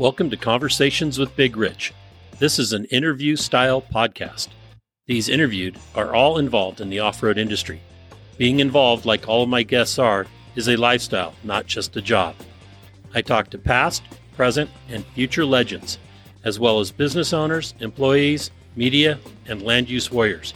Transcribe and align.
Welcome 0.00 0.30
to 0.30 0.36
Conversations 0.38 1.18
with 1.18 1.36
Big 1.36 1.58
Rich. 1.58 1.92
This 2.38 2.58
is 2.58 2.72
an 2.72 2.86
interview 2.86 3.36
style 3.36 3.82
podcast. 3.82 4.48
These 5.06 5.28
interviewed 5.28 5.78
are 5.94 6.14
all 6.14 6.38
involved 6.38 6.80
in 6.80 6.88
the 6.88 7.00
off 7.00 7.22
road 7.22 7.36
industry. 7.36 7.82
Being 8.38 8.60
involved, 8.60 9.04
like 9.04 9.28
all 9.28 9.42
of 9.42 9.50
my 9.50 9.62
guests 9.62 9.98
are, 9.98 10.26
is 10.56 10.70
a 10.70 10.76
lifestyle, 10.76 11.34
not 11.44 11.66
just 11.66 11.98
a 11.98 12.00
job. 12.00 12.34
I 13.14 13.20
talk 13.20 13.50
to 13.50 13.58
past, 13.58 14.02
present, 14.34 14.70
and 14.88 15.04
future 15.04 15.44
legends, 15.44 15.98
as 16.44 16.58
well 16.58 16.80
as 16.80 16.90
business 16.90 17.34
owners, 17.34 17.74
employees, 17.80 18.50
media, 18.76 19.18
and 19.48 19.60
land 19.60 19.90
use 19.90 20.10
warriors. 20.10 20.54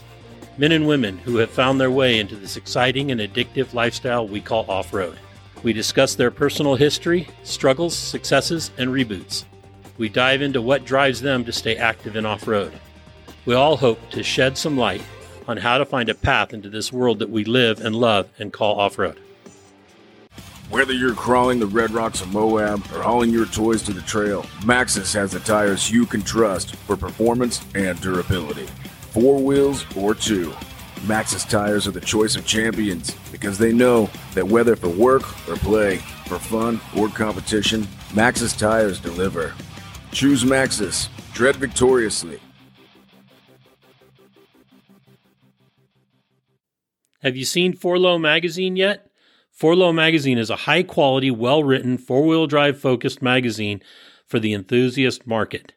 Men 0.57 0.71
and 0.71 0.87
women 0.87 1.19
who 1.19 1.37
have 1.37 1.51
found 1.51 1.79
their 1.79 1.91
way 1.91 2.19
into 2.19 2.35
this 2.35 2.57
exciting 2.57 3.11
and 3.11 3.21
addictive 3.21 3.75
lifestyle 3.75 4.27
we 4.27 4.41
call 4.41 4.65
off 4.71 4.91
road. 4.91 5.19
We 5.65 5.73
discuss 5.73 6.13
their 6.13 6.29
personal 6.29 6.75
history, 6.75 7.27
struggles, 7.41 7.97
successes, 7.97 8.69
and 8.77 8.91
reboots. 8.91 9.45
We 9.97 10.09
dive 10.09 10.43
into 10.43 10.61
what 10.61 10.85
drives 10.85 11.21
them 11.21 11.43
to 11.43 11.51
stay 11.51 11.75
active 11.75 12.15
in 12.15 12.23
off 12.23 12.47
road. 12.47 12.71
We 13.47 13.55
all 13.55 13.75
hope 13.75 14.11
to 14.11 14.21
shed 14.21 14.59
some 14.59 14.77
light 14.77 15.01
on 15.47 15.57
how 15.57 15.79
to 15.79 15.85
find 15.85 16.07
a 16.07 16.13
path 16.13 16.53
into 16.53 16.69
this 16.69 16.93
world 16.93 17.17
that 17.17 17.31
we 17.31 17.45
live 17.45 17.83
and 17.83 17.95
love 17.95 18.29
and 18.37 18.53
call 18.53 18.79
off 18.79 18.99
road. 18.99 19.19
Whether 20.69 20.93
you're 20.93 21.15
crawling 21.15 21.57
the 21.57 21.65
Red 21.65 21.89
Rocks 21.89 22.21
of 22.21 22.31
Moab 22.31 22.85
or 22.93 23.01
hauling 23.01 23.31
your 23.31 23.47
toys 23.47 23.81
to 23.83 23.93
the 23.93 24.01
trail, 24.01 24.43
Maxxis 24.61 25.15
has 25.15 25.31
the 25.31 25.39
tires 25.39 25.89
you 25.89 26.05
can 26.05 26.21
trust 26.21 26.75
for 26.75 26.95
performance 26.95 27.65
and 27.73 27.99
durability. 28.01 28.67
Four 29.13 29.41
wheels 29.41 29.83
or 29.97 30.13
two. 30.13 30.53
Maxxis 31.05 31.47
tires 31.47 31.87
are 31.87 31.91
the 31.91 32.01
choice 32.01 32.35
of 32.35 32.47
champions 32.47 33.15
because 33.31 33.59
they 33.59 33.71
know 33.71 34.09
that 34.33 34.47
whether 34.47 34.75
for 34.75 34.89
work 34.89 35.21
or 35.47 35.55
play, 35.55 35.97
for 36.27 36.39
fun 36.39 36.81
or 36.97 37.09
competition, 37.09 37.83
Maxxis 38.09 38.57
tires 38.57 38.99
deliver. 38.99 39.53
Choose 40.11 40.43
Maxxis. 40.43 41.09
Tread 41.33 41.57
victoriously. 41.57 42.39
Have 47.21 47.35
you 47.35 47.45
seen 47.45 47.73
4low 47.75 48.19
magazine 48.19 48.75
yet? 48.75 49.07
4low 49.59 49.93
magazine 49.93 50.39
is 50.39 50.49
a 50.49 50.55
high 50.55 50.83
quality, 50.83 51.29
well 51.29 51.63
written, 51.63 51.97
four 51.97 52.23
wheel 52.25 52.47
drive 52.47 52.79
focused 52.79 53.21
magazine 53.21 53.81
for 54.25 54.39
the 54.39 54.53
enthusiast 54.53 55.27
market. 55.27 55.73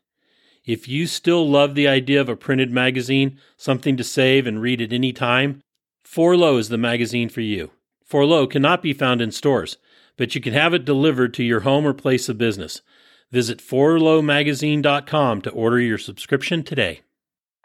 If 0.68 0.86
you 0.86 1.06
still 1.06 1.48
love 1.48 1.74
the 1.74 1.88
idea 1.88 2.20
of 2.20 2.28
a 2.28 2.36
printed 2.36 2.70
magazine, 2.70 3.38
something 3.56 3.96
to 3.96 4.04
save 4.04 4.46
and 4.46 4.60
read 4.60 4.82
at 4.82 4.92
any 4.92 5.14
time, 5.14 5.62
4low 6.06 6.58
is 6.58 6.68
the 6.68 6.76
magazine 6.76 7.30
for 7.30 7.40
you. 7.40 7.70
4low 8.06 8.50
cannot 8.50 8.82
be 8.82 8.92
found 8.92 9.22
in 9.22 9.32
stores, 9.32 9.78
but 10.18 10.34
you 10.34 10.42
can 10.42 10.52
have 10.52 10.74
it 10.74 10.84
delivered 10.84 11.32
to 11.32 11.42
your 11.42 11.60
home 11.60 11.86
or 11.86 11.94
place 11.94 12.28
of 12.28 12.36
business. 12.36 12.82
Visit 13.32 13.60
4lowmagazine.com 13.60 15.40
to 15.40 15.50
order 15.52 15.80
your 15.80 15.96
subscription 15.96 16.62
today. 16.62 17.00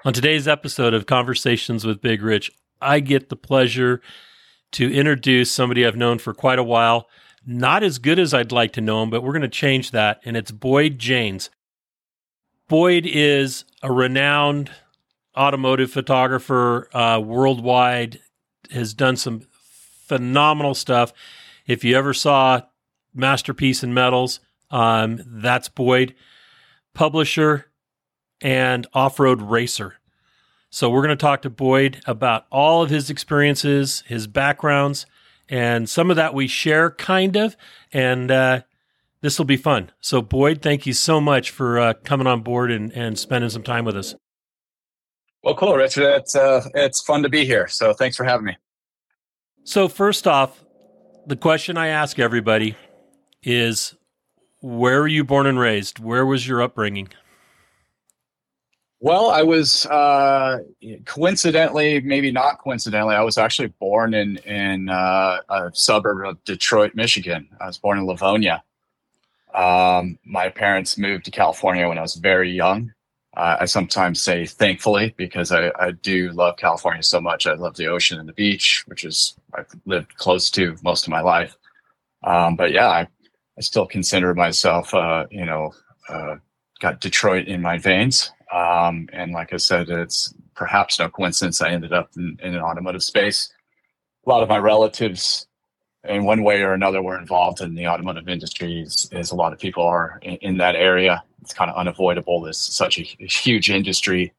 On 0.06 0.14
today's 0.14 0.48
episode 0.48 0.94
of 0.94 1.06
Conversations 1.06 1.86
with 1.86 2.00
Big 2.00 2.24
Rich, 2.24 2.52
I 2.82 3.02
get 3.02 3.28
the 3.28 3.36
pleasure 3.36 4.02
to 4.72 4.90
introduce 4.90 5.52
somebody 5.52 5.86
I've 5.86 5.98
known 5.98 6.20
for 6.20 6.34
quite 6.34 6.58
a 6.58 6.64
while. 6.64 7.10
Not 7.46 7.84
as 7.84 8.00
good 8.00 8.18
as 8.18 8.34
I'd 8.34 8.54
like 8.54 8.72
to 8.74 8.82
know 8.82 9.04
him, 9.04 9.10
but 9.10 9.24
we're 9.24 9.34
going 9.34 9.42
to 9.42 9.50
change 9.50 9.92
that. 9.92 10.22
And 10.24 10.38
it's 10.38 10.52
Boyd 10.52 11.00
Jaynes. 11.00 11.50
Boyd 12.68 13.06
is 13.06 13.66
a 13.82 13.92
renowned 13.92 14.72
automotive 15.36 15.92
photographer 15.92 16.90
uh, 16.94 17.20
worldwide, 17.20 18.20
has 18.72 18.94
done 18.94 19.18
some 19.18 19.42
phenomenal 20.08 20.74
stuff. 20.74 21.14
If 21.68 21.84
you 21.84 21.98
ever 21.98 22.14
saw 22.14 22.62
Masterpiece 23.14 23.84
in 23.84 23.94
Metals, 23.94 24.40
um, 24.72 25.22
that's 25.26 25.70
Boyd, 25.70 26.16
publisher 26.94 27.68
and 28.42 28.88
off 28.94 29.20
road 29.20 29.42
racer. 29.42 29.96
So, 30.70 30.90
we're 30.90 31.04
going 31.04 31.16
to 31.16 31.22
talk 31.22 31.44
to 31.44 31.52
Boyd 31.52 32.02
about 32.08 32.48
all 32.52 32.82
of 32.82 32.90
his 32.90 33.12
experiences, 33.12 34.04
his 34.08 34.26
backgrounds, 34.26 35.06
and 35.48 35.88
some 35.88 36.10
of 36.10 36.16
that 36.16 36.34
we 36.34 36.48
share 36.48 36.90
kind 36.90 37.36
of. 37.36 37.56
And 37.92 38.32
uh, 38.32 38.62
this 39.24 39.38
will 39.40 39.46
be 39.46 39.58
fun. 39.58 39.90
So, 40.02 40.22
Boyd, 40.22 40.62
thank 40.62 40.86
you 40.86 40.92
so 40.92 41.22
much 41.22 41.50
for 41.50 41.80
uh, 41.80 41.94
coming 42.04 42.28
on 42.28 42.42
board 42.42 42.72
and, 42.72 42.92
and 42.92 43.18
spending 43.18 43.50
some 43.50 43.64
time 43.64 43.86
with 43.86 43.96
us. 43.96 44.14
Well, 45.44 45.56
cool, 45.56 45.76
Richard. 45.76 46.04
It's 46.18 46.36
uh, 46.36 46.68
it's 46.76 47.02
fun 47.02 47.24
to 47.24 47.30
be 47.30 47.46
here. 47.46 47.68
So, 47.70 47.94
thanks 47.94 48.18
for 48.18 48.26
having 48.26 48.46
me. 48.46 48.58
So, 49.64 49.88
first 49.88 50.28
off, 50.28 50.64
the 51.26 51.38
question 51.38 51.78
I 51.78 51.88
ask 51.88 52.20
everybody 52.20 52.76
is, 53.42 53.96
where 54.60 55.00
were 55.00 55.08
you 55.08 55.24
born 55.24 55.48
and 55.48 55.58
raised? 55.58 56.00
Where 56.00 56.26
was 56.26 56.46
your 56.46 56.62
upbringing? 56.62 57.08
Well, 59.00 59.30
I 59.30 59.44
was 59.44 59.86
uh, 59.86 60.60
coincidentally, 61.06 62.02
maybe 62.02 62.32
not 62.32 62.60
coincidentally, 62.60 63.16
I 63.16 63.22
was 63.22 63.38
actually 63.38 63.70
born 63.80 64.14
in 64.14 64.36
in 64.40 64.90
uh, 64.90 65.40
a 65.48 65.72
suburb 65.74 66.28
of 66.28 66.44
Detroit, 66.44 66.94
Michigan. 66.94 67.48
I 67.62 67.68
was 67.68 67.78
born 67.78 67.98
in 67.98 68.06
Livonia. 68.06 68.64
Um, 69.54 70.18
my 70.26 70.50
parents 70.50 70.98
moved 70.98 71.26
to 71.26 71.32
California 71.32 71.88
when 71.88 72.00
I 72.00 72.02
was 72.02 72.16
very 72.16 72.52
young. 72.52 72.92
Uh, 73.36 73.58
I 73.62 73.66
sometimes 73.66 74.22
say 74.22 74.46
thankfully 74.46 75.14
because 75.18 75.52
I, 75.52 75.72
I, 75.80 75.92
do 75.92 76.32
love 76.34 76.58
California 76.58 77.02
so 77.02 77.20
much. 77.20 77.48
I 77.48 77.54
love 77.54 77.76
the 77.76 77.88
ocean 77.88 78.20
and 78.20 78.30
the 78.30 78.34
beach, 78.34 78.84
which 78.86 79.04
is 79.04 79.36
I've 79.56 79.68
lived 79.86 80.16
close 80.18 80.52
to 80.52 80.76
most 80.84 81.08
of 81.08 81.12
my 81.12 81.22
life. 81.22 81.56
Um, 82.24 82.56
but 82.56 82.72
yeah, 82.72 82.88
I, 82.88 83.08
I, 83.58 83.62
still 83.62 83.88
consider 83.88 84.36
myself, 84.36 84.94
uh, 84.94 85.26
you 85.32 85.46
know, 85.46 85.74
uh, 86.10 86.36
got 86.80 87.02
Detroit 87.02 87.48
in 87.48 87.60
my 87.60 87.80
veins. 87.80 88.32
Um, 88.54 89.10
and 89.14 89.32
like 89.32 89.52
I 89.52 89.58
said, 89.58 89.90
it's 89.90 90.32
perhaps 90.56 91.00
no 91.00 91.10
coincidence 91.10 91.60
I 91.60 91.70
ended 91.70 91.92
up 91.92 92.12
in, 92.16 92.38
in 92.44 92.54
an 92.54 92.62
automotive 92.62 93.04
space. 93.04 93.52
A 94.26 94.30
lot 94.30 94.44
of 94.44 94.50
my 94.50 94.60
relatives 94.60 95.48
in 96.04 96.26
one 96.26 96.44
way 96.44 96.62
or 96.62 96.74
another 96.74 97.02
we're 97.02 97.18
involved 97.18 97.62
in 97.62 97.76
the 97.76 97.88
automotive 97.88 98.28
industry 98.28 98.82
as, 98.82 99.10
as 99.12 99.32
a 99.32 99.36
lot 99.36 99.54
of 99.54 99.60
people 99.60 99.84
are 99.84 100.20
in, 100.22 100.36
in, 100.38 100.58
that 100.58 100.76
area. 100.76 101.24
It's 101.42 101.54
kind 101.54 101.72
of 101.72 101.78
unavoidable. 101.78 102.46
It's 102.46 102.58
such 102.58 103.00
a, 103.00 103.04
a 103.22 103.26
huge 103.26 103.70
industry. 103.70 104.34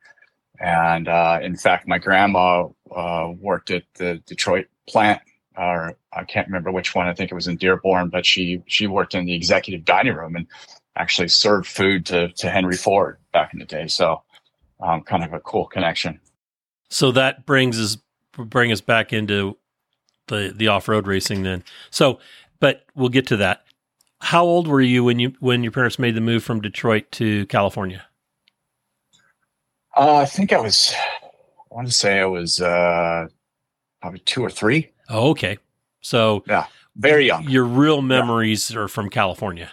And 0.61 1.09
uh, 1.09 1.41
in 1.43 1.57
fact 1.57 1.89
my 1.89 1.99
grandma 1.99 2.69
uh, 2.95 3.33
worked 3.39 3.71
at 3.71 3.85
the 3.95 4.23
detroit 4.27 4.67
plant 4.89 5.21
or 5.57 5.97
i 6.13 6.25
can't 6.25 6.47
remember 6.49 6.71
which 6.71 6.95
one. 6.95 7.07
I 7.07 7.15
think 7.15 7.31
it 7.31 7.35
was 7.35 7.49
in 7.49 7.57
dearborn 7.57 8.09
but 8.09 8.27
she 8.27 8.63
she 8.67 8.87
worked 8.87 9.15
in 9.15 9.25
the 9.25 9.35
executive 9.35 9.85
dining 9.85 10.15
room 10.15 10.37
and 10.37 10.47
actually 10.97 11.29
served 11.29 11.67
food 11.67 12.07
to, 12.07 12.29
to 12.29 12.51
henry 12.51 12.77
ford 12.77 13.19
back 13.33 13.53
in 13.53 13.59
the 13.59 13.65
day. 13.65 13.89
So 13.89 14.23
um, 14.81 15.03
kind 15.03 15.25
of 15.25 15.33
a 15.33 15.41
cool 15.41 15.67
connection. 15.67 16.21
So 16.91 17.11
that 17.13 17.47
brings 17.47 17.81
us 17.81 17.97
bring 18.37 18.73
us 18.73 18.81
back 18.81 19.13
into 19.13 19.57
the 20.27 20.53
the 20.55 20.69
off 20.69 20.89
road 20.89 21.07
racing 21.07 21.43
then. 21.43 21.65
So, 21.91 22.19
but 22.61 22.85
we'll 22.95 23.09
get 23.09 23.27
to 23.29 23.37
that. 23.39 23.65
How 24.21 24.45
old 24.45 24.69
were 24.69 24.81
you 24.81 25.05
when 25.05 25.19
you 25.19 25.35
when 25.41 25.63
your 25.63 25.73
parents 25.73 25.99
made 25.99 26.15
the 26.15 26.21
move 26.21 26.43
from 26.43 26.61
Detroit 26.61 27.11
to 27.13 27.47
California? 27.47 28.05
Uh, 29.97 30.17
I 30.17 30.27
think 30.27 30.53
I 30.53 30.61
was. 30.61 30.95
I 31.71 31.75
want 31.75 31.89
to 31.89 31.93
say 31.93 32.21
I 32.21 32.27
was 32.27 32.61
uh, 32.61 33.27
probably 34.01 34.21
two 34.21 34.43
or 34.43 34.51
three. 34.51 34.91
Oh, 35.09 35.31
okay. 35.31 35.59
So 36.01 36.45
yeah, 36.47 36.67
very 36.97 37.27
young. 37.27 37.49
Your 37.49 37.65
real 37.65 38.03
memories 38.03 38.71
yeah. 38.71 38.81
are 38.81 38.89
from 38.89 39.11
California. 39.11 39.71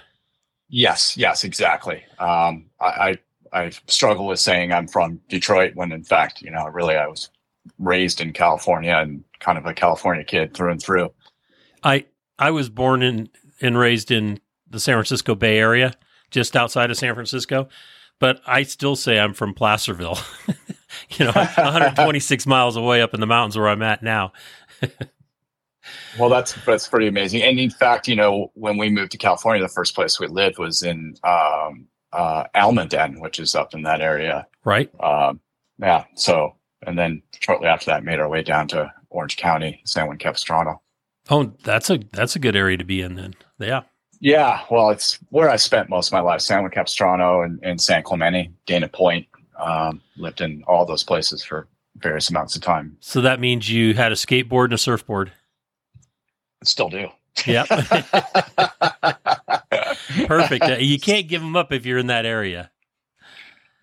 Yes, 0.70 1.18
yes, 1.18 1.44
exactly. 1.44 2.04
Um, 2.20 2.66
I, 2.80 2.86
I 2.86 3.18
I 3.54 3.70
struggle 3.88 4.26
with 4.26 4.40
saying 4.40 4.72
I'm 4.72 4.88
from 4.88 5.20
Detroit 5.28 5.76
when 5.76 5.92
in 5.92 6.04
fact, 6.04 6.42
you 6.42 6.52
know, 6.52 6.66
really 6.68 6.96
I 6.96 7.08
was 7.08 7.30
raised 7.80 8.22
in 8.22 8.34
California 8.34 8.96
and 8.96 9.24
kind 9.40 9.58
of 9.58 9.66
a 9.66 9.74
California 9.74 10.24
kid 10.24 10.54
through 10.54 10.72
and 10.72 10.82
through. 10.82 11.10
I 11.84 12.06
I 12.40 12.52
was 12.52 12.70
born 12.70 13.04
in 13.04 13.30
and 13.62 13.78
raised 13.78 14.12
in 14.12 14.40
the 14.70 14.80
San 14.80 14.96
Francisco 14.96 15.36
Bay 15.36 15.58
Area, 15.58 15.94
just 16.32 16.56
outside 16.56 16.90
of 16.90 16.98
San 16.98 17.14
Francisco, 17.14 17.68
but 18.20 18.42
I 18.46 18.64
still 18.64 18.96
say 18.96 19.20
I'm 19.20 19.34
from 19.34 19.54
Placerville. 19.54 20.18
you 21.18 21.26
know, 21.26 21.32
126 21.32 22.46
miles 22.48 22.76
away 22.76 23.02
up 23.02 23.14
in 23.14 23.20
the 23.20 23.28
mountains 23.28 23.58
where 23.58 23.68
I'm 23.68 23.82
at 23.82 24.02
now. 24.02 24.34
well, 26.20 26.30
that's 26.30 26.54
that's 26.66 26.88
pretty 26.88 27.08
amazing. 27.08 27.42
And 27.42 27.60
in 27.60 27.70
fact, 27.70 28.08
you 28.08 28.16
know, 28.16 28.52
when 28.56 28.78
we 28.78 28.90
moved 28.90 29.12
to 29.14 29.18
California, 29.18 29.62
the 29.62 29.70
first 29.70 29.96
place 29.96 30.20
we 30.20 30.28
lived 30.28 30.58
was 30.58 30.84
in 30.84 31.16
um, 31.24 31.88
uh, 32.14 32.46
Almaden, 32.56 33.22
which 33.22 33.40
is 33.40 33.56
up 33.56 33.74
in 33.74 33.84
that 33.84 34.02
area. 34.02 34.48
Right. 34.64 34.92
Um, 35.02 35.40
yeah. 35.80 36.06
So 36.16 36.56
and 36.86 36.98
then 36.98 37.22
shortly 37.40 37.68
after 37.68 37.88
that, 37.88 38.04
made 38.04 38.20
our 38.20 38.30
way 38.30 38.44
down 38.44 38.68
to 38.70 38.92
Orange 39.10 39.38
County, 39.38 39.82
San 39.86 40.08
Juan 40.08 40.18
Capistrano. 40.18 40.82
Oh, 41.30 41.54
that's 41.64 41.90
a 41.90 42.00
that's 42.12 42.36
a 42.36 42.40
good 42.40 42.56
area 42.56 42.78
to 42.78 42.84
be 42.84 43.02
in 43.02 43.16
then. 43.16 43.36
Yeah. 43.60 43.82
Yeah, 44.24 44.62
well, 44.70 44.92
it's 44.92 45.18
where 45.30 45.50
I 45.50 45.56
spent 45.56 45.90
most 45.90 46.10
of 46.10 46.14
my 46.14 46.20
life: 46.20 46.42
San 46.42 46.62
Juan 46.62 46.72
Capistrano 46.72 47.42
and, 47.42 47.60
and 47.64 47.82
San 47.82 48.04
Clemente, 48.04 48.52
Dana 48.66 48.88
Point. 48.88 49.28
Um, 49.60 50.02
lived 50.18 50.42
in 50.42 50.64
all 50.66 50.86
those 50.86 51.04
places 51.04 51.44
for 51.44 51.68
various 51.98 52.30
amounts 52.30 52.56
of 52.56 52.64
time. 52.64 52.98
So 53.00 53.22
that 53.22 53.40
means 53.40 53.70
you 53.70 53.94
had 53.94 54.12
a 54.12 54.16
skateboard 54.16 54.66
and 54.66 54.74
a 54.74 54.78
surfboard. 54.78 55.32
Still 56.64 56.90
do. 56.90 57.10
Yep. 57.46 57.68
perfect. 60.28 60.82
you 60.82 61.00
can't 61.00 61.28
give 61.28 61.42
them 61.42 61.56
up 61.56 61.72
if 61.72 61.86
you're 61.86 62.00
in 62.00 62.08
that 62.08 62.26
area. 62.26 62.71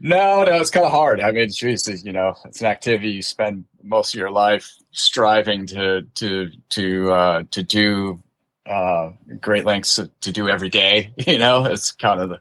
No, 0.00 0.44
no, 0.44 0.54
it's 0.54 0.70
kind 0.70 0.86
of 0.86 0.92
hard. 0.92 1.20
I 1.20 1.32
mean, 1.32 1.50
geez, 1.50 2.04
you 2.04 2.12
know, 2.12 2.36
it's 2.44 2.60
an 2.60 2.66
activity 2.68 3.10
you 3.10 3.22
spend 3.22 3.64
most 3.82 4.14
of 4.14 4.18
your 4.18 4.30
life 4.30 4.70
striving 4.92 5.66
to 5.66 6.02
to 6.14 6.50
to 6.70 7.12
uh, 7.12 7.42
to 7.50 7.62
do 7.62 8.22
uh, 8.66 9.10
great 9.40 9.64
lengths 9.64 9.96
to, 9.96 10.32
do 10.32 10.48
every 10.48 10.68
day. 10.68 11.12
You 11.26 11.38
know, 11.38 11.64
it's 11.64 11.90
kind 11.90 12.20
of 12.20 12.28
the, 12.28 12.40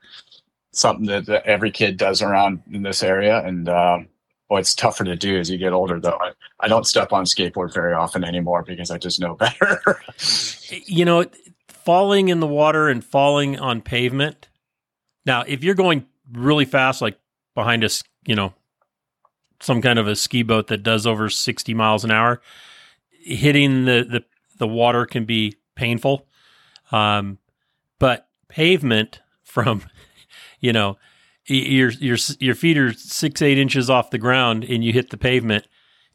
something 0.72 1.06
that, 1.08 1.26
that, 1.26 1.46
every 1.46 1.72
kid 1.72 1.98
does 1.98 2.22
around 2.22 2.62
in 2.72 2.84
this 2.84 3.02
area, 3.02 3.44
and 3.44 3.68
um, 3.70 4.08
boy, 4.50 4.60
it's 4.60 4.76
tougher 4.76 5.04
to 5.04 5.16
do 5.16 5.40
as 5.40 5.50
you 5.50 5.58
get 5.58 5.74
older. 5.74 6.00
Though 6.00 6.18
I, 6.22 6.32
I 6.60 6.68
don't 6.68 6.86
step 6.86 7.12
on 7.12 7.26
skateboard 7.26 7.74
very 7.74 7.94
often 7.94 8.24
anymore 8.24 8.64
because 8.64 8.92
I 8.92 8.98
just 8.98 9.20
know 9.20 9.36
better. 9.36 10.00
you 10.86 11.06
know, 11.06 11.26
falling 11.68 12.30
in 12.30 12.40
the 12.40 12.48
water 12.48 12.88
and 12.88 13.04
falling 13.04 13.58
on 13.58 13.82
pavement. 13.82 14.48
Now, 15.26 15.44
if 15.48 15.64
you're 15.64 15.76
going 15.76 16.06
really 16.32 16.66
fast, 16.66 17.02
like 17.02 17.18
behind 17.58 17.84
us, 17.84 18.04
you 18.28 18.36
know, 18.36 18.54
some 19.60 19.82
kind 19.82 19.98
of 19.98 20.08
a 20.08 20.16
ski 20.16 20.44
boat 20.44 20.68
that 20.68 20.84
does 20.84 21.08
over 21.08 21.28
60 21.28 21.74
miles 21.74 22.04
an 22.04 22.12
hour, 22.12 22.40
hitting 23.10 23.86
the, 23.86 24.06
the, 24.08 24.24
the 24.60 24.68
water 24.68 25.08
can 25.08 25.26
be 25.26 25.56
painful. 25.74 26.28
Um, 26.92 27.40
but 27.98 28.28
pavement 28.48 29.22
from, 29.44 29.82
you 30.60 30.72
know, 30.72 31.00
your 31.48 31.92
your 31.92 32.18
your 32.42 32.56
feet 32.56 32.78
are 32.78 32.92
six 32.92 33.42
eight 33.42 33.58
inches 33.58 33.90
off 33.90 34.10
the 34.10 34.18
ground 34.18 34.66
and 34.66 34.84
you 34.84 34.92
hit 34.92 35.12
the 35.12 35.18
pavement, 35.18 35.66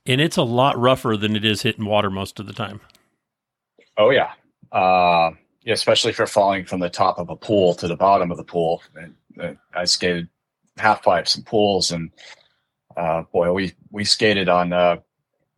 and 0.05 0.21
it's 0.21 0.37
a 0.37 0.43
lot 0.43 0.79
rougher 0.79 1.17
than 1.17 1.35
it 1.35 1.43
is 1.43 1.63
hitting 1.63 1.87
water 1.87 2.11
most 2.11 2.39
of 2.39 2.47
the 2.47 2.53
time. 2.53 2.83
Oh 3.97 4.11
yeah, 4.11 4.33
uh, 4.73 5.31
yeah, 5.63 5.73
especially 5.73 6.11
if 6.11 6.19
you're 6.19 6.27
falling 6.27 6.67
from 6.67 6.81
the 6.81 6.91
top 6.91 7.19
of 7.19 7.31
a 7.31 7.37
pool 7.37 7.73
to 7.77 7.89
the 7.89 7.97
bottom 7.97 8.31
of 8.31 8.37
the 8.37 8.45
pool. 8.45 8.83
I 9.75 9.87
skated 9.87 10.29
half 10.77 11.03
pipes 11.03 11.35
and 11.35 11.47
pools, 11.47 11.91
and 11.91 12.11
uh, 12.97 13.23
boy, 13.33 13.53
we 13.53 13.73
we 13.91 14.05
skated 14.05 14.49
on 14.49 14.73
uh, 14.73 14.97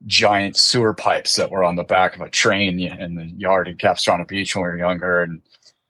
giant 0.07 0.57
sewer 0.57 0.95
pipes 0.95 1.37
that 1.37 1.51
were 1.51 1.65
on 1.65 1.77
the 1.77 1.85
back 1.85 2.15
of 2.15 2.23
a 2.23 2.29
train 2.29 2.81
in 2.81 3.15
the 3.15 3.27
yard 3.37 3.69
in 3.69 3.77
Capistrano 3.77 4.25
Beach 4.25 4.55
when 4.55 4.65
we 4.65 4.71
were 4.71 4.79
younger, 4.79 5.23
and 5.23 5.43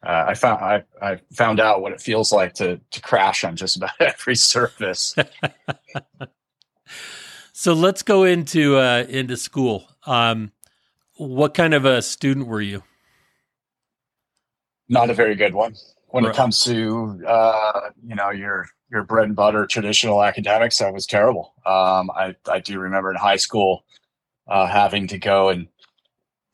uh, 0.05 0.25
I 0.29 0.35
found 0.35 0.63
I, 0.63 0.83
I 1.01 1.21
found 1.33 1.61
out 1.61 1.81
what 1.81 1.93
it 1.93 2.01
feels 2.01 2.33
like 2.33 2.55
to 2.55 2.81
to 2.91 3.01
crash 3.01 3.45
on 3.45 3.57
just 3.57 3.77
about 3.77 3.91
every 4.01 4.37
surface. 4.37 5.15
so 7.53 7.73
let's 7.73 8.03
go 8.03 8.25
into 8.25 8.77
uh, 8.77 9.07
into 9.09 9.37
school. 9.37 9.89
Um, 10.07 10.53
what 11.17 11.55
kind 11.55 11.75
of 11.75 11.85
a 11.85 12.03
student 12.03 12.47
were 12.47 12.61
you? 12.61 12.83
Not 14.89 15.11
a 15.11 15.15
very 15.15 15.35
good 15.35 15.55
one 15.55 15.75
when 16.09 16.25
right. 16.25 16.35
it 16.35 16.37
comes 16.37 16.63
to 16.65 17.21
uh, 17.27 17.91
you 18.07 18.15
know 18.15 18.31
your 18.31 18.67
your 18.95 19.03
bread 19.03 19.27
and 19.27 19.37
butter 19.37 19.67
traditional 19.67 20.23
academics, 20.23 20.81
I 20.81 20.91
was 20.91 21.05
terrible. 21.05 21.53
Um, 21.67 22.11
I, 22.11 22.35
I 22.49 22.61
do 22.61 22.79
remember 22.79 23.11
in 23.11 23.17
high 23.17 23.37
school 23.37 23.85
uh, 24.49 24.67
having 24.67 25.09
to 25.09 25.19
go 25.19 25.49
and 25.49 25.67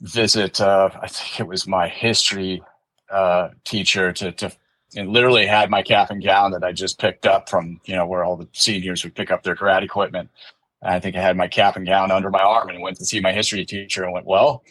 visit, 0.00 0.60
uh, 0.60 0.88
I 1.00 1.06
think 1.06 1.38
it 1.40 1.46
was 1.46 1.69
my 1.69 1.87
history 1.87 2.62
uh, 3.10 3.50
teacher 3.64 4.12
to, 4.12 4.32
to, 4.32 4.52
and 4.96 5.10
literally 5.10 5.46
had 5.46 5.70
my 5.70 5.82
cap 5.82 6.10
and 6.10 6.25
gown 6.25 6.50
that 6.52 6.64
I 6.64 6.72
just 6.72 6.98
picked 6.98 7.26
up 7.26 7.48
from, 7.48 7.81
you 7.84 7.94
know, 7.94 8.06
where 8.06 8.25
all 8.25 8.37
the 8.37 8.48
seniors 8.52 9.04
would 9.04 9.14
pick 9.14 9.31
up 9.31 9.43
their 9.43 9.54
karate 9.54 9.84
equipment. 9.84 10.31
And 10.82 10.94
I 10.94 10.98
think 10.98 11.16
I 11.16 11.20
had 11.20 11.36
my 11.36 11.46
cap 11.46 11.76
and 11.76 11.86
gown 11.86 12.10
under 12.10 12.31
my 12.31 12.40
arm 12.40 12.70
and 12.70 12.81
went 12.81 12.96
to 12.96 13.04
see 13.04 13.20
my 13.20 13.32
history 13.32 13.64
teacher 13.66 14.02
and 14.02 14.12
went, 14.12 14.26
well, 14.26 14.64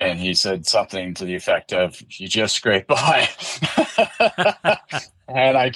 and 0.00 0.18
he 0.18 0.34
said 0.34 0.66
something 0.66 1.14
to 1.14 1.24
the 1.24 1.34
effect 1.34 1.72
of, 1.72 2.00
you 2.10 2.28
just 2.28 2.54
scraped 2.56 2.88
by. 2.88 3.28
and 5.28 5.56
I, 5.56 5.72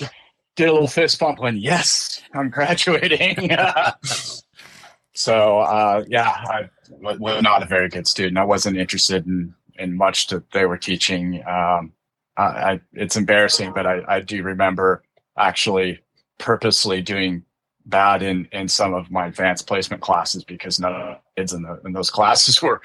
did 0.56 0.69
a 0.69 0.73
little 0.73 0.89
fist 0.89 1.19
bump 1.19 1.41
when 1.41 1.56
yes, 1.56 2.23
I'm 2.33 2.51
graduating. 2.51 3.51
so 5.15 5.61
uh, 5.61 6.05
yeah, 6.09 6.29
I 6.29 6.71
was 7.01 7.43
not 7.43 7.62
a 7.62 7.67
very 7.67 7.89
good 7.89 8.06
student. 8.06 8.39
I 8.39 8.45
wasn't 8.45 8.77
interested 8.77 9.27
in 9.27 9.55
in 9.77 9.97
much 9.97 10.29
that 10.29 10.51
they 10.53 10.67
were 10.67 10.79
teaching. 10.79 11.43
Um, 11.47 11.93
I, 12.37 12.43
I, 12.43 12.81
it's 12.93 13.17
embarrassing, 13.17 13.73
but 13.75 13.87
I, 13.87 14.03
I 14.06 14.21
do 14.21 14.43
remember 14.43 15.03
actually 15.37 16.01
purposely 16.39 17.03
doing 17.03 17.45
bad 17.87 18.23
in 18.23 18.49
in 18.53 18.69
some 18.69 18.95
of 18.95 19.11
my 19.11 19.27
advanced 19.27 19.67
placement 19.67 20.03
classes 20.03 20.43
because 20.43 20.81
none 20.81 20.95
of 20.95 21.01
the 21.01 21.19
kids 21.37 21.53
in, 21.53 21.62
the, 21.62 21.81
in 21.85 21.93
those 21.93 22.11
classes 22.11 22.62
were 22.62 22.81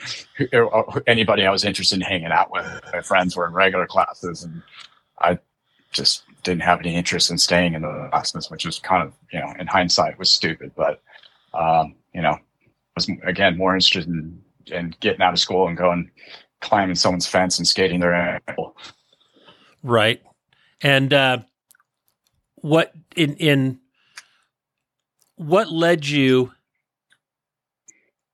anybody 1.07 1.45
I 1.45 1.51
was 1.51 1.63
interested 1.63 1.95
in 1.95 2.01
hanging 2.01 2.31
out 2.31 2.51
with. 2.51 2.65
My 2.91 3.01
friends 3.01 3.35
were 3.35 3.47
in 3.47 3.53
regular 3.53 3.87
classes, 3.87 4.43
and 4.43 4.61
I 5.21 5.39
just 5.91 6.23
didn't 6.43 6.61
have 6.61 6.79
any 6.79 6.95
interest 6.95 7.31
in 7.31 7.37
staying 7.37 7.73
in 7.73 7.81
the 7.81 8.07
classes, 8.11 8.49
which 8.49 8.65
was 8.65 8.79
kind 8.79 9.03
of, 9.03 9.13
you 9.31 9.39
know, 9.39 9.53
in 9.59 9.67
hindsight 9.67 10.17
was 10.17 10.29
stupid, 10.29 10.71
but, 10.75 11.01
um, 11.53 11.95
you 12.13 12.21
know, 12.21 12.37
was 12.95 13.09
again 13.23 13.57
more 13.57 13.73
interested 13.73 14.07
in, 14.07 14.41
in 14.67 14.95
getting 14.99 15.21
out 15.21 15.33
of 15.33 15.39
school 15.39 15.67
and 15.67 15.77
going 15.77 16.09
climbing 16.61 16.95
someone's 16.95 17.27
fence 17.27 17.57
and 17.57 17.67
skating 17.67 17.99
their 17.99 18.13
ankle. 18.13 18.75
Right. 19.83 20.21
And, 20.81 21.13
uh, 21.13 21.39
what 22.55 22.93
in, 23.15 23.35
in, 23.35 23.79
what 25.35 25.71
led 25.71 26.05
you 26.05 26.51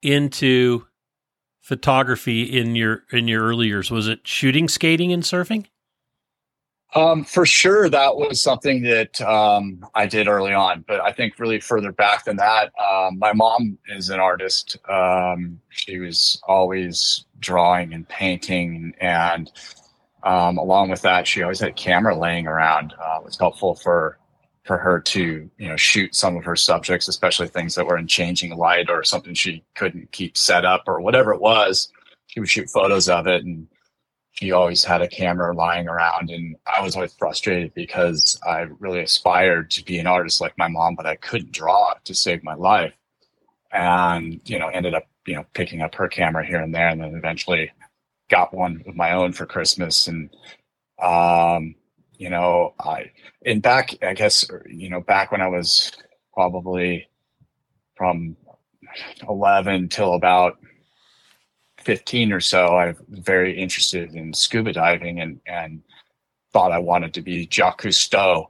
into 0.02 0.88
photography 1.62 2.44
in 2.44 2.76
your 2.76 3.04
in 3.12 3.28
your 3.28 3.44
early 3.44 3.68
years? 3.68 3.92
Was 3.92 4.08
it 4.08 4.28
shooting, 4.28 4.68
skating, 4.68 5.14
and 5.14 5.24
surfing? 5.24 5.68
Um, 6.96 7.26
for 7.26 7.46
sure, 7.46 7.90
that 7.90 8.16
was 8.16 8.42
something 8.42 8.82
that 8.84 9.20
um, 9.22 9.86
I 9.96 10.06
did 10.06 10.30
early 10.30 10.54
on. 10.54 10.86
But 10.88 11.02
I 11.02 11.12
think 11.12 11.38
really 11.40 11.60
further 11.60 11.92
back 11.92 12.24
than 12.24 12.38
that, 12.38 12.72
um, 12.80 13.20
my 13.20 13.34
mom 13.34 13.78
is 13.90 14.10
an 14.10 14.22
artist. 14.22 14.78
Um, 14.90 15.60
she 15.70 16.00
was 16.00 16.42
always 16.48 17.26
drawing 17.40 17.94
and 17.94 18.08
painting, 18.08 18.94
and 19.02 19.52
um, 20.24 20.58
along 20.58 20.90
with 20.90 21.02
that, 21.02 21.28
she 21.28 21.44
always 21.44 21.60
had 21.60 21.70
a 21.70 21.74
camera 21.74 22.18
laying 22.18 22.48
around. 22.48 22.94
Uh, 22.98 23.18
it 23.20 23.26
was 23.26 23.38
helpful 23.38 23.76
for 23.76 24.18
for 24.64 24.78
her 24.78 25.00
to 25.00 25.50
you 25.58 25.68
know 25.68 25.76
shoot 25.76 26.16
some 26.16 26.38
of 26.38 26.46
her 26.46 26.56
subjects, 26.56 27.10
especially 27.10 27.48
things 27.50 27.76
that 27.76 27.86
were 27.86 27.98
in 27.98 28.08
changing 28.08 28.56
light 28.56 28.90
or 28.90 29.04
something 29.04 29.34
she 29.34 29.64
couldn't 29.76 30.14
keep 30.14 30.38
set 30.38 30.64
up 30.64 30.84
or 30.88 31.02
whatever 31.02 31.34
it 31.34 31.42
was. 31.42 31.92
She 32.28 32.40
would 32.40 32.50
shoot 32.50 32.70
photos 32.70 33.10
of 33.10 33.28
it 33.28 33.44
and 33.44 33.68
he 34.40 34.52
always 34.52 34.84
had 34.84 35.02
a 35.02 35.08
camera 35.08 35.56
lying 35.56 35.88
around 35.88 36.30
and 36.30 36.56
i 36.66 36.82
was 36.82 36.96
always 36.96 37.14
frustrated 37.14 37.74
because 37.74 38.40
i 38.46 38.62
really 38.80 39.02
aspired 39.02 39.72
to 39.72 39.84
be 39.84 39.98
an 39.98 40.08
artist 40.08 40.42
like 40.42 40.58
my 40.58 40.68
mom 40.68 40.96
but 40.96 41.06
i 41.06 41.16
couldn't 41.16 41.52
draw 41.52 41.94
to 42.04 42.14
save 42.14 42.44
my 42.44 42.54
life. 42.56 42.94
And 43.72 44.40
you 44.46 44.60
know 44.60 44.68
ended 44.68 44.94
up 44.94 45.08
you 45.26 45.36
know 45.36 45.46
picking 45.54 45.82
up 45.82 45.96
her 45.96 46.08
camera 46.08 46.46
here 46.46 46.62
and 46.62 46.74
there 46.74 46.88
and 46.88 47.02
then 47.02 47.16
eventually 47.16 47.72
got 48.30 48.54
one 48.54 48.84
of 48.88 48.96
my 48.96 49.12
own 49.14 49.34
for 49.34 49.46
christmas. 49.46 50.08
And 50.08 50.30
um 51.02 51.76
you 52.18 52.30
know 52.30 52.74
i 52.80 53.12
in 53.42 53.60
back 53.60 53.96
i 54.02 54.14
guess 54.14 54.46
you 54.68 54.90
know 54.90 55.02
back 55.02 55.32
when 55.32 55.42
i 55.42 55.48
was 55.48 55.92
probably 56.34 57.08
from 57.96 58.38
11 59.28 59.90
till 59.90 60.14
about 60.14 60.58
15 61.86 62.34
or 62.34 62.40
so, 62.40 62.76
I 62.76 62.88
was 62.88 62.98
very 63.10 63.58
interested 63.58 64.16
in 64.16 64.34
scuba 64.34 64.74
diving 64.74 65.22
and, 65.22 65.40
and 65.46 65.82
thought 66.52 66.72
I 66.72 66.80
wanted 66.80 67.14
to 67.14 67.22
be 67.22 67.48
Jacques 67.48 67.84
Cousteau. 67.84 68.48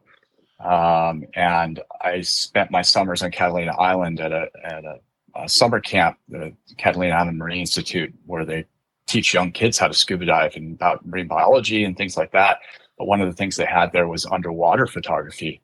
Um, 0.59 1.25
and 1.35 1.81
I 2.01 2.21
spent 2.21 2.71
my 2.71 2.81
summers 2.81 3.21
on 3.21 3.31
Catalina 3.31 3.75
Island 3.77 4.21
at 4.21 4.31
a, 4.31 4.47
at 4.63 4.85
a, 4.85 4.99
a 5.35 5.49
summer 5.49 5.81
camp, 5.81 6.17
the 6.29 6.53
Catalina 6.77 7.13
Island 7.13 7.37
Marine 7.37 7.59
Institute, 7.59 8.13
where 8.25 8.45
they 8.45 8.65
teach 9.05 9.33
young 9.33 9.51
kids 9.51 9.77
how 9.77 9.87
to 9.87 9.93
scuba 9.93 10.25
dive 10.25 10.55
and 10.55 10.73
about 10.73 11.05
marine 11.05 11.27
biology 11.27 11.83
and 11.83 11.97
things 11.97 12.15
like 12.15 12.31
that. 12.31 12.59
But 12.97 13.07
one 13.07 13.19
of 13.19 13.27
the 13.27 13.35
things 13.35 13.57
they 13.57 13.65
had 13.65 13.91
there 13.91 14.07
was 14.07 14.25
underwater 14.25 14.87
photography. 14.87 15.61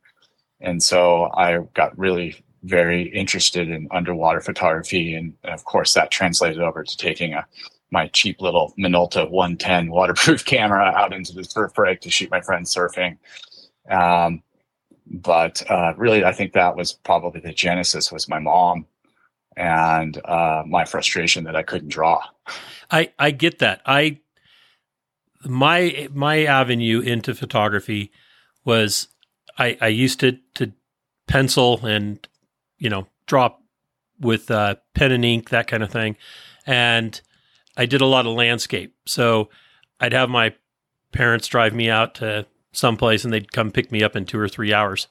And 0.59 0.83
so 0.83 1.31
I 1.33 1.59
got 1.73 1.97
really 1.97 2.35
very 2.63 3.03
interested 3.09 3.69
in 3.69 3.87
underwater 3.91 4.41
photography, 4.41 5.15
and, 5.15 5.33
of 5.43 5.65
course 5.65 5.93
that 5.93 6.11
translated 6.11 6.61
over 6.61 6.83
to 6.83 6.97
taking 6.97 7.33
a 7.33 7.45
my 7.93 8.07
cheap 8.07 8.41
little 8.41 8.73
Minolta 8.79 9.29
110 9.29 9.91
waterproof 9.91 10.45
camera 10.53 10.93
out 10.95 11.13
into 11.13 11.33
the 11.33 11.43
surf 11.43 11.73
break 11.73 11.99
to 12.01 12.09
shoot 12.09 12.31
my 12.31 12.39
friends 12.39 12.73
surfing. 12.73 13.17
Um, 13.89 14.41
but 15.05 15.61
uh, 15.69 15.93
really, 15.97 16.23
I 16.23 16.31
think 16.31 16.53
that 16.53 16.75
was 16.77 16.93
probably 16.93 17.41
the 17.41 17.51
genesis 17.51 18.11
was 18.11 18.29
my 18.29 18.39
mom 18.39 18.85
and 19.57 20.19
uh, 20.25 20.63
my 20.65 20.85
frustration 20.85 21.43
that 21.43 21.55
I 21.55 21.63
couldn't 21.63 21.89
draw. 21.89 22.23
I 22.89 23.11
I 23.19 23.31
get 23.31 23.59
that. 23.59 23.81
I 23.85 24.19
my 25.43 26.07
my 26.13 26.45
avenue 26.45 27.01
into 27.01 27.35
photography 27.35 28.11
was 28.63 29.09
I 29.57 29.77
I 29.81 29.87
used 29.87 30.19
to 30.21 30.37
to 30.55 30.71
pencil 31.27 31.85
and 31.85 32.25
you 32.81 32.89
know, 32.89 33.07
drop 33.27 33.61
with 34.19 34.49
uh, 34.49 34.75
pen 34.95 35.11
and 35.11 35.23
ink, 35.23 35.49
that 35.49 35.67
kind 35.67 35.83
of 35.83 35.91
thing. 35.91 36.17
And 36.65 37.21
I 37.77 37.85
did 37.85 38.01
a 38.01 38.07
lot 38.07 38.25
of 38.25 38.33
landscape. 38.33 38.95
So 39.05 39.49
I'd 39.99 40.13
have 40.13 40.29
my 40.29 40.55
parents 41.11 41.47
drive 41.47 41.73
me 41.73 41.89
out 41.89 42.15
to 42.15 42.47
someplace 42.71 43.23
and 43.23 43.31
they'd 43.31 43.51
come 43.51 43.71
pick 43.71 43.91
me 43.91 44.03
up 44.03 44.15
in 44.15 44.25
two 44.25 44.39
or 44.39 44.49
three 44.49 44.73
hours. 44.73 45.07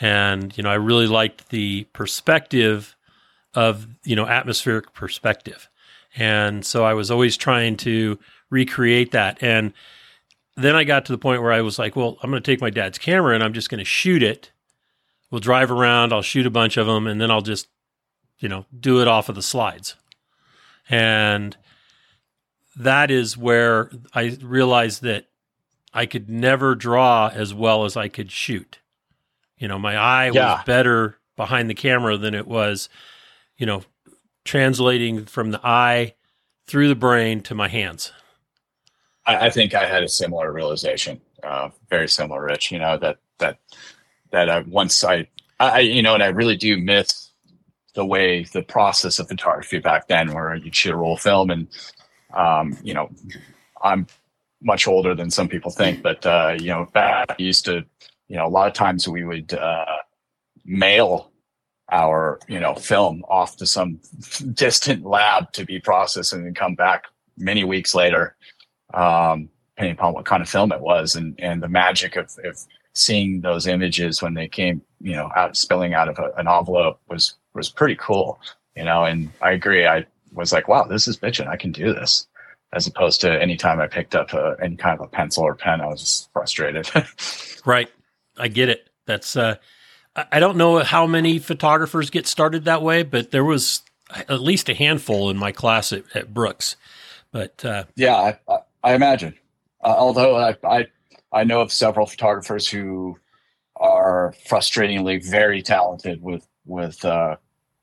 And, 0.00 0.56
you 0.58 0.64
know, 0.64 0.70
I 0.70 0.74
really 0.74 1.06
liked 1.06 1.50
the 1.50 1.84
perspective 1.92 2.96
of, 3.54 3.86
you 4.02 4.16
know, 4.16 4.26
atmospheric 4.26 4.92
perspective. 4.92 5.68
And 6.16 6.66
so 6.66 6.84
I 6.84 6.94
was 6.94 7.12
always 7.12 7.36
trying 7.36 7.76
to 7.78 8.18
recreate 8.50 9.12
that. 9.12 9.40
And 9.40 9.72
then 10.56 10.74
I 10.74 10.82
got 10.82 11.04
to 11.06 11.12
the 11.12 11.18
point 11.18 11.42
where 11.42 11.52
I 11.52 11.60
was 11.60 11.78
like, 11.78 11.94
well, 11.94 12.18
I'm 12.22 12.30
going 12.30 12.42
to 12.42 12.52
take 12.52 12.60
my 12.60 12.70
dad's 12.70 12.98
camera 12.98 13.36
and 13.36 13.44
I'm 13.44 13.52
just 13.52 13.70
going 13.70 13.78
to 13.78 13.84
shoot 13.84 14.22
it. 14.22 14.50
We'll 15.30 15.40
drive 15.40 15.70
around, 15.70 16.12
I'll 16.12 16.22
shoot 16.22 16.46
a 16.46 16.50
bunch 16.50 16.76
of 16.76 16.86
them, 16.86 17.06
and 17.06 17.20
then 17.20 17.30
I'll 17.30 17.42
just, 17.42 17.68
you 18.38 18.48
know, 18.48 18.66
do 18.78 19.00
it 19.00 19.08
off 19.08 19.28
of 19.28 19.34
the 19.34 19.42
slides. 19.42 19.96
And 20.88 21.56
that 22.76 23.10
is 23.10 23.36
where 23.36 23.90
I 24.12 24.36
realized 24.42 25.02
that 25.02 25.26
I 25.92 26.06
could 26.06 26.28
never 26.28 26.74
draw 26.74 27.30
as 27.32 27.54
well 27.54 27.84
as 27.84 27.96
I 27.96 28.08
could 28.08 28.30
shoot. 28.30 28.80
You 29.58 29.68
know, 29.68 29.78
my 29.78 29.96
eye 29.96 30.30
yeah. 30.32 30.56
was 30.56 30.64
better 30.64 31.18
behind 31.36 31.70
the 31.70 31.74
camera 31.74 32.16
than 32.16 32.34
it 32.34 32.46
was, 32.46 32.88
you 33.56 33.66
know, 33.66 33.82
translating 34.44 35.24
from 35.24 35.50
the 35.52 35.60
eye 35.64 36.14
through 36.66 36.88
the 36.88 36.94
brain 36.94 37.40
to 37.42 37.54
my 37.54 37.68
hands. 37.68 38.12
I, 39.26 39.46
I 39.46 39.50
think 39.50 39.74
I 39.74 39.86
had 39.86 40.02
a 40.02 40.08
similar 40.08 40.52
realization, 40.52 41.20
uh, 41.42 41.70
very 41.88 42.08
similar, 42.08 42.44
Rich. 42.44 42.70
You 42.70 42.78
know 42.78 42.98
that 42.98 43.18
that 43.38 43.58
that 44.34 44.50
I, 44.50 44.60
once 44.60 45.04
I, 45.04 45.28
I, 45.60 45.80
you 45.80 46.02
know, 46.02 46.14
and 46.14 46.22
I 46.22 46.26
really 46.26 46.56
do 46.56 46.76
miss 46.76 47.30
the 47.94 48.04
way 48.04 48.42
the 48.52 48.62
process 48.62 49.20
of 49.20 49.28
photography 49.28 49.78
back 49.78 50.08
then, 50.08 50.34
where 50.34 50.56
you'd 50.56 50.74
shoot 50.74 50.92
a 50.92 50.96
roll 50.96 51.16
film, 51.16 51.50
and 51.50 51.68
um, 52.34 52.76
you 52.82 52.92
know, 52.94 53.08
I'm 53.82 54.08
much 54.60 54.88
older 54.88 55.14
than 55.14 55.30
some 55.30 55.48
people 55.48 55.70
think, 55.70 56.02
but 56.02 56.26
uh, 56.26 56.56
you 56.58 56.66
know, 56.66 56.86
back 56.92 57.38
used 57.38 57.64
to, 57.66 57.84
you 58.28 58.36
know, 58.36 58.46
a 58.46 58.48
lot 58.48 58.66
of 58.66 58.74
times 58.74 59.06
we 59.06 59.24
would 59.24 59.54
uh, 59.54 59.84
mail 60.64 61.30
our 61.92 62.40
you 62.48 62.58
know 62.58 62.74
film 62.74 63.22
off 63.28 63.56
to 63.58 63.66
some 63.66 64.00
distant 64.54 65.04
lab 65.04 65.52
to 65.52 65.64
be 65.64 65.78
processed 65.78 66.32
and 66.32 66.44
then 66.44 66.54
come 66.54 66.74
back 66.74 67.04
many 67.36 67.62
weeks 67.62 67.94
later 67.94 68.34
um, 68.94 69.50
depending 69.76 69.92
upon 69.92 70.14
what 70.14 70.24
kind 70.24 70.42
of 70.42 70.48
film 70.48 70.72
it 70.72 70.80
was 70.80 71.14
and 71.14 71.38
and 71.38 71.62
the 71.62 71.68
magic 71.68 72.16
of, 72.16 72.30
of 72.44 72.58
seeing 72.94 73.40
those 73.40 73.66
images 73.66 74.22
when 74.22 74.34
they 74.34 74.48
came 74.48 74.80
you 75.00 75.12
know 75.12 75.30
out 75.36 75.56
spilling 75.56 75.94
out 75.94 76.08
of 76.08 76.18
a, 76.18 76.32
an 76.36 76.48
envelope 76.48 77.00
was 77.08 77.34
was 77.54 77.68
pretty 77.68 77.96
cool 77.96 78.40
you 78.76 78.84
know 78.84 79.04
and 79.04 79.30
i 79.42 79.50
agree 79.50 79.86
i 79.86 80.04
was 80.32 80.52
like 80.52 80.68
wow 80.68 80.84
this 80.84 81.08
is 81.08 81.16
bitching 81.16 81.48
i 81.48 81.56
can 81.56 81.72
do 81.72 81.92
this 81.92 82.26
as 82.74 82.86
opposed 82.86 83.20
to 83.20 83.30
anytime 83.40 83.80
I 83.80 83.86
picked 83.86 84.14
up 84.14 84.32
a, 84.32 84.56
any 84.60 84.76
kind 84.76 84.98
of 84.98 85.06
a 85.06 85.08
pencil 85.08 85.44
or 85.44 85.54
pen, 85.54 85.80
I 85.80 85.86
was 85.86 86.00
just 86.00 86.32
frustrated. 86.32 86.90
right. 87.64 87.88
I 88.36 88.48
get 88.48 88.68
it. 88.68 88.90
That's, 89.06 89.36
uh, 89.36 89.56
I 90.16 90.40
don't 90.40 90.56
know 90.56 90.80
how 90.80 91.06
many 91.06 91.38
photographers 91.38 92.10
get 92.10 92.26
started 92.26 92.64
that 92.64 92.82
way, 92.82 93.02
but 93.02 93.30
there 93.30 93.44
was 93.44 93.82
at 94.28 94.40
least 94.40 94.68
a 94.68 94.74
handful 94.74 95.30
in 95.30 95.36
my 95.36 95.52
class 95.52 95.92
at, 95.92 96.04
at 96.14 96.34
Brooks. 96.34 96.76
But 97.32 97.64
uh, 97.64 97.84
yeah, 97.96 98.36
I, 98.48 98.58
I 98.82 98.94
imagine. 98.94 99.34
Uh, 99.82 99.94
although 99.96 100.36
I, 100.36 100.56
I, 100.64 100.86
I 101.34 101.44
know 101.44 101.60
of 101.60 101.72
several 101.72 102.06
photographers 102.06 102.68
who 102.68 103.18
are 103.76 104.34
frustratingly 104.48 105.22
very 105.28 105.60
talented 105.60 106.22
with 106.22 106.46
with 106.64 107.04
uh, 107.04 107.36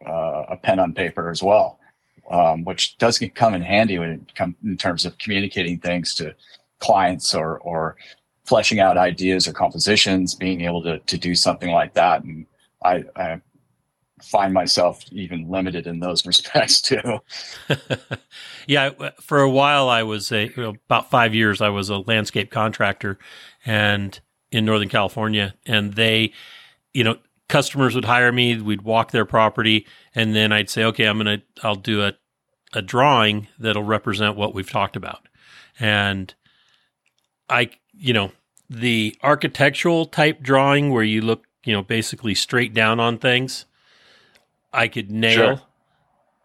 uh, 0.08 0.44
a 0.50 0.58
pen 0.58 0.80
on 0.80 0.94
paper 0.94 1.30
as 1.30 1.44
well 1.44 1.80
um, 2.32 2.64
which 2.64 2.98
does 2.98 3.22
come 3.36 3.54
in 3.54 3.62
handy 3.62 4.00
when 4.00 4.10
it 4.10 4.36
comes 4.36 4.56
in 4.64 4.78
terms 4.78 5.06
of 5.06 5.18
communicating 5.18 5.78
things 5.78 6.16
to 6.16 6.34
clients 6.80 7.36
or 7.36 7.60
or 7.60 7.98
fleshing 8.46 8.80
out 8.80 8.98
ideas 8.98 9.48
or 9.48 9.54
compositions, 9.54 10.34
being 10.34 10.62
able 10.62 10.82
to 10.84 11.00
to 11.00 11.18
do 11.18 11.36
something 11.36 11.72
like 11.72 11.94
that. 11.94 12.24
And 12.24 12.46
I, 12.84 13.04
I 13.16 13.42
find 14.24 14.54
myself 14.54 15.04
even 15.12 15.50
limited 15.50 15.88
in 15.88 16.00
those 16.00 16.26
respects 16.26 16.82
too. 16.82 17.20
yeah, 18.68 18.92
for 19.20 19.42
a 19.42 19.50
while 19.50 19.90
I 19.90 20.04
was 20.04 20.32
a 20.32 20.52
about 20.56 21.10
five 21.10 21.34
years 21.34 21.62
I 21.62 21.70
was 21.70 21.90
a 21.90 21.98
landscape 21.98 22.52
contractor, 22.52 23.18
and 23.66 24.20
in 24.52 24.66
Northern 24.66 24.90
California, 24.90 25.54
and 25.66 25.94
they, 25.94 26.34
you 26.94 27.04
know, 27.04 27.18
customers 27.48 27.96
would 27.96 28.06
hire 28.06 28.32
me. 28.32 28.62
We'd 28.62 28.82
walk 28.82 29.12
their 29.12 29.26
property, 29.26 29.86
and 30.14 30.36
then 30.36 30.52
I'd 30.52 30.70
say, 30.70 30.84
okay, 30.86 31.06
I'm 31.06 31.18
gonna 31.18 31.42
I'll 31.64 31.76
do 31.76 32.04
a 32.04 32.14
a 32.74 32.82
drawing 32.82 33.48
that'll 33.60 33.84
represent 33.84 34.36
what 34.36 34.54
we've 34.54 34.70
talked 34.70 34.96
about. 34.96 35.28
And 35.80 36.34
I, 37.50 37.72
you 37.94 38.14
know, 38.14 38.32
the 38.70 39.18
architectural 39.22 40.06
type 40.06 40.42
drawing 40.42 40.92
where 40.92 41.04
you 41.04 41.22
look, 41.22 41.46
you 41.66 41.74
know, 41.74 41.84
basically 41.84 42.34
straight 42.34 42.74
down 42.74 43.00
on 43.00 43.18
things, 43.18 43.66
I 44.74 44.88
could 44.88 45.12
nail. 45.12 45.34
Sure. 45.36 45.62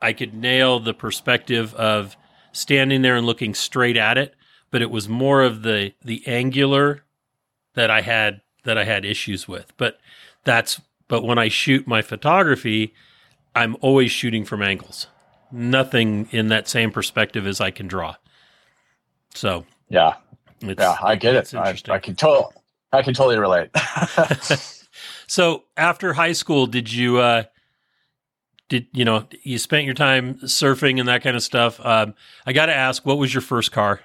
I 0.03 0.13
could 0.13 0.35
nail 0.35 0.79
the 0.79 0.95
perspective 0.95 1.75
of 1.75 2.17
standing 2.53 3.03
there 3.03 3.17
and 3.17 3.27
looking 3.27 3.55
straight 3.55 3.97
at 3.97 4.19
it, 4.19 4.35
but 4.71 4.83
it 4.83 4.91
was 4.91 5.09
more 5.09 5.43
of 5.43 5.63
the 5.63 5.93
the 6.05 6.23
angular 6.27 7.05
that 7.75 7.91
I 7.91 8.03
had 8.03 8.43
that 8.65 8.77
I 8.77 8.85
had 8.85 9.05
issues 9.05 9.49
with. 9.49 9.73
But 9.77 9.99
that's 10.45 10.81
but 11.09 11.23
when 11.23 11.39
I 11.39 11.49
shoot 11.49 11.87
my 11.87 12.03
photography, 12.03 12.95
I'm 13.55 13.77
always 13.81 14.11
shooting 14.11 14.45
from 14.45 14.63
angles 14.63 15.07
nothing 15.51 16.29
in 16.31 16.49
that 16.49 16.69
same 16.69 16.91
perspective 16.91 17.47
as 17.47 17.61
I 17.61 17.71
can 17.71 17.87
draw. 17.87 18.17
So 19.35 19.65
yeah, 19.89 20.15
yeah, 20.61 20.97
I 21.03 21.17
get 21.17 21.35
it. 21.35 21.55
I, 21.55 21.77
I, 21.89 21.99
can 21.99 22.17
totally, 22.17 22.55
I 22.93 23.03
can 23.03 23.15
totally 23.15 23.39
relate. 23.39 23.71
so 25.27 25.65
after 25.77 26.13
high 26.13 26.33
school, 26.33 26.67
did 26.67 26.93
you, 26.93 27.19
uh, 27.19 27.45
did 28.69 28.87
you 28.93 29.05
know 29.05 29.27
you 29.43 29.59
spent 29.59 29.85
your 29.85 29.95
time 29.95 30.35
surfing 30.41 30.99
and 30.99 31.09
that 31.09 31.23
kind 31.23 31.37
of 31.37 31.43
stuff? 31.43 31.85
Um, 31.85 32.15
I 32.47 32.53
got 32.53 32.67
to 32.67 32.75
ask, 32.75 33.07
what 33.07 33.19
was 33.19 33.33
your 33.33 33.41
first 33.41 33.73
car? 33.73 34.01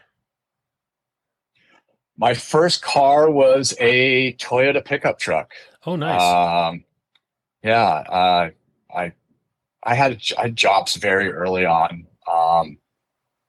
My 2.18 2.34
first 2.34 2.84
car 2.84 3.30
was 3.32 3.74
a 3.80 4.34
Toyota 4.34 4.84
pickup 4.84 5.18
truck. 5.18 5.54
Oh, 5.86 5.96
nice. 5.96 6.22
Um, 6.22 6.84
yeah, 7.64 7.86
uh, 7.88 8.50
I 8.96 9.14
I 9.84 9.96
had, 9.96 10.22
I 10.38 10.44
had 10.44 10.56
jobs 10.56 10.96
very 10.96 11.32
early 11.32 11.66
on. 11.66 12.06
Um, 12.32 12.78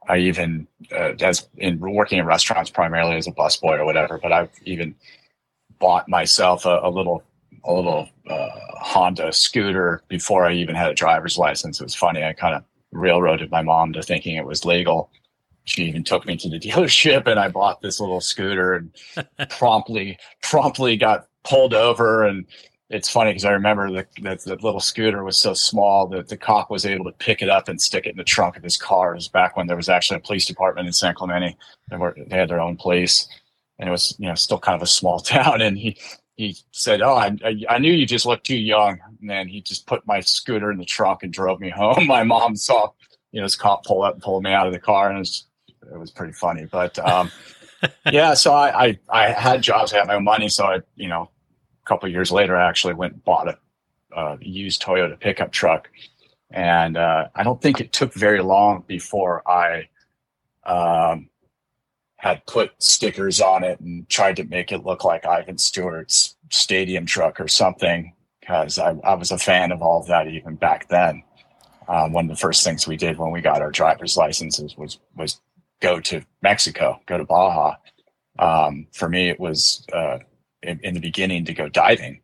I 0.08 0.18
even 0.18 0.66
uh, 0.90 1.12
as 1.20 1.48
in 1.58 1.78
working 1.78 2.18
in 2.18 2.26
restaurants 2.26 2.70
primarily 2.70 3.16
as 3.16 3.26
a 3.26 3.32
busboy 3.32 3.78
or 3.78 3.84
whatever, 3.84 4.18
but 4.18 4.32
I've 4.32 4.50
even 4.64 4.94
bought 5.78 6.08
myself 6.08 6.64
a, 6.64 6.80
a 6.82 6.90
little 6.90 7.22
a 7.64 7.72
little 7.72 8.08
uh, 8.28 8.48
Honda 8.80 9.32
scooter 9.32 10.02
before 10.08 10.46
I 10.46 10.54
even 10.54 10.74
had 10.74 10.90
a 10.90 10.94
driver's 10.94 11.38
license. 11.38 11.80
It 11.80 11.84
was 11.84 11.94
funny. 11.94 12.24
I 12.24 12.32
kind 12.32 12.54
of 12.54 12.64
railroaded 12.90 13.50
my 13.50 13.62
mom 13.62 13.92
to 13.94 14.02
thinking 14.02 14.36
it 14.36 14.46
was 14.46 14.64
legal. 14.64 15.10
She 15.64 15.84
even 15.84 16.04
took 16.04 16.26
me 16.26 16.36
to 16.36 16.48
the 16.48 16.58
dealership 16.60 17.26
and 17.26 17.38
I 17.38 17.48
bought 17.48 17.80
this 17.80 18.00
little 18.00 18.20
scooter 18.20 18.74
and 18.74 19.48
promptly 19.50 20.18
promptly 20.42 20.96
got 20.96 21.28
pulled 21.44 21.74
over 21.74 22.26
and 22.26 22.46
it's 22.92 23.08
funny 23.08 23.30
because 23.30 23.46
I 23.46 23.52
remember 23.52 23.90
the, 23.90 24.06
that 24.20 24.42
the 24.42 24.56
little 24.56 24.78
scooter 24.78 25.24
was 25.24 25.38
so 25.38 25.54
small 25.54 26.06
that 26.08 26.28
the 26.28 26.36
cop 26.36 26.70
was 26.70 26.84
able 26.84 27.06
to 27.06 27.12
pick 27.12 27.40
it 27.40 27.48
up 27.48 27.68
and 27.68 27.80
stick 27.80 28.04
it 28.04 28.10
in 28.10 28.16
the 28.18 28.24
trunk 28.24 28.58
of 28.58 28.62
his 28.62 28.76
car. 28.76 29.12
It 29.12 29.16
was 29.16 29.28
back 29.28 29.56
when 29.56 29.66
there 29.66 29.78
was 29.78 29.88
actually 29.88 30.18
a 30.18 30.20
police 30.20 30.44
department 30.44 30.86
in 30.86 30.92
San 30.92 31.14
Clemente. 31.14 31.56
They 31.88 31.96
were 31.96 32.14
they 32.14 32.36
had 32.36 32.50
their 32.50 32.60
own 32.60 32.76
police, 32.76 33.26
and 33.78 33.88
it 33.88 33.92
was 33.92 34.14
you 34.18 34.28
know 34.28 34.34
still 34.34 34.58
kind 34.58 34.76
of 34.76 34.82
a 34.82 34.86
small 34.86 35.20
town. 35.20 35.62
And 35.62 35.78
he 35.78 35.96
he 36.42 36.56
said, 36.72 37.02
"Oh, 37.02 37.14
I 37.14 37.36
I 37.68 37.78
knew 37.78 37.92
you 37.92 38.04
just 38.04 38.26
looked 38.26 38.46
too 38.46 38.56
young." 38.56 38.98
And 39.20 39.30
then 39.30 39.46
he 39.46 39.60
just 39.60 39.86
put 39.86 40.06
my 40.06 40.18
scooter 40.20 40.72
in 40.72 40.78
the 40.78 40.84
trunk 40.84 41.22
and 41.22 41.32
drove 41.32 41.60
me 41.60 41.70
home. 41.76 42.06
My 42.06 42.24
mom 42.24 42.56
saw 42.56 42.90
you 43.30 43.40
know 43.40 43.46
this 43.46 43.56
cop 43.56 43.84
pull 43.84 44.02
up 44.02 44.14
and 44.14 44.22
pull 44.22 44.40
me 44.40 44.52
out 44.52 44.66
of 44.66 44.72
the 44.72 44.80
car, 44.80 45.08
and 45.08 45.18
it 45.18 45.20
was 45.20 45.44
it 45.92 45.98
was 45.98 46.10
pretty 46.10 46.32
funny. 46.32 46.66
But 46.66 46.98
um, 46.98 47.30
yeah, 48.10 48.34
so 48.34 48.52
I, 48.52 48.86
I 48.86 48.98
I 49.08 49.30
had 49.30 49.62
jobs, 49.62 49.92
I 49.92 49.98
had 49.98 50.08
my 50.08 50.16
own 50.16 50.24
money, 50.24 50.48
so 50.48 50.64
I 50.64 50.80
you 50.96 51.08
know 51.08 51.30
a 51.84 51.88
couple 51.88 52.08
years 52.08 52.32
later, 52.32 52.56
I 52.56 52.68
actually 52.68 52.94
went 52.94 53.12
and 53.14 53.24
bought 53.24 53.48
a, 53.48 53.58
a 54.16 54.38
used 54.40 54.82
Toyota 54.82 55.18
pickup 55.18 55.52
truck. 55.52 55.90
And 56.50 56.98
uh, 56.98 57.28
I 57.34 57.44
don't 57.44 57.62
think 57.62 57.80
it 57.80 57.92
took 57.92 58.12
very 58.12 58.42
long 58.42 58.84
before 58.86 59.42
I 59.48 59.88
um, 60.64 61.30
had 62.22 62.46
put 62.46 62.70
stickers 62.78 63.40
on 63.40 63.64
it 63.64 63.80
and 63.80 64.08
tried 64.08 64.36
to 64.36 64.44
make 64.44 64.70
it 64.70 64.86
look 64.86 65.02
like 65.02 65.26
Ivan 65.26 65.58
Stewart's 65.58 66.36
stadium 66.50 67.04
truck 67.04 67.40
or 67.40 67.48
something, 67.48 68.14
because 68.38 68.78
I, 68.78 68.90
I, 69.02 69.14
was 69.14 69.32
a 69.32 69.38
fan 69.38 69.72
of 69.72 69.82
all 69.82 70.00
of 70.00 70.06
that 70.06 70.28
even 70.28 70.54
back 70.54 70.88
then. 70.88 71.24
Um, 71.88 72.12
one 72.12 72.26
of 72.26 72.30
the 72.30 72.40
first 72.40 72.62
things 72.62 72.86
we 72.86 72.96
did 72.96 73.18
when 73.18 73.32
we 73.32 73.40
got 73.40 73.60
our 73.60 73.72
driver's 73.72 74.16
licenses 74.16 74.76
was 74.76 75.00
was 75.16 75.40
go 75.80 75.98
to 75.98 76.22
Mexico, 76.42 77.00
go 77.06 77.18
to 77.18 77.24
Baja. 77.24 77.74
Um, 78.38 78.86
for 78.92 79.08
me, 79.08 79.28
it 79.28 79.40
was 79.40 79.84
uh, 79.92 80.18
in, 80.62 80.78
in, 80.84 80.94
the 80.94 81.00
beginning 81.00 81.44
to 81.46 81.54
go 81.54 81.68
diving. 81.68 82.20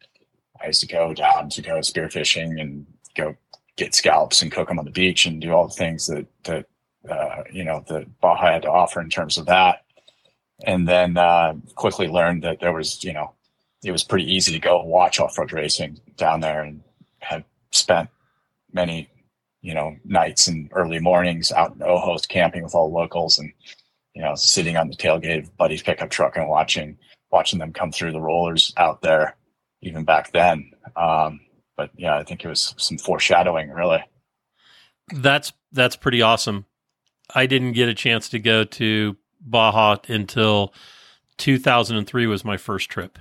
I 0.63 0.69
used 0.69 0.81
to 0.83 0.87
go 0.87 1.13
down 1.13 1.49
to 1.51 1.61
go 1.61 1.81
spearfishing 1.81 2.61
and 2.61 2.87
go 3.17 3.35
get 3.75 3.97
scallops 3.97 4.43
and 4.43 4.53
cook 4.53 4.69
them 4.69 4.79
on 4.79 4.85
the 4.85 4.93
beach 4.93 5.27
and 5.27 5.41
do 5.41 5.53
all 5.53 5.67
the 5.67 5.75
things 5.75 6.07
that 6.07 6.27
that 6.45 6.67
uh, 7.11 7.43
you 7.53 7.65
know 7.65 7.85
that 7.89 8.21
Baja 8.21 8.53
had 8.53 8.63
to 8.63 8.71
offer 8.71 9.01
in 9.01 9.11
terms 9.11 9.39
of 9.39 9.47
that. 9.47 9.83
And 10.65 10.89
then 10.89 11.17
uh, 11.17 11.55
quickly 11.75 12.09
learned 12.09 12.43
that 12.43 12.61
there 12.61 12.73
was, 12.73 13.03
you 13.05 13.13
know, 13.13 13.33
it 13.85 13.93
was 13.93 14.05
pretty 14.05 14.33
easy 14.33 14.53
to 14.53 14.59
go 14.59 14.83
watch 14.83 15.21
off 15.21 15.39
road 15.39 15.53
racing 15.53 16.01
down 16.17 16.41
there, 16.41 16.63
and 16.63 16.83
have 17.21 17.45
spent 17.71 18.09
many, 18.73 19.09
you 19.63 19.75
know, 19.75 19.97
nights 20.05 20.49
and 20.49 20.69
early 20.73 20.99
mornings 20.99 21.53
out 21.53 21.75
in 21.75 21.83
Ojos 21.83 22.27
camping 22.27 22.63
with 22.63 22.75
all 22.75 22.93
locals, 22.93 23.39
and 23.39 23.53
you 24.15 24.23
know, 24.23 24.35
sitting 24.35 24.77
on 24.77 24.89
the 24.89 24.97
tailgate 24.97 25.45
of 25.45 25.57
buddy's 25.57 25.83
pickup 25.83 26.11
truck 26.11 26.37
and 26.37 26.49
watching 26.49 26.99
watching 27.31 27.59
them 27.59 27.73
come 27.73 27.93
through 27.93 28.13
the 28.13 28.21
rollers 28.21 28.73
out 28.77 29.03
there, 29.03 29.37
even 29.83 30.05
back 30.05 30.33
then. 30.33 30.73
Um, 30.97 31.41
but 31.77 31.91
yeah, 31.97 32.17
I 32.17 32.25
think 32.25 32.45
it 32.45 32.49
was 32.49 32.75
some 32.79 32.99
foreshadowing, 32.99 33.71
really. 33.71 34.03
That's 35.13 35.53
that's 35.73 35.97
pretty 35.97 36.23
awesome. 36.23 36.67
I 37.35 37.47
didn't 37.47 37.73
get 37.73 37.89
a 37.89 37.95
chance 37.95 38.29
to 38.31 38.39
go 38.39 38.65
to 38.65 39.17
Baja 39.41 39.97
until 40.09 40.73
2003 41.39 42.27
was 42.27 42.45
my 42.45 42.57
first 42.57 42.91
trip, 42.91 43.19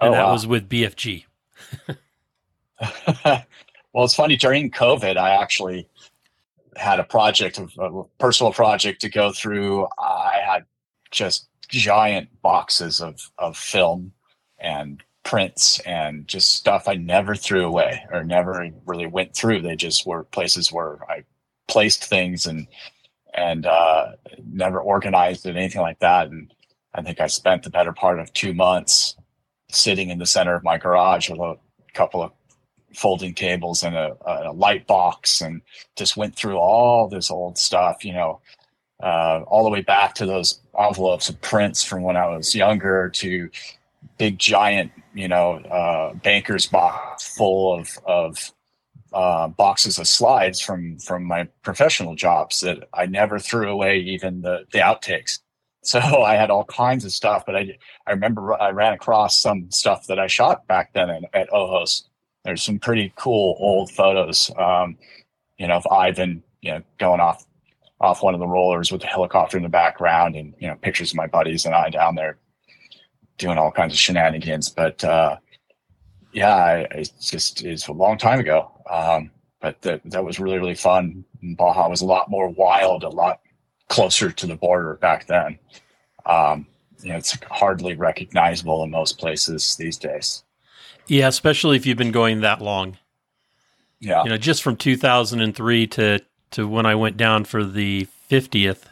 and 0.00 0.10
Oh, 0.10 0.12
that 0.12 0.24
wow. 0.26 0.32
was 0.32 0.46
with 0.46 0.68
BFG. 0.68 1.24
well, 3.24 4.04
it's 4.04 4.14
funny 4.14 4.36
during 4.36 4.70
COVID, 4.70 5.16
I 5.16 5.30
actually 5.30 5.88
had 6.76 6.98
a 6.98 7.04
project, 7.04 7.58
a 7.58 8.02
personal 8.18 8.52
project 8.52 9.00
to 9.02 9.08
go 9.08 9.32
through. 9.32 9.86
I 9.98 10.40
had 10.44 10.64
just 11.10 11.48
giant 11.68 12.28
boxes 12.42 13.00
of 13.00 13.30
of 13.38 13.56
film 13.56 14.12
and 14.58 15.02
prints 15.22 15.78
and 15.80 16.26
just 16.28 16.50
stuff 16.52 16.86
I 16.88 16.94
never 16.94 17.34
threw 17.34 17.64
away 17.64 18.04
or 18.12 18.24
never 18.24 18.68
really 18.86 19.06
went 19.06 19.34
through. 19.34 19.62
They 19.62 19.76
just 19.76 20.06
were 20.06 20.24
places 20.24 20.70
where 20.72 20.98
I 21.10 21.24
placed 21.68 22.04
things 22.04 22.46
and 22.46 22.66
and 23.34 23.66
uh, 23.66 24.12
never 24.44 24.80
organized 24.80 25.46
it, 25.46 25.56
anything 25.56 25.82
like 25.82 25.98
that. 25.98 26.28
And 26.28 26.52
I 26.94 27.02
think 27.02 27.20
I 27.20 27.26
spent 27.26 27.62
the 27.62 27.70
better 27.70 27.92
part 27.92 28.20
of 28.20 28.32
two 28.32 28.54
months 28.54 29.16
sitting 29.70 30.10
in 30.10 30.18
the 30.18 30.26
center 30.26 30.54
of 30.54 30.62
my 30.62 30.78
garage 30.78 31.28
with 31.28 31.40
a 31.40 31.56
couple 31.92 32.22
of 32.22 32.32
folding 32.94 33.34
tables 33.34 33.82
and 33.82 33.96
a, 33.96 34.16
a 34.24 34.52
light 34.52 34.86
box 34.86 35.40
and 35.40 35.60
just 35.96 36.16
went 36.16 36.36
through 36.36 36.56
all 36.56 37.08
this 37.08 37.30
old 37.30 37.58
stuff, 37.58 38.04
you 38.04 38.12
know, 38.12 38.40
uh, 39.02 39.42
all 39.48 39.64
the 39.64 39.70
way 39.70 39.82
back 39.82 40.14
to 40.14 40.26
those 40.26 40.60
envelopes 40.78 41.28
of 41.28 41.40
prints 41.40 41.82
from 41.82 42.02
when 42.02 42.16
I 42.16 42.28
was 42.28 42.54
younger 42.54 43.10
to 43.10 43.50
big 44.18 44.38
giant, 44.38 44.92
you 45.12 45.26
know, 45.26 45.54
uh, 45.56 46.14
banker's 46.14 46.66
box 46.66 47.36
full 47.36 47.78
of, 47.78 47.98
of 48.06 48.52
uh, 49.14 49.48
boxes 49.48 49.98
of 49.98 50.08
slides 50.08 50.60
from, 50.60 50.98
from 50.98 51.24
my 51.24 51.44
professional 51.62 52.14
jobs 52.14 52.60
that 52.60 52.88
I 52.92 53.06
never 53.06 53.38
threw 53.38 53.70
away, 53.70 53.98
even 54.00 54.42
the, 54.42 54.66
the 54.72 54.78
outtakes. 54.78 55.40
So 55.86 55.98
I 56.00 56.36
had 56.36 56.48
all 56.48 56.64
kinds 56.64 57.04
of 57.04 57.12
stuff, 57.12 57.44
but 57.44 57.54
I, 57.54 57.76
I 58.06 58.12
remember 58.12 58.58
I 58.58 58.70
ran 58.70 58.94
across 58.94 59.38
some 59.38 59.70
stuff 59.70 60.06
that 60.06 60.18
I 60.18 60.28
shot 60.28 60.66
back 60.66 60.94
then 60.94 61.10
at, 61.34 61.52
Ojos. 61.52 62.08
There's 62.42 62.62
some 62.62 62.78
pretty 62.78 63.12
cool 63.16 63.54
old 63.60 63.90
photos, 63.90 64.50
um, 64.56 64.96
you 65.58 65.68
know, 65.68 65.74
of 65.74 65.86
Ivan, 65.88 66.42
you 66.62 66.72
know, 66.72 66.82
going 66.96 67.20
off 67.20 67.44
off 68.00 68.22
one 68.22 68.32
of 68.32 68.40
the 68.40 68.46
rollers 68.46 68.90
with 68.90 69.02
the 69.02 69.06
helicopter 69.06 69.58
in 69.58 69.62
the 69.62 69.68
background, 69.68 70.36
and 70.36 70.54
you 70.58 70.68
know, 70.68 70.74
pictures 70.76 71.10
of 71.10 71.18
my 71.18 71.26
buddies 71.26 71.66
and 71.66 71.74
I 71.74 71.90
down 71.90 72.14
there 72.14 72.38
doing 73.36 73.58
all 73.58 73.70
kinds 73.70 73.92
of 73.92 73.98
shenanigans. 73.98 74.70
But 74.70 75.04
uh, 75.04 75.36
yeah, 76.32 76.86
it's 76.90 77.30
just 77.30 77.64
it's 77.64 77.88
a 77.88 77.92
long 77.92 78.18
time 78.18 78.40
ago. 78.40 78.70
Um, 78.88 79.30
but 79.60 79.80
that 79.82 80.02
that 80.04 80.24
was 80.24 80.38
really 80.38 80.58
really 80.58 80.74
fun. 80.74 81.24
Baja 81.42 81.88
was 81.88 82.02
a 82.02 82.06
lot 82.06 82.30
more 82.30 82.48
wild, 82.48 83.02
a 83.02 83.08
lot 83.08 83.40
closer 83.88 84.30
to 84.30 84.46
the 84.46 84.56
border 84.56 84.94
back 84.94 85.26
then. 85.26 85.58
Um, 86.26 86.66
you 87.02 87.10
know, 87.10 87.16
it's 87.16 87.36
hardly 87.50 87.94
recognizable 87.94 88.82
in 88.82 88.90
most 88.90 89.18
places 89.18 89.76
these 89.76 89.98
days. 89.98 90.42
Yeah, 91.06 91.28
especially 91.28 91.76
if 91.76 91.86
you've 91.86 91.98
been 91.98 92.12
going 92.12 92.40
that 92.40 92.62
long. 92.62 92.98
Yeah. 94.00 94.22
You 94.24 94.30
know, 94.30 94.36
just 94.36 94.62
from 94.62 94.76
2003 94.76 95.86
to 95.88 96.20
to 96.52 96.68
when 96.68 96.86
I 96.86 96.94
went 96.94 97.16
down 97.16 97.44
for 97.44 97.64
the 97.64 98.06
50th. 98.30 98.84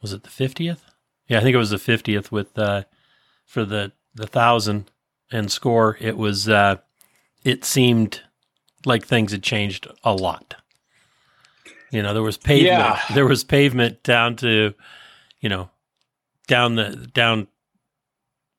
Was 0.00 0.12
it 0.12 0.22
the 0.22 0.28
50th? 0.28 0.80
Yeah, 1.26 1.38
I 1.38 1.40
think 1.42 1.54
it 1.54 1.58
was 1.58 1.70
the 1.70 1.76
50th 1.76 2.30
with 2.30 2.58
uh 2.58 2.84
for 3.46 3.64
the 3.64 3.92
the 4.14 4.24
1000 4.24 4.90
and 5.32 5.50
score. 5.50 5.96
It 6.00 6.16
was 6.16 6.48
uh 6.48 6.76
it 7.44 7.64
seemed 7.64 8.22
like 8.86 9.04
things 9.06 9.32
had 9.32 9.42
changed 9.42 9.86
a 10.02 10.12
lot. 10.14 10.56
You 11.90 12.02
know, 12.02 12.12
there 12.12 12.22
was 12.22 12.36
pavement. 12.36 12.78
Yeah. 12.78 13.00
There 13.14 13.26
was 13.26 13.44
pavement 13.44 14.02
down 14.02 14.36
to, 14.36 14.74
you 15.40 15.48
know, 15.48 15.70
down 16.46 16.74
the 16.74 17.08
down 17.12 17.48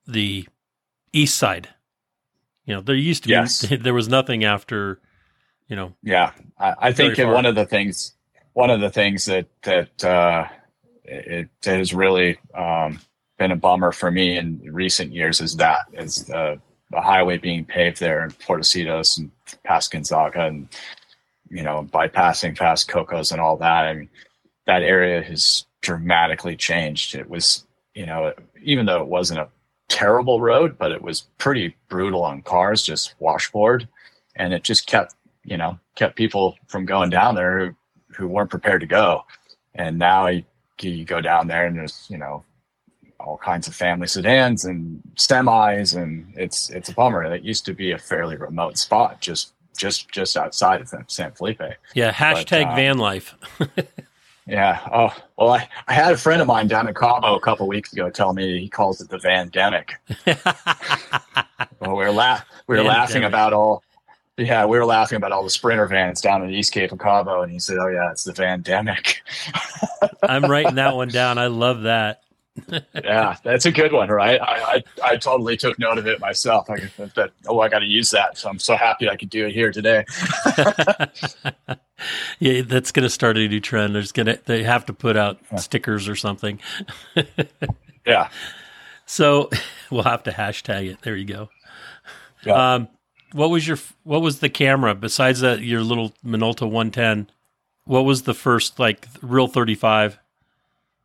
the 0.08 0.48
east 1.12 1.36
side. 1.38 1.70
You 2.66 2.76
know, 2.76 2.82
there 2.82 2.96
used 2.96 3.24
to 3.24 3.30
be 3.70 3.76
there 3.82 3.94
was 3.94 4.08
nothing 4.08 4.44
after, 4.44 5.00
you 5.68 5.76
know, 5.76 5.94
Yeah, 6.02 6.32
I, 6.58 6.74
I 6.80 6.92
think 6.94 7.18
far. 7.18 7.32
one 7.34 7.46
of 7.46 7.56
the 7.56 7.66
things, 7.66 8.14
one 8.54 8.70
of 8.70 8.80
the 8.80 8.90
things 8.90 9.26
that 9.26 9.48
that 9.64 10.04
uh, 10.04 10.48
it, 11.04 11.50
it 11.64 11.70
has 11.78 11.94
really 11.94 12.38
um, 12.54 13.00
been 13.38 13.52
a 13.52 13.56
bummer 13.56 13.92
for 13.92 14.10
me 14.12 14.38
in 14.38 14.62
recent 14.72 15.12
years 15.12 15.42
is 15.42 15.58
that 15.58 15.80
is 15.94 16.26
the 16.26 16.60
the 16.96 17.02
highway 17.02 17.38
being 17.38 17.66
paved 17.66 18.00
there 18.00 18.24
in 18.24 18.32
Puertecitos 18.32 19.18
and 19.18 19.32
past 19.64 19.92
Gonzaga 19.92 20.46
and 20.46 20.68
you 21.50 21.64
know 21.64 21.88
bypassing 21.92 22.58
past 22.58 22.88
Cocos 22.88 23.32
and 23.32 23.42
all 23.42 23.58
that. 23.58 23.86
I 23.86 23.94
mean, 23.94 24.10
that 24.66 24.82
area 24.82 25.22
has 25.22 25.66
dramatically 25.82 26.56
changed. 26.56 27.16
It 27.16 27.30
was 27.30 27.66
you 27.94 28.06
know 28.06 28.34
even 28.64 28.86
though 28.86 29.02
it 29.02 29.08
wasn't 29.08 29.40
a 29.40 29.50
terrible 29.88 30.42
road, 30.42 30.78
but 30.78 30.92
it 30.92 31.02
was 31.02 31.28
pretty 31.38 31.76
brutal 31.90 32.24
on 32.24 32.42
cars, 32.42 32.82
just 32.82 33.14
washboard, 33.20 33.88
and 34.36 34.54
it 34.54 34.64
just 34.64 34.88
kept 34.88 35.14
you 35.44 35.58
know 35.58 35.78
kept 35.96 36.16
people 36.16 36.58
from 36.68 36.86
going 36.86 37.10
down 37.10 37.36
there 37.36 37.60
who, 37.60 37.76
who 38.16 38.28
weren't 38.28 38.50
prepared 38.50 38.82
to 38.82 38.88
go 38.88 39.24
and 39.76 40.00
now 40.00 40.28
you, 40.28 40.44
you 40.82 41.06
go 41.06 41.22
down 41.22 41.48
there 41.48 41.66
and 41.66 41.78
there's 41.78 42.08
you 42.10 42.18
know 42.18 42.44
all 43.26 43.38
kinds 43.38 43.68
of 43.68 43.76
family 43.76 44.08
sedans 44.08 44.66
and 44.66 45.02
semis 45.16 46.00
and 46.00 46.32
it's 46.36 46.70
it's 46.70 46.90
a 46.90 46.94
bummer 46.94 47.24
it 47.24 47.42
used 47.44 47.66
to 47.66 47.74
be 47.74 47.92
a 47.92 47.98
fairly 47.98 48.36
remote 48.36 48.78
spot 48.78 49.20
just 49.20 49.54
just 49.76 50.10
just 50.10 50.38
outside 50.38 50.82
of 50.82 50.94
san 51.08 51.32
felipe 51.32 51.62
yeah, 51.94 52.12
hashtag 52.12 52.72
uh, 52.72 52.76
van 52.76 52.98
life. 52.98 53.36
yeah 54.48 54.80
oh 54.94 55.14
well 55.38 55.50
i 55.50 55.68
i 55.88 55.94
had 55.94 56.14
a 56.14 56.18
friend 56.18 56.42
of 56.42 56.48
mine 56.48 56.68
down 56.68 56.88
in 56.88 56.94
cabo 56.94 57.36
a 57.36 57.40
couple 57.40 57.68
weeks 57.68 57.92
ago 57.92 58.10
tell 58.10 58.34
me 58.34 58.60
he 58.60 58.70
calls 58.70 59.02
it 59.02 59.10
the 59.10 59.18
vandemic 59.18 59.94
well 61.80 61.96
we 61.96 62.04
were 62.04 62.12
la- 62.12 62.42
we 62.68 62.78
were 62.78 62.84
laughing 62.84 63.24
about 63.24 63.54
all 63.54 63.84
yeah, 64.38 64.66
we 64.66 64.78
were 64.78 64.86
laughing 64.86 65.16
about 65.16 65.32
all 65.32 65.44
the 65.44 65.50
sprinter 65.50 65.88
vans 65.88 66.20
down 66.20 66.44
in 66.44 66.50
East 66.50 66.74
Cape 66.74 66.92
of 66.92 67.00
Cabo, 67.00 67.42
and 67.42 67.52
he 67.52 67.58
said, 67.58 67.78
"Oh 67.78 67.88
yeah, 67.88 68.12
it's 68.12 68.26
the 68.26 68.34
Vandemic." 68.34 69.20
I'm 70.24 70.44
writing 70.44 70.76
that 70.76 70.94
one 70.94 71.08
down. 71.08 71.38
I 71.38 71.48
love 71.48 71.84
that. 71.84 72.25
Yeah, 73.04 73.36
that's 73.44 73.66
a 73.66 73.72
good 73.72 73.92
one, 73.92 74.10
right? 74.10 74.40
I, 74.42 74.76
I, 74.76 74.84
I 75.04 75.18
totally 75.18 75.58
took 75.58 75.78
note 75.78 75.98
of 75.98 76.08
it 76.08 76.20
myself. 76.20 76.70
I 76.70 76.90
that 77.16 77.32
oh, 77.48 77.60
I 77.60 77.70
got 77.70 77.80
to 77.80 77.86
use 77.86 78.12
that. 78.12 78.38
So 78.38 78.50
I'm 78.50 78.60
so 78.60 78.76
happy 78.76 79.10
I 79.10 79.18
could 79.18 79.30
do 79.30 79.46
it 79.48 79.54
here 79.54 79.72
today. 79.72 80.06
yeah, 82.40 82.62
that's 82.62 82.92
going 82.92 83.04
to 83.04 83.10
start 83.10 83.38
a 83.38 83.48
new 83.48 83.60
trend. 83.60 83.94
There's 83.94 84.12
going 84.12 84.28
to 84.28 84.40
they 84.46 84.64
have 84.64 84.86
to 84.86 84.94
put 84.94 85.18
out 85.18 85.40
stickers 85.58 86.08
or 86.08 86.16
something. 86.16 86.60
Yeah, 88.06 88.30
So 89.06 89.50
we'll 89.92 90.04
have 90.04 90.24
to 90.24 90.32
hashtag 90.32 90.92
it. 90.92 91.02
There 91.02 91.16
you 91.16 91.26
go. 91.26 91.50
Yeah. 92.46 92.76
Um, 92.76 92.88
what 93.34 93.50
was 93.50 93.68
your 93.68 93.78
what 94.04 94.22
was 94.22 94.40
the 94.40 94.50
camera 94.50 94.96
besides 94.96 95.42
that 95.42 95.62
your 95.62 95.82
little 95.82 96.14
Minolta 96.26 96.62
110? 96.62 97.30
What 97.86 98.06
was 98.06 98.24
the 98.24 98.34
first 98.34 98.80
like 98.80 99.08
real 99.22 99.48
35? 99.48 100.20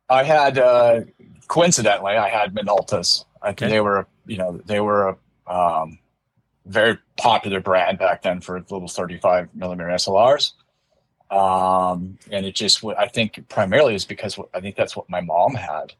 I 0.09 0.23
had 0.23 0.57
uh, 0.57 1.01
coincidentally, 1.51 2.15
I 2.15 2.29
had 2.29 2.55
Minoltas. 2.55 3.25
I 3.41 3.49
Okay. 3.49 3.67
they 3.67 3.81
were, 3.81 4.07
you 4.25 4.37
know, 4.37 4.61
they 4.65 4.79
were 4.79 5.17
a 5.47 5.53
um, 5.53 5.99
very 6.65 6.97
popular 7.17 7.59
brand 7.59 7.99
back 7.99 8.21
then 8.21 8.39
for 8.39 8.57
little 8.59 8.87
35 8.87 9.49
millimeter 9.53 9.89
SLRs. 9.89 10.53
Um, 11.29 12.17
and 12.31 12.45
it 12.45 12.55
just, 12.55 12.83
I 12.97 13.07
think 13.07 13.49
primarily 13.49 13.95
is 13.95 14.05
because 14.05 14.39
I 14.53 14.61
think 14.61 14.77
that's 14.77 14.95
what 14.95 15.09
my 15.09 15.19
mom 15.19 15.55
had. 15.55 15.93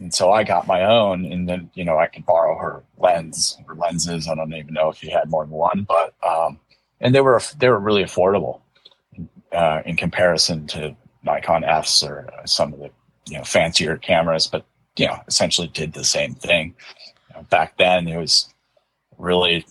And 0.00 0.12
so 0.12 0.32
I 0.32 0.42
got 0.42 0.66
my 0.66 0.84
own, 0.84 1.24
and 1.24 1.48
then 1.48 1.70
you 1.72 1.82
know 1.82 1.96
I 1.96 2.06
could 2.06 2.26
borrow 2.26 2.58
her 2.58 2.84
lens 2.98 3.56
or 3.66 3.74
lenses. 3.76 4.28
I 4.28 4.34
don't 4.34 4.52
even 4.52 4.74
know 4.74 4.90
if 4.90 4.98
she 4.98 5.08
had 5.08 5.30
more 5.30 5.44
than 5.46 5.54
one, 5.54 5.86
but 5.88 6.12
um, 6.22 6.60
and 7.00 7.14
they 7.14 7.22
were 7.22 7.40
they 7.56 7.70
were 7.70 7.80
really 7.80 8.04
affordable 8.04 8.60
uh, 9.52 9.80
in 9.86 9.96
comparison 9.96 10.66
to 10.66 10.94
Nikon 11.22 11.64
Fs 11.64 12.02
or 12.02 12.28
some 12.44 12.74
of 12.74 12.78
the 12.78 12.90
you 13.26 13.38
know 13.38 13.44
fancier 13.44 13.96
cameras, 13.96 14.46
but 14.46 14.66
you 14.96 15.06
know 15.06 15.18
essentially 15.28 15.68
did 15.68 15.92
the 15.92 16.04
same 16.04 16.34
thing. 16.34 16.74
You 17.30 17.36
know, 17.36 17.42
back 17.50 17.76
then, 17.78 18.08
it 18.08 18.16
was 18.16 18.52
really 19.18 19.66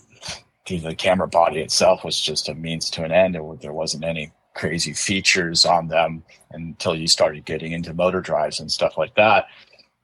the, 0.68 0.94
camera 0.96 1.28
body 1.28 1.60
itself 1.60 2.04
was 2.04 2.20
just 2.20 2.48
a 2.48 2.54
means 2.54 2.90
to 2.90 3.04
an 3.04 3.12
end. 3.12 3.34
There, 3.34 3.42
were- 3.42 3.56
there 3.56 3.72
wasn't 3.72 4.04
any 4.04 4.32
crazy 4.54 4.92
features 4.94 5.64
on 5.64 5.86
them 5.88 6.22
until 6.50 6.96
you 6.96 7.06
started 7.06 7.44
getting 7.44 7.72
into 7.72 7.92
motor 7.94 8.20
drives 8.20 8.58
and 8.58 8.70
stuff 8.72 8.96
like 8.98 9.14
that. 9.14 9.46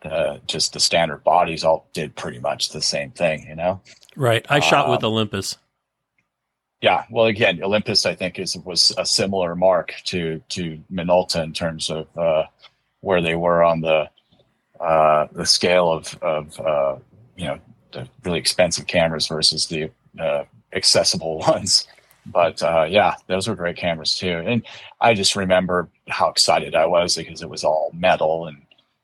the 0.03 0.41
just 0.47 0.73
the 0.73 0.81
standard 0.81 1.25
bodies 1.25 1.65
all 1.65 1.89
did 1.93 2.15
pretty 2.17 2.39
much 2.39 2.69
the 2.71 2.83
same 2.83 3.11
thing, 3.13 3.47
you 3.49 3.57
know. 3.57 3.81
Right. 4.17 4.45
I 4.51 4.61
shot 4.61 4.89
with 4.91 5.03
Um, 5.05 5.13
Olympus. 5.13 5.57
Yeah, 6.81 7.05
well, 7.11 7.27
again, 7.27 7.63
Olympus, 7.63 8.05
I 8.07 8.15
think, 8.15 8.39
is 8.41 8.57
was 8.59 8.93
a 8.99 9.07
similar 9.07 9.55
mark 9.55 9.95
to 10.07 10.43
to 10.51 10.81
Minolta 10.93 11.43
in 11.43 11.53
terms 11.53 11.89
of 11.91 12.07
uh, 12.19 12.45
where 13.01 13.23
they 13.23 13.37
were 13.37 13.63
on 13.63 13.81
the 13.81 14.11
uh, 14.83 15.29
the 15.33 15.47
scale 15.47 15.90
of 15.90 16.18
of 16.23 16.61
uh, 16.61 16.97
you 17.37 17.47
know 17.47 17.59
the 17.92 18.09
really 18.25 18.38
expensive 18.38 18.87
cameras 18.87 19.29
versus 19.29 19.66
the 19.68 19.90
uh, 20.18 20.45
accessible 20.73 21.38
ones. 21.49 21.87
But 22.27 22.62
uh, 22.62 22.87
yeah, 22.88 23.14
those 23.27 23.49
were 23.49 23.55
great 23.55 23.77
cameras 23.77 24.16
too, 24.16 24.42
and 24.45 24.62
I 25.01 25.14
just 25.14 25.37
remember 25.37 25.88
how 26.09 26.29
excited 26.29 26.75
I 26.75 26.87
was 26.87 27.16
because 27.16 27.42
it 27.42 27.49
was 27.49 27.64
all 27.64 27.90
metal 27.95 28.47
and 28.47 28.59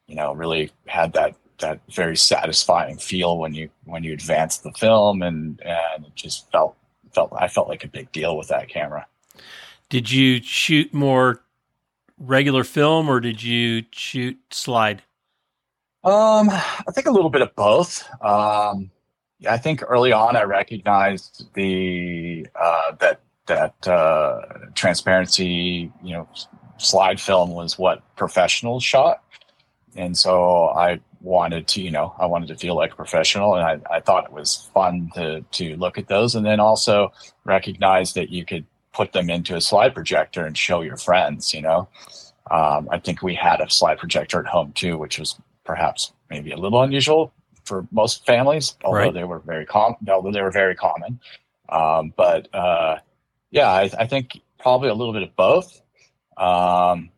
you 0.07 0.15
know 0.15 0.35
really 0.35 0.71
had 0.87 1.13
that 1.15 1.35
that 1.59 1.81
very 1.91 2.17
satisfying 2.17 2.97
feel 2.97 3.39
when 3.39 3.55
you 3.55 3.71
when 3.85 4.05
you 4.05 4.13
advanced 4.13 4.63
the 4.63 4.73
film 4.73 5.23
and 5.23 5.61
and 5.63 6.07
it 6.07 6.15
just 6.15 6.51
felt 6.51 6.77
felt 7.13 7.33
I 7.37 7.49
felt 7.49 7.69
like 7.69 7.85
a 7.85 7.89
big 7.89 8.11
deal 8.13 8.37
with 8.37 8.49
that 8.49 8.69
camera. 8.69 9.07
Did 9.89 10.11
you 10.11 10.43
shoot 10.43 10.93
more 10.93 11.41
regular 12.19 12.65
film 12.65 13.09
or 13.09 13.21
did 13.21 13.43
you 13.43 13.85
shoot 13.93 14.39
slide? 14.51 15.03
Um, 16.05 16.49
I 16.51 16.93
think 16.93 17.07
a 17.07 17.11
little 17.11 17.31
bit 17.31 17.43
of 17.43 17.55
both. 17.57 18.09
Um, 18.23 18.91
I 19.49 19.59
think 19.59 19.83
early 19.87 20.13
on 20.13 20.37
I 20.37 20.43
recognized 20.43 21.53
the 21.55 22.47
uh, 22.55 22.93
that 23.01 23.21
that 23.47 23.89
uh, 23.89 24.41
transparency, 24.75 25.93
you 26.03 26.13
know, 26.13 26.29
slide 26.77 27.21
film 27.21 27.51
was 27.51 27.79
what 27.79 28.03
professionals 28.17 28.85
shot, 28.85 29.23
and 29.97 30.17
so 30.17 30.69
I 30.69 31.01
wanted 31.21 31.67
to, 31.69 31.83
you 31.83 31.91
know, 31.91 32.15
I 32.19 32.27
wanted 32.27 32.49
to 32.49 32.57
feel 32.57 32.77
like 32.77 32.93
a 32.93 32.97
professional, 32.97 33.55
and 33.57 33.65
I, 33.65 33.97
I 33.97 34.01
thought 34.01 34.25
it 34.25 34.33
was 34.33 34.69
fun 34.75 35.11
to 35.15 35.43
to 35.43 35.77
look 35.77 35.99
at 35.99 36.09
those, 36.09 36.35
and 36.35 36.47
then 36.47 36.61
also 36.61 37.13
recognize 37.45 38.13
that 38.15 38.31
you 38.31 38.45
could 38.45 38.67
put 38.93 39.13
them 39.13 39.31
into 39.31 39.57
a 39.57 39.61
slide 39.61 39.95
projector 39.95 40.47
and 40.47 40.57
show 40.57 40.81
your 40.81 40.97
friends. 40.97 41.53
You 41.53 41.63
know, 41.63 41.89
um, 42.51 42.89
I 42.91 42.99
think 42.99 43.23
we 43.23 43.35
had 43.35 43.61
a 43.61 43.69
slide 43.71 43.99
projector 43.99 44.41
at 44.41 44.47
home 44.47 44.73
too, 44.73 44.97
which 44.97 45.19
was 45.19 45.41
perhaps 45.69 46.13
maybe 46.31 46.51
a 46.51 46.57
little 46.57 46.83
unusual 46.83 47.31
for 47.65 47.87
most 47.93 48.25
families, 48.25 48.75
although 48.83 48.99
Right. 48.99 49.15
they 49.15 49.25
were 49.25 49.41
very 49.41 49.67
common. 49.67 49.97
Although 50.09 50.33
they 50.33 50.41
were 50.41 50.51
very 50.51 50.75
common, 50.75 51.21
um, 51.69 52.15
but 52.17 52.49
uh, 52.55 52.97
yeah, 53.51 53.69
I, 53.71 53.91
I 53.99 54.07
think 54.07 54.41
probably 54.59 54.89
a 54.89 54.95
little 54.95 55.13
bit 55.13 55.23
of 55.23 55.37
both. 55.37 55.83
Um, 56.39 57.11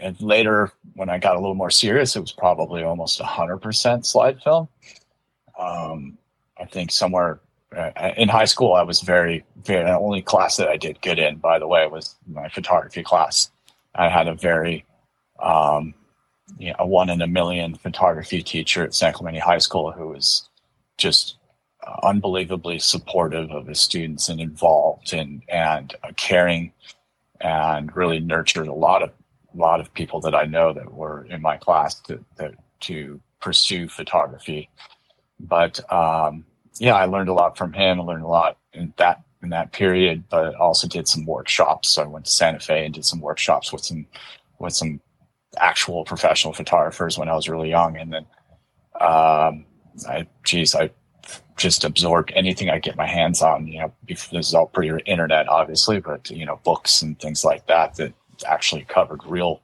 and 0.00 0.18
later, 0.20 0.72
when 0.94 1.10
I 1.10 1.18
got 1.18 1.36
a 1.36 1.40
little 1.40 1.54
more 1.54 1.70
serious, 1.70 2.16
it 2.16 2.20
was 2.20 2.32
probably 2.32 2.82
almost 2.82 3.20
hundred 3.20 3.58
percent 3.58 4.06
slide 4.06 4.40
film. 4.42 4.68
Um, 5.58 6.16
I 6.56 6.64
think 6.64 6.90
somewhere 6.90 7.40
uh, 7.76 7.90
in 8.16 8.28
high 8.30 8.46
school, 8.46 8.72
I 8.72 8.82
was 8.82 9.02
very, 9.02 9.44
very. 9.64 9.84
The 9.84 9.98
only 9.98 10.22
class 10.22 10.56
that 10.56 10.68
I 10.68 10.78
did 10.78 11.02
good 11.02 11.18
in, 11.18 11.36
by 11.36 11.58
the 11.58 11.66
way, 11.68 11.86
was 11.86 12.16
my 12.26 12.48
photography 12.48 13.02
class. 13.02 13.50
I 13.94 14.08
had 14.08 14.26
a 14.28 14.34
very 14.34 14.86
um, 15.40 15.92
you 16.58 16.70
know, 16.70 16.76
a 16.78 16.86
one 16.86 17.10
in 17.10 17.20
a 17.20 17.26
million 17.26 17.74
photography 17.74 18.42
teacher 18.42 18.84
at 18.84 18.94
San 18.94 19.12
Clemente 19.12 19.38
High 19.38 19.58
School 19.58 19.92
who 19.92 20.08
was 20.08 20.48
just 20.96 21.36
unbelievably 22.02 22.78
supportive 22.78 23.50
of 23.50 23.66
his 23.66 23.80
students 23.80 24.28
and 24.28 24.40
involved 24.40 25.12
and 25.12 25.42
and 25.48 25.94
caring 26.16 26.72
and 27.40 27.94
really 27.94 28.20
nurtured 28.20 28.66
a 28.66 28.72
lot 28.72 29.02
of 29.02 29.10
a 29.54 29.56
lot 29.56 29.80
of 29.80 29.92
people 29.94 30.20
that 30.20 30.34
I 30.34 30.44
know 30.44 30.72
that 30.72 30.92
were 30.92 31.24
in 31.26 31.40
my 31.40 31.56
class 31.56 31.94
to 32.02 32.24
to, 32.38 32.52
to 32.80 33.20
pursue 33.40 33.88
photography. 33.88 34.70
But 35.40 35.80
um, 35.92 36.44
yeah, 36.78 36.94
I 36.94 37.04
learned 37.06 37.28
a 37.28 37.34
lot 37.34 37.56
from 37.56 37.72
him. 37.72 38.00
I 38.00 38.04
learned 38.04 38.24
a 38.24 38.28
lot 38.28 38.58
in 38.72 38.92
that 38.96 39.22
in 39.42 39.50
that 39.50 39.72
period, 39.72 40.24
but 40.28 40.54
also 40.56 40.88
did 40.88 41.06
some 41.06 41.24
workshops. 41.24 41.88
So 41.90 42.02
I 42.02 42.06
went 42.06 42.24
to 42.24 42.30
Santa 42.30 42.58
Fe 42.58 42.84
and 42.84 42.94
did 42.94 43.04
some 43.04 43.20
workshops 43.20 43.72
with 43.72 43.84
some 43.84 44.06
with 44.58 44.74
some 44.74 45.00
actual 45.62 46.04
professional 46.04 46.52
photographers 46.52 47.18
when 47.18 47.28
I 47.28 47.34
was 47.34 47.48
really 47.48 47.70
young, 47.70 47.96
and 47.96 48.12
then 48.12 48.26
um, 49.00 49.64
I, 50.08 50.26
geez, 50.44 50.74
I 50.74 50.90
just 51.56 51.84
absorbed 51.84 52.32
anything 52.34 52.70
I 52.70 52.78
get 52.78 52.96
my 52.96 53.06
hands 53.06 53.42
on. 53.42 53.66
You 53.66 53.80
know, 53.80 53.92
this 54.06 54.32
is 54.32 54.54
all 54.54 54.66
pre-internet, 54.66 55.48
obviously, 55.48 56.00
but 56.00 56.30
you 56.30 56.46
know, 56.46 56.60
books 56.64 57.02
and 57.02 57.18
things 57.18 57.44
like 57.44 57.66
that 57.66 57.96
that 57.96 58.12
actually 58.46 58.84
covered 58.84 59.24
real 59.24 59.60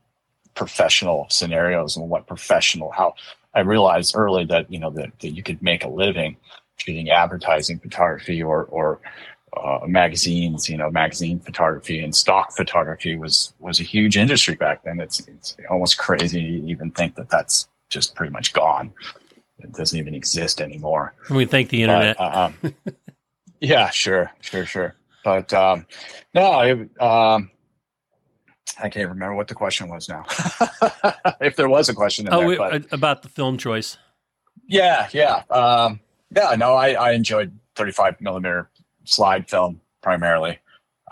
professional 0.54 1.26
scenarios 1.30 1.96
and 1.96 2.09
what 2.09 2.26
professional. 2.26 2.90
How 2.90 3.14
I 3.54 3.61
realized 3.61 4.14
early 4.16 4.44
that 4.46 4.70
you 4.70 4.78
know 4.78 4.90
that, 4.90 5.18
that 5.20 5.30
you 5.30 5.42
could 5.42 5.62
make 5.62 5.85
a 5.85 5.88
living 5.88 6.37
shooting 6.76 7.11
advertising 7.11 7.78
photography 7.78 8.42
or 8.42 8.64
or 8.64 9.00
uh, 9.57 9.87
magazines, 9.87 10.69
you 10.69 10.77
know, 10.77 10.90
magazine 10.90 11.38
photography 11.40 12.03
and 12.03 12.14
stock 12.14 12.53
photography 12.53 13.17
was 13.17 13.55
was 13.61 13.81
a 13.81 13.83
huge 13.83 14.17
industry 14.17 14.55
back 14.55 14.85
then. 14.85 15.01
It's 15.01 15.21
it's 15.29 15.57
almost 15.71 15.99
crazy 15.99 16.40
to 16.40 16.67
even 16.67 16.90
think 16.90 17.14
that 17.17 17.29
that's 17.29 17.69
just 17.90 18.14
pretty 18.14 18.33
much 18.33 18.53
gone. 18.53 18.93
It 19.59 19.73
doesn't 19.73 19.99
even 19.99 20.14
exist 20.14 20.61
anymore. 20.61 21.14
We 21.31 21.47
thank 21.47 21.71
the 21.71 21.83
internet. 21.83 22.17
But, 22.19 22.35
um, 22.35 22.55
yeah, 23.61 23.90
sure, 23.90 24.31
sure, 24.40 24.67
sure. 24.67 24.97
But 25.25 25.53
um, 25.55 25.87
no, 26.35 26.61
it, 26.61 27.03
um, 27.03 27.51
I 28.83 28.88
can't 28.88 29.09
remember 29.09 29.35
what 29.35 29.49
the 29.49 29.55
question 29.55 29.88
was 29.88 30.09
now. 30.09 30.25
if 31.40 31.57
there 31.57 31.69
was 31.69 31.88
a 31.88 31.95
question 31.95 32.27
in 32.27 32.35
oh, 32.35 32.49
there, 32.49 32.59
but 32.59 32.75
uh, 32.75 32.87
about 32.93 33.23
the 33.23 33.29
film 33.29 33.57
choice. 33.57 33.97
yeah, 34.67 35.09
yeah, 35.12 35.43
um, 35.51 36.01
yeah. 36.35 36.55
No, 36.57 36.75
I, 36.75 36.93
I 36.93 37.12
enjoyed 37.12 37.57
35 37.77 38.21
millimeter 38.21 38.71
slide 39.05 39.49
film 39.49 39.81
primarily. 40.03 40.59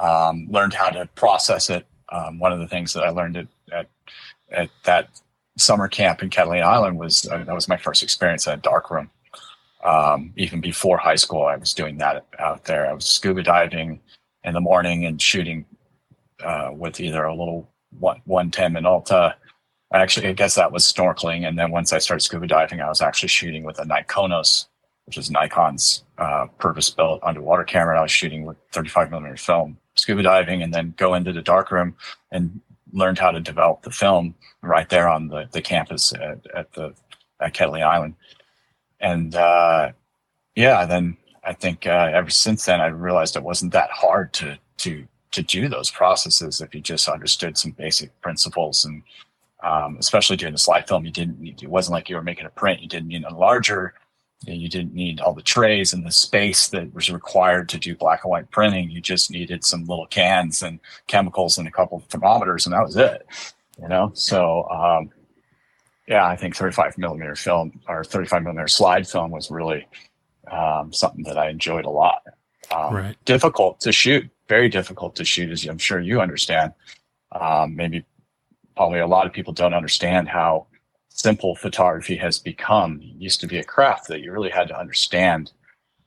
Um, 0.01 0.47
learned 0.51 0.75
how 0.75 0.91
to 0.91 1.07
process 1.15 1.71
it. 1.71 1.87
Um, 2.11 2.39
one 2.39 2.53
of 2.53 2.59
the 2.59 2.69
things 2.69 2.93
that 2.93 3.05
I 3.05 3.11
learned 3.11 3.37
at 3.37 3.47
at, 3.73 3.87
at 4.51 4.71
that 4.85 5.09
summer 5.57 5.89
camp 5.89 6.23
in 6.23 6.31
Catalina 6.31 6.65
Island 6.67 6.99
was 6.99 7.27
uh, 7.29 7.45
that 7.45 7.55
was 7.55 7.69
my 7.69 7.77
first 7.77 8.03
experience 8.03 8.47
in 8.47 8.55
a 8.55 8.57
dark 8.57 8.91
room. 8.91 9.11
Um, 9.85 10.33
even 10.37 10.61
before 10.61 10.97
high 10.97 11.17
school, 11.17 11.45
I 11.45 11.57
was 11.57 11.75
doing 11.75 11.99
that 11.99 12.27
out 12.39 12.65
there. 12.65 12.87
I 12.89 12.93
was 12.93 13.05
scuba 13.05 13.43
diving 13.43 14.01
in 14.45 14.55
the 14.55 14.61
morning 14.61 15.05
and 15.07 15.21
shooting 15.21 15.65
uh, 16.43 16.71
with 16.73 17.01
either 17.01 17.25
a 17.25 17.35
little 17.35 17.69
one 17.99 18.21
110 18.25 18.75
Minolta. 18.75 19.35
Actually, 19.93 20.29
I 20.29 20.33
guess 20.33 20.55
that 20.55 20.73
was 20.73 20.91
snorkeling. 20.91 21.47
And 21.47 21.59
then 21.59 21.71
once 21.71 21.93
I 21.93 21.99
started 21.99 22.23
scuba 22.23 22.47
diving, 22.47 22.81
I 22.81 22.89
was 22.89 23.03
actually 23.03 23.29
shooting 23.29 23.65
with 23.65 23.79
a 23.79 23.85
Nikonos, 23.85 24.67
which 25.07 25.19
is 25.19 25.31
Nikon's 25.31 26.05
uh, 26.19 26.47
purpose-built 26.59 27.21
underwater 27.23 27.65
camera. 27.65 27.99
I 27.99 28.03
was 28.03 28.11
shooting 28.11 28.45
with 28.45 28.57
35 28.73 29.11
millimeter 29.11 29.37
film, 29.37 29.79
scuba 29.95 30.23
diving, 30.23 30.62
and 30.62 30.73
then 30.73 30.95
go 30.97 31.15
into 31.15 31.33
the 31.33 31.43
darkroom 31.43 31.97
and 32.31 32.61
learned 32.93 33.19
how 33.19 33.31
to 33.31 33.41
develop 33.41 33.83
the 33.83 33.91
film 33.91 34.35
right 34.62 34.88
there 34.88 35.09
on 35.09 35.29
the, 35.29 35.49
the 35.53 35.62
campus 35.62 36.12
at, 36.12 36.47
at 36.55 36.73
the 36.73 36.95
at 37.41 37.61
Island. 37.61 38.15
And 39.01 39.35
uh, 39.35 39.93
yeah, 40.55 40.87
then 40.87 41.17
I 41.45 41.53
think 41.53 41.87
uh, 41.87 42.11
ever 42.12 42.31
since 42.31 42.65
then 42.65 42.81
I 42.81 42.87
realized 42.87 43.37
it 43.37 43.43
wasn't 43.43 43.73
that 43.73 43.91
hard 43.91 44.33
to 44.35 44.59
to 44.79 45.07
to 45.33 45.43
do 45.43 45.69
those 45.69 45.91
processes 45.91 46.61
if 46.61 46.75
you 46.75 46.81
just 46.81 47.09
understood 47.09 47.57
some 47.57 47.73
basic 47.73 48.19
principles 48.21 48.85
and 48.85 49.03
um, 49.62 49.97
especially 49.99 50.37
during 50.37 50.53
the 50.53 50.59
slide 50.59 50.88
film, 50.88 51.05
you 51.05 51.12
didn't 51.12 51.62
it 51.62 51.69
wasn't 51.69 51.93
like 51.93 52.09
you 52.09 52.17
were 52.17 52.23
making 52.23 52.47
a 52.47 52.51
print. 52.51 52.83
You 52.83 52.88
didn't 52.88 53.09
need 53.09 53.25
a 53.25 53.35
larger, 53.35 53.95
you, 54.45 54.53
know, 54.53 54.59
you 54.59 54.69
didn't 54.69 54.95
need 54.95 55.21
all 55.21 55.35
the 55.35 55.43
trays 55.43 55.93
and 55.93 56.05
the 56.05 56.11
space 56.11 56.69
that 56.69 56.93
was 56.95 57.11
required 57.11 57.69
to 57.71 57.79
do 57.79 57.95
black 57.95 58.25
and 58.25 58.31
white 58.31 58.51
printing. 58.51 58.91
You 58.91 59.01
just 59.01 59.31
needed 59.31 59.65
some 59.65 59.85
little 59.87 60.07
cans 60.07 60.63
and 60.63 60.81
chemicals 61.07 61.59
and 61.59 61.69
a 61.69 61.71
couple 61.71 61.99
of 61.99 62.05
thermometers, 62.05 62.67
and 62.67 62.73
that 62.75 62.83
was 62.83 62.97
it. 62.97 63.27
You 63.81 63.89
know, 63.89 64.11
so 64.15 64.69
um, 64.71 65.11
yeah, 66.07 66.27
I 66.27 66.37
think 66.37 66.57
35 66.57 66.99
millimeter 66.99 67.35
film 67.35 67.81
or 67.89 68.05
35 68.05 68.43
millimeter 68.43 68.69
slide 68.69 69.09
film 69.09 69.31
was 69.31 69.51
really 69.51 69.87
um, 70.51 70.93
something 70.93 71.25
that 71.25 71.39
I 71.39 71.49
enjoyed 71.49 71.85
a 71.85 71.91
lot. 71.91 72.23
Um, 72.75 72.95
Right. 72.95 73.17
Difficult 73.25 73.81
to 73.81 73.93
shoot, 73.93 74.29
very 74.49 74.69
difficult 74.69 75.17
to 75.17 75.25
shoot, 75.25 75.51
as 75.51 75.65
I'm 75.65 75.79
sure 75.79 76.01
you 76.01 76.21
understand. 76.21 76.73
Um, 77.33 77.75
maybe 77.77 78.05
probably 78.77 79.01
a 79.01 79.07
lot 79.07 79.27
of 79.27 79.33
people 79.33 79.53
don't 79.53 79.75
understand 79.75 80.29
how 80.29 80.67
simple 81.23 81.55
photography 81.55 82.17
has 82.17 82.39
become. 82.39 83.01
It 83.03 83.17
used 83.23 83.41
to 83.43 83.47
be 83.47 83.59
a 83.59 83.65
craft 83.65 84.09
that 84.09 84.21
you 84.23 84.33
really 84.33 84.51
had 84.51 84.69
to 84.69 84.79
understand. 84.79 85.53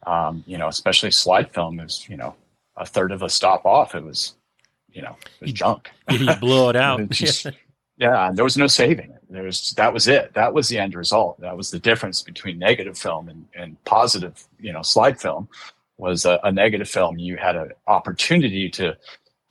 Um, 0.06 0.44
you 0.46 0.58
know, 0.58 0.68
especially 0.68 1.12
slide 1.12 1.52
film 1.54 1.80
is, 1.80 2.06
you 2.10 2.18
know, 2.18 2.36
a 2.78 2.86
third 2.86 3.12
of 3.12 3.24
a 3.24 3.30
stop 3.30 3.66
off. 3.66 3.96
It 3.96 4.04
was, 4.04 4.36
you 4.92 5.02
know, 5.02 5.16
it 5.40 5.42
was 5.42 5.50
You- 5.52 5.56
junk. 5.56 5.90
you 6.12 6.36
blow 6.36 6.70
it 6.70 6.76
out. 6.88 7.00
It's 7.00 7.18
just- 7.18 7.48
yeah, 7.98 8.28
and 8.28 8.38
there 8.38 8.44
was 8.44 8.58
no 8.58 8.68
saving 8.68 9.12
it. 9.12 9.22
There 9.30 9.44
was 9.44 9.72
that 9.72 9.92
was 9.94 10.08
it. 10.08 10.34
That 10.34 10.54
was 10.54 10.68
the 10.70 10.78
end 10.78 10.94
result. 10.96 11.40
That 11.42 11.58
was 11.58 11.72
the 11.72 11.80
difference 11.80 12.22
between 12.22 12.60
negative 12.60 12.98
film 12.98 13.28
and, 13.30 13.48
and 13.56 13.84
positive, 13.86 14.46
you 14.60 14.72
know, 14.74 14.82
slide 14.84 15.20
film 15.20 15.48
was 15.98 16.26
a, 16.26 16.40
a 16.44 16.52
negative 16.52 16.90
film. 16.90 17.18
You 17.18 17.38
had 17.38 17.56
an 17.56 17.72
opportunity 17.88 18.70
to 18.72 18.96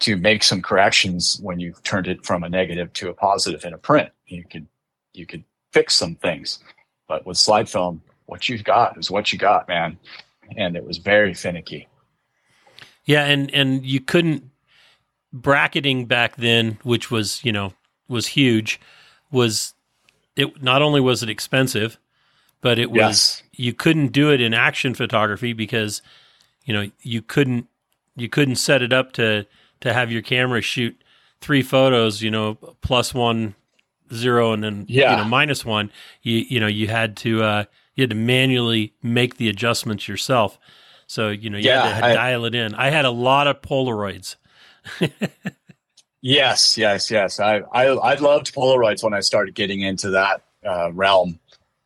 to 0.00 0.16
make 0.16 0.42
some 0.44 0.60
corrections 0.62 1.40
when 1.42 1.58
you 1.58 1.74
turned 1.84 2.06
it 2.06 2.24
from 2.24 2.44
a 2.44 2.48
negative 2.48 2.92
to 2.92 3.08
a 3.08 3.14
positive 3.14 3.64
in 3.64 3.72
a 3.74 3.78
print. 3.78 4.10
You 4.26 4.44
could 4.44 4.66
you 5.12 5.26
could 5.26 5.42
fix 5.74 5.94
some 5.94 6.14
things. 6.14 6.60
But 7.08 7.26
with 7.26 7.36
slide 7.36 7.68
film, 7.68 8.00
what 8.26 8.48
you've 8.48 8.64
got 8.64 8.96
is 8.96 9.10
what 9.10 9.32
you 9.32 9.38
got, 9.38 9.68
man. 9.68 9.98
And 10.56 10.76
it 10.76 10.86
was 10.86 10.98
very 10.98 11.34
finicky. 11.34 11.88
Yeah, 13.04 13.24
and 13.24 13.52
and 13.52 13.84
you 13.84 14.00
couldn't 14.00 14.50
bracketing 15.32 16.06
back 16.06 16.36
then, 16.36 16.78
which 16.84 17.10
was 17.10 17.44
you 17.44 17.52
know 17.52 17.74
was 18.08 18.28
huge, 18.28 18.80
was 19.30 19.74
it 20.36 20.62
not 20.62 20.80
only 20.80 21.00
was 21.00 21.22
it 21.22 21.28
expensive, 21.28 21.98
but 22.60 22.78
it 22.78 22.90
was 22.90 22.98
Yes. 22.98 23.42
you 23.52 23.74
couldn't 23.74 24.08
do 24.08 24.30
it 24.32 24.40
in 24.40 24.54
action 24.54 24.94
photography 24.94 25.52
because 25.52 26.00
you 26.64 26.72
know 26.72 26.90
you 27.02 27.20
couldn't 27.20 27.66
you 28.16 28.28
couldn't 28.28 28.56
set 28.56 28.80
it 28.80 28.92
up 28.92 29.12
to 29.12 29.46
to 29.80 29.92
have 29.92 30.10
your 30.10 30.22
camera 30.22 30.62
shoot 30.62 30.96
three 31.40 31.62
photos, 31.62 32.22
you 32.22 32.30
know, 32.30 32.54
plus 32.80 33.12
one 33.12 33.54
zero 34.14 34.52
and 34.52 34.62
then 34.64 34.84
you 35.10 35.16
know 35.16 35.24
minus 35.24 35.64
one. 35.64 35.90
You 36.22 36.38
you 36.48 36.60
know 36.60 36.66
you 36.66 36.88
had 36.88 37.16
to 37.18 37.42
uh, 37.42 37.64
you 37.94 38.02
had 38.02 38.10
to 38.10 38.16
manually 38.16 38.94
make 39.02 39.36
the 39.36 39.48
adjustments 39.48 40.08
yourself. 40.08 40.58
So 41.06 41.28
you 41.30 41.50
know 41.50 41.58
you 41.58 41.64
Yeah, 41.66 41.88
had 41.88 42.00
to 42.00 42.06
I- 42.06 42.14
dial 42.14 42.44
it 42.44 42.54
in. 42.54 42.74
I 42.74 42.90
had 42.90 43.04
a 43.04 43.10
lot 43.10 43.46
of 43.46 43.60
Polaroids. 43.62 44.36
Yes, 46.26 46.78
yes, 46.78 47.10
yes. 47.10 47.38
I, 47.38 47.58
I, 47.72 47.84
I 47.88 48.14
loved 48.14 48.54
Polaroids 48.54 49.02
when 49.04 49.12
I 49.12 49.20
started 49.20 49.54
getting 49.54 49.82
into 49.82 50.08
that 50.10 50.42
uh, 50.64 50.90
realm 50.92 51.38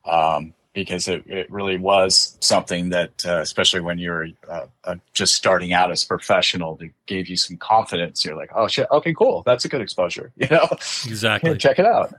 um, 0.05 0.55
because 0.75 1.09
it, 1.09 1.25
it 1.27 1.51
really 1.51 1.77
was 1.77 2.37
something 2.41 2.91
that, 2.91 3.25
uh, 3.27 3.41
especially 3.41 3.81
when 3.81 3.99
you're 3.99 4.29
uh, 4.49 4.67
uh, 4.85 4.95
just 5.13 5.35
starting 5.35 5.73
out 5.73 5.91
as 5.91 6.05
a 6.05 6.07
professional, 6.07 6.77
that 6.77 6.91
gave 7.07 7.29
you 7.29 7.37
some 7.37 7.57
confidence. 7.57 8.25
You're 8.25 8.37
like, 8.37 8.51
oh 8.55 8.69
shit, 8.69 8.87
okay, 8.91 9.15
cool, 9.15 9.43
that's 9.45 9.65
a 9.65 9.69
good 9.69 9.81
exposure. 9.81 10.33
You 10.39 10.49
know, 10.51 10.69
Exactly. 11.07 11.51
Here, 11.51 11.57
check 11.59 11.79
it 11.79 11.87
out. 11.87 12.15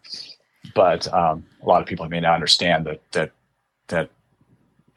But 0.76 1.12
um, 1.14 1.46
a 1.64 1.66
lot 1.66 1.82
of 1.82 1.88
people 1.88 2.08
may 2.10 2.20
not 2.20 2.36
understand 2.36 2.86
that 2.86 3.02
that 3.14 3.32
that 3.88 4.10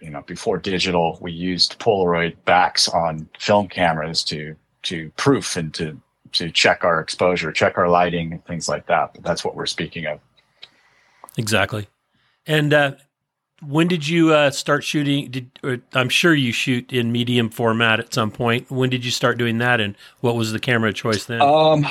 you 0.01 0.11
know 0.11 0.23
before 0.23 0.59
digital, 0.59 1.19
we 1.21 1.33
used 1.33 1.79
Polaroid 1.79 2.37
backs 2.45 2.89
on 2.89 3.29
film 3.39 3.69
cameras 3.69 4.25
to 4.25 4.57
to 4.83 5.11
proof 5.17 5.57
and 5.57 5.73
to 5.75 6.01
to 6.33 6.51
check 6.51 6.85
our 6.85 7.01
exposure, 7.01 7.53
check 7.53 7.79
our 7.79 7.89
lighting, 7.89 8.33
and 8.33 8.45
things 8.45 8.69
like 8.69 8.87
that. 8.87 9.15
But 9.15 9.23
that's 9.23 9.45
what 9.45 9.55
we're 9.55 9.67
speaking 9.67 10.07
of. 10.07 10.19
Exactly. 11.39 11.87
And 12.47 12.75
uh, 12.75 12.93
when 13.63 13.89
did 13.89 14.07
you 14.07 14.33
uh, 14.35 14.51
start 14.51 14.85
shooting? 14.85 15.31
Did 15.31 15.51
I'm 15.95 16.09
sure 16.09 16.35
you 16.35 16.53
shoot 16.53 16.93
in 16.93 17.13
medium 17.13 17.49
format 17.49 18.01
at 18.01 18.13
some 18.13 18.31
point. 18.31 18.71
When 18.71 18.91
did 18.91 19.05
you 19.05 19.11
start 19.11 19.39
doing 19.39 19.59
that, 19.59 19.81
and 19.81 19.97
what 20.21 20.37
was 20.37 20.53
the 20.53 20.59
camera 20.59 20.93
choice 20.93 21.25
then? 21.25 21.41
Um, 21.41 21.87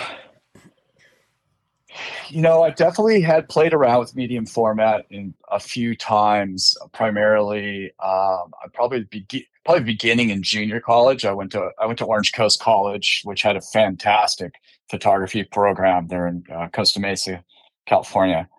you 2.30 2.42
know, 2.42 2.64
I 2.64 2.72
definitely 2.72 3.22
had 3.22 3.50
played 3.50 3.74
around 3.74 4.00
with 4.00 4.16
medium 4.16 4.46
format 4.46 5.06
in 5.10 5.34
a 5.50 5.60
few 5.60 5.96
times. 5.96 6.78
Primarily, 6.92 7.92
um, 8.04 8.52
I 8.64 8.68
probably 8.74 9.04
be, 9.04 9.48
probably 9.66 9.84
beginning 9.84 10.30
in 10.30 10.44
junior 10.44 10.80
college. 10.80 11.26
I 11.26 11.32
went 11.32 11.52
to 11.54 11.72
I 11.80 11.86
went 11.86 12.00
to 12.00 12.06
Orange 12.06 12.34
Coast 12.34 12.60
College, 12.60 13.22
which 13.24 13.42
had 13.42 13.56
a 13.56 13.62
fantastic 13.62 14.56
photography 14.90 15.44
program 15.44 16.08
there 16.08 16.28
in 16.28 16.44
uh, 16.54 16.68
Costa 16.68 17.00
Mesa, 17.00 17.44
California. 17.86 18.50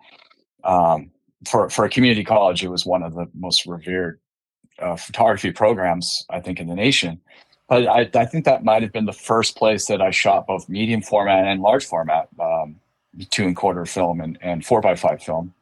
Um, 0.63 1.11
for 1.47 1.69
for 1.69 1.85
a 1.85 1.89
community 1.89 2.23
college, 2.23 2.63
it 2.63 2.69
was 2.69 2.85
one 2.85 3.03
of 3.03 3.13
the 3.15 3.29
most 3.33 3.65
revered 3.65 4.19
uh, 4.79 4.95
photography 4.95 5.51
programs 5.51 6.25
I 6.29 6.39
think 6.39 6.59
in 6.59 6.67
the 6.67 6.75
nation. 6.75 7.21
But 7.69 7.87
I, 7.87 8.09
I 8.13 8.25
think 8.25 8.45
that 8.45 8.63
might 8.63 8.81
have 8.81 8.91
been 8.91 9.05
the 9.05 9.13
first 9.13 9.55
place 9.55 9.85
that 9.85 10.01
I 10.01 10.11
shot 10.11 10.47
both 10.47 10.67
medium 10.67 11.01
format 11.01 11.45
and 11.45 11.61
large 11.61 11.85
format, 11.85 12.27
um, 12.39 12.75
two 13.29 13.45
and 13.45 13.55
quarter 13.55 13.85
film 13.85 14.19
and, 14.21 14.37
and 14.41 14.65
four 14.65 14.81
by 14.81 14.95
five 14.95 15.23
film. 15.23 15.53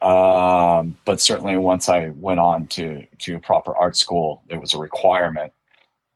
Um, 0.00 0.96
but 1.04 1.20
certainly 1.20 1.56
once 1.56 1.88
I 1.88 2.08
went 2.16 2.40
on 2.40 2.66
to 2.68 3.06
to 3.18 3.36
a 3.36 3.40
proper 3.40 3.74
art 3.76 3.96
school, 3.96 4.42
it 4.48 4.60
was 4.60 4.74
a 4.74 4.78
requirement. 4.78 5.52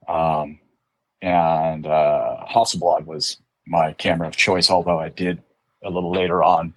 Um, 0.08 0.58
and 1.22 1.86
uh, 1.86 2.44
Hasselblad 2.48 3.06
was 3.06 3.38
my 3.66 3.92
camera 3.94 4.28
of 4.28 4.36
choice, 4.36 4.70
although 4.70 4.98
I 4.98 5.08
did 5.08 5.42
a 5.84 5.90
little 5.90 6.12
later 6.12 6.42
on 6.42 6.74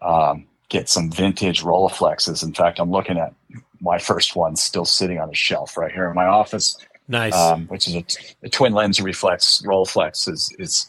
um, 0.00 0.46
get 0.74 0.88
some 0.88 1.08
vintage 1.08 1.62
Rolleiflexes. 1.62 2.42
In 2.42 2.52
fact, 2.52 2.80
I'm 2.80 2.90
looking 2.90 3.16
at 3.16 3.32
my 3.80 3.98
first 3.98 4.34
one 4.34 4.56
still 4.56 4.84
sitting 4.84 5.20
on 5.20 5.30
a 5.30 5.34
shelf 5.34 5.76
right 5.76 5.92
here 5.92 6.08
in 6.08 6.14
my 6.14 6.26
office 6.26 6.76
nice. 7.08 7.34
um, 7.34 7.66
which 7.66 7.86
is 7.86 7.94
a, 7.94 8.04
a 8.42 8.48
twin 8.48 8.72
lens 8.72 9.00
reflex 9.00 9.62
Rolleiflex 9.64 10.28
is 10.28 10.54
is 10.58 10.88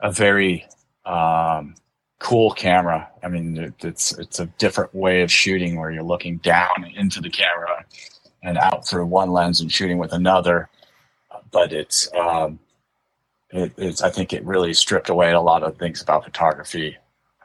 a 0.00 0.10
very 0.10 0.66
um, 1.04 1.74
cool 2.18 2.50
camera. 2.50 3.08
I 3.22 3.28
mean, 3.28 3.56
it, 3.56 3.74
it's 3.84 4.18
it's 4.18 4.40
a 4.40 4.46
different 4.46 4.94
way 4.94 5.22
of 5.22 5.30
shooting 5.30 5.78
where 5.78 5.90
you're 5.90 6.02
looking 6.02 6.38
down 6.38 6.92
into 6.96 7.20
the 7.20 7.30
camera 7.30 7.84
and 8.42 8.58
out 8.58 8.86
through 8.86 9.06
one 9.06 9.30
lens 9.30 9.60
and 9.60 9.70
shooting 9.70 9.98
with 9.98 10.12
another. 10.12 10.68
But 11.52 11.72
it's 11.72 12.08
um, 12.14 12.58
it, 13.50 13.72
it's 13.76 14.02
I 14.02 14.10
think 14.10 14.32
it 14.32 14.44
really 14.44 14.74
stripped 14.74 15.08
away 15.08 15.30
a 15.32 15.40
lot 15.40 15.62
of 15.62 15.76
things 15.78 16.02
about 16.02 16.24
photography. 16.24 16.96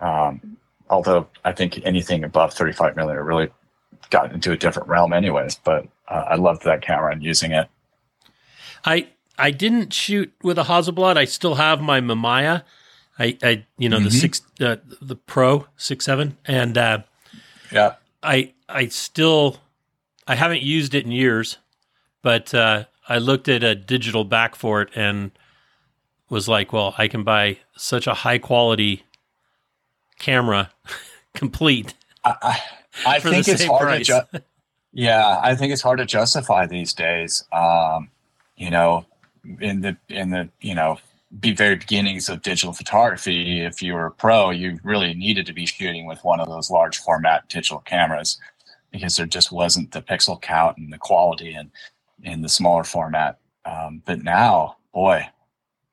Um, 0.02 0.58
although 0.89 1.28
I 1.43 1.52
think 1.52 1.80
anything 1.84 2.24
above 2.24 2.54
35 2.54 2.95
millimeter 2.95 3.24
really 3.24 3.50
got 4.10 4.32
into 4.32 4.52
a 4.52 4.58
different 4.58 4.88
realm, 4.89 5.13
anyways. 5.13 5.56
But 5.63 5.88
uh, 6.08 6.26
I 6.30 6.36
loved 6.36 6.63
that 6.65 6.82
camera 6.82 7.12
and 7.12 7.24
using 7.24 7.52
it. 7.52 7.67
I 8.84 9.08
I 9.38 9.52
didn't 9.52 9.93
shoot 9.93 10.32
with 10.43 10.58
a 10.58 10.63
Hasselblad. 10.63 11.17
I 11.17 11.26
still 11.26 11.56
have 11.56 11.82
my 11.82 12.00
Mamiya. 12.00 12.63
I, 13.17 13.38
I 13.43 13.65
you 13.78 13.89
know 13.89 14.00
the 14.00 14.10
Mhm. 14.10 14.19
six 14.21 14.41
uh, 14.62 14.78
the 15.02 15.15
Pro 15.15 15.67
six 15.78 16.06
seven, 16.06 16.38
and 16.45 16.78
uh, 16.78 17.00
Yeah. 17.71 17.93
I 18.21 18.54
I 18.69 18.88
still 18.88 19.58
I 20.28 20.36
haven't 20.36 20.62
used 20.63 20.93
it 20.95 21.06
in 21.06 21.12
years, 21.12 21.58
but 22.21 22.54
uh, 22.54 22.86
I 23.08 23.17
looked 23.19 23.48
at 23.48 23.63
a 23.63 23.76
digital 23.76 24.24
back 24.24 24.56
for 24.56 24.82
it 24.82 24.89
and 24.95 25.32
was 26.30 26.48
like, 26.50 26.74
well, 26.74 26.95
I 26.98 27.08
can 27.08 27.24
buy 27.24 27.58
such 27.78 28.08
a 28.08 28.13
high 28.15 28.39
quality 28.39 29.04
camera, 30.19 30.71
complete. 31.36 31.95
I, 32.25 32.36
I, 32.43 33.15
I 33.17 33.19
think 33.21 33.47
it's 33.49 33.63
hard 33.63 33.89
price. 33.89 34.08
to 34.08 34.28
ju- 34.34 34.39
yeah 34.93 35.39
i 35.43 35.56
think 35.56 35.73
it's 35.73 35.82
hard 35.84 35.99
to 35.99 36.06
justify 36.06 36.65
these 36.67 36.93
days 36.93 37.45
um, 37.54 38.10
you 38.58 38.71
know 38.71 39.06
in 39.62 39.82
the 39.82 39.97
in 40.10 40.32
the 40.32 40.49
you 40.62 40.75
know 40.75 40.97
be 41.39 41.54
very 41.54 41.75
beginnings 41.75 42.30
of 42.30 42.41
digital 42.43 42.73
photography 42.73 43.62
if 43.62 43.82
you 43.82 43.93
were 43.93 44.08
a 44.08 44.12
pro 44.12 44.49
you 44.51 44.80
really 44.84 45.13
needed 45.13 45.45
to 45.45 45.54
be 45.54 45.65
shooting 45.65 46.08
with 46.08 46.23
one 46.23 46.39
of 46.41 46.47
those 46.49 46.71
large 46.71 46.97
format 46.97 47.47
digital 47.49 47.80
cameras 47.80 48.39
because 48.91 49.17
there 49.17 49.28
just 49.28 49.51
wasn't 49.51 49.91
the 49.93 50.01
pixel 50.04 50.41
count 50.41 50.78
and 50.78 50.93
the 50.93 50.99
quality 50.99 51.54
and 51.54 51.71
in 52.23 52.41
the 52.41 52.49
smaller 52.49 52.84
format 52.86 53.39
um, 53.65 54.01
but 54.06 54.23
now 54.23 54.78
boy 54.93 55.28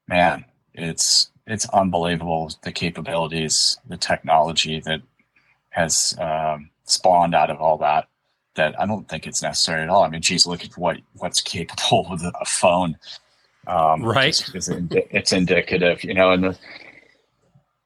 man 0.08 0.44
it's 0.74 1.31
it's 1.46 1.68
unbelievable 1.70 2.50
the 2.62 2.72
capabilities 2.72 3.78
the 3.88 3.96
technology 3.96 4.80
that 4.80 5.02
has 5.70 6.16
um, 6.20 6.70
spawned 6.84 7.34
out 7.34 7.50
of 7.50 7.60
all 7.60 7.78
that 7.78 8.06
that 8.54 8.78
I 8.78 8.86
don't 8.86 9.08
think 9.08 9.26
it's 9.26 9.42
necessary 9.42 9.82
at 9.82 9.88
all. 9.88 10.04
I 10.04 10.08
mean, 10.08 10.20
geez, 10.20 10.46
look 10.46 10.64
at 10.64 10.76
what 10.76 10.98
what's 11.14 11.40
capable 11.40 12.06
with 12.10 12.22
a 12.22 12.44
phone. 12.44 12.96
Um, 13.66 14.02
Right. 14.02 14.68
indi- 14.68 15.06
it's 15.10 15.32
indicative, 15.32 16.02
you 16.04 16.14
know, 16.14 16.32
and 16.32 16.44
the, 16.44 16.58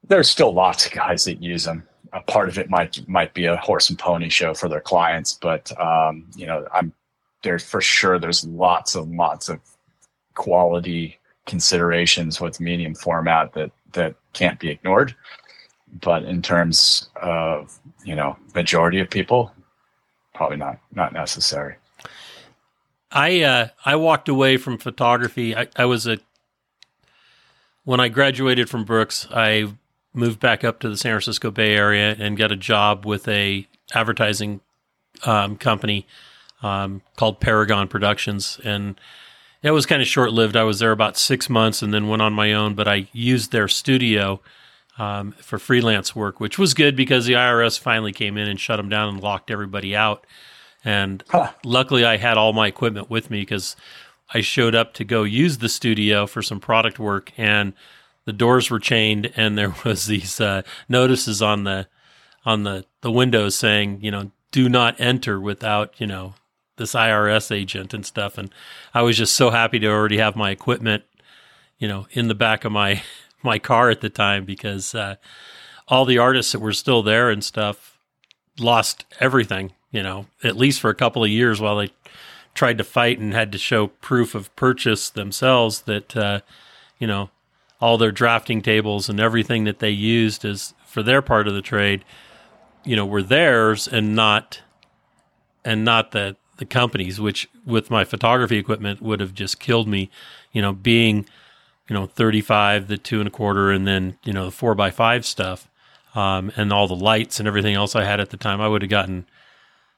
there's 0.07 0.29
still 0.29 0.53
lots 0.53 0.85
of 0.85 0.91
guys 0.91 1.23
that 1.25 1.41
use 1.41 1.65
them. 1.65 1.87
A 2.13 2.21
part 2.21 2.49
of 2.49 2.57
it 2.57 2.69
might 2.69 3.07
might 3.07 3.33
be 3.33 3.45
a 3.45 3.57
horse 3.57 3.89
and 3.89 3.99
pony 3.99 4.29
show 4.29 4.53
for 4.53 4.67
their 4.69 4.81
clients, 4.81 5.33
but 5.33 5.71
um, 5.79 6.25
you 6.35 6.47
know, 6.47 6.65
I'm 6.73 6.93
there 7.43 7.59
for 7.59 7.81
sure. 7.81 8.17
There's 8.17 8.45
lots 8.45 8.95
and 8.95 9.15
lots 9.15 9.49
of 9.49 9.59
quality 10.33 11.19
considerations 11.47 12.39
with 12.39 12.59
medium 12.59 12.93
format 12.93 13.53
that 13.53 13.71
that 13.93 14.15
can't 14.33 14.59
be 14.59 14.69
ignored. 14.69 15.15
But 16.01 16.23
in 16.23 16.41
terms 16.41 17.09
of 17.15 17.79
you 18.03 18.15
know 18.15 18.37
majority 18.53 18.99
of 18.99 19.09
people, 19.09 19.51
probably 20.35 20.57
not 20.57 20.77
not 20.93 21.13
necessary. 21.13 21.75
I 23.11 23.41
uh, 23.41 23.67
I 23.85 23.95
walked 23.95 24.29
away 24.29 24.57
from 24.57 24.77
photography. 24.77 25.55
I, 25.55 25.67
I 25.75 25.85
was 25.85 26.05
a 26.05 26.19
when 27.87 28.01
I 28.01 28.09
graduated 28.09 28.69
from 28.69 28.83
Brooks, 28.83 29.27
I 29.31 29.71
moved 30.13 30.41
back 30.41 30.65
up 30.65 30.79
to 30.81 30.89
the 30.89 30.97
San 30.97 31.13
Francisco 31.13 31.51
Bay 31.51 31.73
Area 31.73 32.15
and 32.19 32.35
got 32.35 32.51
a 32.51 32.57
job 32.57 33.05
with 33.05 33.27
a 33.29 33.65
advertising 33.93 34.59
um, 35.25 35.55
company 35.55 36.05
um, 36.61 37.01
called 37.15 37.39
Paragon 37.39 37.87
Productions, 37.87 38.59
and 38.63 38.99
it 39.63 39.71
was 39.71 39.85
kind 39.85 40.01
of 40.01 40.07
short 40.07 40.31
lived. 40.31 40.55
I 40.55 40.63
was 40.63 40.79
there 40.79 40.91
about 40.91 41.17
six 41.17 41.49
months 41.49 41.81
and 41.81 41.93
then 41.93 42.07
went 42.07 42.21
on 42.21 42.33
my 42.33 42.53
own. 42.53 42.75
But 42.75 42.87
I 42.87 43.07
used 43.13 43.51
their 43.51 43.67
studio 43.67 44.41
um, 44.97 45.33
for 45.33 45.59
freelance 45.59 46.15
work, 46.15 46.39
which 46.39 46.57
was 46.57 46.73
good 46.73 46.95
because 46.95 47.25
the 47.25 47.33
IRS 47.33 47.79
finally 47.79 48.11
came 48.11 48.37
in 48.37 48.47
and 48.47 48.59
shut 48.59 48.77
them 48.77 48.89
down 48.89 49.09
and 49.09 49.21
locked 49.21 49.51
everybody 49.51 49.95
out. 49.95 50.25
And 50.83 51.23
Huh. 51.29 51.51
luckily, 51.63 52.05
I 52.05 52.17
had 52.17 52.37
all 52.37 52.53
my 52.53 52.67
equipment 52.67 53.09
with 53.09 53.29
me 53.29 53.41
because 53.41 53.75
I 54.33 54.41
showed 54.41 54.75
up 54.75 54.93
to 54.95 55.03
go 55.03 55.23
use 55.23 55.57
the 55.57 55.69
studio 55.69 56.27
for 56.27 56.41
some 56.41 56.59
product 56.59 56.99
work, 56.99 57.31
and 57.37 57.73
the 58.25 58.33
doors 58.33 58.69
were 58.69 58.79
chained, 58.79 59.31
and 59.35 59.57
there 59.57 59.73
was 59.85 60.05
these 60.05 60.39
uh, 60.39 60.61
notices 60.87 61.41
on 61.41 61.63
the 61.63 61.87
on 62.45 62.63
the 62.63 62.85
the 63.01 63.07
the 63.07 63.11
windows 63.11 63.55
saying, 63.55 63.99
you 64.01 64.11
know, 64.11 64.31
do 64.51 64.69
not 64.69 64.99
enter 64.99 65.39
without, 65.39 65.93
you 65.99 66.07
know, 66.07 66.33
this 66.77 66.93
IRS 66.93 67.51
agent 67.51 67.93
and 67.93 68.05
stuff. 68.05 68.37
And 68.37 68.51
I 68.93 69.01
was 69.01 69.17
just 69.17 69.35
so 69.35 69.49
happy 69.49 69.79
to 69.79 69.87
already 69.87 70.17
have 70.17 70.35
my 70.35 70.51
equipment, 70.51 71.03
you 71.77 71.87
know, 71.87 72.07
in 72.11 72.27
the 72.27 72.35
back 72.35 72.65
of 72.65 72.71
my 72.71 73.01
my 73.43 73.59
car 73.59 73.89
at 73.89 74.01
the 74.01 74.09
time 74.09 74.45
because 74.45 74.95
uh, 74.95 75.15
all 75.87 76.05
the 76.05 76.17
artists 76.17 76.51
that 76.51 76.59
were 76.59 76.73
still 76.73 77.03
there 77.03 77.29
and 77.29 77.43
stuff 77.43 77.97
lost 78.59 79.05
everything, 79.19 79.73
you 79.91 80.01
know, 80.01 80.25
at 80.43 80.57
least 80.57 80.79
for 80.79 80.89
a 80.89 80.95
couple 80.95 81.23
of 81.23 81.29
years 81.29 81.61
while 81.61 81.77
they 81.77 81.91
tried 82.55 82.77
to 82.79 82.83
fight 82.83 83.19
and 83.19 83.33
had 83.33 83.51
to 83.51 83.57
show 83.57 83.87
proof 83.87 84.33
of 84.33 84.53
purchase 84.55 85.09
themselves 85.09 85.81
that, 85.81 86.17
uh, 86.17 86.39
you 86.97 87.05
know, 87.05 87.29
all 87.79 87.97
their 87.97 88.11
drafting 88.11 88.61
tables 88.61 89.07
and 89.07 89.19
everything 89.19 89.65
that 89.65 89.79
they 89.79 89.91
used 89.91 90.43
as 90.43 90.73
for 90.85 91.03
their 91.03 91.21
part 91.21 91.47
of 91.47 91.53
the 91.53 91.61
trade, 91.61 92.03
you 92.83 92.95
know, 92.95 93.05
were 93.05 93.21
theirs 93.21 93.87
and 93.87 94.15
not 94.15 94.61
and 95.63 95.85
not 95.85 96.11
the 96.11 96.35
the 96.57 96.65
companies, 96.65 97.19
which 97.19 97.49
with 97.65 97.89
my 97.89 98.03
photography 98.03 98.57
equipment 98.57 99.01
would 99.01 99.19
have 99.19 99.33
just 99.33 99.59
killed 99.59 99.87
me, 99.87 100.09
you 100.51 100.61
know, 100.61 100.73
being, 100.73 101.25
you 101.87 101.93
know, 101.93 102.05
35, 102.05 102.87
the 102.87 102.97
two 102.97 103.19
and 103.19 103.27
a 103.27 103.31
quarter, 103.31 103.71
and 103.71 103.87
then, 103.87 104.17
you 104.23 104.33
know, 104.33 104.45
the 104.45 104.51
four 104.51 104.75
by 104.75 104.91
five 104.91 105.25
stuff, 105.25 105.67
um, 106.15 106.51
and 106.55 106.73
all 106.73 106.87
the 106.87 106.95
lights 106.95 107.39
and 107.39 107.47
everything 107.47 107.75
else 107.75 107.95
I 107.95 108.03
had 108.03 108.19
at 108.19 108.31
the 108.31 108.37
time, 108.37 108.59
I 108.59 108.67
would 108.67 108.81
have 108.81 108.89
gotten, 108.89 109.25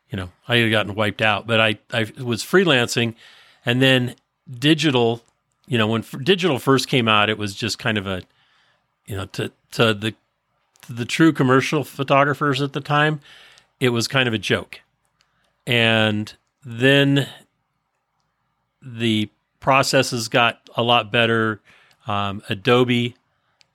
you 0.10 0.18
know, 0.18 0.30
I 0.48 0.58
had 0.58 0.72
gotten 0.72 0.96
wiped 0.96 1.22
out. 1.22 1.48
But 1.48 1.62
I, 1.62 1.80
I 1.92 2.12
was 2.22 2.44
freelancing 2.44 3.16
and 3.66 3.82
then 3.82 4.16
digital, 4.50 5.24
you 5.68 5.78
know, 5.78 5.88
when 5.88 6.02
f- 6.02 6.16
digital 6.24 6.60
first 6.60 6.88
came 6.88 7.08
out, 7.08 7.30
it 7.30 7.38
was 7.38 7.56
just 7.56 7.80
kind 7.80 7.98
of 7.98 8.06
a, 8.06 8.24
you 9.06 9.16
know, 9.16 9.26
to, 9.28 9.52
to 9.72 9.94
the, 9.94 10.14
the 10.90 11.06
true 11.06 11.32
commercial 11.32 11.84
photographers 11.84 12.62
at 12.62 12.74
the 12.74 12.82
time, 12.82 13.22
it 13.80 13.90
was 13.90 14.08
kind 14.08 14.28
of 14.28 14.34
a 14.34 14.38
joke. 14.38 14.82
And 15.66 16.34
then 16.64 17.28
the 18.82 19.30
processes 19.60 20.28
got 20.28 20.70
a 20.76 20.84
lot 20.84 21.12
better. 21.12 21.62
Um, 22.08 22.42
Adobe, 22.50 23.16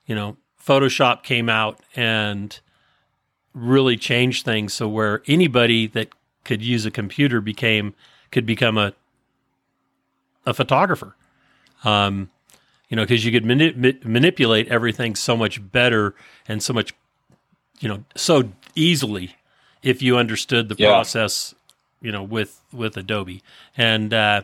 you 0.05 0.15
know, 0.15 0.37
Photoshop 0.63 1.23
came 1.23 1.49
out 1.49 1.79
and 1.95 2.59
really 3.53 3.97
changed 3.97 4.45
things. 4.45 4.73
So 4.73 4.87
where 4.87 5.21
anybody 5.27 5.87
that 5.87 6.09
could 6.43 6.61
use 6.61 6.85
a 6.85 6.91
computer 6.91 7.41
became 7.41 7.93
could 8.31 8.45
become 8.45 8.77
a 8.77 8.93
a 10.45 10.53
photographer. 10.53 11.15
Um, 11.83 12.29
you 12.89 12.95
know, 12.95 13.03
because 13.03 13.25
you 13.25 13.31
could 13.31 13.45
mani- 13.45 13.99
manipulate 14.03 14.67
everything 14.67 15.15
so 15.15 15.35
much 15.35 15.71
better 15.71 16.13
and 16.47 16.61
so 16.61 16.71
much, 16.71 16.93
you 17.79 17.89
know, 17.89 18.03
so 18.15 18.51
easily 18.75 19.35
if 19.81 20.01
you 20.01 20.17
understood 20.17 20.69
the 20.69 20.75
yeah. 20.77 20.89
process 20.89 21.55
you 22.05 22.11
know, 22.11 22.21
with 22.21 22.61
with 22.71 22.95
Adobe, 22.97 23.41
and 23.75 24.13
uh, 24.13 24.43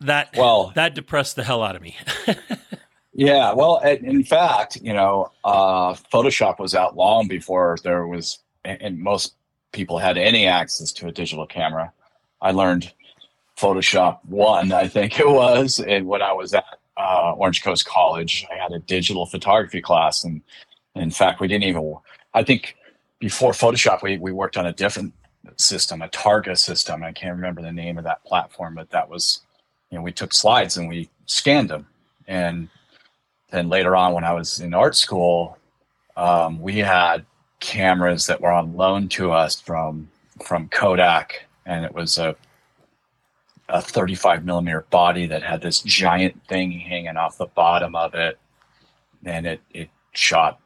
that 0.00 0.30
well 0.36 0.72
that 0.76 0.94
depressed 0.94 1.34
the 1.34 1.42
hell 1.42 1.64
out 1.64 1.74
of 1.74 1.82
me. 1.82 1.96
yeah, 3.12 3.52
well, 3.52 3.78
in 3.78 4.22
fact, 4.22 4.76
you 4.80 4.92
know, 4.92 5.32
uh, 5.42 5.94
Photoshop 6.12 6.60
was 6.60 6.76
out 6.76 6.96
long 6.96 7.26
before 7.26 7.76
there 7.82 8.06
was, 8.06 8.38
and 8.64 9.00
most 9.00 9.34
people 9.72 9.98
had 9.98 10.16
any 10.16 10.46
access 10.46 10.92
to 10.92 11.08
a 11.08 11.12
digital 11.12 11.44
camera. 11.44 11.92
I 12.40 12.52
learned 12.52 12.92
Photoshop 13.56 14.20
one, 14.26 14.70
I 14.70 14.86
think 14.86 15.18
it 15.18 15.28
was, 15.28 15.80
and 15.80 16.06
when 16.06 16.22
I 16.22 16.32
was 16.32 16.54
at 16.54 16.64
uh, 16.96 17.32
Orange 17.36 17.64
Coast 17.64 17.84
College, 17.84 18.46
I 18.52 18.62
had 18.62 18.70
a 18.70 18.78
digital 18.78 19.26
photography 19.26 19.80
class, 19.80 20.22
and 20.22 20.40
in 20.94 21.10
fact, 21.10 21.40
we 21.40 21.48
didn't 21.48 21.64
even. 21.64 21.96
I 22.32 22.44
think 22.44 22.76
before 23.18 23.50
Photoshop, 23.50 24.04
we 24.04 24.18
we 24.18 24.30
worked 24.30 24.56
on 24.56 24.64
a 24.64 24.72
different 24.72 25.14
system, 25.56 26.02
a 26.02 26.08
Targa 26.08 26.56
system. 26.56 27.02
I 27.02 27.12
can't 27.12 27.36
remember 27.36 27.62
the 27.62 27.72
name 27.72 27.98
of 27.98 28.04
that 28.04 28.24
platform, 28.24 28.74
but 28.74 28.90
that 28.90 29.08
was, 29.08 29.40
you 29.90 29.98
know, 29.98 30.02
we 30.02 30.12
took 30.12 30.32
slides 30.34 30.76
and 30.76 30.88
we 30.88 31.08
scanned 31.26 31.70
them. 31.70 31.86
And 32.26 32.68
then 33.50 33.68
later 33.68 33.96
on, 33.96 34.12
when 34.12 34.24
I 34.24 34.32
was 34.32 34.60
in 34.60 34.74
art 34.74 34.96
school, 34.96 35.58
um, 36.16 36.60
we 36.60 36.78
had 36.78 37.24
cameras 37.60 38.26
that 38.26 38.40
were 38.40 38.52
on 38.52 38.76
loan 38.76 39.08
to 39.08 39.32
us 39.32 39.60
from 39.60 40.08
from 40.44 40.68
Kodak, 40.68 41.46
and 41.66 41.84
it 41.84 41.94
was 41.94 42.18
a 42.18 42.36
a 43.70 43.82
35 43.82 44.44
millimeter 44.44 44.86
body 44.90 45.26
that 45.26 45.42
had 45.42 45.60
this 45.60 45.80
giant 45.80 46.42
thing 46.46 46.72
hanging 46.72 47.16
off 47.16 47.38
the 47.38 47.46
bottom 47.46 47.94
of 47.94 48.14
it, 48.14 48.38
and 49.24 49.46
it 49.46 49.60
it 49.70 49.88
shot 50.12 50.60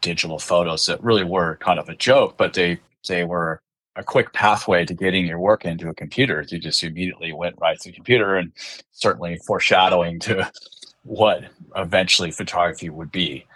digital 0.00 0.38
photos 0.38 0.86
that 0.86 1.02
really 1.02 1.24
were 1.24 1.56
kind 1.56 1.78
of 1.78 1.88
a 1.88 1.96
joke, 1.96 2.36
but 2.36 2.54
they 2.54 2.78
they 3.08 3.24
were 3.24 3.60
a 3.96 4.04
quick 4.04 4.32
pathway 4.32 4.84
to 4.84 4.94
getting 4.94 5.26
your 5.26 5.38
work 5.38 5.64
into 5.64 5.88
a 5.88 5.94
computer. 5.94 6.44
You 6.48 6.58
just 6.58 6.82
immediately 6.82 7.32
went 7.32 7.56
right 7.60 7.78
to 7.80 7.88
the 7.88 7.94
computer 7.94 8.36
and 8.36 8.52
certainly 8.92 9.38
foreshadowing 9.46 10.20
to 10.20 10.50
what 11.02 11.44
eventually 11.76 12.30
photography 12.30 12.88
would 12.90 13.10
be. 13.10 13.46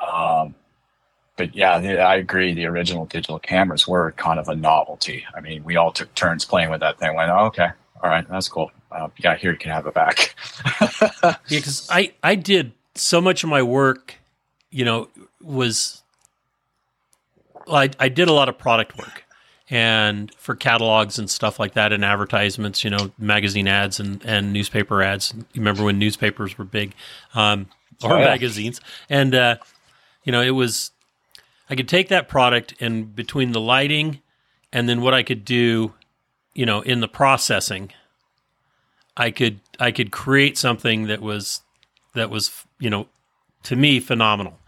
Um, 0.00 0.54
but 1.36 1.54
yeah, 1.54 1.76
I 1.76 2.16
agree. 2.16 2.52
The 2.52 2.66
original 2.66 3.06
digital 3.06 3.38
cameras 3.38 3.86
were 3.86 4.12
kind 4.12 4.40
of 4.40 4.48
a 4.48 4.56
novelty. 4.56 5.24
I 5.34 5.40
mean, 5.40 5.62
we 5.64 5.76
all 5.76 5.92
took 5.92 6.12
turns 6.14 6.44
playing 6.44 6.70
with 6.70 6.80
that 6.80 6.98
thing. 6.98 7.14
Went, 7.14 7.30
oh, 7.30 7.46
okay, 7.46 7.68
all 8.02 8.10
right, 8.10 8.28
that's 8.28 8.48
cool. 8.48 8.72
Uh, 8.90 9.08
yeah, 9.18 9.36
here 9.36 9.52
you 9.52 9.58
can 9.58 9.70
have 9.70 9.86
it 9.86 9.94
back. 9.94 10.34
yeah, 11.22 11.36
because 11.48 11.86
I 11.90 12.12
I 12.22 12.34
did 12.34 12.72
so 12.96 13.20
much 13.20 13.44
of 13.44 13.50
my 13.50 13.62
work, 13.62 14.16
you 14.70 14.84
know, 14.84 15.08
was 15.40 16.02
I 17.70 17.90
I 18.00 18.08
did 18.08 18.28
a 18.28 18.32
lot 18.32 18.48
of 18.48 18.58
product 18.58 18.98
work 18.98 19.24
and 19.70 20.34
for 20.36 20.54
catalogs 20.54 21.18
and 21.18 21.28
stuff 21.28 21.58
like 21.58 21.74
that 21.74 21.92
and 21.92 22.04
advertisements, 22.04 22.84
you 22.84 22.90
know, 22.90 23.10
magazine 23.18 23.68
ads 23.68 24.00
and, 24.00 24.24
and 24.24 24.52
newspaper 24.52 25.02
ads. 25.02 25.34
You 25.34 25.60
remember 25.60 25.84
when 25.84 25.98
newspapers 25.98 26.56
were 26.56 26.64
big, 26.64 26.94
um, 27.34 27.66
or 28.02 28.14
oh, 28.14 28.18
yeah. 28.18 28.24
magazines. 28.24 28.80
And, 29.10 29.34
uh, 29.34 29.56
you 30.24 30.32
know, 30.32 30.40
it 30.40 30.50
was, 30.50 30.90
I 31.68 31.74
could 31.74 31.88
take 31.88 32.08
that 32.08 32.28
product 32.28 32.74
and 32.80 33.14
between 33.14 33.52
the 33.52 33.60
lighting 33.60 34.20
and 34.72 34.88
then 34.88 35.02
what 35.02 35.14
I 35.14 35.22
could 35.22 35.44
do, 35.44 35.92
you 36.54 36.64
know, 36.64 36.80
in 36.80 37.00
the 37.00 37.08
processing, 37.08 37.92
I 39.16 39.30
could, 39.30 39.60
I 39.78 39.90
could 39.90 40.12
create 40.12 40.56
something 40.56 41.08
that 41.08 41.20
was, 41.20 41.60
that 42.14 42.30
was, 42.30 42.64
you 42.78 42.88
know, 42.88 43.08
to 43.64 43.76
me 43.76 44.00
phenomenal 44.00 44.58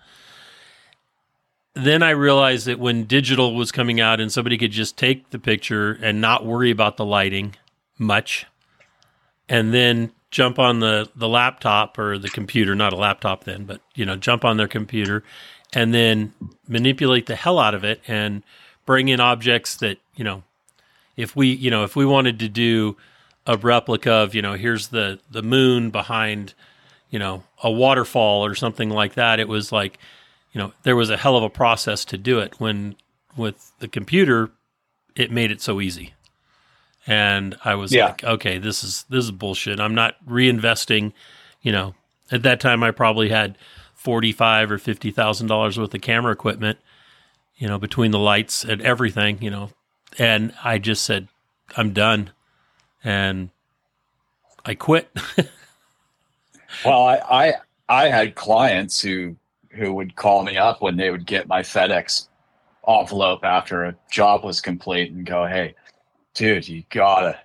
then 1.75 2.03
I 2.03 2.11
realized 2.11 2.67
that 2.67 2.79
when 2.79 3.05
digital 3.05 3.55
was 3.55 3.71
coming 3.71 4.01
out 4.01 4.21
and 4.21 4.33
somebody 4.33 4.59
could 4.59 4.73
just 4.73 4.97
take 4.97 5.31
the 5.31 5.39
picture 5.39 5.93
and 6.03 6.21
not 6.21 6.45
worry 6.45 6.71
about 6.71 6.97
the 6.97 7.05
lighting 7.05 7.57
much, 7.99 8.47
and 9.49 9.73
then 9.75 10.13
jump 10.31 10.59
on 10.59 10.81
the, 10.81 11.09
the 11.17 11.29
laptop 11.29 11.99
or 11.99 12.19
the 12.19 12.29
computer, 12.29 12.75
not 12.75 12.93
a 12.93 12.97
laptop 12.97 13.45
then, 13.45 13.65
but 13.65 13.81
you 13.95 14.05
know, 14.05 14.17
jump 14.17 14.45
on 14.45 14.57
their 14.57 14.69
computer 14.69 15.23
and 15.73 15.93
then 15.95 16.33
manipulate 16.69 17.27
the 17.27 17.37
hell 17.37 17.59
out 17.59 17.75
of 17.75 17.85
it 17.85 18.01
and 18.07 18.43
bring 18.87 19.09
in 19.09 19.21
objects 19.21 19.77
that, 19.77 19.99
you 20.17 20.25
know, 20.25 20.43
if 21.17 21.37
we, 21.37 21.49
you 21.49 21.71
know, 21.71 21.85
if 21.85 21.97
we 21.97 22.05
wanted 22.05 22.39
to 22.39 22.49
do 22.49 22.97
a 23.47 23.57
replica 23.57 24.11
of, 24.11 24.35
you 24.35 24.43
know, 24.43 24.55
here's 24.55 24.89
the 24.89 25.19
the 25.31 25.43
moon 25.43 25.91
behind, 25.91 26.55
you 27.11 27.19
know, 27.19 27.43
a 27.63 27.71
waterfall 27.71 28.45
or 28.45 28.55
something 28.55 28.91
like 28.91 29.15
that, 29.15 29.41
it 29.41 29.49
was 29.49 29.73
like 29.73 29.99
you 30.53 30.61
know, 30.61 30.73
there 30.83 30.97
was 30.97 31.11
a 31.11 31.17
hell 31.17 31.37
of 31.37 31.43
a 31.43 31.51
process 31.51 32.05
to 32.07 32.19
do 32.19 32.39
it. 32.39 32.59
When 32.59 32.97
with 33.37 33.73
the 33.79 33.89
computer, 33.89 34.51
it 35.15 35.31
made 35.31 35.51
it 35.51 35.61
so 35.61 35.81
easy. 35.81 36.15
And 37.07 37.57
I 37.65 37.75
was 37.77 37.93
yeah. 37.93 38.07
like, 38.07 38.25
okay, 38.25 38.59
this 38.59 38.85
is 38.85 39.05
this 39.09 39.25
is 39.25 39.31
bullshit. 39.31 39.81
I'm 39.81 39.95
not 39.95 40.17
reinvesting. 40.27 41.13
You 41.63 41.73
know, 41.73 41.95
at 42.31 42.43
that 42.43 42.61
time, 42.61 42.83
I 42.83 42.91
probably 42.91 43.29
had 43.29 43.57
forty 43.95 44.33
five 44.33 44.71
or 44.71 44.79
fifty 44.79 45.11
thousand 45.11 45.47
dollars 45.47 45.79
worth 45.79 45.95
of 45.95 46.01
camera 46.01 46.33
equipment. 46.33 46.79
You 47.57 47.69
know, 47.69 47.79
between 47.79 48.11
the 48.11 48.19
lights 48.19 48.65
and 48.65 48.81
everything. 48.83 49.39
You 49.41 49.51
know, 49.51 49.71
and 50.19 50.53
I 50.63 50.79
just 50.79 51.05
said, 51.05 51.29
I'm 51.77 51.93
done, 51.93 52.31
and 53.03 53.51
I 54.65 54.75
quit. 54.75 55.11
well, 56.85 57.07
I, 57.07 57.17
I 57.31 57.55
I 57.89 58.09
had 58.09 58.35
clients 58.35 59.01
who 59.01 59.37
who 59.71 59.93
would 59.95 60.17
call 60.17 60.43
me 60.43 60.57
up 60.57 60.83
when 60.83 60.97
they 60.97 61.11
would 61.11 61.27
get 61.27 61.49
my 61.49 61.63
FedEx 61.63 62.29
envelope 62.89 63.45
after 63.45 63.85
a 63.85 63.95
job 64.11 64.45
was 64.45 64.61
complete 64.61 65.13
and 65.13 65.25
go, 65.25 65.47
"Hey, 65.47 65.75
dude, 66.35 66.69
you 66.69 66.85
gotta, 66.91 67.39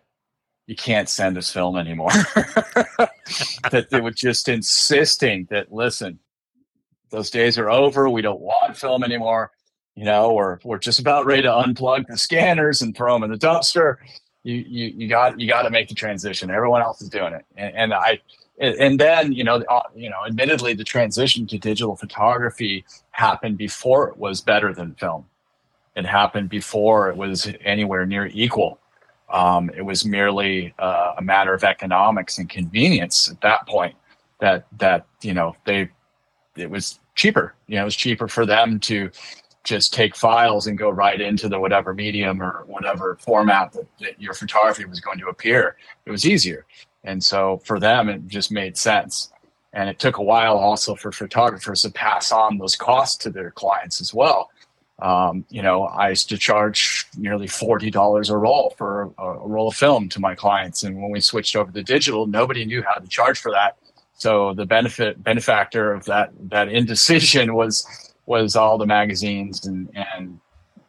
you 0.67 0.76
can't 0.76 1.09
send 1.09 1.36
this 1.36 1.51
film 1.51 1.78
anymore." 1.78 2.09
that 3.71 3.88
they 3.91 4.01
were 4.01 4.11
just 4.11 4.49
insisting 4.49 5.47
that 5.51 5.71
listen, 5.71 6.19
those 7.09 7.30
days 7.30 7.57
are 7.57 7.69
over. 7.69 8.09
We 8.09 8.21
don't 8.21 8.41
want 8.41 8.78
film 8.78 9.03
anymore. 9.03 9.51
You 9.95 10.05
know, 10.05 10.34
we're 10.34 10.59
we're 10.63 10.80
just 10.80 10.99
about 10.99 11.26
ready 11.26 11.43
to 11.43 11.49
unplug 11.49 12.07
the 12.07 12.17
scanners 12.17 12.82
and 12.82 12.95
throw 12.95 13.13
them 13.13 13.23
in 13.23 13.32
the 13.32 13.38
dumpster. 13.38 13.97
You 14.43 14.55
you 14.55 14.93
you 14.95 15.07
got 15.07 15.39
you 15.39 15.47
got 15.47 15.63
to 15.63 15.69
make 15.69 15.88
the 15.88 15.95
transition. 15.95 16.49
Everyone 16.49 16.82
else 16.82 17.01
is 17.01 17.09
doing 17.09 17.34
it, 17.34 17.45
and, 17.55 17.76
and 17.76 17.93
I 17.93 18.19
and 18.60 18.99
then 18.99 19.34
you 19.34 19.43
know 19.43 19.64
uh, 19.70 19.82
you 19.95 20.10
know 20.10 20.26
admittedly 20.26 20.74
the 20.74 20.84
transition 20.84 21.45
to 21.47 21.58
digital 21.58 21.95
photography 21.95 22.86
happened 23.12 23.58
before 23.58 24.08
it 24.10 24.18
was 24.18 24.41
better 24.41 24.74
than 24.74 24.95
film. 24.95 25.26
It 25.95 26.06
happened 26.06 26.49
before 26.49 27.10
it 27.10 27.18
was 27.18 27.49
anywhere 27.64 28.06
near 28.06 28.28
equal. 28.28 28.80
Um, 29.32 29.70
it 29.76 29.82
was 29.82 30.06
merely 30.06 30.74
uh, 30.80 31.14
a 31.18 31.22
matter 31.22 31.53
of 31.53 31.64
economics 31.64 32.38
and 32.38 32.49
convenience 32.49 33.30
at 33.30 33.41
that 33.41 33.68
point 33.68 33.95
that 34.39 34.66
that 34.78 35.06
you 35.22 35.34
know 35.34 35.56
they 35.66 35.89
it 36.56 36.70
was 36.70 36.99
cheaper. 37.16 37.56
You 37.68 37.76
know 37.76 37.82
it 37.82 37.86
was 37.86 37.95
cheaper 37.95 38.28
for 38.28 38.45
them 38.45 38.80
to 38.82 39.12
just 39.64 39.93
take 39.93 40.16
files 40.16 40.68
and 40.68 40.78
go 40.78 40.91
right 40.91 41.20
into 41.20 41.49
the 41.49 41.60
whatever 41.60 41.91
medium 41.93 42.39
or 42.39 42.64
whatever 42.68 43.18
format 43.20 43.74
that, 43.74 43.88
that 43.99 44.22
your 44.22 44.34
photography 44.34 44.86
was 44.86 44.99
going 44.99 45.18
to 45.18 45.28
appear. 45.28 45.76
It 46.06 46.12
was 46.12 46.26
easier 46.26 46.66
and 47.06 47.24
so 47.24 47.62
for 47.64 47.80
them, 47.80 48.10
it 48.10 48.28
just 48.28 48.51
made 48.51 48.78
sense. 48.78 49.32
And 49.74 49.89
it 49.89 49.99
took 49.99 50.18
a 50.18 50.24
while 50.24 50.58
also 50.58 50.95
for 50.95 51.12
photographers 51.12 51.82
to 51.84 51.91
pass 51.91 52.32
on 52.32 52.58
those 52.58 52.76
costs 52.76 53.18
to 53.24 53.30
their 53.30 53.51
clients 53.51 54.01
as 54.01 54.14
well. 54.14 54.49
Um, 54.99 55.45
you 55.49 55.62
know, 55.62 55.84
I 55.84 56.10
used 56.10 56.30
to 56.30 56.38
charge 56.38 57.06
nearly 57.18 57.47
forty 57.47 57.91
dollars 57.91 58.30
a 58.30 58.38
roll 58.38 58.74
for 58.78 59.12
a, 59.18 59.24
a, 59.24 59.47
roll 59.47 59.68
of 59.68 59.76
film 59.76 60.08
to 60.10 60.22
my 60.22 60.36
clients, 60.36 60.84
and 60.84 60.95
when 61.01 61.12
we 61.12 61.20
switched 61.20 61.58
over 61.58 61.70
to 61.70 61.84
digital, 61.84 62.28
nobody 62.28 62.64
knew 62.64 62.82
how 62.82 62.99
to 62.99 63.08
charge 63.08 63.38
for 63.39 63.51
that. 63.51 63.78
So 64.14 64.53
the 64.53 64.66
benefit 64.66 65.22
benefactor 65.22 65.91
of 65.91 66.06
that 66.06 66.32
that 66.49 66.70
indecision 66.70 67.56
was 67.56 67.86
was 68.26 68.56
all 68.56 68.78
the 68.78 68.86
magazines 68.86 69.66
and, 69.66 69.89
and 69.93 70.39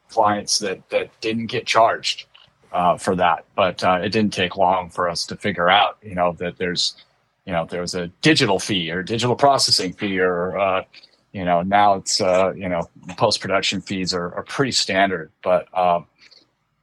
clients 0.09 0.61
that 0.61 0.89
that 0.91 1.11
didn't 1.21 1.47
get 1.47 1.67
charged 1.67 2.27
uh, 2.73 2.97
for 2.97 3.17
that. 3.17 3.45
But 3.55 3.83
uh, 3.83 4.01
it 4.03 4.11
didn't 4.11 4.33
take 4.33 4.57
long 4.57 4.91
for 4.91 5.09
us 5.09 5.27
to 5.27 5.37
figure 5.37 5.69
out, 5.69 5.99
you 6.03 6.15
know, 6.15 6.33
that 6.39 6.59
there's, 6.59 6.97
you 7.45 7.53
know, 7.53 7.67
there 7.67 7.81
was 7.81 7.95
a 7.95 8.09
digital 8.23 8.59
fee 8.59 8.91
or 8.91 9.03
digital 9.03 9.37
processing 9.37 9.93
fee 9.93 10.19
or, 10.21 10.59
uh, 10.59 10.85
you 11.33 11.45
know, 11.45 11.63
now 11.63 11.95
it's, 11.95 12.21
uh, 12.21 12.53
you 12.55 12.69
know, 12.69 12.89
post 13.17 13.41
production 13.41 13.81
fees 13.81 14.15
are, 14.15 14.35
are, 14.35 14.43
pretty 14.45 14.73
standard. 14.73 15.31
But 15.43 15.67
um, 15.77 16.07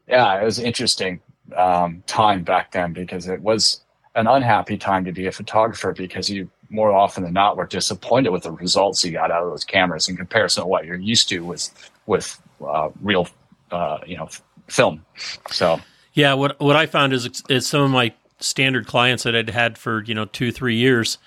yeah, 0.07 0.39
it 0.39 0.43
was 0.43 0.59
interesting 0.59 1.21
um, 1.55 2.03
time 2.07 2.43
back 2.43 2.71
then 2.71 2.93
because 2.93 3.27
it 3.27 3.41
was 3.41 3.81
an 4.15 4.27
unhappy 4.27 4.77
time 4.77 5.05
to 5.05 5.11
be 5.11 5.27
a 5.27 5.31
photographer 5.31 5.91
because 5.93 6.29
you 6.29 6.49
more 6.69 6.91
often 6.91 7.23
than 7.23 7.33
not 7.33 7.55
were 7.55 7.67
disappointed 7.67 8.29
with 8.29 8.43
the 8.43 8.51
results 8.51 9.03
you 9.05 9.11
got 9.11 9.31
out 9.31 9.43
of 9.43 9.49
those 9.49 9.63
cameras 9.63 10.09
in 10.09 10.17
comparison 10.17 10.63
to 10.63 10.67
what 10.67 10.85
you're 10.85 10.95
used 10.95 11.29
to 11.29 11.45
with 11.45 11.91
with 12.07 12.41
uh, 12.65 12.89
real 13.01 13.27
uh, 13.71 13.99
you 14.05 14.17
know 14.17 14.27
film. 14.67 15.05
So 15.51 15.79
yeah, 16.13 16.33
what 16.33 16.59
what 16.59 16.75
I 16.75 16.85
found 16.85 17.13
is 17.13 17.43
is 17.49 17.67
some 17.67 17.81
of 17.81 17.91
my 17.91 18.13
standard 18.39 18.87
clients 18.87 19.23
that 19.23 19.35
I'd 19.35 19.49
had 19.49 19.77
for 19.77 20.03
you 20.03 20.13
know 20.13 20.25
two 20.25 20.51
three 20.51 20.75
years, 20.75 21.17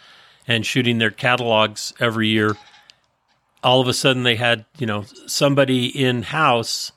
and 0.46 0.64
shooting 0.64 0.98
their 0.98 1.10
catalogs 1.10 1.92
every 2.00 2.28
year. 2.28 2.56
All 3.62 3.80
of 3.80 3.88
a 3.88 3.94
sudden, 3.94 4.22
they 4.22 4.36
had 4.36 4.64
you 4.78 4.86
know 4.86 5.04
somebody 5.26 5.86
in 5.86 6.22
house 6.22 6.92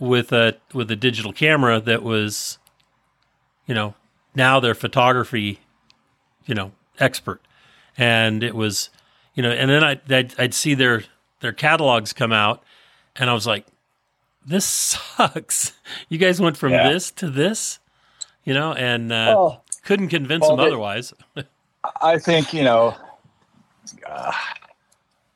with 0.00 0.32
a 0.32 0.56
with 0.72 0.90
a 0.90 0.96
digital 0.96 1.32
camera 1.32 1.80
that 1.80 2.02
was, 2.02 2.58
you 3.66 3.74
know, 3.74 3.94
now 4.34 4.60
their 4.60 4.74
photography, 4.74 5.60
you 6.46 6.54
know, 6.54 6.72
expert, 6.98 7.40
and 7.96 8.42
it 8.42 8.54
was, 8.54 8.90
you 9.34 9.42
know, 9.42 9.50
and 9.50 9.70
then 9.70 9.84
I 9.84 10.00
I'd, 10.08 10.34
I'd 10.38 10.54
see 10.54 10.74
their 10.74 11.04
their 11.40 11.52
catalogs 11.52 12.12
come 12.12 12.32
out, 12.32 12.62
and 13.16 13.28
I 13.28 13.34
was 13.34 13.46
like, 13.46 13.66
this 14.44 14.64
sucks. 14.64 15.72
You 16.08 16.18
guys 16.18 16.40
went 16.40 16.56
from 16.56 16.72
yeah. 16.72 16.92
this 16.92 17.10
to 17.12 17.30
this, 17.30 17.78
you 18.44 18.52
know, 18.52 18.72
and 18.72 19.12
uh, 19.12 19.56
couldn't 19.84 20.08
convince 20.08 20.42
well, 20.42 20.56
them 20.56 20.66
otherwise. 20.66 21.12
I 22.02 22.18
think, 22.18 22.52
you 22.52 22.64
know, 22.64 22.96
uh, 24.06 24.32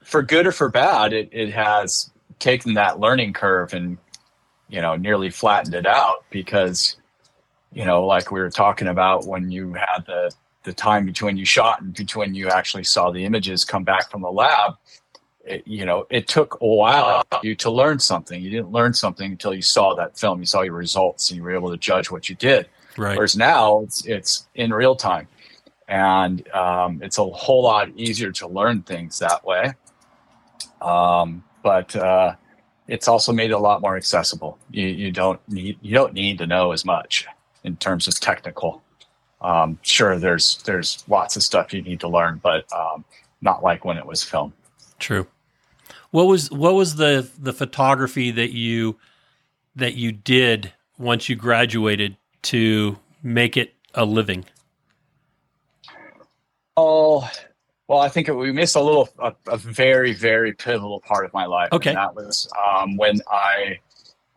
for 0.02 0.22
good 0.22 0.46
or 0.46 0.52
for 0.52 0.68
bad, 0.68 1.12
it, 1.12 1.28
it 1.32 1.52
has 1.52 2.10
taken 2.38 2.74
that 2.74 2.98
learning 2.98 3.34
curve 3.34 3.72
and, 3.72 3.98
you 4.68 4.80
know, 4.80 4.96
nearly 4.96 5.30
flattened 5.30 5.74
it 5.74 5.86
out 5.86 6.24
because, 6.30 6.96
you 7.72 7.84
know, 7.84 8.04
like 8.04 8.30
we 8.30 8.40
were 8.40 8.50
talking 8.50 8.88
about 8.88 9.26
when 9.26 9.50
you 9.50 9.74
had 9.74 10.04
the, 10.06 10.32
the 10.64 10.72
time 10.72 11.06
between 11.06 11.36
you 11.36 11.44
shot 11.44 11.80
and 11.80 11.94
between 11.94 12.34
you 12.34 12.48
actually 12.48 12.84
saw 12.84 13.10
the 13.10 13.24
images 13.24 13.64
come 13.64 13.84
back 13.84 14.10
from 14.10 14.22
the 14.22 14.30
lab, 14.30 14.74
it, 15.48 15.66
you 15.66 15.84
know, 15.84 16.06
it 16.10 16.28
took 16.28 16.58
a 16.60 16.66
while 16.66 17.24
you 17.42 17.54
to 17.56 17.70
learn 17.70 17.98
something. 17.98 18.40
You 18.40 18.50
didn't 18.50 18.70
learn 18.70 18.94
something 18.94 19.32
until 19.32 19.54
you 19.54 19.62
saw 19.62 19.94
that 19.94 20.18
film. 20.18 20.40
You 20.40 20.46
saw 20.46 20.62
your 20.62 20.74
results, 20.74 21.30
and 21.30 21.36
you 21.36 21.42
were 21.42 21.54
able 21.54 21.70
to 21.70 21.76
judge 21.76 22.10
what 22.10 22.28
you 22.28 22.36
did. 22.36 22.68
Right. 22.96 23.16
Whereas 23.16 23.36
now 23.36 23.80
it's 23.80 24.04
it's 24.06 24.46
in 24.54 24.72
real 24.72 24.96
time, 24.96 25.28
and 25.88 26.46
um, 26.50 27.00
it's 27.02 27.18
a 27.18 27.24
whole 27.24 27.62
lot 27.62 27.88
easier 27.96 28.32
to 28.32 28.48
learn 28.48 28.82
things 28.82 29.18
that 29.20 29.44
way. 29.44 29.74
Um, 30.80 31.44
but 31.62 31.94
uh, 31.96 32.34
it's 32.86 33.08
also 33.08 33.32
made 33.32 33.50
it 33.50 33.54
a 33.54 33.58
lot 33.58 33.80
more 33.80 33.96
accessible. 33.96 34.58
You, 34.70 34.86
you 34.86 35.12
don't 35.12 35.40
need 35.48 35.78
you 35.80 35.94
don't 35.94 36.12
need 36.12 36.38
to 36.38 36.46
know 36.46 36.72
as 36.72 36.84
much 36.84 37.26
in 37.64 37.76
terms 37.76 38.08
of 38.08 38.18
technical. 38.20 38.82
Um, 39.40 39.78
sure, 39.82 40.18
there's 40.18 40.62
there's 40.64 41.04
lots 41.08 41.36
of 41.36 41.42
stuff 41.42 41.72
you 41.72 41.82
need 41.82 42.00
to 42.00 42.08
learn, 42.08 42.40
but 42.42 42.70
um, 42.72 43.04
not 43.40 43.62
like 43.62 43.84
when 43.84 43.96
it 43.96 44.06
was 44.06 44.22
film. 44.22 44.52
True. 44.98 45.26
What 46.10 46.24
was 46.26 46.50
what 46.50 46.74
was 46.74 46.96
the 46.96 47.28
the 47.38 47.52
photography 47.52 48.30
that 48.30 48.52
you 48.52 48.98
that 49.76 49.94
you 49.94 50.12
did 50.12 50.72
once 50.98 51.28
you 51.28 51.36
graduated 51.36 52.16
to 52.42 52.98
make 53.22 53.56
it 53.56 53.74
a 53.94 54.04
living? 54.04 54.44
Oh, 56.76 57.28
well, 57.88 57.98
I 57.98 58.08
think 58.08 58.28
we 58.28 58.52
missed 58.52 58.76
a 58.76 58.80
little, 58.80 59.08
a, 59.18 59.34
a, 59.48 59.56
very, 59.56 60.12
very 60.12 60.52
pivotal 60.52 61.00
part 61.00 61.24
of 61.24 61.32
my 61.32 61.46
life. 61.46 61.70
Okay, 61.72 61.94
that 61.94 62.14
was 62.14 62.48
um, 62.56 62.96
when 62.96 63.20
I, 63.28 63.80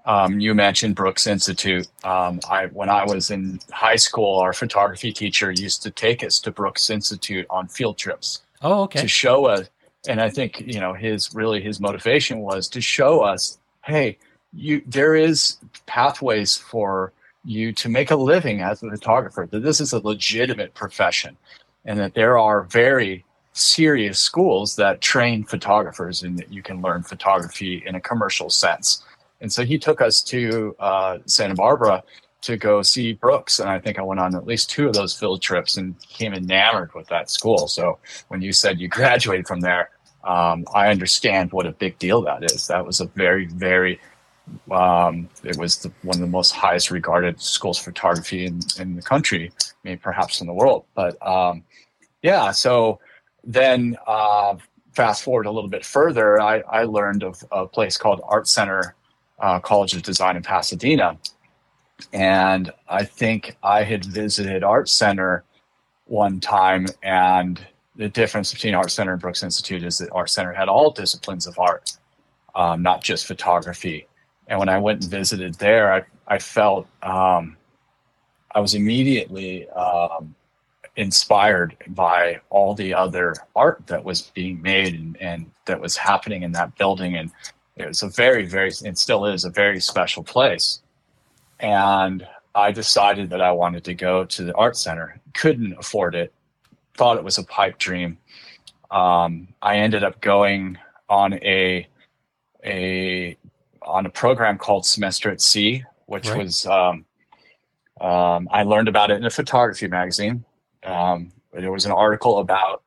um, 0.06 0.40
you 0.40 0.56
mentioned 0.56 0.96
Brooks 0.96 1.28
Institute. 1.28 1.88
Um, 2.04 2.40
I 2.50 2.68
when 2.68 2.90
I 2.90 3.06
was 3.06 3.30
in 3.30 3.60
high 3.72 3.98
school, 3.98 4.40
our 4.40 4.54
photography 4.54 5.12
teacher 5.14 5.52
used 5.52 5.84
to 5.84 5.92
take 5.92 6.24
us 6.24 6.40
to 6.40 6.52
Brooks 6.52 6.90
Institute 6.90 7.46
on 7.50 7.68
field 7.68 7.98
trips. 7.98 8.42
Oh, 8.62 8.84
okay. 8.84 9.02
To 9.02 9.08
show 9.08 9.46
us 9.46 9.70
and 10.08 10.22
I 10.22 10.30
think 10.30 10.62
you 10.62 10.80
know 10.80 10.94
his 10.94 11.34
really 11.34 11.62
his 11.62 11.80
motivation 11.80 12.40
was 12.40 12.68
to 12.70 12.82
show 12.82 13.22
us, 13.22 13.58
hey, 13.86 14.18
you 14.54 14.82
there 14.86 15.16
is 15.16 15.58
pathways 15.86 16.58
for 16.58 17.14
you 17.44 17.74
to 17.74 17.90
make 17.90 18.12
a 18.12 18.16
living 18.16 18.62
as 18.62 18.84
a 18.84 18.90
photographer. 18.90 19.48
That 19.50 19.64
this 19.64 19.80
is 19.80 19.94
a 19.94 20.00
legitimate 20.00 20.74
profession, 20.74 21.38
and 21.86 22.00
that 22.00 22.14
there 22.14 22.38
are 22.38 22.64
very 22.64 23.26
serious 23.54 24.20
schools 24.20 24.76
that 24.78 25.02
train 25.02 25.44
photographers 25.44 26.24
and 26.24 26.40
that 26.40 26.52
you 26.52 26.64
can 26.64 26.82
learn 26.82 27.04
photography 27.04 27.84
in 27.86 27.96
a 27.96 28.02
commercial 28.02 28.50
sense. 28.50 29.04
And 29.42 29.52
so 29.52 29.66
he 29.66 29.78
took 29.78 30.02
us 30.02 30.22
to 30.24 30.76
uh, 30.80 31.18
Santa 31.26 31.56
Barbara 31.56 32.04
to 32.42 32.58
go 32.58 32.82
see 32.82 33.14
Brooks. 33.14 33.60
And 33.60 33.70
I 33.70 33.80
think 33.80 34.00
I 34.00 34.02
went 34.02 34.20
on 34.20 34.36
at 34.36 34.46
least 34.46 34.70
two 34.70 34.88
of 34.88 34.94
those 34.94 35.18
field 35.18 35.42
trips 35.42 35.78
and 35.78 36.00
came 36.02 36.34
enamored 36.34 36.94
with 36.94 37.08
that 37.08 37.30
school. 37.30 37.68
So 37.68 38.00
when 38.28 38.42
you 38.42 38.52
said 38.52 38.80
you 38.80 38.88
graduated 39.00 39.48
from 39.48 39.62
there, 39.62 39.92
um, 40.24 40.66
I 40.74 40.90
understand 40.90 41.52
what 41.52 41.66
a 41.66 41.72
big 41.72 41.98
deal 41.98 42.22
that 42.24 42.44
is. 42.52 42.68
That 42.68 42.86
was 42.86 43.00
a 43.00 43.06
very, 43.06 43.46
very, 43.46 44.00
um, 44.70 45.30
it 45.44 45.58
was 45.58 45.78
the, 45.78 45.92
one 46.04 46.16
of 46.16 46.22
the 46.22 46.28
most 46.28 46.52
highest 46.52 46.92
regarded 46.92 47.42
schools 47.42 47.80
of 47.80 47.86
photography 47.86 48.46
in, 48.46 48.60
in 48.80 48.96
the 48.96 49.02
country, 49.02 49.52
maybe 49.84 49.98
perhaps 49.98 50.42
in 50.42 50.48
the 50.48 50.54
world. 50.54 50.86
But 50.94 51.26
um, 51.26 51.64
yeah, 52.22 52.52
so 52.52 53.00
then 53.44 53.98
uh, 54.06 54.58
fast 54.94 55.24
forward 55.24 55.48
a 55.48 55.52
little 55.52 55.70
bit 55.70 55.86
further, 55.86 56.40
I, 56.40 56.60
I 56.70 56.84
learned 56.84 57.24
of 57.24 57.44
a 57.52 57.66
place 57.66 57.98
called 57.98 58.22
Art 58.24 58.48
Center 58.48 58.96
uh, 59.40 59.60
College 59.60 59.96
of 59.96 60.04
Design 60.04 60.36
in 60.36 60.44
Pasadena 60.44 61.18
and 62.14 62.72
I 62.88 63.04
think 63.04 63.58
I 63.64 63.84
had 63.84 64.06
visited 64.06 64.64
Art 64.64 64.90
Center 64.90 65.44
one 66.06 66.40
time, 66.40 66.88
and 67.04 67.60
the 67.96 68.10
difference 68.10 68.54
between 68.54 68.76
Art 68.76 68.92
Center 68.92 69.14
and 69.14 69.22
Brooks 69.22 69.44
Institute 69.44 69.84
is 69.84 69.98
that 70.00 70.10
Art 70.12 70.30
Center 70.30 70.54
had 70.54 70.70
all 70.70 70.92
disciplines 70.92 71.48
of 71.48 71.58
art, 71.60 71.92
um, 72.56 72.82
not 72.82 73.04
just 73.04 73.26
photography. 73.26 74.08
And 74.48 74.60
when 74.60 74.70
I 74.70 74.78
went 74.78 75.02
and 75.02 75.12
visited 75.12 75.56
there, 75.56 75.94
I, 75.94 76.04
I 76.28 76.40
felt 76.40 76.88
um, 77.04 77.58
I 78.54 78.60
was 78.60 78.74
immediately 78.74 79.70
um, 79.70 80.36
inspired 80.96 81.78
by 81.88 82.42
all 82.50 82.74
the 82.74 82.94
other 82.94 83.36
art 83.56 83.88
that 83.88 84.04
was 84.04 84.24
being 84.34 84.62
made 84.62 84.94
and, 84.94 85.18
and 85.22 85.52
that 85.66 85.80
was 85.80 85.96
happening 85.96 86.44
in 86.44 86.52
that 86.54 86.78
building. 86.78 87.16
And 87.16 87.32
it 87.78 87.88
was 87.88 88.04
a 88.04 88.10
very, 88.10 88.46
very, 88.46 88.72
and 88.86 88.98
still 88.98 89.26
is 89.26 89.46
a 89.46 89.50
very 89.50 89.80
special 89.80 90.24
place 90.24 90.81
and 91.62 92.28
I 92.56 92.72
decided 92.72 93.30
that 93.30 93.42
I 93.42 93.52
wanted 93.52 93.84
to 93.86 93.94
go 93.94 94.26
to 94.26 94.44
the 94.44 94.54
art 94.56 94.76
center. 94.76 95.22
Couldn't 95.34 95.74
afford 95.80 96.16
it. 96.16 96.34
Thought 96.96 97.18
it 97.18 97.24
was 97.24 97.38
a 97.38 97.44
pipe 97.44 97.78
dream. 97.78 98.18
Um, 98.90 99.48
I 99.62 99.78
ended 99.78 100.04
up 100.04 100.20
going 100.20 100.78
on 101.08 101.36
a 101.36 101.88
a 102.66 103.38
on 103.82 104.06
a 104.06 104.10
program 104.10 104.58
called 104.58 104.86
Semester 104.86 105.32
at 105.32 105.42
Sea, 105.42 105.84
which 106.08 106.28
right. 106.28 106.40
was 106.40 106.66
um, 106.66 107.06
um, 108.02 108.50
I 108.52 108.64
learned 108.64 108.90
about 108.90 109.12
it 109.12 109.18
in 109.18 109.26
a 109.26 109.30
photography 109.30 109.88
magazine. 109.88 110.44
Um, 110.84 111.32
there 111.54 111.72
was 111.72 111.86
an 111.86 111.92
article 111.92 112.40
about 112.40 112.84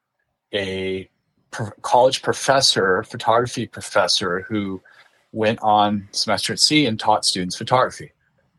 a 0.52 1.08
college 1.82 2.22
professor, 2.22 3.02
photography 3.04 3.66
professor, 3.66 4.40
who 4.42 4.82
went 5.32 5.58
on 5.62 6.08
semester 6.10 6.52
at 6.52 6.58
sea 6.58 6.86
and 6.86 6.98
taught 6.98 7.24
students 7.24 7.56
photography. 7.56 8.12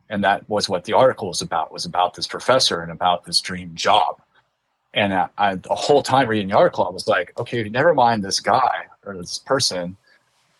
And 0.10 0.24
that 0.24 0.48
was 0.50 0.70
what 0.70 0.84
the 0.84 0.94
article 0.94 1.28
was 1.30 1.42
about, 1.42 1.72
was 1.72 1.86
about 1.86 2.14
this 2.14 2.28
professor 2.28 2.82
and 2.82 2.92
about 2.92 3.26
this 3.26 3.42
dream 3.42 3.72
job. 3.74 4.22
And 4.94 5.14
I, 5.14 5.28
I, 5.38 5.56
the 5.56 5.76
whole 5.76 6.04
time 6.04 6.28
reading 6.28 6.50
the 6.50 6.58
article, 6.58 6.86
I 6.86 6.90
was 6.90 7.08
like, 7.08 7.34
okay, 7.40 7.68
never 7.70 7.94
mind 7.94 8.24
this 8.24 8.40
guy 8.40 8.86
or 9.06 9.18
this 9.18 9.40
person. 9.40 9.98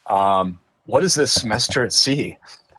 Um, 0.08 0.60
what 0.86 1.04
is 1.04 1.16
this 1.16 1.32
semester 1.32 1.84
at 1.84 1.94
sea? 1.94 2.38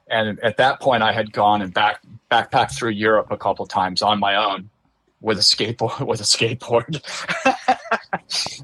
And 0.08 0.38
at 0.40 0.56
that 0.58 0.80
point, 0.80 1.02
I 1.02 1.12
had 1.12 1.32
gone 1.32 1.62
and 1.62 1.72
back 1.72 2.00
backpacked 2.30 2.76
through 2.76 2.90
Europe 2.90 3.28
a 3.30 3.36
couple 3.36 3.66
times 3.66 4.02
on 4.02 4.18
my 4.18 4.36
own 4.36 4.68
with 5.20 5.38
a 5.38 5.42
skateboard. 5.42 6.00
With 6.06 6.20
a 6.20 6.24
skateboard. 6.24 7.02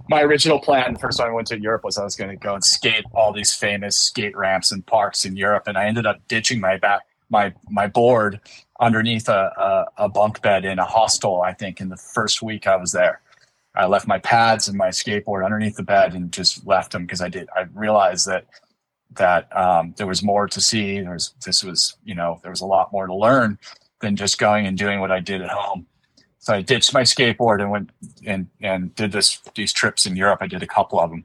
my 0.08 0.22
original 0.22 0.60
plan, 0.60 0.92
the 0.92 0.98
first 0.98 1.18
time 1.18 1.28
I 1.28 1.32
went 1.32 1.48
to 1.48 1.60
Europe, 1.60 1.84
was 1.84 1.98
I 1.98 2.04
was 2.04 2.14
going 2.14 2.30
to 2.30 2.36
go 2.36 2.54
and 2.54 2.64
skate 2.64 3.04
all 3.14 3.32
these 3.32 3.54
famous 3.54 3.96
skate 3.96 4.36
ramps 4.36 4.70
and 4.70 4.84
parks 4.86 5.24
in 5.24 5.36
Europe, 5.36 5.64
and 5.66 5.78
I 5.78 5.86
ended 5.86 6.06
up 6.06 6.26
ditching 6.28 6.60
my 6.60 6.76
back 6.76 7.02
my 7.32 7.52
my 7.68 7.88
board 7.88 8.40
underneath 8.78 9.28
a, 9.28 9.86
a, 9.98 10.04
a 10.04 10.08
bunk 10.08 10.42
bed 10.42 10.64
in 10.64 10.78
a 10.78 10.84
hostel. 10.84 11.42
I 11.42 11.52
think 11.52 11.80
in 11.80 11.88
the 11.88 11.96
first 11.96 12.42
week 12.42 12.66
I 12.66 12.76
was 12.76 12.92
there. 12.92 13.20
I 13.74 13.86
left 13.86 14.06
my 14.06 14.18
pads 14.18 14.68
and 14.68 14.76
my 14.76 14.88
skateboard 14.88 15.44
underneath 15.44 15.76
the 15.76 15.82
bed 15.82 16.14
and 16.14 16.30
just 16.30 16.66
left 16.66 16.92
them 16.92 17.02
because 17.02 17.22
I 17.22 17.28
did. 17.28 17.48
I 17.56 17.62
realized 17.74 18.28
that 18.28 18.46
that 19.14 19.54
um, 19.56 19.94
there 19.96 20.06
was 20.06 20.22
more 20.22 20.46
to 20.46 20.60
see. 20.60 21.00
There 21.00 21.12
was 21.12 21.34
this 21.44 21.64
was 21.64 21.96
you 22.04 22.14
know 22.14 22.38
there 22.42 22.50
was 22.52 22.60
a 22.60 22.66
lot 22.66 22.92
more 22.92 23.06
to 23.06 23.14
learn 23.14 23.58
than 24.00 24.14
just 24.16 24.38
going 24.38 24.66
and 24.66 24.76
doing 24.76 25.00
what 25.00 25.10
I 25.10 25.20
did 25.20 25.40
at 25.42 25.50
home. 25.50 25.86
So 26.38 26.54
I 26.54 26.60
ditched 26.60 26.92
my 26.92 27.02
skateboard 27.02 27.60
and 27.60 27.70
went 27.70 27.90
and 28.26 28.48
and 28.60 28.94
did 28.94 29.12
this 29.12 29.40
these 29.54 29.72
trips 29.72 30.06
in 30.06 30.16
Europe. 30.16 30.38
I 30.42 30.48
did 30.48 30.62
a 30.62 30.66
couple 30.66 31.00
of 31.00 31.10
them, 31.10 31.24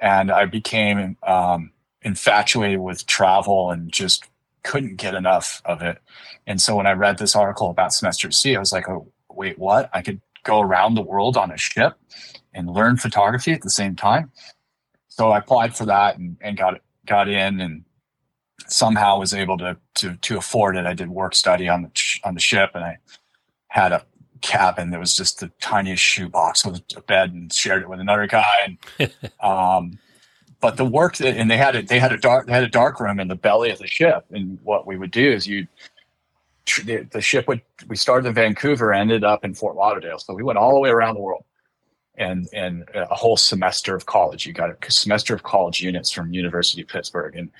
and 0.00 0.30
I 0.30 0.44
became 0.44 1.16
um, 1.22 1.70
infatuated 2.02 2.80
with 2.80 3.06
travel 3.06 3.70
and 3.70 3.90
just 3.92 4.24
couldn't 4.62 4.96
get 4.96 5.14
enough 5.14 5.62
of 5.64 5.82
it. 5.82 5.98
And 6.46 6.60
so 6.60 6.76
when 6.76 6.86
I 6.86 6.92
read 6.92 7.18
this 7.18 7.36
article 7.36 7.70
about 7.70 7.92
semester 7.92 8.28
at 8.28 8.34
sea, 8.34 8.56
I 8.56 8.60
was 8.60 8.72
like, 8.72 8.88
oh 8.88 9.10
wait, 9.30 9.58
what? 9.58 9.90
I 9.92 10.02
could 10.02 10.20
go 10.42 10.60
around 10.60 10.94
the 10.94 11.02
world 11.02 11.36
on 11.36 11.50
a 11.50 11.56
ship 11.56 11.94
and 12.52 12.70
learn 12.70 12.96
photography 12.96 13.52
at 13.52 13.62
the 13.62 13.70
same 13.70 13.96
time. 13.96 14.30
So 15.08 15.30
I 15.30 15.38
applied 15.38 15.76
for 15.76 15.86
that 15.86 16.18
and, 16.18 16.36
and 16.40 16.56
got 16.56 16.80
got 17.06 17.28
in 17.28 17.60
and 17.60 17.84
somehow 18.66 19.18
was 19.18 19.34
able 19.34 19.58
to 19.58 19.76
to 19.96 20.16
to 20.16 20.38
afford 20.38 20.76
it. 20.76 20.86
I 20.86 20.94
did 20.94 21.10
work 21.10 21.34
study 21.34 21.68
on 21.68 21.82
the 21.82 21.90
on 22.24 22.34
the 22.34 22.40
ship, 22.40 22.70
and 22.74 22.84
I 22.84 22.98
had 23.68 23.92
a 23.92 24.04
cabin 24.40 24.90
that 24.90 25.00
was 25.00 25.14
just 25.14 25.40
the 25.40 25.50
tiniest 25.60 26.02
shoebox 26.02 26.64
with 26.64 26.82
a 26.96 27.02
bed, 27.02 27.32
and 27.32 27.52
shared 27.52 27.82
it 27.82 27.88
with 27.88 28.00
another 28.00 28.26
guy. 28.26 28.44
And 28.64 29.12
um, 29.42 29.98
but 30.60 30.76
the 30.76 30.84
work 30.84 31.16
that 31.16 31.36
and 31.36 31.50
they 31.50 31.56
had 31.56 31.74
it, 31.74 31.88
they 31.88 31.98
had 31.98 32.12
a 32.12 32.18
dark 32.18 32.46
they 32.46 32.52
had 32.52 32.64
a 32.64 32.68
dark 32.68 33.00
room 33.00 33.20
in 33.20 33.28
the 33.28 33.34
belly 33.34 33.70
of 33.70 33.78
the 33.78 33.86
ship, 33.86 34.24
and 34.30 34.58
what 34.62 34.86
we 34.86 34.96
would 34.96 35.10
do 35.10 35.32
is 35.32 35.46
you 35.46 35.66
the 36.84 37.20
ship 37.20 37.48
would 37.48 37.62
we 37.88 37.96
started 37.96 38.28
in 38.28 38.34
Vancouver, 38.34 38.92
ended 38.92 39.24
up 39.24 39.44
in 39.44 39.54
Fort 39.54 39.76
Lauderdale, 39.76 40.18
so 40.18 40.34
we 40.34 40.42
went 40.42 40.58
all 40.58 40.74
the 40.74 40.80
way 40.80 40.90
around 40.90 41.14
the 41.14 41.20
world 41.20 41.44
and 42.16 42.48
and 42.52 42.84
a 42.94 43.14
whole 43.14 43.36
semester 43.36 43.96
of 43.96 44.06
college. 44.06 44.46
You 44.46 44.52
got 44.52 44.70
a 44.70 44.92
semester 44.92 45.34
of 45.34 45.42
college 45.42 45.80
units 45.80 46.10
from 46.10 46.32
University 46.32 46.82
of 46.82 46.88
Pittsburgh, 46.88 47.34
and 47.36 47.50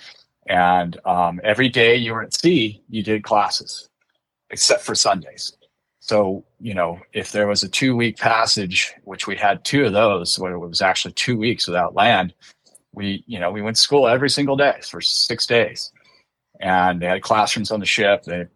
and 0.46 0.98
um, 1.06 1.40
every 1.42 1.68
day 1.68 1.96
you 1.96 2.12
were 2.12 2.22
at 2.22 2.34
sea, 2.34 2.82
you 2.88 3.02
did 3.02 3.24
classes, 3.24 3.88
except 4.50 4.82
for 4.82 4.94
Sundays. 4.94 5.56
So 6.00 6.44
you 6.60 6.74
know, 6.74 7.00
if 7.12 7.32
there 7.32 7.46
was 7.46 7.62
a 7.62 7.68
two 7.68 7.96
week 7.96 8.18
passage, 8.18 8.92
which 9.04 9.26
we 9.26 9.36
had 9.36 9.64
two 9.64 9.86
of 9.86 9.92
those, 9.92 10.38
where 10.38 10.52
it 10.52 10.58
was 10.58 10.82
actually 10.82 11.14
two 11.14 11.38
weeks 11.38 11.66
without 11.66 11.94
land, 11.94 12.34
we 12.92 13.24
you 13.26 13.38
know 13.38 13.50
we 13.50 13.62
went 13.62 13.76
to 13.76 13.82
school 13.82 14.08
every 14.08 14.30
single 14.30 14.56
day 14.56 14.80
for 14.82 15.00
six 15.00 15.46
days, 15.46 15.92
and 16.60 17.00
they 17.00 17.06
had 17.06 17.22
classrooms 17.22 17.70
on 17.70 17.80
the 17.80 17.86
ship. 17.86 18.24
They 18.24 18.46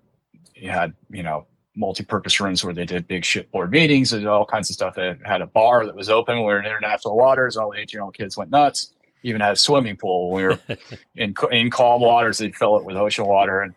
had 0.62 0.94
you 1.10 1.22
know 1.22 1.46
multi-purpose 1.76 2.40
rooms 2.40 2.64
where 2.64 2.74
they 2.74 2.84
did 2.84 3.06
big 3.08 3.24
shipboard 3.24 3.70
meetings 3.70 4.12
and 4.12 4.26
all 4.26 4.46
kinds 4.46 4.70
of 4.70 4.74
stuff. 4.74 4.94
They 4.94 5.16
had 5.24 5.40
a 5.40 5.46
bar 5.46 5.86
that 5.86 5.94
was 5.94 6.08
open. 6.08 6.38
We 6.38 6.44
were 6.44 6.60
in 6.60 6.66
international 6.66 7.16
waters. 7.16 7.56
All 7.56 7.72
the 7.72 7.78
18 7.78 7.96
year 7.96 8.02
old 8.04 8.14
kids 8.14 8.36
went 8.36 8.50
nuts. 8.50 8.92
Even 9.22 9.40
had 9.40 9.54
a 9.54 9.56
swimming 9.56 9.96
pool. 9.96 10.30
We 10.30 10.44
were 10.44 10.58
in 11.16 11.34
in 11.50 11.70
calm 11.70 12.00
waters. 12.00 12.38
They'd 12.38 12.56
fill 12.56 12.76
it 12.76 12.84
with 12.84 12.96
ocean 12.96 13.26
water. 13.26 13.62
And 13.62 13.74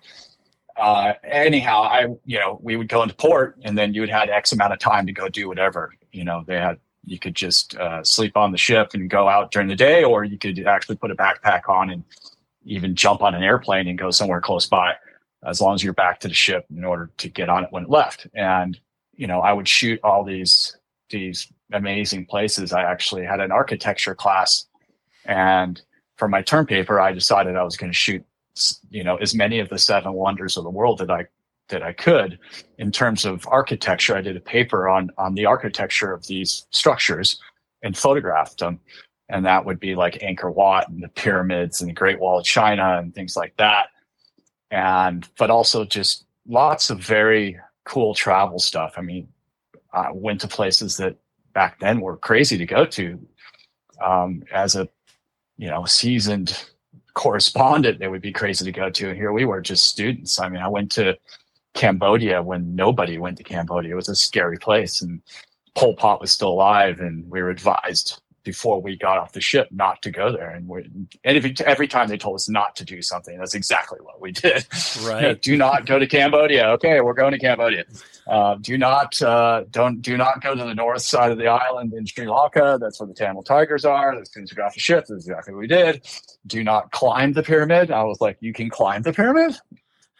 uh, 0.75 1.13
anyhow, 1.23 1.83
I 1.83 2.07
you 2.25 2.39
know 2.39 2.59
we 2.61 2.75
would 2.75 2.87
go 2.87 3.01
into 3.03 3.15
port, 3.15 3.57
and 3.63 3.77
then 3.77 3.93
you 3.93 4.01
would 4.01 4.09
had 4.09 4.29
X 4.29 4.51
amount 4.51 4.73
of 4.73 4.79
time 4.79 5.05
to 5.07 5.13
go 5.13 5.29
do 5.29 5.47
whatever. 5.47 5.93
You 6.11 6.23
know, 6.23 6.43
they 6.45 6.57
had 6.57 6.79
you 7.07 7.17
could 7.17 7.35
just 7.35 7.75
uh, 7.77 8.03
sleep 8.03 8.37
on 8.37 8.51
the 8.51 8.57
ship 8.57 8.91
and 8.93 9.09
go 9.09 9.27
out 9.27 9.51
during 9.51 9.67
the 9.67 9.75
day, 9.75 10.03
or 10.03 10.23
you 10.23 10.37
could 10.37 10.59
actually 10.67 10.97
put 10.97 11.11
a 11.11 11.15
backpack 11.15 11.69
on 11.69 11.89
and 11.89 12.03
even 12.65 12.95
jump 12.95 13.23
on 13.23 13.33
an 13.33 13.43
airplane 13.43 13.87
and 13.87 13.97
go 13.97 14.11
somewhere 14.11 14.41
close 14.41 14.67
by 14.67 14.93
as 15.45 15.61
long 15.61 15.73
as 15.73 15.83
you're 15.83 15.93
back 15.93 16.19
to 16.19 16.27
the 16.27 16.33
ship 16.33 16.65
in 16.75 16.83
order 16.83 17.09
to 17.17 17.29
get 17.29 17.49
on 17.49 17.63
it 17.63 17.71
when 17.71 17.83
it 17.83 17.89
left. 17.89 18.27
And, 18.33 18.79
you 19.15 19.27
know, 19.27 19.39
I 19.39 19.53
would 19.53 19.67
shoot 19.67 19.99
all 20.03 20.23
these, 20.23 20.75
these 21.09 21.51
amazing 21.71 22.25
places. 22.25 22.73
I 22.73 22.83
actually 22.83 23.23
had 23.23 23.39
an 23.39 23.51
architecture 23.51 24.15
class 24.15 24.65
and 25.27 25.81
for 26.15 26.27
my 26.27 26.41
term 26.41 26.65
paper, 26.65 26.99
I 26.99 27.11
decided 27.11 27.55
I 27.55 27.63
was 27.63 27.77
going 27.77 27.91
to 27.91 27.97
shoot, 27.97 28.25
you 28.89 29.03
know, 29.03 29.17
as 29.17 29.35
many 29.35 29.59
of 29.59 29.69
the 29.69 29.77
seven 29.77 30.13
wonders 30.13 30.57
of 30.57 30.63
the 30.63 30.69
world 30.69 30.97
that 30.99 31.11
I, 31.11 31.25
that 31.69 31.83
I 31.83 31.93
could 31.93 32.39
in 32.77 32.91
terms 32.91 33.25
of 33.25 33.47
architecture. 33.47 34.15
I 34.15 34.21
did 34.21 34.37
a 34.37 34.41
paper 34.41 34.87
on, 34.87 35.11
on 35.17 35.33
the 35.33 35.45
architecture 35.45 36.13
of 36.13 36.25
these 36.27 36.65
structures 36.71 37.39
and 37.83 37.97
photographed 37.97 38.59
them. 38.59 38.79
And 39.29 39.45
that 39.45 39.65
would 39.65 39.79
be 39.79 39.95
like 39.95 40.19
Angkor 40.19 40.53
Wat 40.53 40.87
and 40.87 41.03
the 41.03 41.09
pyramids 41.09 41.81
and 41.81 41.89
the 41.89 41.93
Great 41.93 42.19
Wall 42.19 42.39
of 42.39 42.45
China 42.45 42.97
and 42.97 43.13
things 43.13 43.35
like 43.35 43.55
that 43.57 43.87
and 44.71 45.27
but 45.37 45.49
also 45.49 45.85
just 45.85 46.25
lots 46.47 46.89
of 46.89 46.99
very 46.99 47.59
cool 47.85 48.13
travel 48.13 48.59
stuff. 48.59 48.93
I 48.97 49.01
mean, 49.01 49.27
I 49.93 50.11
went 50.11 50.41
to 50.41 50.47
places 50.47 50.97
that 50.97 51.15
back 51.53 51.79
then 51.79 52.01
were 52.01 52.17
crazy 52.17 52.57
to 52.57 52.65
go 52.65 52.85
to. 52.85 53.19
Um, 54.03 54.43
as 54.51 54.75
a 54.75 54.87
you 55.57 55.69
know 55.69 55.85
seasoned 55.85 56.65
correspondent, 57.13 57.99
they 57.99 58.07
would 58.07 58.21
be 58.21 58.31
crazy 58.31 58.65
to 58.65 58.71
go 58.71 58.89
to, 58.89 59.09
and 59.09 59.17
here 59.17 59.31
we 59.31 59.45
were 59.45 59.61
just 59.61 59.85
students. 59.85 60.39
I 60.39 60.49
mean, 60.49 60.61
I 60.61 60.67
went 60.67 60.91
to 60.93 61.17
Cambodia 61.77 62.41
when 62.41 62.75
nobody 62.75 63.19
went 63.19 63.37
to 63.37 63.43
Cambodia. 63.43 63.91
It 63.91 63.95
was 63.95 64.09
a 64.09 64.15
scary 64.15 64.57
place, 64.57 65.01
and 65.01 65.21
Pol 65.75 65.93
Pot 65.95 66.19
was 66.19 66.31
still 66.31 66.49
alive, 66.49 66.99
and 66.99 67.29
we 67.29 67.41
were 67.41 67.51
advised 67.51 68.19
before 68.43 68.81
we 68.81 68.97
got 68.97 69.17
off 69.17 69.33
the 69.33 69.41
ship 69.41 69.67
not 69.71 70.01
to 70.01 70.09
go 70.09 70.31
there. 70.31 70.49
And, 70.49 70.67
we 70.67 70.83
and 71.23 71.37
every, 71.37 71.53
every 71.65 71.87
time 71.87 72.07
they 72.07 72.17
told 72.17 72.35
us 72.35 72.49
not 72.49 72.77
to 72.77 72.85
do 72.85 73.01
something, 73.01 73.37
that's 73.37 73.53
exactly 73.53 73.99
what 74.01 74.19
we 74.19 74.31
did. 74.45 74.65
Right. 75.03 75.21
You 75.21 75.27
know, 75.27 75.33
do 75.35 75.57
not 75.57 75.85
go 75.85 75.99
to 75.99 76.07
Cambodia. 76.07 76.69
Okay, 76.69 76.99
we're 77.01 77.13
going 77.13 77.33
to 77.33 77.39
Cambodia. 77.39 77.83
Uh, 78.25 78.55
do 78.55 78.75
not 78.77 79.21
uh, 79.21 79.65
don't 79.69 80.01
do 80.01 80.17
not 80.17 80.41
go 80.41 80.55
to 80.55 80.63
the 80.63 80.73
north 80.73 81.03
side 81.03 81.31
of 81.31 81.37
the 81.37 81.47
island 81.47 81.93
in 81.93 82.07
Sri 82.07 82.27
Lanka. 82.27 82.79
That's 82.81 82.99
where 82.99 83.07
the 83.07 83.13
Tamil 83.13 83.43
tigers 83.43 83.85
are. 83.85 84.19
As 84.19 84.31
soon 84.31 84.43
as 84.43 84.51
we 84.51 84.55
got 84.55 84.67
off 84.67 84.73
the 84.73 84.79
ship, 84.79 85.05
that's 85.07 85.27
exactly 85.27 85.53
what 85.53 85.59
we 85.59 85.67
did. 85.67 86.07
Do 86.47 86.63
not 86.63 86.91
climb 86.91 87.33
the 87.33 87.43
pyramid. 87.43 87.91
I 87.91 88.03
was 88.03 88.19
like, 88.19 88.37
you 88.39 88.51
can 88.51 88.71
climb 88.71 89.03
the 89.03 89.13
pyramid 89.13 89.57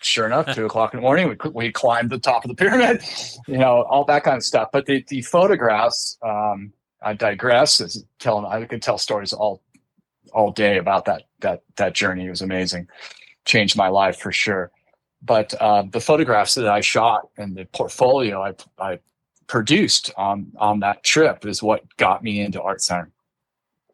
sure 0.01 0.25
enough, 0.25 0.53
two 0.53 0.65
o'clock 0.65 0.93
in 0.93 0.99
the 0.99 1.01
morning, 1.01 1.29
we, 1.29 1.49
we 1.49 1.71
climbed 1.71 2.09
the 2.09 2.19
top 2.19 2.43
of 2.43 2.49
the 2.49 2.55
pyramid, 2.55 3.01
you 3.47 3.57
know, 3.57 3.83
all 3.89 4.03
that 4.05 4.23
kind 4.23 4.37
of 4.37 4.43
stuff. 4.43 4.69
But 4.71 4.85
the, 4.85 5.03
the 5.07 5.21
photographs, 5.21 6.17
um, 6.23 6.73
I 7.01 7.13
digress. 7.13 7.79
As 7.79 8.03
telling, 8.19 8.45
I 8.45 8.65
could 8.65 8.81
tell 8.81 8.97
stories 8.97 9.33
all 9.33 9.61
all 10.33 10.51
day 10.51 10.77
about 10.77 11.05
that 11.05 11.23
that 11.41 11.63
that 11.77 11.93
journey. 11.93 12.25
It 12.25 12.29
was 12.29 12.41
amazing, 12.41 12.87
changed 13.45 13.75
my 13.75 13.87
life 13.87 14.19
for 14.19 14.31
sure. 14.31 14.71
But 15.21 15.53
uh, 15.59 15.83
the 15.91 16.01
photographs 16.01 16.55
that 16.55 16.67
I 16.67 16.81
shot 16.81 17.29
and 17.37 17.55
the 17.55 17.65
portfolio 17.65 18.41
I 18.43 18.53
I 18.79 18.99
produced 19.47 20.11
on 20.17 20.51
on 20.57 20.79
that 20.81 21.03
trip 21.03 21.45
is 21.45 21.63
what 21.63 21.83
got 21.97 22.23
me 22.23 22.41
into 22.41 22.61
Art 22.61 22.81
Center. 22.81 23.11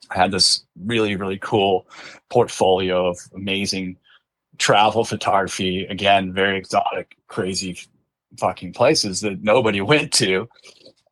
I 0.10 0.18
had 0.18 0.32
this 0.32 0.66
really 0.86 1.16
really 1.16 1.38
cool 1.38 1.88
portfolio 2.30 3.08
of 3.08 3.18
amazing 3.36 3.97
travel 4.64 5.03
photography. 5.03 5.86
Again, 5.88 6.32
very 6.32 6.57
exotic, 6.57 7.18
crazy 7.28 7.78
fucking 8.39 8.72
places 8.72 9.20
that 9.20 9.43
nobody 9.43 9.82
went 9.93 10.14
to. 10.14 10.47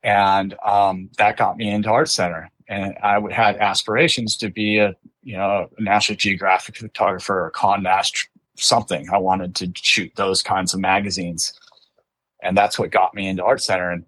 And 0.04 0.56
um, 0.66 1.10
that 1.18 1.36
got 1.36 1.58
me 1.58 1.70
into 1.70 1.90
art 1.90 2.10
center. 2.10 2.50
And 2.70 2.96
i 3.04 3.18
would 3.18 3.34
had 3.34 3.58
aspirations 3.58 4.38
to 4.38 4.50
be 4.50 4.78
a 4.78 4.96
you 5.24 5.36
know 5.36 5.68
a 5.78 5.82
national 5.82 6.16
geographic 6.16 6.78
photographer 6.78 7.46
or 7.46 7.52
Condé 7.52 7.84
Nast 7.84 8.30
something. 8.56 9.10
I 9.12 9.18
wanted 9.18 9.54
to 9.56 9.72
shoot 9.76 10.12
those 10.16 10.42
kinds 10.42 10.74
of 10.74 10.80
magazines. 10.80 11.52
And 12.42 12.58
that's 12.58 12.80
what 12.80 12.92
got 12.92 13.14
me 13.14 13.28
into 13.28 13.44
art 13.44 13.62
center. 13.62 13.92
And 13.92 14.06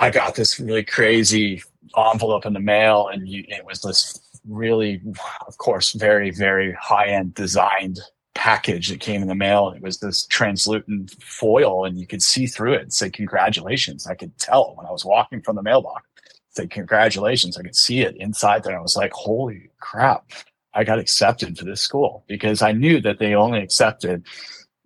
i 0.00 0.10
got 0.10 0.34
this 0.34 0.58
really 0.58 0.82
crazy 0.82 1.62
envelope 1.96 2.44
in 2.44 2.52
the 2.52 2.66
mail 2.74 3.08
and 3.12 3.28
you, 3.28 3.44
it 3.46 3.64
was 3.64 3.80
this 3.82 4.18
really 4.48 5.00
of 5.46 5.56
course 5.58 5.92
very 5.92 6.30
very 6.32 6.72
high 6.72 7.06
end 7.06 7.32
designed 7.34 8.00
package 8.34 8.88
that 8.88 9.00
came 9.00 9.22
in 9.22 9.28
the 9.28 9.34
mail. 9.34 9.68
and 9.68 9.76
It 9.76 9.82
was 9.82 9.98
this 9.98 10.26
translucent 10.26 11.12
foil, 11.22 11.84
and 11.84 11.98
you 11.98 12.06
could 12.06 12.22
see 12.22 12.46
through 12.46 12.74
it 12.74 12.82
and 12.82 12.92
say 12.92 13.10
congratulations. 13.10 14.06
I 14.06 14.14
could 14.14 14.36
tell 14.38 14.74
when 14.76 14.86
I 14.86 14.92
was 14.92 15.04
walking 15.04 15.42
from 15.42 15.56
the 15.56 15.62
mailbox. 15.62 16.06
Say 16.50 16.66
congratulations. 16.66 17.58
I 17.58 17.62
could 17.62 17.76
see 17.76 18.00
it 18.00 18.16
inside 18.16 18.64
there. 18.64 18.78
I 18.78 18.82
was 18.82 18.96
like, 18.96 19.12
holy 19.12 19.70
crap. 19.80 20.30
I 20.74 20.84
got 20.84 20.98
accepted 21.00 21.56
to 21.56 21.64
this 21.64 21.80
school 21.80 22.24
because 22.28 22.62
I 22.62 22.72
knew 22.72 23.00
that 23.02 23.18
they 23.18 23.34
only 23.34 23.60
accepted, 23.60 24.26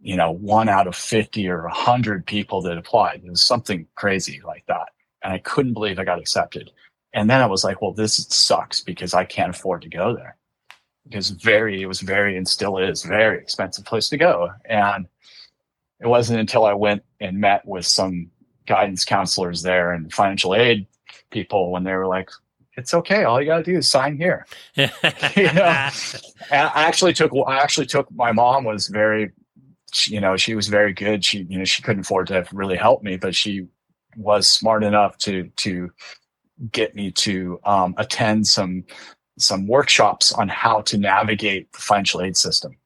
you 0.00 0.16
know, 0.16 0.32
one 0.32 0.68
out 0.68 0.86
of 0.86 0.96
50 0.96 1.48
or 1.48 1.64
100 1.64 2.26
people 2.26 2.62
that 2.62 2.78
applied. 2.78 3.22
It 3.24 3.30
was 3.30 3.42
something 3.42 3.86
crazy 3.96 4.40
like 4.46 4.64
that. 4.68 4.90
And 5.22 5.32
I 5.32 5.38
couldn't 5.38 5.74
believe 5.74 5.98
I 5.98 6.04
got 6.04 6.20
accepted. 6.20 6.70
And 7.14 7.28
then 7.30 7.42
I 7.42 7.46
was 7.46 7.64
like, 7.64 7.82
well, 7.82 7.92
this 7.92 8.16
sucks 8.30 8.82
because 8.82 9.14
I 9.14 9.24
can't 9.24 9.54
afford 9.56 9.82
to 9.82 9.90
go 9.90 10.14
there 10.14 10.37
because 11.08 11.30
very, 11.30 11.82
it 11.82 11.86
was 11.86 12.00
very, 12.00 12.36
and 12.36 12.46
still 12.46 12.78
is 12.78 13.02
very 13.02 13.38
expensive 13.38 13.84
place 13.84 14.08
to 14.10 14.16
go. 14.16 14.50
And 14.66 15.06
it 16.00 16.06
wasn't 16.06 16.40
until 16.40 16.64
I 16.64 16.74
went 16.74 17.02
and 17.20 17.40
met 17.40 17.66
with 17.66 17.86
some 17.86 18.30
guidance 18.66 19.04
counselors 19.04 19.62
there 19.62 19.92
and 19.92 20.12
financial 20.12 20.54
aid 20.54 20.86
people 21.30 21.70
when 21.70 21.84
they 21.84 21.94
were 21.94 22.06
like, 22.06 22.30
it's 22.76 22.94
okay. 22.94 23.24
All 23.24 23.40
you 23.40 23.46
got 23.46 23.58
to 23.58 23.64
do 23.64 23.76
is 23.76 23.88
sign 23.88 24.16
here. 24.16 24.46
you 24.74 24.86
know, 24.86 25.90
and 26.50 26.68
I 26.68 26.84
actually 26.84 27.12
took, 27.12 27.32
I 27.46 27.58
actually 27.58 27.86
took, 27.86 28.10
my 28.12 28.30
mom 28.30 28.64
was 28.64 28.86
very, 28.86 29.32
you 30.06 30.20
know, 30.20 30.36
she 30.36 30.54
was 30.54 30.68
very 30.68 30.92
good. 30.92 31.24
She, 31.24 31.44
you 31.48 31.58
know, 31.58 31.64
she 31.64 31.82
couldn't 31.82 32.02
afford 32.02 32.28
to 32.28 32.46
really 32.52 32.76
help 32.76 33.02
me, 33.02 33.16
but 33.16 33.34
she 33.34 33.66
was 34.16 34.46
smart 34.46 34.84
enough 34.84 35.18
to, 35.18 35.50
to 35.56 35.90
get 36.70 36.94
me 36.94 37.10
to 37.10 37.58
um, 37.64 37.94
attend 37.98 38.46
some 38.46 38.84
some 39.38 39.66
workshops 39.66 40.32
on 40.32 40.48
how 40.48 40.80
to 40.82 40.98
navigate 40.98 41.72
the 41.72 41.78
financial 41.78 42.22
aid 42.22 42.36
system, 42.36 42.76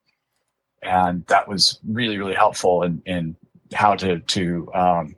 and 0.83 1.27
that 1.27 1.49
was 1.49 1.79
really 1.87 2.19
really 2.19 2.35
helpful 2.35 2.83
in, 2.83 3.03
in 3.07 3.37
how 3.75 3.95
to 3.95 4.21
to 4.21 4.73
um, 4.75 5.17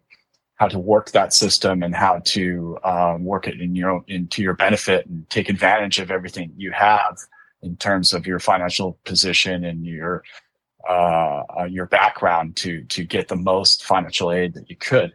how 0.57 0.69
to 0.69 0.79
work 0.79 1.11
that 1.11 1.33
system 1.33 1.83
and 1.83 1.95
how 1.95 2.21
to 2.25 2.79
um, 2.85 3.25
work 3.25 3.49
it 3.49 3.61
in 3.61 3.75
your 3.75 3.91
own, 3.91 4.05
into 4.07 4.43
your 4.43 4.55
benefit 4.55 5.07
and 5.07 5.29
take 5.29 5.49
advantage 5.49 5.99
of 5.99 6.11
everything 6.11 6.53
you 6.57 6.71
have 6.71 7.19
in 7.63 7.77
terms 7.77 8.13
of 8.13 8.27
your 8.27 8.39
financial 8.39 8.99
position 9.05 9.65
and 9.65 9.85
your 9.85 10.23
uh, 10.89 11.43
uh, 11.61 11.65
your 11.65 11.87
background 11.87 12.57
to 12.57 12.85
to 12.85 13.05
get 13.05 13.29
the 13.29 13.37
most 13.37 13.85
financial 13.85 14.31
aid 14.31 14.55
that 14.55 14.69
you 14.69 14.77
could. 14.77 15.13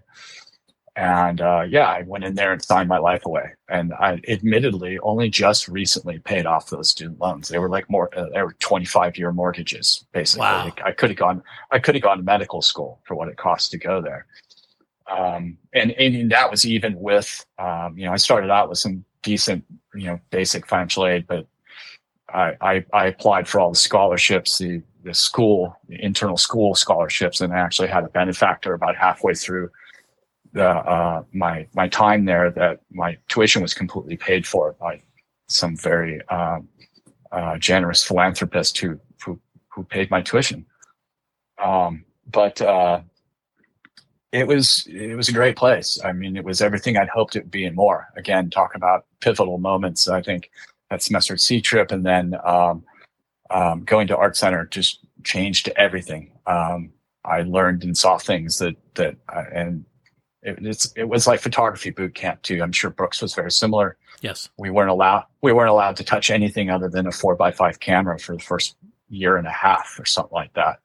And 1.00 1.40
uh, 1.40 1.62
yeah, 1.62 1.88
I 1.88 2.02
went 2.02 2.26
in 2.26 2.36
there 2.36 2.52
and 2.52 2.62
signed 2.62 2.90
my 2.90 2.98
life 2.98 3.26
away. 3.26 3.54
And 3.70 3.94
I 3.94 4.20
admittedly 4.28 5.00
only 5.00 5.30
just 5.30 5.70
recently 5.70 6.20
paid 6.20 6.46
off 6.46 6.70
those 6.70 6.90
student 6.90 7.22
loans. 7.22 7.48
They 7.48 7.58
were 7.58 7.70
like 7.70 7.90
more, 7.90 8.10
uh, 8.18 8.26
they 8.34 8.42
were 8.42 8.52
25 8.60 9.18
year 9.18 9.32
mortgages, 9.32 10.06
basically. 10.12 10.42
Wow. 10.42 10.74
I 10.84 10.92
could 10.92 11.10
have 11.10 11.18
gone, 11.18 11.42
I 11.72 11.80
could 11.80 11.96
have 11.96 12.02
gone 12.02 12.18
to 12.18 12.24
medical 12.24 12.62
school 12.62 13.00
for 13.06 13.16
what 13.16 13.30
it 13.30 13.38
costs 13.38 13.70
to 13.70 13.78
go 13.78 14.02
there. 14.02 14.26
Um, 15.10 15.58
and, 15.72 15.92
and 15.92 16.30
that 16.34 16.52
was 16.52 16.66
even 16.66 17.00
with, 17.00 17.46
um, 17.60 17.98
you 17.98 18.06
know, 18.06 18.12
I 18.12 18.18
started 18.18 18.52
out 18.52 18.68
with 18.68 18.80
some 18.80 19.06
decent, 19.22 19.64
you 19.96 20.08
know, 20.08 20.20
basic 20.32 20.68
financial 20.68 21.08
aid, 21.08 21.26
but 21.28 21.48
I, 22.28 22.58
I, 22.60 22.86
I 22.92 23.06
applied 23.06 23.48
for 23.48 23.62
all 23.62 23.70
the 23.70 23.78
scholarships, 23.78 24.58
the, 24.58 24.82
the 25.06 25.14
school, 25.14 25.78
the 25.88 26.04
internal 26.04 26.36
school 26.36 26.76
scholarships, 26.76 27.40
and 27.40 27.54
I 27.54 27.60
actually 27.60 27.88
had 27.88 28.04
a 28.04 28.10
benefactor 28.10 28.74
about 28.74 28.98
halfway 28.98 29.34
through 29.34 29.70
the 30.54 30.68
uh, 30.68 31.24
my 31.34 31.68
my 31.74 31.88
time 31.88 32.26
there 32.26 32.50
that 32.52 32.82
my 32.92 33.18
tuition 33.28 33.62
was 33.62 33.74
completely 33.74 34.18
paid 34.18 34.48
for 34.48 34.76
by 34.80 35.02
some 35.48 35.76
very 35.76 36.26
um, 36.30 36.68
uh, 37.32 37.58
generous 37.58 38.04
philanthropist 38.04 38.78
who 38.78 39.00
who 39.24 39.40
who 39.70 39.84
paid 39.84 40.10
my 40.10 40.22
tuition. 40.22 40.66
Um, 41.64 42.06
but 42.32 42.62
uh, 42.62 43.02
it 44.32 44.48
was 44.48 44.88
it 44.88 45.16
was 45.16 45.30
a 45.30 45.34
great 45.34 45.56
place. 45.56 46.00
I 46.04 46.12
mean, 46.12 46.36
it 46.36 46.44
was 46.44 46.62
everything 46.62 46.98
I'd 46.98 47.10
hoped 47.10 47.36
it 47.36 47.44
would 47.44 47.52
be 47.52 47.66
and 47.66 47.76
more. 47.76 48.08
Again, 48.16 48.50
talk 48.50 48.76
about 48.76 49.06
pivotal 49.20 49.58
moments. 49.58 50.08
I 50.08 50.22
think 50.22 50.52
that 50.90 51.02
semester 51.02 51.38
Sea 51.38 51.62
Trip 51.62 51.92
and 51.92 52.06
then 52.06 52.36
um, 52.44 52.84
um, 53.50 53.84
going 53.84 54.08
to 54.08 54.18
Art 54.18 54.38
Center 54.38 54.66
just 54.66 55.00
changed 55.24 55.70
everything. 55.76 56.32
Um, 56.46 56.92
I 57.26 57.42
learned 57.42 57.84
and 57.84 57.98
saw 57.98 58.18
things 58.18 58.60
that 58.60 58.76
that 58.96 59.16
uh, 59.34 59.44
and 59.54 59.86
it, 60.42 60.58
it's 60.62 60.94
it 60.96 61.06
was 61.06 61.28
like 61.28 61.40
photography 61.40 61.90
boot 61.90 62.16
camp 62.16 62.42
too. 62.42 62.62
I'm 62.62 62.72
sure 62.72 62.90
Brooks 62.90 63.22
was 63.22 63.34
very 63.34 63.52
similar. 63.52 63.98
Yes, 64.22 64.50
we 64.58 64.70
weren't 64.70 64.90
allowed 64.90 65.26
we 65.42 65.54
weren't 65.54 65.70
allowed 65.70 65.98
to 65.98 66.04
touch 66.04 66.30
anything 66.30 66.70
other 66.70 66.90
than 66.90 67.08
a 67.08 67.12
four 67.12 67.36
by 67.36 67.52
five 67.52 67.80
camera 67.80 68.20
for 68.20 68.36
the 68.36 68.44
first 68.44 68.76
year 69.10 69.38
and 69.38 69.48
a 69.48 69.52
half 69.52 70.00
or 70.00 70.06
something 70.06 70.36
like 70.36 70.54
that. 70.54 70.80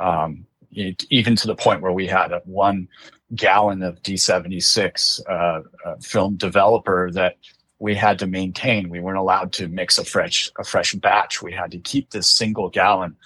Um, 0.00 0.46
it, 0.72 1.04
even 1.10 1.36
to 1.36 1.46
the 1.46 1.54
point 1.54 1.82
where 1.82 1.92
we 1.92 2.06
had 2.06 2.32
a 2.32 2.42
one 2.44 2.88
gallon 3.34 3.82
of 3.82 4.02
D76 4.02 5.20
uh, 5.28 5.62
uh, 5.84 5.96
film 6.00 6.36
developer 6.36 7.10
that 7.12 7.36
we 7.78 7.94
had 7.94 8.18
to 8.18 8.26
maintain. 8.26 8.90
We 8.90 9.00
weren't 9.00 9.18
allowed 9.18 9.52
to 9.54 9.68
mix 9.68 9.98
a 9.98 10.04
fresh 10.04 10.50
a 10.58 10.64
fresh 10.64 10.94
batch. 10.94 11.42
We 11.42 11.52
had 11.52 11.70
to 11.72 11.78
keep 11.78 12.10
this 12.10 12.28
single 12.28 12.68
gallon 12.68 13.16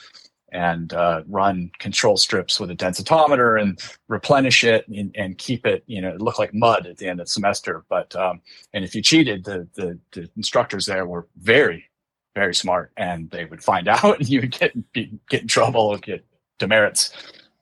and 0.54 0.92
uh, 0.92 1.22
run 1.26 1.68
control 1.80 2.16
strips 2.16 2.60
with 2.60 2.70
a 2.70 2.76
densitometer 2.76 3.60
and 3.60 3.80
replenish 4.06 4.62
it 4.62 4.86
and, 4.86 5.14
and, 5.16 5.36
keep 5.36 5.66
it, 5.66 5.82
you 5.86 6.00
know, 6.00 6.10
it 6.10 6.20
looked 6.20 6.38
like 6.38 6.54
mud 6.54 6.86
at 6.86 6.96
the 6.96 7.08
end 7.08 7.18
of 7.18 7.26
the 7.26 7.30
semester. 7.30 7.84
But, 7.88 8.14
um, 8.14 8.40
and 8.72 8.84
if 8.84 8.94
you 8.94 9.02
cheated, 9.02 9.44
the, 9.44 9.66
the, 9.74 9.98
the, 10.12 10.30
instructors 10.36 10.86
there 10.86 11.06
were 11.06 11.26
very, 11.36 11.90
very 12.36 12.54
smart 12.54 12.92
and 12.96 13.28
they 13.30 13.46
would 13.46 13.64
find 13.64 13.88
out 14.04 14.20
and 14.20 14.28
you 14.28 14.42
would 14.42 14.56
get, 14.56 14.92
be, 14.92 15.18
get 15.28 15.42
in 15.42 15.48
trouble 15.48 15.98
get 15.98 16.24
demerits. 16.60 17.12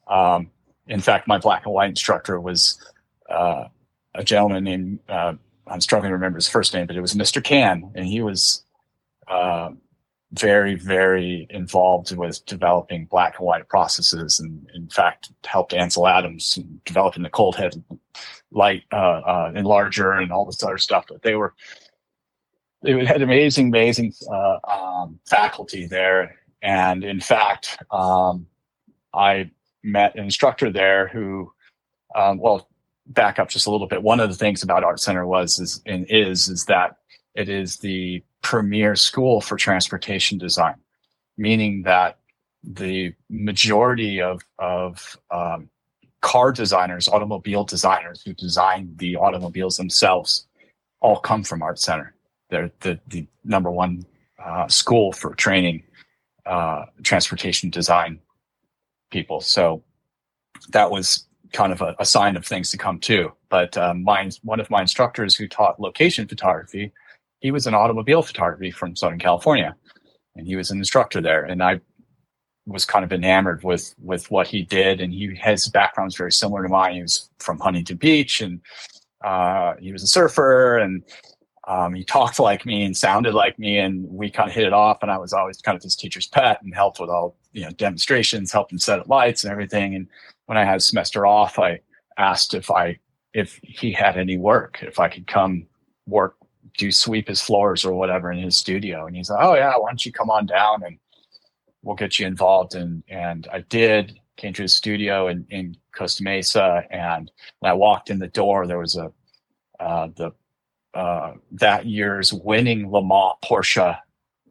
Um, 0.07 0.51
in 0.87 1.01
fact, 1.01 1.27
my 1.27 1.39
black 1.39 1.65
and 1.65 1.73
white 1.73 1.89
instructor 1.89 2.39
was 2.39 2.79
uh, 3.31 3.69
a 4.15 4.23
gentleman 4.23 4.65
named, 4.65 4.99
uh, 5.09 5.33
I'm 5.67 5.81
struggling 5.81 6.11
to 6.11 6.15
remember 6.15 6.37
his 6.37 6.49
first 6.49 6.75
name, 6.75 6.87
but 6.87 6.97
it 6.97 7.01
was 7.01 7.15
Mr. 7.15 7.43
Can. 7.43 7.91
And 7.95 8.05
he 8.05 8.21
was, 8.21 8.65
uh, 9.29 9.71
very, 10.33 10.75
very 10.75 11.47
involved 11.51 12.17
with 12.17 12.45
developing 12.47 13.05
black 13.07 13.39
and 13.39 13.47
white 13.47 13.69
processes, 13.69 14.41
and 14.41 14.69
in 14.75 14.89
fact 14.89 15.31
helped 15.45 15.75
Ansel 15.75 16.09
Adams 16.09 16.59
developing 16.85 17.23
the 17.23 17.31
cold 17.31 17.57
head 17.57 17.83
light 18.51 18.83
uh, 18.93 19.21
uh, 19.21 19.53
enlarger 19.53 20.21
and 20.21 20.33
all 20.33 20.47
this 20.47 20.63
other 20.63 20.79
stuff. 20.79 21.05
But 21.09 21.23
they 21.23 21.35
were 21.35 21.55
they 22.83 23.05
had 23.05 23.23
amazing, 23.23 23.69
amazing 23.69 24.13
uh, 24.31 24.59
um, 24.69 25.19
faculty 25.27 25.87
there, 25.87 26.37
and 26.63 27.05
in 27.05 27.21
fact, 27.21 27.79
um, 27.91 28.47
I 29.15 29.51
met 29.85 30.15
an 30.15 30.25
instructor 30.25 30.71
there 30.71 31.09
who, 31.09 31.53
um, 32.15 32.39
well, 32.39 32.69
back 33.07 33.39
up 33.39 33.49
just 33.49 33.67
a 33.67 33.71
little 33.71 33.87
bit. 33.87 34.03
One 34.03 34.21
of 34.21 34.31
the 34.31 34.37
things 34.37 34.63
about 34.63 34.85
Art 34.85 35.01
Center 35.01 35.27
was 35.27 35.59
is 35.59 35.83
and 35.85 36.07
is 36.09 36.49
is 36.49 36.65
that 36.67 36.97
it 37.35 37.49
is 37.51 37.77
the 37.77 38.23
premier 38.43 38.95
school 38.97 39.41
for 39.41 39.57
transportation 39.57 40.39
design, 40.39 40.75
meaning 41.37 41.83
that 41.83 42.19
the 42.63 43.15
majority 43.31 44.21
of, 44.21 44.43
of 44.59 45.19
um, 45.31 45.69
car 46.21 46.53
designers, 46.53 47.09
automobile 47.09 47.65
designers 47.65 48.23
who 48.23 48.33
design 48.35 48.93
the 48.97 49.17
automobiles 49.17 49.77
themselves, 49.77 50.47
all 51.01 51.19
come 51.19 51.43
from 51.43 51.63
Art 51.63 51.79
Center. 51.79 52.15
They're 52.51 52.71
the, 52.81 53.01
the 53.09 53.27
number 53.45 53.71
one 53.71 54.07
uh, 54.43 54.69
school 54.69 55.13
for 55.13 55.35
training 55.35 55.83
uh, 56.47 56.87
transportation 57.03 57.71
design 57.71 58.21
people. 59.11 59.41
So 59.41 59.83
that 60.71 60.91
was 60.91 61.27
kind 61.53 61.73
of 61.73 61.81
a, 61.81 61.95
a, 61.99 62.05
sign 62.05 62.37
of 62.37 62.47
things 62.47 62.71
to 62.71 62.79
come 62.79 62.99
too. 62.99 63.33
But 63.49 63.77
um, 63.77 64.03
my, 64.03 64.31
one 64.43 64.59
of 64.59 64.71
my 64.71 64.81
instructors 64.81 65.37
who 65.37 65.47
taught 65.47 65.81
location 65.81 66.27
photography 66.27 66.93
he 67.43 67.51
was 67.51 67.67
an 67.67 67.75
automobile 67.75 68.23
photography 68.23 68.71
from 68.71 68.97
Southern 68.97 69.19
California, 69.19 69.75
and 70.37 70.47
he 70.47 70.57
was 70.57 70.71
an 70.71 70.79
instructor 70.79 71.21
there. 71.21 71.45
And 71.45 71.63
I 71.63 71.81
was 72.67 72.85
kind 72.85 73.05
of 73.05 73.13
enamored 73.13 73.65
with 73.65 73.95
with 74.01 74.31
what 74.31 74.47
he 74.47 74.63
did, 74.63 75.01
and 75.01 75.13
he 75.13 75.35
his 75.35 75.69
background 75.69 76.17
very 76.17 76.33
similar 76.33 76.63
to 76.63 76.69
mine. 76.69 76.95
He 76.95 77.03
was 77.03 77.29
from 77.41 77.59
Huntington 77.59 77.97
Beach, 77.97 78.41
and 78.41 78.61
uh, 79.25 79.75
he 79.81 79.93
was 79.93 80.05
a 80.05 80.07
surfer, 80.07 80.79
and 80.79 81.03
um, 81.67 81.95
he 81.95 82.05
talked 82.05 82.39
like 82.39 82.65
me 82.65 82.85
and 82.85 82.97
sounded 82.97 83.35
like 83.35 83.59
me, 83.59 83.79
and 83.79 84.09
we 84.09 84.31
kind 84.31 84.49
of 84.49 84.55
hit 84.55 84.65
it 84.65 84.73
off. 84.73 84.99
And 85.03 85.11
I 85.11 85.19
was 85.19 85.33
always 85.33 85.61
kind 85.61 85.77
of 85.77 85.83
his 85.83 85.97
teacher's 85.97 86.29
pet 86.29 86.63
and 86.63 86.73
helped 86.73 87.01
with 87.01 87.11
all 87.11 87.37
you 87.53 87.65
know 87.65 87.71
demonstrations, 87.71 88.53
helped 88.53 88.73
him 88.73 88.79
set 88.79 89.01
up 89.01 89.09
lights 89.09 89.43
and 89.43 89.51
everything. 89.51 89.97
And 89.97 90.07
when 90.47 90.57
I 90.57 90.65
had 90.65 90.77
a 90.77 90.81
semester 90.81 91.27
off, 91.27 91.59
I 91.59 91.81
asked 92.19 92.55
if 92.55 92.71
I 92.71 93.01
if 93.35 93.59
he 93.65 93.91
had 93.91 94.17
any 94.17 94.37
work, 94.37 94.79
if 94.83 95.01
I 95.01 95.09
could 95.09 95.27
come 95.27 95.67
work 96.07 96.37
do 96.77 96.91
sweep 96.91 97.29
his 97.29 97.41
floors 97.41 97.85
or 97.85 97.95
whatever 97.95 98.33
in 98.33 98.39
his 98.39 98.57
studio. 98.57 99.07
And 99.07 99.17
he's 99.17 99.31
like, 99.31 99.43
Oh 99.43 99.55
yeah, 99.55 99.75
why 99.77 99.91
don't 99.91 100.05
you 100.05 100.13
come 100.13 100.31
on 100.31 100.47
down 100.47 100.83
and 100.85 100.99
we'll 101.83 101.97
get 101.97 102.19
you 102.19 102.27
involved. 102.27 102.75
And, 102.75 103.03
and 103.09 103.49
I 103.53 103.61
did 103.61 104.19
came 104.37 104.53
to 104.55 104.63
his 104.63 104.75
studio 104.75 105.29
in, 105.29 105.47
in 105.51 105.77
Costa 105.95 106.23
Mesa. 106.23 106.85
And 106.91 107.31
when 107.61 107.71
I 107.71 107.75
walked 107.75 108.11
in 108.11 108.19
the 108.19 108.29
door, 108.29 108.67
there 108.67 108.79
was 108.79 108.97
a, 108.97 109.13
uh, 109.79 110.09
the, 110.17 110.33
uh, 110.95 111.35
that 111.53 111.87
year's 111.87 112.33
winning 112.33 112.91
Le 112.91 113.03
Mans 113.03 113.35
Porsche 113.45 113.99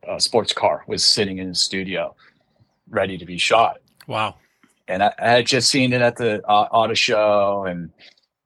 uh, 0.07 0.19
sports 0.19 0.53
car 0.53 0.83
was 0.87 1.03
sitting 1.03 1.37
in 1.37 1.47
his 1.47 1.59
studio. 1.59 2.15
ready 2.89 3.17
to 3.17 3.25
be 3.25 3.37
shot. 3.37 3.77
Wow. 4.07 4.35
And 4.87 5.03
I, 5.03 5.13
I 5.19 5.29
had 5.29 5.47
just 5.47 5.69
seen 5.69 5.93
it 5.93 6.01
at 6.01 6.17
the 6.17 6.45
uh, 6.47 6.67
auto 6.71 6.93
show, 6.93 7.65
and 7.65 7.91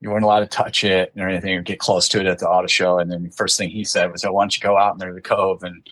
you 0.05 0.11
weren't 0.11 0.23
allowed 0.23 0.41
to 0.41 0.45
touch 0.45 0.83
it 0.83 1.11
or 1.17 1.27
anything 1.27 1.55
or 1.55 1.63
get 1.63 1.79
close 1.79 2.07
to 2.07 2.19
it 2.19 2.27
at 2.27 2.37
the 2.37 2.47
auto 2.47 2.67
show. 2.67 2.99
And 2.99 3.11
then 3.11 3.23
the 3.23 3.31
first 3.31 3.57
thing 3.57 3.71
he 3.71 3.83
said 3.83 4.11
was, 4.11 4.23
oh, 4.23 4.31
"Why 4.31 4.43
don't 4.43 4.55
you 4.55 4.61
go 4.61 4.77
out 4.77 4.93
in 4.93 4.99
there 4.99 5.09
to 5.09 5.15
the 5.15 5.21
cove 5.21 5.63
and, 5.63 5.89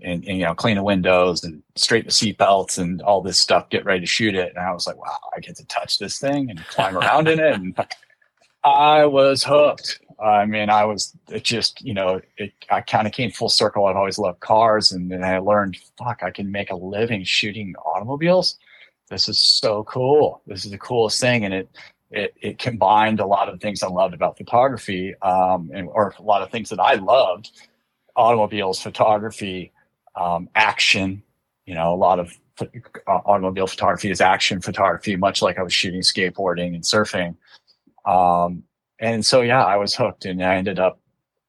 and, 0.00 0.24
and 0.28 0.38
you 0.38 0.44
know 0.44 0.54
clean 0.54 0.76
the 0.76 0.84
windows 0.84 1.42
and 1.42 1.60
straighten 1.74 2.06
the 2.06 2.12
seat 2.12 2.38
belts 2.38 2.78
and 2.78 3.02
all 3.02 3.20
this 3.20 3.36
stuff. 3.36 3.68
Get 3.68 3.84
ready 3.84 3.98
to 3.98 4.06
shoot 4.06 4.36
it." 4.36 4.50
And 4.54 4.64
I 4.64 4.72
was 4.72 4.86
like, 4.86 4.96
"Wow, 4.96 5.18
I 5.36 5.40
get 5.40 5.56
to 5.56 5.66
touch 5.66 5.98
this 5.98 6.20
thing 6.20 6.50
and 6.50 6.64
climb 6.68 6.96
around 6.96 7.26
in 7.26 7.40
it." 7.40 7.54
And 7.54 7.76
I 8.62 9.06
was 9.06 9.42
hooked. 9.42 9.98
I 10.20 10.46
mean, 10.46 10.70
I 10.70 10.84
was 10.84 11.16
it 11.28 11.42
just 11.42 11.82
you 11.82 11.94
know 11.94 12.20
it. 12.36 12.52
I 12.70 12.80
kind 12.80 13.08
of 13.08 13.12
came 13.12 13.32
full 13.32 13.48
circle. 13.48 13.86
I've 13.86 13.96
always 13.96 14.18
loved 14.18 14.38
cars, 14.38 14.92
and 14.92 15.10
then 15.10 15.24
I 15.24 15.38
learned, 15.40 15.78
fuck, 15.98 16.22
I 16.22 16.30
can 16.30 16.52
make 16.52 16.70
a 16.70 16.76
living 16.76 17.24
shooting 17.24 17.74
automobiles. 17.84 18.56
This 19.10 19.28
is 19.28 19.40
so 19.40 19.82
cool. 19.82 20.42
This 20.46 20.64
is 20.64 20.70
the 20.70 20.78
coolest 20.78 21.20
thing, 21.20 21.44
and 21.44 21.52
it 21.52 21.68
it, 22.10 22.34
it 22.40 22.58
combined 22.58 23.20
a 23.20 23.26
lot 23.26 23.48
of 23.48 23.60
things 23.60 23.82
I 23.82 23.88
loved 23.88 24.14
about 24.14 24.38
photography, 24.38 25.14
um, 25.22 25.70
and 25.74 25.88
or 25.88 26.14
a 26.18 26.22
lot 26.22 26.42
of 26.42 26.50
things 26.50 26.70
that 26.70 26.80
I 26.80 26.94
loved: 26.94 27.50
automobiles, 28.16 28.80
photography, 28.80 29.72
um, 30.16 30.48
action. 30.54 31.22
You 31.66 31.74
know, 31.74 31.92
a 31.92 31.96
lot 31.96 32.18
of 32.18 32.32
uh, 32.60 32.66
automobile 33.06 33.66
photography 33.66 34.10
is 34.10 34.20
action 34.20 34.60
photography, 34.60 35.16
much 35.16 35.42
like 35.42 35.58
I 35.58 35.62
was 35.62 35.72
shooting 35.72 36.00
skateboarding 36.00 36.74
and 36.74 36.82
surfing. 36.82 37.36
Um, 38.06 38.62
and 38.98 39.24
so, 39.24 39.42
yeah, 39.42 39.64
I 39.64 39.76
was 39.76 39.94
hooked, 39.94 40.24
and 40.24 40.42
I 40.42 40.56
ended 40.56 40.78
up 40.78 41.00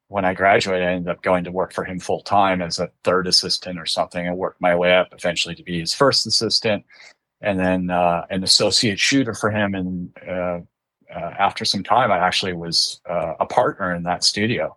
when 0.10 0.26
I 0.26 0.34
graduated, 0.34 0.88
I 0.88 0.92
ended 0.94 1.12
up 1.12 1.22
going 1.22 1.44
to 1.44 1.52
work 1.52 1.72
for 1.72 1.84
him 1.84 2.00
full 2.00 2.22
time 2.22 2.64
as 2.64 2.80
a 2.80 2.90
third 3.04 3.28
assistant 3.28 3.80
or 3.80 3.86
something, 3.86 4.28
and 4.28 4.36
worked 4.36 4.60
my 4.60 4.76
way 4.76 4.94
up 4.94 5.10
eventually 5.14 5.56
to 5.56 5.64
be 5.64 5.80
his 5.80 5.94
first 5.94 6.28
assistant 6.28 6.84
and 7.42 7.60
then 7.60 7.90
uh, 7.90 8.26
an 8.30 8.44
associate 8.44 9.00
shooter 9.00 9.34
for 9.34 9.50
him. 9.52 9.76
And 9.76 10.18
uh, 10.28 10.60
uh, 11.14 11.34
after 11.40 11.66
some 11.66 11.84
time, 11.84 12.12
I 12.12 12.18
actually 12.18 12.54
was 12.54 13.02
uh, 13.10 13.34
a 13.40 13.46
partner 13.46 13.96
in 13.96 14.04
that 14.04 14.24
studio. 14.24 14.76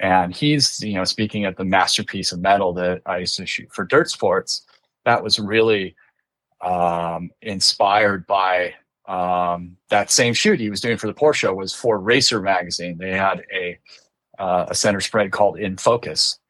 And 0.00 0.34
he's, 0.34 0.82
you 0.82 0.94
know, 0.94 1.04
speaking 1.04 1.44
of 1.44 1.56
the 1.56 1.64
masterpiece 1.64 2.32
of 2.32 2.40
metal 2.40 2.72
that 2.74 3.02
I 3.06 3.18
used 3.18 3.36
to 3.36 3.46
shoot 3.46 3.72
for 3.72 3.84
Dirt 3.84 4.10
Sports, 4.10 4.66
that 5.04 5.22
was 5.22 5.38
really 5.38 5.94
um, 6.60 7.30
inspired 7.42 8.26
by 8.26 8.74
um, 9.06 9.76
that 9.90 10.10
same 10.10 10.34
shoot 10.34 10.58
he 10.58 10.70
was 10.70 10.80
doing 10.80 10.96
for 10.96 11.06
the 11.06 11.14
Porsche 11.14 11.54
was 11.54 11.74
for 11.74 11.98
Racer 11.98 12.40
magazine. 12.40 12.98
They 12.98 13.12
had 13.12 13.44
a 13.54 13.78
uh, 14.38 14.66
a 14.68 14.74
center 14.74 15.00
spread 15.00 15.30
called 15.30 15.60
In 15.60 15.76
Focus, 15.76 16.40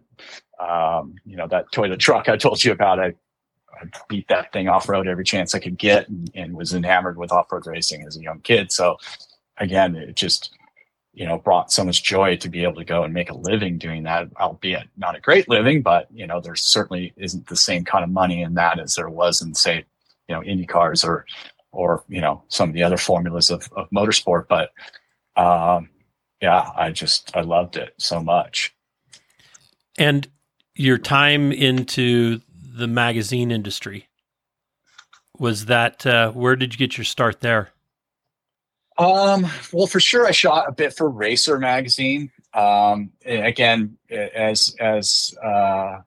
Um, 0.59 1.15
you 1.25 1.37
know, 1.37 1.47
that 1.47 1.71
Toyota 1.71 1.97
truck 1.97 2.29
I 2.29 2.37
told 2.37 2.63
you 2.63 2.71
about, 2.71 2.99
I, 2.99 3.13
I 3.73 3.85
beat 4.07 4.27
that 4.27 4.51
thing 4.53 4.67
off 4.67 4.87
road 4.87 5.07
every 5.07 5.23
chance 5.23 5.55
I 5.55 5.59
could 5.59 5.77
get 5.77 6.07
and, 6.07 6.29
and 6.35 6.55
was 6.55 6.73
enamored 6.73 7.17
with 7.17 7.31
off 7.31 7.51
road 7.51 7.65
racing 7.65 8.05
as 8.05 8.17
a 8.17 8.21
young 8.21 8.39
kid. 8.41 8.71
So 8.71 8.97
again, 9.57 9.95
it 9.95 10.15
just, 10.15 10.55
you 11.13 11.25
know, 11.25 11.39
brought 11.39 11.71
so 11.71 11.83
much 11.83 12.03
joy 12.03 12.37
to 12.37 12.49
be 12.49 12.63
able 12.63 12.75
to 12.75 12.85
go 12.85 13.03
and 13.03 13.13
make 13.13 13.29
a 13.29 13.37
living 13.37 13.77
doing 13.77 14.03
that, 14.03 14.29
albeit 14.39 14.87
not 14.97 15.15
a 15.15 15.19
great 15.19 15.49
living, 15.49 15.81
but 15.81 16.07
you 16.11 16.27
know, 16.27 16.39
there 16.39 16.55
certainly 16.55 17.13
isn't 17.17 17.47
the 17.47 17.55
same 17.55 17.83
kind 17.83 18.03
of 18.03 18.09
money 18.09 18.43
in 18.43 18.53
that 18.53 18.79
as 18.79 18.95
there 18.95 19.09
was 19.09 19.41
in 19.41 19.53
say, 19.53 19.83
you 20.27 20.35
know, 20.35 20.43
Indy 20.43 20.65
cars 20.65 21.03
or, 21.03 21.25
or, 21.71 22.03
you 22.07 22.21
know, 22.21 22.43
some 22.49 22.69
of 22.69 22.75
the 22.75 22.83
other 22.83 22.97
formulas 22.97 23.49
of, 23.49 23.67
of 23.75 23.89
motorsport. 23.89 24.47
But 24.47 24.71
um, 25.35 25.89
yeah, 26.41 26.69
I 26.75 26.91
just 26.91 27.35
I 27.35 27.41
loved 27.41 27.77
it 27.77 27.93
so 27.97 28.21
much. 28.21 28.73
And 29.97 30.27
your 30.75 30.97
time 30.97 31.51
into 31.51 32.41
the 32.51 32.87
magazine 32.87 33.51
industry 33.51 34.07
was 35.37 35.65
that 35.65 36.05
uh, 36.05 36.31
where 36.31 36.55
did 36.55 36.73
you 36.73 36.77
get 36.77 36.97
your 36.97 37.05
start 37.05 37.41
there? 37.41 37.69
Um, 38.97 39.47
well, 39.73 39.87
for 39.87 39.99
sure, 39.99 40.27
I 40.27 40.31
shot 40.31 40.67
a 40.67 40.71
bit 40.71 40.95
for 40.95 41.09
Racer 41.09 41.57
magazine. 41.57 42.31
Um, 42.53 43.11
again, 43.25 43.97
as 44.09 44.75
as 44.79 45.35
uh, 45.43 46.01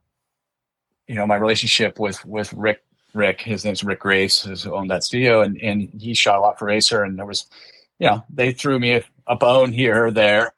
you 1.08 1.14
know, 1.14 1.26
my 1.26 1.36
relationship 1.36 1.98
with 1.98 2.24
with 2.24 2.52
Rick 2.52 2.84
Rick, 3.14 3.40
his 3.40 3.64
name's 3.64 3.82
Rick 3.82 4.00
Grace, 4.00 4.42
who's 4.42 4.66
owned 4.66 4.90
that 4.90 5.04
studio, 5.04 5.42
and 5.42 5.60
and 5.60 5.88
he 6.00 6.14
shot 6.14 6.38
a 6.38 6.40
lot 6.40 6.58
for 6.58 6.66
Racer, 6.66 7.02
and 7.02 7.18
there 7.18 7.26
was, 7.26 7.46
you 7.98 8.06
know, 8.06 8.24
they 8.28 8.52
threw 8.52 8.78
me 8.78 8.92
a, 8.92 9.04
a 9.26 9.36
bone 9.36 9.72
here 9.72 10.06
or 10.06 10.10
there. 10.10 10.54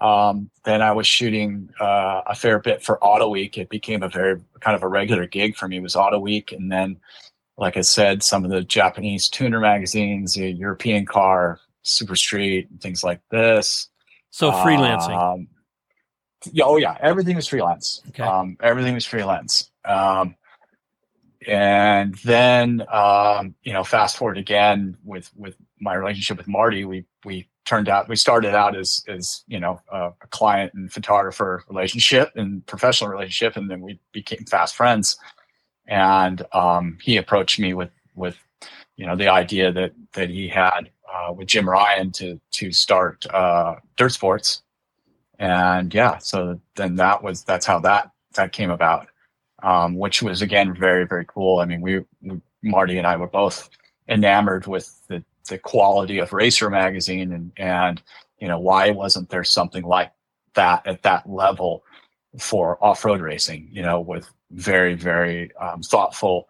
Um, 0.00 0.50
then 0.64 0.80
I 0.80 0.92
was 0.92 1.06
shooting 1.06 1.70
uh, 1.80 2.22
a 2.26 2.34
fair 2.34 2.58
bit 2.60 2.82
for 2.82 3.02
Auto 3.02 3.28
Week. 3.28 3.58
It 3.58 3.68
became 3.68 4.02
a 4.02 4.08
very 4.08 4.40
kind 4.60 4.76
of 4.76 4.82
a 4.82 4.88
regular 4.88 5.26
gig 5.26 5.56
for 5.56 5.66
me. 5.66 5.78
It 5.78 5.82
was 5.82 5.96
Auto 5.96 6.18
Week, 6.18 6.52
and 6.52 6.70
then, 6.70 6.98
like 7.56 7.76
I 7.76 7.80
said, 7.80 8.22
some 8.22 8.44
of 8.44 8.50
the 8.50 8.62
Japanese 8.62 9.28
tuner 9.28 9.60
magazines, 9.60 10.34
the 10.34 10.50
European 10.50 11.04
Car, 11.04 11.58
Super 11.82 12.14
Street, 12.14 12.68
and 12.70 12.80
things 12.80 13.02
like 13.02 13.20
this. 13.30 13.88
So 14.30 14.52
freelancing. 14.52 15.20
Um, 15.20 15.48
yeah, 16.52 16.64
oh 16.64 16.76
yeah, 16.76 16.96
everything 17.00 17.34
was 17.34 17.48
freelance. 17.48 18.02
Okay. 18.08 18.22
Um, 18.22 18.56
everything 18.62 18.94
was 18.94 19.04
freelance. 19.04 19.70
Um, 19.84 20.36
and 21.46 22.14
then 22.24 22.84
um, 22.92 23.54
you 23.62 23.72
know, 23.72 23.82
fast 23.82 24.16
forward 24.16 24.38
again 24.38 24.96
with 25.04 25.30
with 25.34 25.56
my 25.80 25.94
relationship 25.94 26.36
with 26.36 26.46
Marty, 26.46 26.84
we 26.84 27.04
we 27.24 27.48
turned 27.68 27.88
out 27.88 28.08
we 28.08 28.16
started 28.16 28.54
out 28.54 28.76
as 28.76 29.04
as 29.08 29.44
you 29.46 29.60
know 29.60 29.80
a, 29.92 30.08
a 30.08 30.26
client 30.30 30.72
and 30.74 30.92
photographer 30.92 31.62
relationship 31.68 32.32
and 32.36 32.64
professional 32.66 33.10
relationship, 33.10 33.56
and 33.56 33.70
then 33.70 33.80
we 33.80 34.00
became 34.12 34.44
fast 34.46 34.74
friends. 34.74 35.16
And 35.86 36.44
um, 36.52 36.98
he 37.02 37.16
approached 37.16 37.58
me 37.58 37.74
with 37.74 37.90
with 38.14 38.36
you 38.96 39.06
know 39.06 39.16
the 39.16 39.28
idea 39.28 39.72
that 39.72 39.92
that 40.14 40.30
he 40.30 40.48
had 40.48 40.90
uh, 41.12 41.32
with 41.32 41.48
Jim 41.48 41.68
Ryan 41.68 42.10
to 42.12 42.40
to 42.52 42.72
start 42.72 43.26
uh, 43.26 43.76
dirt 43.96 44.12
sports, 44.12 44.62
and 45.38 45.92
yeah, 45.92 46.18
so 46.18 46.60
then 46.76 46.96
that 46.96 47.22
was 47.22 47.44
that's 47.44 47.66
how 47.66 47.78
that 47.80 48.10
that 48.34 48.52
came 48.52 48.70
about 48.70 49.08
um, 49.62 49.96
which 49.96 50.22
was 50.22 50.42
again 50.42 50.74
very 50.74 51.06
very 51.06 51.24
cool. 51.26 51.60
I 51.60 51.64
mean, 51.64 51.80
we, 51.80 52.04
we, 52.22 52.40
Marty 52.62 52.98
and 52.98 53.06
I 53.06 53.16
were 53.16 53.26
both 53.26 53.68
enamored 54.08 54.66
with 54.66 55.06
the 55.08 55.22
the 55.48 55.58
quality 55.58 56.18
of 56.18 56.32
Racer 56.32 56.70
magazine 56.70 57.32
and 57.32 57.52
and 57.56 58.02
you 58.38 58.48
know 58.48 58.58
why 58.58 58.90
wasn't 58.90 59.30
there 59.30 59.44
something 59.44 59.84
like 59.84 60.12
that 60.54 60.86
at 60.86 61.02
that 61.02 61.28
level 61.28 61.84
for 62.38 62.82
off-road 62.84 63.20
racing. 63.20 63.68
You 63.70 63.82
know, 63.82 64.00
with 64.00 64.28
very 64.50 64.94
very 64.94 65.54
um, 65.56 65.82
thoughtful 65.82 66.48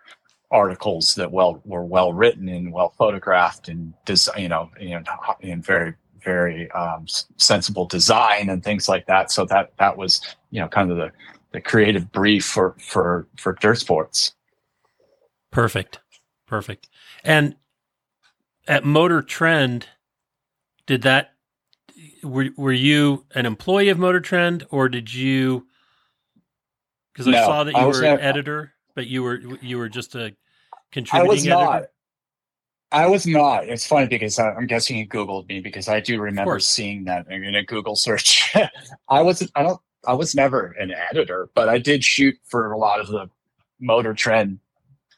articles 0.51 1.15
that 1.17 1.31
well 1.31 1.61
were 1.65 1.85
well 1.85 2.13
written 2.13 2.49
and 2.49 2.73
well 2.73 2.95
photographed 2.97 3.69
and 3.69 3.93
des- 4.07 4.31
you 4.37 4.49
know 4.49 4.71
know 4.81 5.03
in 5.41 5.63
very 5.63 5.95
very 6.25 6.71
um, 6.73 7.07
sensible 7.37 7.87
design 7.87 8.49
and 8.49 8.65
things 8.65 8.89
like 8.89 9.07
that. 9.07 9.31
So 9.31 9.45
that 9.47 9.73
that 9.79 9.97
was 9.97 10.21
you 10.51 10.61
know 10.61 10.69
kind 10.69 10.91
of 10.91 10.97
the 10.97 11.13
the 11.53 11.61
creative 11.61 12.11
brief 12.13 12.45
for 12.45 12.77
for 12.81 13.27
for 13.37 13.55
dirt 13.55 13.79
sports. 13.79 14.35
Perfect, 15.51 16.01
perfect. 16.47 16.89
And 17.25 17.57
at 18.69 18.85
Motor 18.85 19.23
Trend, 19.23 19.87
did 20.87 21.03
that 21.03 21.33
were 22.23 22.51
were 22.57 22.73
you 22.73 23.25
an 23.35 23.47
employee 23.47 23.89
of 23.89 23.99
Motor 23.99 24.21
Trend 24.21 24.67
or 24.71 24.89
did 24.89 25.13
you? 25.13 25.67
Because 27.13 27.27
I 27.29 27.45
saw 27.45 27.65
that 27.65 27.75
you 27.75 27.87
were 27.87 28.05
an 28.05 28.21
editor, 28.21 28.75
but 28.95 29.07
you 29.07 29.23
were 29.23 29.41
you 29.61 29.79
were 29.79 29.89
just 29.89 30.15
a 30.15 30.27
I 30.27 30.33
contributing 30.93 31.29
was 31.29 31.47
editor. 31.47 31.65
not. 31.65 31.83
I 32.91 33.07
was 33.07 33.27
not. 33.27 33.69
It's 33.69 33.87
funny 33.87 34.07
because 34.07 34.39
I, 34.39 34.51
I'm 34.53 34.67
guessing 34.67 34.97
you 34.97 35.07
Googled 35.07 35.49
me 35.49 35.61
because 35.61 35.89
I 35.89 36.01
do 36.01 36.21
remember 36.21 36.59
seeing 36.59 37.05
that 37.05 37.31
in 37.31 37.55
a 37.55 37.63
Google 37.65 37.97
search. 37.97 38.55
I 39.09 39.23
wasn't. 39.23 39.51
I 39.55 39.63
don't. 39.63 39.81
I 40.07 40.15
was 40.15 40.35
never 40.35 40.75
an 40.79 40.93
editor, 40.93 41.51
but 41.55 41.69
I 41.69 41.79
did 41.79 42.05
shoot 42.05 42.37
for 42.45 42.73
a 42.73 42.79
lot 42.79 43.01
of 43.01 43.09
the 43.09 43.29
Motor 43.81 44.15
Trend 44.15 44.61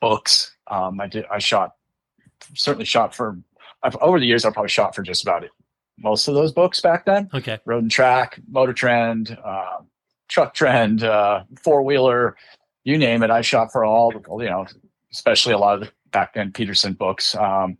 books. 0.01 0.53
Um, 0.69 1.01
I 1.01 1.07
did. 1.07 1.27
I 1.31 1.39
shot. 1.39 1.75
Certainly 2.55 2.87
shot 2.87 3.15
for. 3.15 3.39
I've, 3.83 3.97
over 3.97 4.21
the 4.21 4.27
years, 4.27 4.45
I 4.45 4.51
probably 4.51 4.69
shot 4.69 4.95
for 4.95 5.03
just 5.03 5.23
about 5.23 5.43
it, 5.43 5.51
most 5.99 6.29
of 6.29 6.35
those 6.35 6.53
books 6.53 6.81
back 6.81 7.07
then. 7.07 7.31
Okay, 7.33 7.59
Road 7.65 7.83
and 7.83 7.91
Track, 7.91 8.39
Motor 8.49 8.73
Trend, 8.73 9.37
uh, 9.45 9.79
Truck 10.29 10.55
Trend, 10.55 11.03
uh, 11.03 11.45
Four 11.63 11.83
Wheeler, 11.83 12.37
you 12.85 12.99
name 12.99 13.23
it. 13.23 13.31
I 13.31 13.41
shot 13.41 13.73
for 13.73 13.85
all, 13.85 14.13
you 14.13 14.51
know, 14.51 14.67
especially 15.13 15.53
a 15.53 15.59
lot 15.59 15.75
of 15.75 15.81
the 15.81 15.93
back 16.13 16.35
then 16.35 16.53
Petersen 16.53 16.95
books. 16.95 17.35
Um, 17.35 17.79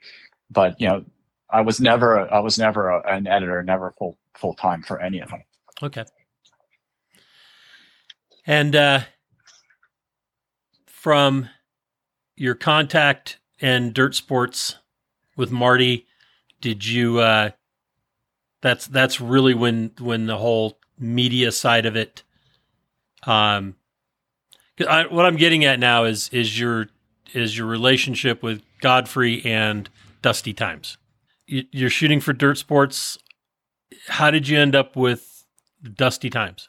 but 0.51 0.81
you 0.81 0.89
know, 0.89 1.05
I 1.51 1.61
was 1.61 1.81
never 1.81 2.33
I 2.33 2.41
was 2.41 2.59
never 2.59 2.91
a, 2.91 3.07
an 3.07 3.27
editor, 3.27 3.63
never 3.63 3.95
full 3.99 4.19
full 4.37 4.55
time 4.55 4.83
for 4.83 5.01
any 5.01 5.21
of 5.21 5.31
them. 5.31 5.43
okay. 5.83 6.05
And 8.47 8.75
uh, 8.75 9.01
from 10.87 11.49
your 12.37 12.55
contact 12.55 13.39
and 13.61 13.93
dirt 13.95 14.15
sports 14.15 14.77
with 15.37 15.51
Marty, 15.51 16.07
did 16.61 16.87
you? 16.87 17.19
Uh, 17.21 17.51
that's 18.61 18.87
that's 18.87 19.21
really 19.21 19.55
when 19.55 19.93
when 19.99 20.27
the 20.27 20.39
whole 20.39 20.79
media 20.99 21.53
side 21.53 21.87
of 21.87 21.97
it. 21.97 22.23
Um, 23.25 23.77
I, 24.89 25.07
what 25.07 25.27
I'm 25.27 25.37
getting 25.37 25.65
at 25.65 25.79
now 25.79 26.05
is 26.05 26.29
is 26.31 26.59
your 26.59 26.89
is 27.35 27.57
your 27.57 27.67
relationship 27.67 28.43
with 28.43 28.63
Godfrey 28.81 29.45
and 29.45 29.89
Dusty 30.23 30.53
Times. 30.53 30.97
You, 31.47 31.65
you're 31.73 31.91
shooting 31.91 32.21
for 32.21 32.33
dirt 32.33 32.59
sports. 32.59 33.19
How 34.09 34.31
did 34.31 34.49
you 34.49 34.59
end 34.59 34.75
up 34.75 34.97
with 34.97 35.45
Dusty 35.95 36.31
Times? 36.31 36.69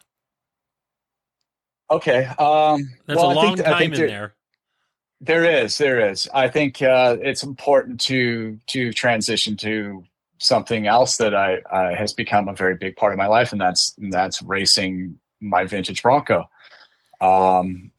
Okay. 1.90 2.26
Um, 2.40 2.90
That's 3.06 3.18
well, 3.20 3.32
a 3.32 3.34
long 3.34 3.56
think, 3.58 3.68
time 3.68 3.94
in 3.94 3.94
there- 3.94 4.36
there. 5.22 5.46
Is, 5.46 5.78
there 5.78 6.10
is. 6.10 6.28
I 6.34 6.48
think 6.48 6.82
uh, 6.82 7.18
it's 7.22 7.44
important 7.44 8.00
to 8.02 8.60
to 8.68 8.92
transition 8.92 9.56
to 9.58 10.04
something 10.40 10.88
else 10.88 11.18
that 11.18 11.36
I 11.36 11.60
uh, 11.72 11.96
has 11.96 12.14
become 12.14 12.48
a 12.50 12.56
very 12.56 12.76
big 12.76 12.96
part 12.96 13.14
of 13.14 13.18
my 13.18 13.28
life, 13.28 13.52
and 13.52 13.62
that's 13.62 13.96
and 13.98 14.12
that's 14.12 14.42
racing 14.42 15.20
my 15.40 15.66
vintage 15.66 16.04
Bronco. 16.04 16.50
Um, 17.22 17.92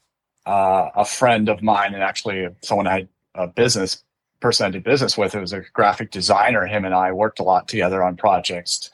uh, 0.47 0.91
a 0.97 1.05
friend 1.05 1.49
of 1.49 1.63
mine, 1.63 1.95
and 1.95 2.03
actually 2.03 2.49
someone 2.63 2.87
I 2.89 3.09
a 3.35 3.47
business 3.47 4.03
person 4.41 4.67
I 4.67 4.71
did 4.71 4.83
business 4.83 5.17
with, 5.17 5.37
it 5.37 5.41
was 5.41 5.53
a 5.53 5.63
graphic 5.73 6.11
designer. 6.11 6.67
Him 6.67 6.85
and 6.85 6.95
I 6.95 7.13
worked 7.13 7.39
a 7.39 7.45
lot 7.45 7.69
together 7.69 8.03
on 8.03 8.17
projects, 8.17 8.91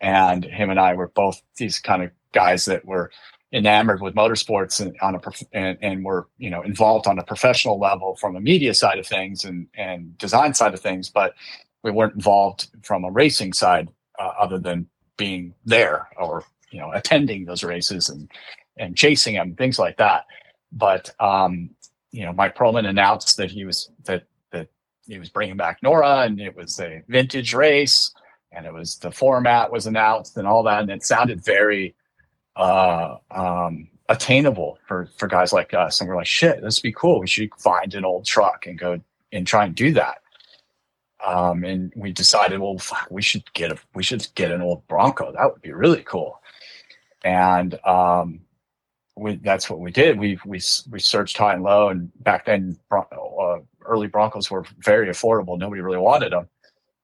and 0.00 0.44
him 0.44 0.70
and 0.70 0.78
I 0.78 0.94
were 0.94 1.08
both 1.08 1.40
these 1.56 1.78
kind 1.78 2.02
of 2.02 2.10
guys 2.32 2.66
that 2.66 2.84
were 2.84 3.10
enamored 3.52 4.00
with 4.00 4.14
motorsports 4.14 4.80
and 4.80 4.96
on 5.02 5.14
a 5.14 5.20
and, 5.52 5.76
and 5.82 6.04
were 6.04 6.28
you 6.38 6.50
know 6.50 6.62
involved 6.62 7.06
on 7.06 7.18
a 7.18 7.24
professional 7.24 7.78
level 7.78 8.16
from 8.16 8.36
a 8.36 8.40
media 8.40 8.72
side 8.72 8.98
of 8.98 9.06
things 9.06 9.44
and 9.44 9.66
and 9.74 10.16
design 10.18 10.54
side 10.54 10.72
of 10.72 10.80
things 10.80 11.10
but 11.10 11.34
we 11.82 11.90
weren't 11.90 12.14
involved 12.14 12.68
from 12.82 13.04
a 13.04 13.10
racing 13.10 13.52
side 13.52 13.88
uh, 14.18 14.32
other 14.38 14.58
than 14.58 14.86
being 15.16 15.54
there 15.64 16.08
or 16.18 16.44
you 16.70 16.80
know 16.80 16.90
attending 16.92 17.44
those 17.44 17.62
races 17.62 18.08
and 18.08 18.30
and 18.78 18.96
chasing 18.96 19.34
them 19.34 19.54
things 19.54 19.78
like 19.78 19.96
that. 19.98 20.24
But 20.72 21.10
um 21.20 21.70
you 22.10 22.24
know 22.24 22.32
mike 22.32 22.56
Pearlman 22.56 22.86
announced 22.86 23.36
that 23.36 23.50
he 23.50 23.64
was 23.64 23.90
that 24.04 24.24
that 24.50 24.68
he 25.06 25.18
was 25.18 25.28
bringing 25.28 25.56
back 25.56 25.80
NORRA 25.82 26.26
and 26.26 26.40
it 26.40 26.56
was 26.56 26.80
a 26.80 27.02
vintage 27.08 27.52
race 27.54 28.14
and 28.52 28.66
it 28.66 28.72
was 28.72 28.96
the 28.98 29.10
format 29.10 29.70
was 29.70 29.86
announced 29.86 30.36
and 30.36 30.46
all 30.46 30.62
that 30.62 30.82
and 30.82 30.90
it 30.90 31.04
sounded 31.04 31.44
very 31.44 31.94
uh, 32.56 33.16
um, 33.30 33.88
attainable 34.08 34.78
for 34.86 35.08
for 35.16 35.26
guys 35.26 35.52
like 35.52 35.74
us. 35.74 36.00
And 36.00 36.08
we're 36.08 36.16
like, 36.16 36.26
shit, 36.26 36.62
this 36.62 36.78
would 36.78 36.88
be 36.88 36.92
cool. 36.92 37.20
We 37.20 37.26
should 37.26 37.50
find 37.58 37.94
an 37.94 38.04
old 38.04 38.24
truck 38.24 38.66
and 38.66 38.78
go 38.78 39.00
and 39.32 39.46
try 39.46 39.64
and 39.64 39.74
do 39.74 39.92
that. 39.92 40.18
Um, 41.24 41.64
and 41.64 41.92
we 41.94 42.12
decided, 42.12 42.60
well, 42.60 42.78
fuck, 42.78 43.06
we 43.10 43.22
should 43.22 43.44
get 43.54 43.70
a 43.72 43.78
we 43.94 44.02
should 44.02 44.26
get 44.34 44.50
an 44.50 44.60
old 44.60 44.86
Bronco. 44.88 45.32
That 45.32 45.52
would 45.52 45.62
be 45.62 45.72
really 45.72 46.02
cool. 46.02 46.40
And 47.24 47.78
um, 47.86 48.40
we, 49.16 49.36
that's 49.36 49.70
what 49.70 49.80
we 49.80 49.92
did. 49.92 50.18
We 50.18 50.38
we 50.44 50.60
we 50.90 51.00
searched 51.00 51.36
high 51.36 51.54
and 51.54 51.62
low, 51.62 51.88
and 51.88 52.10
back 52.22 52.46
then, 52.46 52.76
uh, 52.90 53.58
early 53.84 54.08
Broncos 54.08 54.50
were 54.50 54.64
very 54.78 55.08
affordable. 55.08 55.58
Nobody 55.58 55.80
really 55.80 55.98
wanted 55.98 56.32
them. 56.32 56.48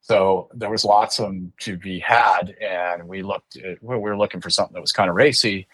So 0.09 0.49
there 0.55 0.71
was 0.71 0.87
lots 0.87 1.19
of 1.19 1.27
them 1.27 1.53
to 1.61 1.77
be 1.77 1.99
had, 1.99 2.57
and 2.63 3.07
we 3.07 3.23
looked. 3.23 3.57
At, 3.57 3.83
we 3.83 3.99
were 3.99 4.17
looking 4.17 4.41
for 4.41 4.49
something 4.49 4.73
that 4.73 4.81
was 4.81 4.93
kind 4.93 5.11
of 5.11 5.17
racy. 5.17 5.69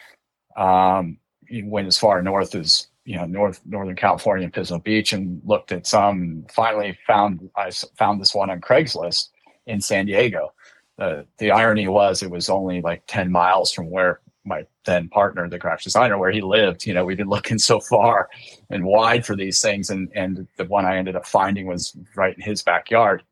Um, 0.56 1.18
went 1.62 1.86
as 1.86 1.96
far 1.96 2.20
north 2.20 2.54
as 2.56 2.88
you 3.04 3.16
know, 3.16 3.26
north 3.26 3.60
Northern 3.64 3.94
California 3.94 4.44
and 4.44 4.52
Pismo 4.52 4.82
Beach, 4.82 5.12
and 5.12 5.40
looked 5.44 5.70
at 5.70 5.86
some. 5.86 6.20
And 6.20 6.50
finally, 6.50 6.98
found 7.06 7.48
I 7.56 7.70
found 7.70 8.20
this 8.20 8.34
one 8.34 8.50
on 8.50 8.60
Craigslist 8.60 9.28
in 9.66 9.80
San 9.80 10.06
Diego. 10.06 10.52
The 10.98 11.26
the 11.38 11.52
irony 11.52 11.86
was 11.86 12.22
it 12.22 12.30
was 12.30 12.48
only 12.48 12.80
like 12.80 13.04
ten 13.06 13.30
miles 13.30 13.72
from 13.72 13.88
where 13.88 14.20
my 14.44 14.66
then 14.84 15.08
partner, 15.10 15.48
the 15.48 15.58
graphic 15.58 15.84
designer, 15.84 16.18
where 16.18 16.32
he 16.32 16.40
lived. 16.40 16.86
You 16.86 16.94
know, 16.94 17.04
we'd 17.04 17.18
been 17.18 17.28
looking 17.36 17.58
so 17.58 17.78
far 17.78 18.28
and 18.68 18.84
wide 18.84 19.24
for 19.24 19.36
these 19.36 19.60
things, 19.60 19.90
and 19.90 20.10
and 20.16 20.48
the 20.56 20.64
one 20.64 20.86
I 20.86 20.96
ended 20.96 21.14
up 21.14 21.24
finding 21.24 21.66
was 21.68 21.96
right 22.16 22.34
in 22.34 22.42
his 22.42 22.64
backyard 22.64 23.22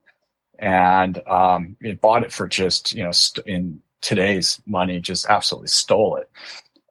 and 0.63 1.21
um, 1.29 1.77
it 1.81 2.01
bought 2.01 2.23
it 2.23 2.33
for 2.33 2.49
just 2.49 2.95
you 2.95 3.03
know 3.03 3.11
st- 3.11 3.47
in 3.47 3.83
today's 4.01 4.63
money 4.65 5.01
just 5.01 5.27
absolutely 5.27 5.69
stole 5.69 6.17
it. 6.17 6.31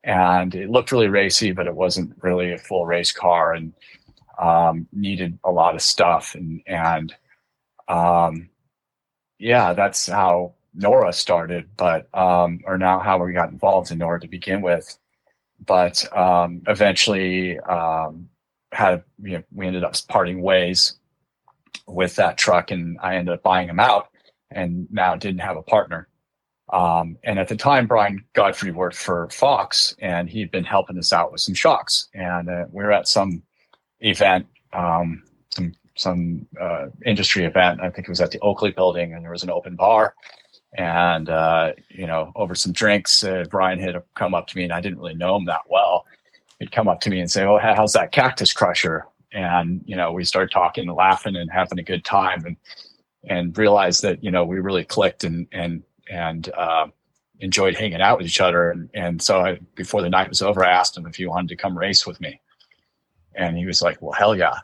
And 0.03 0.53
it 0.55 0.69
looked 0.69 0.91
really 0.91 1.07
racy 1.07 1.51
but 1.53 1.67
it 1.67 1.75
wasn't 1.75 2.13
really 2.21 2.51
a 2.53 2.57
full 2.57 2.85
race 2.85 3.11
car 3.11 3.53
and 3.53 3.73
um, 4.39 4.87
needed 4.93 5.39
a 5.43 5.51
lot 5.51 5.75
of 5.75 5.81
stuff. 5.81 6.35
And 6.35 6.61
and 6.67 7.15
um, 7.87 8.49
yeah 9.39 9.73
that's 9.73 10.07
how 10.07 10.53
NORRA 10.77 11.13
started 11.13 11.67
but 11.77 12.07
um, 12.13 12.59
or 12.65 12.77
now 12.77 12.99
how 12.99 13.23
we 13.23 13.33
got 13.33 13.51
involved 13.51 13.91
in 13.91 13.99
NORRA 13.99 14.21
to 14.21 14.27
begin 14.27 14.61
with. 14.61 14.97
But 15.65 16.05
um, 16.17 16.61
eventually 16.67 17.57
um, 17.61 18.27
had 18.73 19.03
you 19.23 19.37
know, 19.37 19.43
we 19.53 19.67
ended 19.67 19.83
up 19.85 19.95
parting 20.09 20.41
ways 20.41 20.97
with 21.87 22.15
that 22.15 22.37
truck 22.37 22.71
and 22.71 22.97
I 23.01 23.15
ended 23.15 23.33
up 23.35 23.43
buying 23.43 23.69
him 23.69 23.79
out 23.79 24.09
and 24.51 24.87
now 24.91 25.15
didn't 25.15 25.41
have 25.41 25.57
a 25.57 25.63
partner. 25.63 26.07
Um, 26.71 27.17
and 27.23 27.37
at 27.37 27.49
the 27.49 27.55
time, 27.55 27.85
Brian 27.85 28.23
Godfrey 28.33 28.71
worked 28.71 28.95
for 28.95 29.29
Fox 29.29 29.95
and 29.99 30.29
he'd 30.29 30.51
been 30.51 30.63
helping 30.63 30.97
us 30.97 31.11
out 31.11 31.31
with 31.31 31.41
some 31.41 31.55
shocks. 31.55 32.07
And 32.13 32.49
uh, 32.49 32.65
we 32.71 32.83
were 32.83 32.93
at 32.93 33.07
some 33.07 33.43
event, 33.99 34.47
um, 34.73 35.23
some 35.49 35.73
some 35.95 36.47
uh, 36.59 36.87
industry 37.05 37.43
event. 37.45 37.81
I 37.81 37.89
think 37.89 38.07
it 38.07 38.11
was 38.11 38.21
at 38.21 38.31
the 38.31 38.39
Oakley 38.39 38.71
building 38.71 39.13
and 39.13 39.23
there 39.23 39.31
was 39.31 39.43
an 39.43 39.49
open 39.49 39.75
bar. 39.75 40.15
And, 40.77 41.29
uh, 41.29 41.73
you 41.89 42.07
know, 42.07 42.31
over 42.35 42.55
some 42.55 42.71
drinks, 42.71 43.23
uh, 43.25 43.43
Brian 43.49 43.77
had 43.77 44.01
come 44.15 44.33
up 44.33 44.47
to 44.47 44.57
me 44.57 44.63
and 44.63 44.71
I 44.71 44.79
didn't 44.79 44.99
really 44.99 45.13
know 45.13 45.35
him 45.35 45.45
that 45.45 45.63
well. 45.69 46.05
He'd 46.59 46.71
come 46.71 46.87
up 46.87 47.01
to 47.01 47.09
me 47.09 47.19
and 47.19 47.29
say, 47.29 47.43
Oh, 47.43 47.59
how's 47.59 47.93
that 47.93 48.13
cactus 48.13 48.53
crusher? 48.53 49.05
And 49.33 49.81
you 49.85 49.95
know 49.95 50.11
we 50.11 50.23
started 50.23 50.51
talking 50.51 50.87
and 50.87 50.95
laughing 50.95 51.35
and 51.35 51.51
having 51.51 51.79
a 51.79 51.83
good 51.83 52.03
time 52.03 52.45
and 52.45 52.57
and 53.23 53.57
realized 53.57 54.01
that 54.01 54.23
you 54.23 54.31
know 54.31 54.43
we 54.43 54.59
really 54.59 54.83
clicked 54.83 55.23
and 55.23 55.47
and 55.51 55.83
and 56.09 56.49
uh, 56.57 56.87
enjoyed 57.39 57.75
hanging 57.75 58.01
out 58.01 58.17
with 58.17 58.27
each 58.27 58.41
other. 58.41 58.71
And 58.71 58.89
and 58.93 59.21
so 59.21 59.41
I, 59.41 59.59
before 59.75 60.01
the 60.01 60.09
night 60.09 60.29
was 60.29 60.41
over 60.41 60.63
i 60.63 60.71
asked 60.71 60.95
him 60.95 61.05
if 61.05 61.15
he 61.15 61.25
wanted 61.25 61.49
to 61.49 61.55
come 61.55 61.77
race 61.77 62.05
with 62.05 62.19
me. 62.21 62.39
And 63.35 63.57
he 63.57 63.65
was 63.65 63.81
like 63.81 64.01
well 64.01 64.13
hell 64.13 64.35
yeah. 64.35 64.59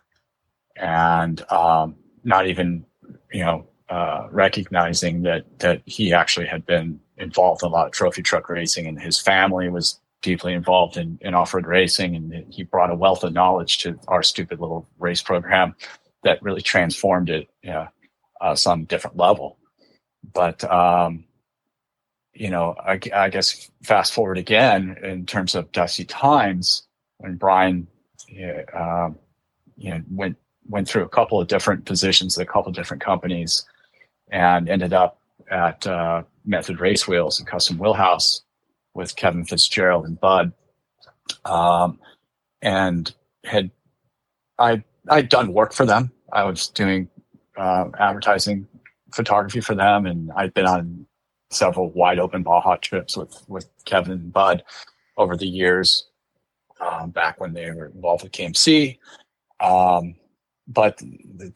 And 0.75 1.43
um, 1.51 1.95
not 2.23 2.47
even 2.47 2.85
you 3.31 3.43
know 3.43 3.67
uh, 3.89 4.27
recognizing 4.31 5.23
that 5.23 5.59
that 5.59 5.81
he 5.85 6.13
actually 6.13 6.47
had 6.47 6.65
been 6.65 6.99
involved 7.17 7.63
in 7.63 7.69
a 7.69 7.71
lot 7.71 7.87
of 7.87 7.93
trophy 7.93 8.21
truck 8.21 8.49
racing 8.49 8.85
and 8.85 8.99
his 8.99 9.19
family 9.19 9.69
was 9.69 9.99
deeply 10.21 10.53
involved 10.53 10.97
in, 10.97 11.17
in 11.21 11.33
off-road 11.33 11.67
racing 11.67 12.15
and 12.15 12.51
he 12.51 12.63
brought 12.63 12.91
a 12.91 12.95
wealth 12.95 13.23
of 13.23 13.33
knowledge 13.33 13.79
to 13.79 13.99
our 14.07 14.23
stupid 14.23 14.59
little 14.59 14.87
race 14.97 15.21
program 15.21 15.75
that 16.23 16.41
really 16.41 16.61
transformed 16.61 17.29
it 17.29 17.47
know, 17.63 17.87
uh, 18.41 18.55
some 18.55 18.85
different 18.85 19.15
level. 19.15 19.57
But 20.33 20.63
um, 20.71 21.25
you 22.37 22.49
know 22.49 22.75
I, 22.79 22.99
I, 23.13 23.29
guess 23.29 23.69
fast 23.83 24.13
forward 24.13 24.37
again 24.37 24.97
in 25.01 25.25
terms 25.25 25.55
of 25.55 25.71
dusty 25.71 26.05
times 26.05 26.83
when 27.17 27.35
brian 27.35 27.87
uh, 28.73 29.09
you 29.75 29.91
know 29.91 30.01
went 30.11 30.37
went 30.69 30.87
through 30.87 31.03
a 31.03 31.09
couple 31.09 31.41
of 31.41 31.47
different 31.47 31.85
positions 31.85 32.37
at 32.37 32.43
a 32.43 32.45
couple 32.45 32.69
of 32.69 32.75
different 32.75 33.03
companies 33.03 33.65
and 34.31 34.69
ended 34.69 34.93
up 34.93 35.19
at 35.49 35.87
uh, 35.87 36.23
method 36.45 36.79
race 36.79 37.07
wheels 37.07 37.39
and 37.39 37.47
custom 37.47 37.77
wheelhouse 37.77 38.41
with 38.97 39.15
Kevin 39.15 39.45
Fitzgerald 39.45 40.05
and 40.05 40.19
Bud, 40.19 40.51
um, 41.45 41.99
and 42.61 43.13
had 43.45 43.71
I 44.59 44.83
I'd 45.07 45.29
done 45.29 45.53
work 45.53 45.71
for 45.71 45.85
them. 45.85 46.11
I 46.33 46.43
was 46.43 46.67
doing 46.67 47.07
uh, 47.55 47.85
advertising 47.97 48.67
photography 49.13 49.61
for 49.61 49.75
them, 49.75 50.05
and 50.05 50.31
I'd 50.35 50.53
been 50.53 50.65
on 50.65 51.05
several 51.51 51.91
wide 51.91 52.19
open 52.19 52.43
Baja 52.43 52.75
trips 52.77 53.15
with 53.15 53.41
with 53.47 53.69
Kevin 53.85 54.13
and 54.13 54.33
Bud 54.33 54.63
over 55.17 55.37
the 55.37 55.47
years. 55.47 56.07
Um, 56.79 57.09
back 57.09 57.39
when 57.39 57.53
they 57.53 57.71
were 57.71 57.87
involved 57.87 58.21
with 58.21 58.31
KMC, 58.33 58.99
um, 59.59 60.15
but 60.67 61.01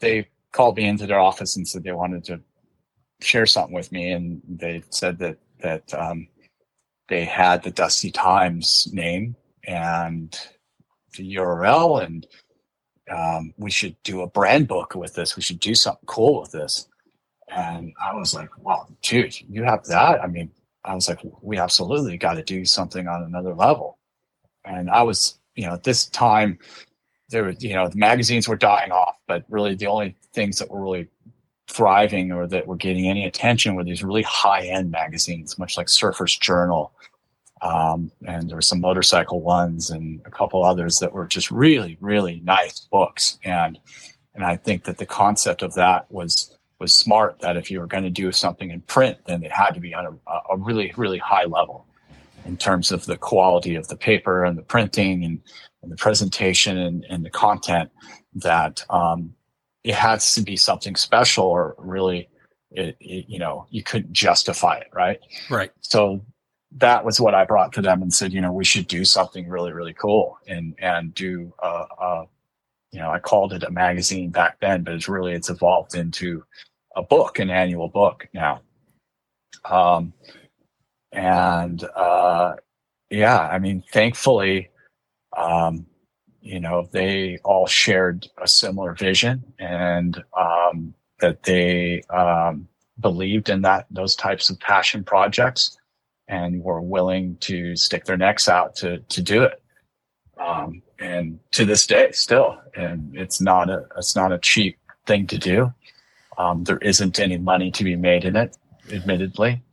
they 0.00 0.28
called 0.50 0.76
me 0.76 0.84
into 0.84 1.06
their 1.06 1.20
office 1.20 1.54
and 1.54 1.66
said 1.66 1.84
they 1.84 1.92
wanted 1.92 2.24
to 2.24 2.40
share 3.20 3.46
something 3.46 3.74
with 3.74 3.92
me, 3.92 4.10
and 4.10 4.42
they 4.48 4.82
said 4.90 5.18
that 5.18 5.38
that 5.60 5.94
um, 5.94 6.26
they 7.08 7.24
had 7.24 7.62
the 7.62 7.70
Dusty 7.70 8.10
Times 8.10 8.88
name 8.92 9.36
and 9.66 10.38
the 11.16 11.36
URL, 11.36 12.04
and 12.04 12.26
um, 13.10 13.52
we 13.56 13.70
should 13.70 13.96
do 14.02 14.22
a 14.22 14.26
brand 14.26 14.68
book 14.68 14.94
with 14.94 15.14
this. 15.14 15.36
We 15.36 15.42
should 15.42 15.60
do 15.60 15.74
something 15.74 16.06
cool 16.06 16.40
with 16.40 16.52
this. 16.52 16.88
And 17.48 17.92
I 18.02 18.14
was 18.14 18.34
like, 18.34 18.50
"Well, 18.58 18.88
dude, 19.02 19.38
you 19.48 19.62
have 19.64 19.84
that." 19.84 20.22
I 20.22 20.26
mean, 20.26 20.50
I 20.84 20.94
was 20.94 21.08
like, 21.08 21.20
"We 21.42 21.58
absolutely 21.58 22.16
got 22.16 22.34
to 22.34 22.42
do 22.42 22.64
something 22.64 23.06
on 23.06 23.22
another 23.24 23.54
level." 23.54 23.98
And 24.64 24.90
I 24.90 25.02
was, 25.02 25.38
you 25.54 25.66
know, 25.66 25.74
at 25.74 25.82
this 25.84 26.06
time, 26.06 26.58
there 27.28 27.44
were, 27.44 27.54
you 27.58 27.74
know, 27.74 27.88
the 27.88 27.96
magazines 27.96 28.48
were 28.48 28.56
dying 28.56 28.92
off, 28.92 29.16
but 29.26 29.44
really 29.48 29.74
the 29.74 29.86
only 29.86 30.16
things 30.32 30.58
that 30.58 30.70
were 30.70 30.82
really 30.82 31.08
thriving 31.72 32.32
or 32.32 32.46
that 32.46 32.66
were 32.66 32.76
getting 32.76 33.08
any 33.08 33.24
attention 33.24 33.74
were 33.74 33.84
these 33.84 34.04
really 34.04 34.22
high 34.22 34.66
end 34.66 34.90
magazines, 34.90 35.58
much 35.58 35.76
like 35.76 35.88
Surfer's 35.88 36.36
Journal. 36.36 36.92
Um, 37.62 38.10
and 38.26 38.48
there 38.48 38.56
were 38.56 38.62
some 38.62 38.80
motorcycle 38.80 39.40
ones 39.40 39.90
and 39.90 40.20
a 40.26 40.30
couple 40.30 40.64
others 40.64 40.98
that 40.98 41.12
were 41.12 41.26
just 41.26 41.50
really, 41.50 41.96
really 42.00 42.40
nice 42.44 42.80
books. 42.80 43.38
And 43.44 43.78
and 44.34 44.44
I 44.44 44.56
think 44.56 44.84
that 44.84 44.98
the 44.98 45.06
concept 45.06 45.62
of 45.62 45.74
that 45.74 46.10
was 46.10 46.56
was 46.78 46.92
smart. 46.92 47.38
That 47.40 47.56
if 47.56 47.70
you 47.70 47.80
were 47.80 47.86
going 47.86 48.04
to 48.04 48.10
do 48.10 48.32
something 48.32 48.70
in 48.70 48.80
print, 48.82 49.18
then 49.26 49.42
it 49.44 49.52
had 49.52 49.70
to 49.70 49.80
be 49.80 49.94
on 49.94 50.06
a, 50.06 50.40
a 50.50 50.56
really, 50.56 50.92
really 50.96 51.18
high 51.18 51.44
level 51.44 51.86
in 52.44 52.56
terms 52.56 52.90
of 52.90 53.06
the 53.06 53.16
quality 53.16 53.76
of 53.76 53.86
the 53.86 53.96
paper 53.96 54.44
and 54.44 54.58
the 54.58 54.62
printing 54.62 55.24
and, 55.24 55.40
and 55.82 55.92
the 55.92 55.96
presentation 55.96 56.76
and, 56.76 57.06
and 57.08 57.24
the 57.24 57.30
content. 57.30 57.90
That 58.34 58.84
um, 58.90 59.34
it 59.84 59.94
has 59.94 60.34
to 60.34 60.42
be 60.42 60.56
something 60.56 60.96
special 60.96 61.44
or 61.44 61.74
really 61.78 62.28
it, 62.70 62.96
it, 63.00 63.26
you 63.28 63.38
know 63.38 63.66
you 63.70 63.82
couldn't 63.82 64.12
justify 64.12 64.76
it 64.76 64.88
right? 64.92 65.20
Right. 65.50 65.72
So 65.80 66.24
that 66.78 67.04
was 67.04 67.20
what 67.20 67.34
i 67.34 67.44
brought 67.44 67.72
to 67.72 67.82
them 67.82 68.02
and 68.02 68.12
said 68.12 68.32
you 68.32 68.40
know 68.40 68.52
we 68.52 68.64
should 68.64 68.86
do 68.86 69.04
something 69.04 69.48
really 69.48 69.72
really 69.72 69.92
cool 69.92 70.38
and 70.46 70.74
and 70.78 71.14
do 71.14 71.52
uh, 71.62 71.84
uh 72.00 72.24
you 72.92 72.98
know 72.98 73.10
i 73.10 73.18
called 73.18 73.52
it 73.52 73.62
a 73.62 73.70
magazine 73.70 74.30
back 74.30 74.58
then 74.60 74.82
but 74.82 74.94
it's 74.94 75.08
really 75.08 75.32
it's 75.32 75.50
evolved 75.50 75.94
into 75.94 76.42
a 76.96 77.02
book 77.02 77.38
an 77.38 77.50
annual 77.50 77.88
book 77.88 78.28
now. 78.34 78.60
Um 79.64 80.12
and 81.12 81.84
uh 81.94 82.54
yeah 83.10 83.38
i 83.38 83.58
mean 83.58 83.84
thankfully 83.92 84.70
um 85.36 85.86
you 86.42 86.60
know, 86.60 86.88
they 86.92 87.38
all 87.44 87.66
shared 87.66 88.28
a 88.38 88.48
similar 88.48 88.94
vision 88.94 89.44
and 89.58 90.22
um, 90.36 90.92
that 91.20 91.44
they 91.44 92.02
um, 92.10 92.68
believed 93.00 93.48
in 93.48 93.62
that 93.62 93.86
those 93.90 94.16
types 94.16 94.50
of 94.50 94.58
passion 94.60 95.04
projects 95.04 95.78
and 96.28 96.62
were 96.62 96.80
willing 96.80 97.36
to 97.36 97.76
stick 97.76 98.04
their 98.04 98.16
necks 98.16 98.48
out 98.48 98.74
to 98.76 98.98
to 98.98 99.22
do 99.22 99.42
it. 99.42 99.62
Um, 100.38 100.82
and 100.98 101.38
to 101.52 101.64
this 101.64 101.86
day, 101.86 102.10
still, 102.12 102.58
and 102.74 103.16
it's 103.16 103.40
not 103.40 103.70
a 103.70 103.86
it's 103.96 104.16
not 104.16 104.32
a 104.32 104.38
cheap 104.38 104.78
thing 105.06 105.26
to 105.28 105.38
do. 105.38 105.72
Um, 106.38 106.64
there 106.64 106.78
isn't 106.78 107.20
any 107.20 107.38
money 107.38 107.70
to 107.70 107.84
be 107.84 107.94
made 107.94 108.24
in 108.24 108.36
it, 108.36 108.56
admittedly. 108.90 109.62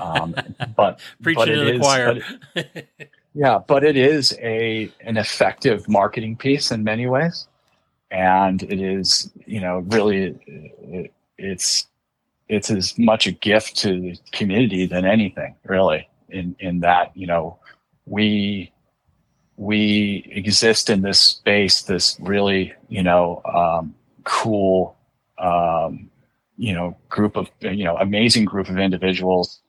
Um, 0.00 0.34
but 0.76 1.00
preaching 1.22 1.40
but 1.40 1.44
to 1.46 1.56
the 1.56 1.74
is, 1.74 1.80
choir. 1.80 2.20
Yeah, 3.34 3.58
but 3.66 3.84
it 3.84 3.96
is 3.96 4.36
a 4.40 4.90
an 5.00 5.16
effective 5.16 5.88
marketing 5.88 6.36
piece 6.36 6.70
in 6.70 6.84
many 6.84 7.06
ways, 7.06 7.48
and 8.10 8.62
it 8.62 8.80
is 8.80 9.32
you 9.46 9.60
know 9.60 9.80
really 9.88 10.36
it, 10.82 11.12
it's 11.38 11.88
it's 12.48 12.70
as 12.70 12.98
much 12.98 13.26
a 13.26 13.32
gift 13.32 13.76
to 13.78 14.00
the 14.00 14.18
community 14.32 14.86
than 14.86 15.04
anything 15.04 15.56
really. 15.64 16.08
In 16.30 16.56
in 16.60 16.80
that 16.80 17.16
you 17.16 17.26
know 17.26 17.58
we 18.06 18.72
we 19.56 20.28
exist 20.32 20.90
in 20.90 21.02
this 21.02 21.20
space, 21.20 21.82
this 21.82 22.16
really 22.20 22.72
you 22.88 23.02
know 23.02 23.42
um, 23.54 23.94
cool 24.24 24.96
um, 25.38 26.10
you 26.58 26.74
know 26.74 26.96
group 27.08 27.36
of 27.36 27.50
you 27.60 27.84
know 27.84 27.96
amazing 27.98 28.44
group 28.46 28.68
of 28.68 28.78
individuals 28.78 29.60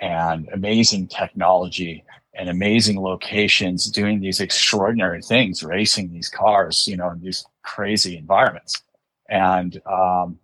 and 0.00 0.48
amazing 0.52 1.08
technology 1.08 2.04
and 2.34 2.48
amazing 2.48 3.00
locations 3.00 3.90
doing 3.90 4.20
these 4.20 4.40
extraordinary 4.40 5.22
things, 5.22 5.62
racing 5.62 6.10
these 6.12 6.28
cars, 6.28 6.86
you 6.88 6.96
know, 6.96 7.10
in 7.10 7.20
these 7.20 7.44
crazy 7.62 8.16
environments. 8.16 8.82
And, 9.28 9.80
um, 9.86 10.38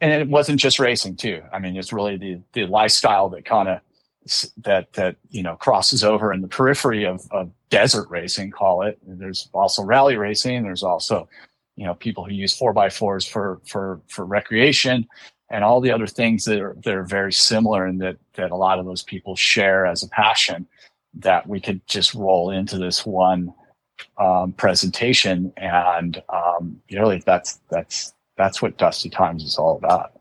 and 0.00 0.12
it 0.12 0.28
wasn't 0.28 0.60
just 0.60 0.78
racing 0.78 1.16
too. 1.16 1.42
I 1.52 1.58
mean, 1.58 1.76
it's 1.76 1.92
really 1.92 2.16
the, 2.16 2.40
the 2.54 2.66
lifestyle 2.66 3.28
that 3.30 3.44
kind 3.44 3.68
of, 3.68 3.80
that, 4.58 4.92
that, 4.94 5.16
you 5.30 5.42
know, 5.42 5.56
crosses 5.56 6.04
over 6.04 6.32
in 6.32 6.40
the 6.40 6.48
periphery 6.48 7.04
of, 7.04 7.26
of 7.30 7.50
desert 7.68 8.08
racing, 8.08 8.50
call 8.50 8.82
it. 8.82 8.98
There's 9.06 9.48
also 9.52 9.82
rally 9.82 10.16
racing. 10.16 10.62
There's 10.62 10.82
also, 10.82 11.28
you 11.76 11.84
know, 11.84 11.94
people 11.94 12.24
who 12.24 12.32
use 12.32 12.56
four 12.56 12.72
by 12.72 12.88
fours 12.88 13.26
for, 13.26 13.60
for, 13.66 14.00
for 14.08 14.24
recreation 14.24 15.06
and 15.50 15.64
all 15.64 15.80
the 15.80 15.90
other 15.90 16.06
things 16.06 16.44
that 16.44 16.60
are, 16.60 16.76
that 16.84 16.94
are 16.94 17.04
very 17.04 17.32
similar 17.32 17.86
and 17.86 18.00
that, 18.00 18.16
that 18.34 18.50
a 18.50 18.56
lot 18.56 18.78
of 18.78 18.86
those 18.86 19.02
people 19.02 19.36
share 19.36 19.84
as 19.86 20.02
a 20.02 20.08
passion 20.08 20.66
that 21.14 21.46
we 21.46 21.60
could 21.60 21.86
just 21.86 22.14
roll 22.14 22.50
into 22.50 22.78
this 22.78 23.04
one 23.04 23.52
um, 24.18 24.52
presentation, 24.52 25.52
and 25.56 26.22
um, 26.28 26.80
really 26.90 27.22
that's 27.26 27.60
that's 27.70 28.14
that's 28.36 28.62
what 28.62 28.78
Dusty 28.78 29.10
Times 29.10 29.44
is 29.44 29.58
all 29.58 29.76
about. 29.76 30.12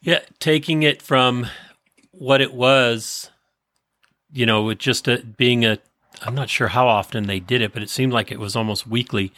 Yeah, 0.00 0.20
taking 0.38 0.82
it 0.82 1.02
from 1.02 1.46
what 2.12 2.40
it 2.40 2.52
was, 2.52 3.30
you 4.32 4.46
know, 4.46 4.62
with 4.62 4.78
just 4.78 5.08
a, 5.08 5.18
being 5.18 5.64
a, 5.64 5.78
I'm 6.22 6.34
not 6.34 6.50
sure 6.50 6.68
how 6.68 6.86
often 6.88 7.26
they 7.26 7.40
did 7.40 7.62
it, 7.62 7.72
but 7.72 7.82
it 7.82 7.90
seemed 7.90 8.12
like 8.12 8.30
it 8.30 8.38
was 8.38 8.54
almost 8.54 8.86
weekly 8.86 9.32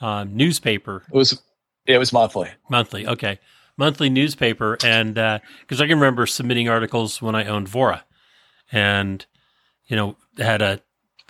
um, 0.00 0.36
newspaper. 0.36 1.02
It 1.12 1.16
was, 1.16 1.42
it 1.86 1.98
was 1.98 2.12
monthly. 2.12 2.50
Monthly, 2.70 3.06
okay, 3.06 3.38
monthly 3.76 4.08
newspaper, 4.08 4.78
and 4.82 5.14
because 5.14 5.80
uh, 5.80 5.84
I 5.84 5.86
can 5.86 5.98
remember 5.98 6.26
submitting 6.26 6.68
articles 6.68 7.20
when 7.20 7.34
I 7.34 7.44
owned 7.46 7.68
Vora, 7.68 8.02
and 8.72 9.24
you 9.86 9.96
know 9.96 10.16
had 10.38 10.62
a 10.62 10.80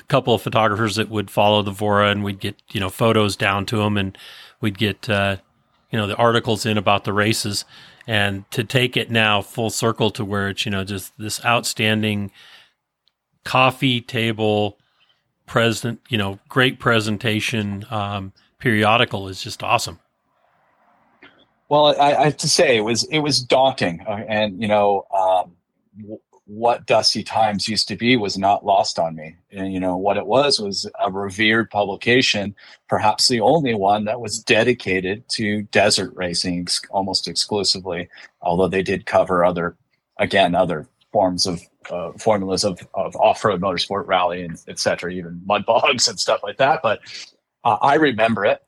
couple 0.08 0.34
of 0.34 0.42
photographers 0.42 0.96
that 0.96 1.10
would 1.10 1.30
follow 1.30 1.62
the 1.62 1.72
Vora, 1.72 2.10
and 2.10 2.24
we'd 2.24 2.40
get 2.40 2.56
you 2.70 2.80
know 2.80 2.90
photos 2.90 3.36
down 3.36 3.66
to 3.66 3.78
them, 3.78 3.96
and 3.96 4.16
we'd 4.60 4.78
get 4.78 5.08
uh, 5.08 5.36
you 5.90 5.98
know 5.98 6.06
the 6.06 6.16
articles 6.16 6.66
in 6.66 6.78
about 6.78 7.04
the 7.04 7.12
races, 7.12 7.64
and 8.06 8.50
to 8.50 8.64
take 8.64 8.96
it 8.96 9.10
now 9.10 9.42
full 9.42 9.70
circle 9.70 10.10
to 10.10 10.24
where 10.24 10.48
it's 10.48 10.64
you 10.64 10.70
know 10.70 10.84
just 10.84 11.12
this 11.18 11.44
outstanding 11.44 12.30
coffee 13.44 14.00
table 14.00 14.78
present, 15.46 16.00
you 16.08 16.18
know, 16.18 16.38
great 16.48 16.78
presentation 16.78 17.84
um, 17.90 18.32
periodical 18.58 19.28
is 19.28 19.42
just 19.42 19.62
awesome. 19.62 19.98
Well, 21.68 21.86
I, 22.00 22.14
I, 22.14 22.24
have 22.26 22.36
to 22.38 22.48
say 22.48 22.76
it 22.76 22.80
was 22.80 23.04
it 23.04 23.18
was 23.18 23.40
daunting, 23.40 24.00
uh, 24.06 24.24
and 24.28 24.60
you 24.60 24.68
know, 24.68 25.06
um, 25.14 25.52
what 26.50 26.86
Dusty 26.86 27.22
Times 27.22 27.68
used 27.68 27.88
to 27.88 27.96
be 27.96 28.16
was 28.16 28.38
not 28.38 28.64
lost 28.64 28.98
on 28.98 29.14
me. 29.14 29.36
And, 29.52 29.70
you 29.70 29.78
know, 29.78 29.98
what 29.98 30.16
it 30.16 30.26
was 30.26 30.58
was 30.58 30.90
a 30.98 31.12
revered 31.12 31.70
publication, 31.70 32.56
perhaps 32.88 33.28
the 33.28 33.42
only 33.42 33.74
one 33.74 34.06
that 34.06 34.22
was 34.22 34.42
dedicated 34.42 35.28
to 35.32 35.62
desert 35.64 36.10
racing 36.16 36.68
almost 36.90 37.28
exclusively, 37.28 38.08
although 38.40 38.66
they 38.66 38.82
did 38.82 39.04
cover 39.04 39.44
other, 39.44 39.76
again, 40.16 40.54
other 40.54 40.88
forms 41.12 41.46
of 41.46 41.60
uh, 41.90 42.12
formulas 42.12 42.64
of, 42.64 42.80
of 42.94 43.14
off-road 43.16 43.60
motorsport 43.60 44.06
rally 44.06 44.42
and 44.42 44.58
et 44.68 44.78
cetera, 44.78 45.12
even 45.12 45.42
mud 45.44 45.66
bogs 45.66 46.08
and 46.08 46.18
stuff 46.18 46.40
like 46.42 46.56
that. 46.56 46.80
But 46.82 47.00
uh, 47.62 47.76
I 47.82 47.96
remember 47.96 48.46
it 48.46 48.62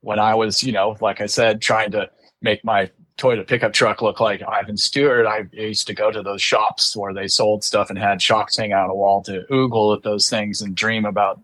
when 0.00 0.18
I 0.18 0.34
was, 0.34 0.62
you 0.62 0.72
know, 0.72 0.96
like 1.02 1.20
I 1.20 1.26
said, 1.26 1.60
trying 1.60 1.90
to 1.90 2.08
make 2.40 2.64
my 2.64 2.90
Toyota 3.18 3.46
pickup 3.46 3.72
truck 3.72 4.02
look 4.02 4.20
like 4.20 4.42
Ivan 4.42 4.76
Stewart. 4.76 5.26
I 5.26 5.46
used 5.52 5.86
to 5.86 5.94
go 5.94 6.10
to 6.10 6.22
those 6.22 6.42
shops 6.42 6.94
where 6.94 7.14
they 7.14 7.28
sold 7.28 7.64
stuff 7.64 7.88
and 7.88 7.98
had 7.98 8.20
shocks 8.20 8.56
hanging 8.56 8.74
on 8.74 8.90
a 8.90 8.94
wall 8.94 9.22
to 9.22 9.44
oogle 9.50 9.96
at 9.96 10.02
those 10.02 10.28
things 10.28 10.60
and 10.60 10.74
dream 10.74 11.06
about 11.06 11.40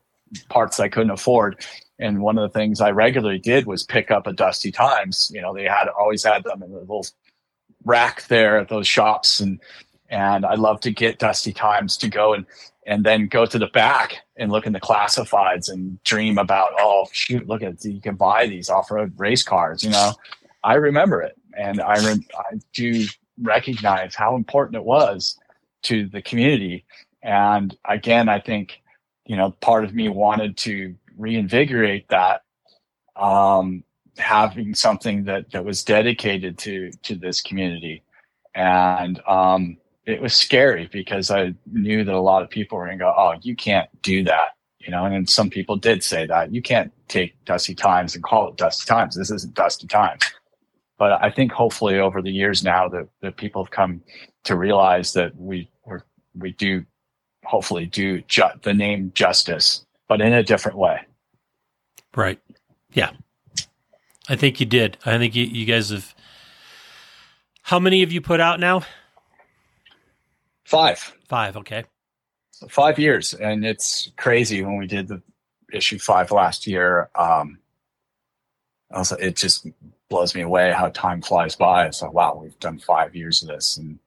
parts 0.48 0.80
I 0.80 0.88
couldn't 0.88 1.10
afford. 1.10 1.64
And 1.98 2.20
one 2.20 2.36
of 2.36 2.42
the 2.42 2.58
things 2.58 2.80
I 2.80 2.90
regularly 2.90 3.38
did 3.38 3.66
was 3.66 3.84
pick 3.84 4.10
up 4.10 4.26
a 4.26 4.32
Dusty 4.32 4.70
Times. 4.70 5.30
You 5.32 5.40
know, 5.40 5.54
they 5.54 5.64
had 5.64 5.88
always 5.88 6.24
had 6.24 6.44
them 6.44 6.62
in 6.62 6.72
the 6.72 6.78
little 6.78 7.06
rack 7.84 8.26
there 8.26 8.58
at 8.58 8.68
those 8.68 8.86
shops, 8.86 9.40
and 9.40 9.60
and 10.10 10.44
I 10.44 10.54
love 10.54 10.80
to 10.80 10.90
get 10.90 11.18
Dusty 11.18 11.52
Times 11.52 11.96
to 11.98 12.08
go 12.08 12.34
and 12.34 12.44
and 12.86 13.04
then 13.04 13.28
go 13.28 13.46
to 13.46 13.58
the 13.58 13.68
back 13.68 14.18
and 14.36 14.50
look 14.50 14.66
in 14.66 14.72
the 14.72 14.80
classifieds 14.80 15.70
and 15.70 16.02
dream 16.02 16.38
about 16.38 16.70
oh 16.78 17.06
shoot 17.12 17.46
look 17.46 17.62
at 17.62 17.84
you 17.84 18.00
can 18.00 18.16
buy 18.16 18.46
these 18.46 18.68
off-road 18.68 19.12
race 19.16 19.42
cars 19.42 19.84
you 19.84 19.90
know 19.90 20.12
i 20.64 20.74
remember 20.74 21.22
it 21.22 21.38
and 21.56 21.80
I, 21.80 21.96
re- 22.06 22.26
I 22.34 22.60
do 22.72 23.06
recognize 23.40 24.14
how 24.14 24.36
important 24.36 24.76
it 24.76 24.84
was 24.84 25.38
to 25.84 26.08
the 26.08 26.22
community. 26.22 26.84
And 27.22 27.76
again 27.88 28.28
i 28.28 28.40
think 28.40 28.82
you 29.26 29.36
know 29.36 29.52
part 29.60 29.84
of 29.84 29.94
me 29.94 30.08
wanted 30.08 30.56
to 30.58 30.94
reinvigorate 31.16 32.08
that 32.08 32.42
um, 33.16 33.84
having 34.18 34.74
something 34.74 35.24
that 35.24 35.50
that 35.52 35.64
was 35.64 35.84
dedicated 35.84 36.58
to 36.58 36.90
to 37.02 37.14
this 37.14 37.40
community. 37.40 38.02
And 38.54 39.20
um, 39.26 39.76
it 40.04 40.20
was 40.20 40.34
scary 40.34 40.88
because 40.92 41.30
i 41.30 41.54
knew 41.70 42.02
that 42.04 42.14
a 42.14 42.20
lot 42.20 42.42
of 42.42 42.50
people 42.50 42.76
were 42.76 42.86
going 42.86 42.98
to 42.98 43.04
go 43.04 43.14
oh 43.16 43.34
you 43.42 43.54
can't 43.54 43.88
do 44.02 44.24
that 44.24 44.56
you 44.84 44.90
know? 44.90 45.04
And 45.04 45.28
some 45.28 45.48
people 45.48 45.76
did 45.76 46.02
say 46.02 46.26
that. 46.26 46.52
You 46.52 46.60
can't 46.60 46.92
take 47.08 47.34
dusty 47.44 47.74
times 47.74 48.14
and 48.14 48.24
call 48.24 48.48
it 48.48 48.56
dusty 48.56 48.86
times. 48.86 49.14
This 49.16 49.30
isn't 49.30 49.54
dusty 49.54 49.86
times 49.86 50.22
but 51.02 51.12
i 51.26 51.30
think 51.36 51.50
hopefully 51.50 51.98
over 51.98 52.22
the 52.22 52.30
years 52.30 52.62
now 52.62 52.88
that, 52.88 53.08
that 53.22 53.36
people 53.36 53.64
have 53.64 53.72
come 53.72 54.00
to 54.44 54.54
realize 54.56 55.12
that 55.14 55.34
we 55.36 55.68
we're, 55.84 56.02
we 56.42 56.52
do 56.52 56.84
hopefully 57.44 57.86
do 57.86 58.20
ju- 58.34 58.56
the 58.62 58.72
name 58.72 59.10
justice 59.14 59.84
but 60.08 60.20
in 60.20 60.32
a 60.32 60.42
different 60.42 60.78
way 60.78 60.96
Right. 62.14 62.38
Yeah. 62.92 63.10
I 64.28 64.36
think 64.36 64.60
you 64.60 64.66
did. 64.66 64.98
I 65.06 65.16
think 65.18 65.34
you, 65.34 65.44
you 65.44 65.64
guys 65.64 65.88
have. 65.90 66.14
How 67.62 67.78
many 67.78 68.00
have 68.00 68.12
you 68.12 68.20
put 68.20 68.38
out 68.38 68.60
now? 68.60 68.82
five 70.64 70.98
Five. 71.28 71.56
Okay. 71.56 71.84
five 72.68 72.98
years 72.98 73.34
and 73.34 73.64
it's 73.64 74.10
crazy 74.18 74.62
when 74.62 74.76
we 74.76 74.86
did 74.86 75.08
the 75.08 75.22
issue 75.72 75.98
five 75.98 76.30
last 76.30 76.66
year 76.66 77.08
um 77.14 77.58
also 78.90 79.16
it 79.16 79.34
just 79.36 79.66
blows 80.12 80.34
me 80.34 80.42
away 80.42 80.70
how 80.72 80.90
time 80.90 81.22
flies 81.22 81.56
by. 81.56 81.88
So 81.88 82.10
wow 82.10 82.38
we've 82.40 82.58
done 82.60 82.78
five 82.78 83.16
years 83.16 83.40
of 83.42 83.48
this. 83.48 83.78
And 83.78 83.98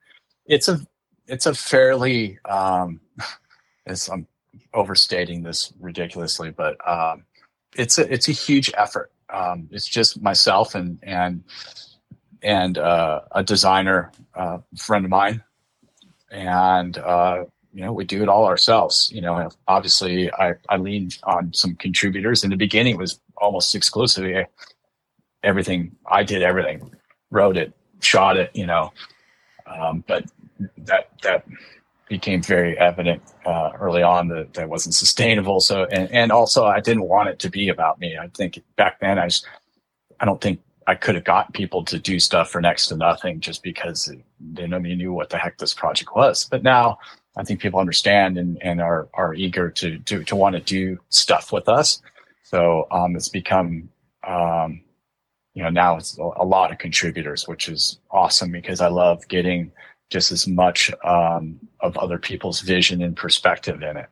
it's 0.46 0.68
a 0.68 0.80
it's 1.26 1.48
a 1.48 1.56
fairly 1.56 2.38
um 2.46 3.02
it's, 3.88 4.08
i'm 4.08 4.28
overstating 4.74 5.42
this 5.42 5.74
ridiculously 5.80 6.52
but 6.52 6.78
um 6.88 7.26
it's 7.76 7.98
a 7.98 8.14
it's 8.14 8.30
a 8.30 8.32
huge 8.32 8.72
effort. 8.78 9.12
Um 9.32 9.68
it's 9.72 9.88
just 9.88 10.22
myself 10.22 10.76
and 10.76 11.00
and 11.02 11.44
and 12.44 12.78
uh, 12.78 13.22
a 13.32 13.44
designer 13.44 14.12
uh, 14.36 14.60
friend 14.78 15.04
of 15.04 15.10
mine. 15.10 15.44
And 16.30 17.00
uh, 17.00 17.46
you 17.74 17.82
know 17.82 17.94
we 17.94 18.06
do 18.06 18.22
it 18.22 18.30
all 18.30 18.46
ourselves. 18.46 19.10
You 19.12 19.22
know 19.22 19.50
obviously 19.68 20.32
i 20.34 20.54
i 20.70 20.78
leaned 20.78 21.18
on 21.24 21.52
some 21.52 21.74
contributors. 21.76 22.44
In 22.44 22.52
the 22.52 22.58
beginning 22.68 22.94
it 22.94 23.00
was 23.00 23.20
almost 23.38 23.74
exclusively 23.74 24.46
everything 25.46 25.96
i 26.10 26.24
did 26.24 26.42
everything 26.42 26.92
wrote 27.32 27.58
it 27.58 27.74
shot 28.02 28.38
it 28.38 28.52
you 28.54 28.66
know. 28.66 28.92
Um, 29.68 30.04
but 30.08 30.26
that 30.78 31.10
that 31.24 31.46
became 32.08 32.42
very 32.42 32.78
evident 32.78 33.22
uh, 33.46 33.72
early 33.80 34.04
on 34.04 34.28
that 34.28 34.54
that 34.54 34.70
wasn't 34.70 34.94
sustainable. 34.94 35.60
So 35.60 35.86
and, 35.86 36.12
and 36.12 36.32
also 36.32 36.66
i 36.66 36.80
didn't 36.80 37.04
want 37.04 37.30
it 37.30 37.40
to 37.40 37.50
be 37.50 37.70
about 37.70 38.00
me. 38.00 38.18
I 38.18 38.28
think 38.28 38.62
back 38.76 39.00
then 39.00 39.18
i 39.20 39.28
just 39.28 39.48
i 40.20 40.26
don't 40.26 40.40
think 40.40 40.62
i 40.88 40.96
could 40.96 41.16
have 41.16 41.24
got 41.24 41.54
people 41.54 41.84
to 41.86 41.98
do 41.98 42.20
stuff 42.20 42.50
for 42.52 42.62
next 42.62 42.88
to 42.88 42.96
nothing 42.96 43.40
just 43.40 43.64
because 43.64 44.12
they 44.40 44.68
nobody 44.68 44.96
knew 44.96 45.14
what 45.14 45.30
the 45.30 45.38
heck 45.38 45.58
this 45.58 45.74
project 45.74 46.16
was. 46.16 46.48
But 46.50 46.64
now 46.64 47.00
I 47.38 47.44
think 47.44 47.60
people 47.60 47.80
understand 47.80 48.38
and, 48.38 48.58
and 48.62 48.80
are, 48.82 49.10
are 49.14 49.34
eager 49.34 49.70
to, 49.70 50.00
to, 50.00 50.24
to 50.24 50.36
want 50.36 50.56
to 50.56 50.62
do 50.62 51.00
stuff 51.10 51.52
with 51.52 51.68
us. 51.68 52.02
So 52.44 52.88
um, 52.92 53.16
it's 53.16 53.30
become, 53.30 53.90
um, 54.26 54.82
you 55.56 55.64
know, 55.64 55.70
now 55.70 55.96
it's 55.96 56.18
a 56.18 56.44
lot 56.44 56.72
of 56.72 56.78
contributors, 56.78 57.48
which 57.48 57.70
is 57.70 57.98
awesome 58.12 58.52
because 58.52 58.82
I 58.82 58.90
love 58.90 59.26
getting 59.30 59.72
just 60.10 60.32
as 60.32 60.48
much 60.48 60.92
um, 61.04 61.60
of 61.80 61.98
other 61.98 62.20
people's 62.20 62.60
vision 62.60 63.02
and 63.02 63.16
perspective 63.16 63.82
in 63.82 63.98
it. 63.98 64.10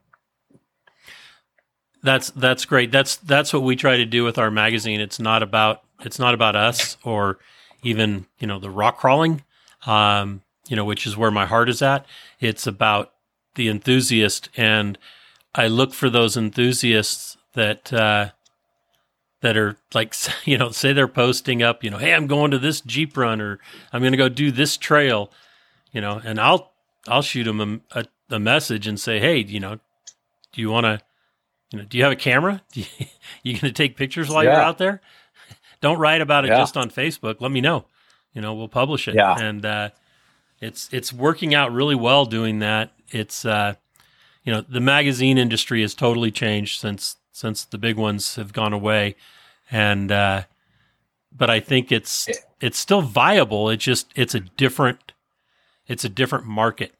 That's 2.02 2.32
that's 2.32 2.66
great. 2.66 2.92
That's 2.92 3.18
that's 3.18 3.54
what 3.54 3.64
we 3.64 3.76
try 3.76 3.98
to 3.98 4.06
do 4.06 4.24
with 4.24 4.38
our 4.38 4.50
magazine. 4.50 5.02
It's 5.02 5.20
not 5.20 5.44
about 5.44 5.84
it's 6.02 6.18
not 6.18 6.34
about 6.34 6.56
us 6.56 6.98
or 7.04 7.40
even 7.82 8.26
you 8.40 8.48
know 8.48 8.60
the 8.60 8.70
rock 8.70 8.98
crawling, 8.98 9.44
um, 9.86 10.42
you 10.68 10.78
know, 10.78 10.86
which 10.86 11.06
is 11.06 11.18
where 11.18 11.32
my 11.32 11.46
heart 11.46 11.70
is 11.70 11.82
at. 11.82 12.06
It's 12.40 12.66
about 12.68 13.14
the 13.56 13.68
enthusiast, 13.68 14.50
and 14.56 14.98
I 15.54 15.68
look 15.68 15.94
for 15.94 16.10
those 16.10 16.36
enthusiasts 16.36 17.38
that 17.54 17.94
uh, 17.94 18.30
that 19.44 19.58
are 19.58 19.76
like 19.94 20.16
you 20.46 20.58
know 20.58 20.72
say 20.72 20.94
they're 20.94 21.08
posting 21.08 21.62
up, 21.62 21.84
you 21.84 21.92
know, 21.92 22.00
hey, 22.00 22.14
I'm 22.14 22.26
going 22.26 22.50
to 22.52 22.58
this 22.58 22.82
Jeep 22.82 23.16
run 23.16 23.40
or 23.40 23.60
I'm 23.92 24.02
going 24.02 24.14
to 24.14 24.18
go 24.18 24.30
do 24.30 24.50
this 24.50 24.76
trail, 24.78 25.30
you 25.92 26.02
know, 26.02 26.20
and 26.24 26.40
I'll 26.40 26.72
I'll 27.08 27.22
shoot 27.22 27.44
them 27.44 27.84
a, 27.94 28.00
a, 28.00 28.06
a 28.32 28.40
message 28.40 28.88
and 28.88 29.00
say, 29.00 29.20
hey, 29.20 29.38
you 29.38 29.60
know, 29.60 29.76
do 30.54 30.62
you 30.62 30.72
want 30.72 30.86
to 30.86 31.02
you 31.72 31.80
know, 31.80 31.86
do 31.86 31.98
you 31.98 32.04
have 32.04 32.14
a 32.14 32.18
camera? 32.18 32.64
You, 32.74 32.86
you 33.44 33.54
going 33.54 33.74
to 33.74 33.74
take 33.74 33.98
pictures 33.98 34.30
while 34.30 34.44
yeah. 34.44 34.54
you're 34.54 34.62
out 34.62 34.78
there? 34.78 35.02
Don't 35.82 36.00
write 36.00 36.22
about 36.22 36.46
it 36.46 36.50
yeah. 36.50 36.58
just 36.58 36.78
on 36.78 36.90
Facebook. 36.90 37.42
Let 37.42 37.52
me 37.52 37.60
know. 37.60 37.86
You 38.34 38.42
know, 38.42 38.54
we'll 38.54 38.70
publish 38.70 39.08
it. 39.08 39.16
Yeah. 39.16 39.36
And 39.38 39.66
uh, 39.66 39.90
it's 40.62 40.88
it's 40.94 41.12
working 41.12 41.54
out 41.54 41.74
really 41.74 41.96
well 41.96 42.26
doing 42.26 42.60
that. 42.60 42.94
It's 43.10 43.44
uh, 43.44 43.74
you 44.44 44.54
know, 44.54 44.62
the 44.62 44.80
magazine 44.80 45.38
industry 45.38 45.82
has 45.82 45.94
totally 45.94 46.32
changed 46.32 46.80
since 46.80 47.18
since 47.34 47.66
the 47.66 47.78
big 47.78 47.98
ones 47.98 48.36
have 48.36 48.54
gone 48.54 48.72
away, 48.72 49.16
and 49.70 50.10
uh, 50.10 50.44
but 51.36 51.50
I 51.50 51.60
think 51.60 51.92
it's 51.92 52.30
it's 52.62 52.78
still 52.78 53.02
viable. 53.02 53.70
It's 53.70 53.84
just 53.84 54.14
it's 54.16 54.34
a 54.34 54.40
different 54.40 55.12
it's 55.88 56.06
a 56.06 56.10
different 56.10 56.46
market. 56.46 56.94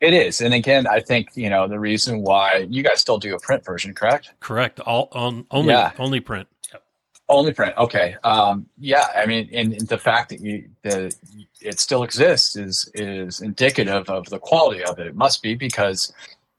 It 0.00 0.12
is, 0.12 0.40
and 0.40 0.52
again, 0.52 0.86
I 0.88 1.00
think 1.00 1.28
you 1.34 1.48
know 1.48 1.68
the 1.68 1.78
reason 1.78 2.22
why 2.22 2.66
you 2.68 2.82
guys 2.82 3.00
still 3.00 3.18
do 3.18 3.34
a 3.34 3.40
print 3.40 3.64
version, 3.64 3.94
correct? 3.94 4.32
Correct. 4.40 4.80
All 4.80 5.08
on 5.12 5.46
only 5.52 5.72
yeah. 5.72 5.92
only 5.98 6.18
print. 6.20 6.48
Yep. 6.72 6.82
Only 7.28 7.52
print. 7.52 7.76
Okay. 7.78 8.16
Um, 8.24 8.66
yeah. 8.78 9.06
I 9.16 9.26
mean, 9.26 9.48
and, 9.52 9.72
and 9.72 9.86
the 9.86 9.98
fact 9.98 10.30
that 10.30 10.40
you 10.40 10.68
that 10.82 11.14
it 11.60 11.78
still 11.78 12.02
exists 12.02 12.56
is 12.56 12.90
is 12.94 13.40
indicative 13.40 14.10
of 14.10 14.28
the 14.28 14.40
quality 14.40 14.82
of 14.82 14.98
it. 14.98 15.06
It 15.06 15.14
must 15.14 15.40
be 15.40 15.54
because 15.54 16.12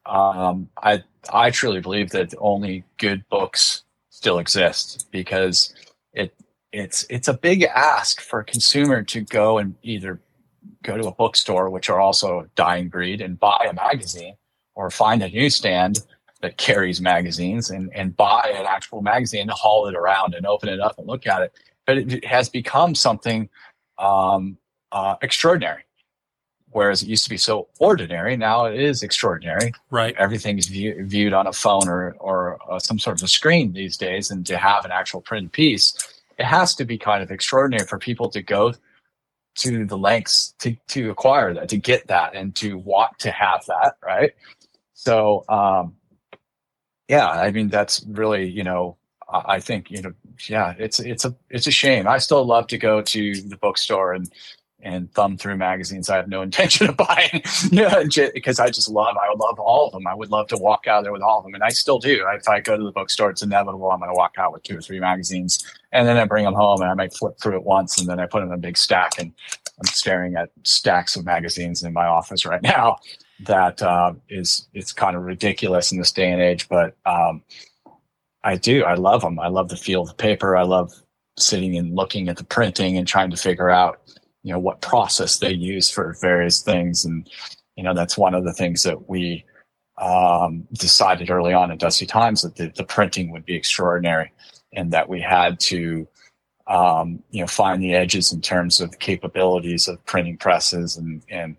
um, 0.05 0.69
I 0.81 1.03
I 1.31 1.51
truly 1.51 1.79
believe 1.79 2.11
that 2.11 2.33
only 2.39 2.83
good 2.97 3.27
books 3.29 3.83
still 4.09 4.39
exist 4.39 5.07
because 5.11 5.73
it 6.13 6.33
it's 6.71 7.05
it's 7.09 7.27
a 7.27 7.33
big 7.33 7.63
ask 7.63 8.21
for 8.21 8.39
a 8.39 8.45
consumer 8.45 9.03
to 9.03 9.21
go 9.21 9.57
and 9.57 9.75
either 9.83 10.19
go 10.83 10.97
to 10.97 11.07
a 11.07 11.13
bookstore, 11.13 11.69
which 11.69 11.89
are 11.89 11.99
also 11.99 12.41
a 12.41 12.47
dying 12.55 12.89
breed, 12.89 13.21
and 13.21 13.39
buy 13.39 13.67
a 13.69 13.73
magazine, 13.73 14.35
or 14.75 14.89
find 14.89 15.23
a 15.23 15.29
newsstand 15.29 15.99
that 16.41 16.57
carries 16.57 16.99
magazines 16.99 17.69
and, 17.69 17.89
and 17.95 18.17
buy 18.17 18.53
an 18.53 18.65
actual 18.67 19.01
magazine, 19.01 19.47
haul 19.49 19.87
it 19.87 19.95
around 19.95 20.35
and 20.35 20.45
open 20.45 20.67
it 20.67 20.79
up 20.79 20.97
and 20.97 21.07
look 21.07 21.25
at 21.25 21.41
it. 21.41 21.53
But 21.85 21.97
it 21.97 22.25
has 22.25 22.49
become 22.49 22.95
something 22.95 23.49
um, 23.97 24.57
uh, 24.91 25.15
extraordinary. 25.21 25.83
Whereas 26.73 27.01
it 27.03 27.07
used 27.07 27.23
to 27.23 27.29
be 27.29 27.37
so 27.37 27.67
ordinary, 27.79 28.35
now 28.35 28.65
it 28.65 28.79
is 28.79 29.03
extraordinary. 29.03 29.73
Right. 29.89 30.15
Everything's 30.17 30.67
view, 30.67 31.05
viewed 31.05 31.33
on 31.33 31.47
a 31.47 31.53
phone 31.53 31.87
or 31.87 32.15
or 32.19 32.59
uh, 32.69 32.79
some 32.79 32.99
sort 32.99 33.19
of 33.19 33.23
a 33.23 33.27
screen 33.27 33.73
these 33.73 33.97
days, 33.97 34.31
and 34.31 34.45
to 34.47 34.57
have 34.57 34.85
an 34.85 34.91
actual 34.91 35.21
print 35.21 35.51
piece, 35.51 35.93
it 36.37 36.45
has 36.45 36.75
to 36.75 36.85
be 36.85 36.97
kind 36.97 37.23
of 37.23 37.31
extraordinary 37.31 37.87
for 37.87 37.97
people 37.97 38.29
to 38.29 38.41
go 38.41 38.73
to 39.55 39.85
the 39.85 39.97
lengths 39.97 40.55
to, 40.59 40.75
to 40.87 41.11
acquire 41.11 41.53
that, 41.53 41.69
to 41.69 41.77
get 41.77 42.07
that, 42.07 42.35
and 42.35 42.55
to 42.55 42.77
want 42.77 43.17
to 43.19 43.31
have 43.31 43.63
that, 43.67 43.95
right? 44.03 44.31
So, 44.93 45.43
um, 45.47 45.95
yeah, 47.07 47.27
I 47.27 47.51
mean, 47.51 47.69
that's 47.69 48.03
really, 48.07 48.49
you 48.49 48.63
know, 48.63 48.97
I 49.29 49.59
think, 49.59 49.91
you 49.91 50.01
know, 50.01 50.13
yeah, 50.47 50.73
it's 50.77 50.99
it's 50.99 51.25
a 51.25 51.35
it's 51.49 51.67
a 51.67 51.71
shame. 51.71 52.07
I 52.07 52.17
still 52.17 52.45
love 52.45 52.67
to 52.67 52.77
go 52.77 53.01
to 53.01 53.41
the 53.41 53.57
bookstore 53.57 54.13
and 54.13 54.31
and 54.83 55.11
thumb 55.13 55.37
through 55.37 55.57
magazines 55.57 56.09
I 56.09 56.17
have 56.17 56.27
no 56.27 56.41
intention 56.47 56.89
of 56.89 56.97
buying. 56.97 57.41
because 58.33 58.59
I 58.59 58.69
just 58.69 58.89
love, 58.89 59.15
I 59.17 59.29
would 59.29 59.39
love 59.39 59.59
all 59.59 59.87
of 59.87 59.93
them. 59.93 60.05
I 60.07 60.13
would 60.13 60.29
love 60.29 60.47
to 60.49 60.57
walk 60.57 60.87
out 60.87 61.03
there 61.03 61.11
with 61.11 61.21
all 61.21 61.39
of 61.39 61.45
them, 61.45 61.55
and 61.55 61.63
I 61.63 61.69
still 61.69 61.99
do. 61.99 62.25
If 62.33 62.47
I 62.47 62.59
go 62.59 62.77
to 62.77 62.83
the 62.83 62.91
bookstore, 62.91 63.29
it's 63.29 63.41
inevitable 63.41 63.89
I'm 63.89 63.99
going 63.99 64.11
to 64.11 64.15
walk 64.15 64.35
out 64.37 64.53
with 64.53 64.63
two 64.63 64.77
or 64.77 64.81
three 64.81 64.99
magazines, 64.99 65.63
and 65.91 66.07
then 66.07 66.17
I 66.17 66.25
bring 66.25 66.45
them 66.45 66.53
home 66.53 66.81
and 66.81 66.91
I 66.91 66.93
might 66.93 67.13
flip 67.13 67.35
through 67.41 67.57
it 67.57 67.63
once, 67.63 67.99
and 67.99 68.07
then 68.07 68.19
I 68.19 68.25
put 68.25 68.41
them 68.41 68.49
in 68.49 68.55
a 68.55 68.57
big 68.57 68.77
stack, 68.77 69.13
and 69.17 69.31
I'm 69.79 69.85
staring 69.85 70.35
at 70.35 70.49
stacks 70.63 71.15
of 71.15 71.25
magazines 71.25 71.83
in 71.83 71.93
my 71.93 72.05
office 72.05 72.45
right 72.45 72.61
now. 72.63 72.97
That 73.39 73.81
uh, 73.81 74.13
is, 74.29 74.67
it's 74.73 74.93
kind 74.93 75.15
of 75.15 75.23
ridiculous 75.23 75.91
in 75.91 75.97
this 75.97 76.11
day 76.11 76.31
and 76.31 76.41
age, 76.41 76.69
but 76.69 76.95
um, 77.05 77.43
I 78.43 78.57
do. 78.57 78.83
I 78.83 78.95
love 78.95 79.21
them. 79.21 79.39
I 79.39 79.47
love 79.47 79.69
the 79.69 79.77
feel 79.77 80.01
of 80.03 80.09
the 80.09 80.13
paper. 80.13 80.55
I 80.55 80.63
love 80.63 80.93
sitting 81.37 81.75
and 81.77 81.95
looking 81.95 82.29
at 82.29 82.37
the 82.37 82.43
printing 82.43 82.97
and 82.97 83.07
trying 83.07 83.31
to 83.31 83.37
figure 83.37 83.69
out 83.69 84.01
you 84.43 84.51
know 84.51 84.59
what 84.59 84.81
process 84.81 85.37
they 85.37 85.53
use 85.53 85.89
for 85.89 86.15
various 86.21 86.61
things. 86.61 87.05
And 87.05 87.29
you 87.75 87.83
know 87.83 87.93
that's 87.93 88.17
one 88.17 88.35
of 88.35 88.43
the 88.43 88.53
things 88.53 88.83
that 88.83 89.09
we 89.09 89.45
um, 89.97 90.67
decided 90.73 91.29
early 91.29 91.53
on 91.53 91.71
in 91.71 91.77
dusty 91.77 92.05
times 92.05 92.41
that 92.41 92.55
the, 92.55 92.71
the, 92.75 92.83
printing 92.83 93.31
would 93.31 93.45
be 93.45 93.55
extraordinary 93.55 94.31
and 94.73 94.91
that 94.91 95.07
we 95.07 95.21
had 95.21 95.59
to 95.59 96.07
um, 96.67 97.21
you 97.31 97.41
know 97.41 97.47
find 97.47 97.81
the 97.81 97.93
edges 97.93 98.33
in 98.33 98.41
terms 98.41 98.79
of 98.79 98.99
capabilities 98.99 99.87
of 99.87 100.03
printing 100.05 100.37
presses 100.37 100.97
and 100.97 101.23
and 101.29 101.57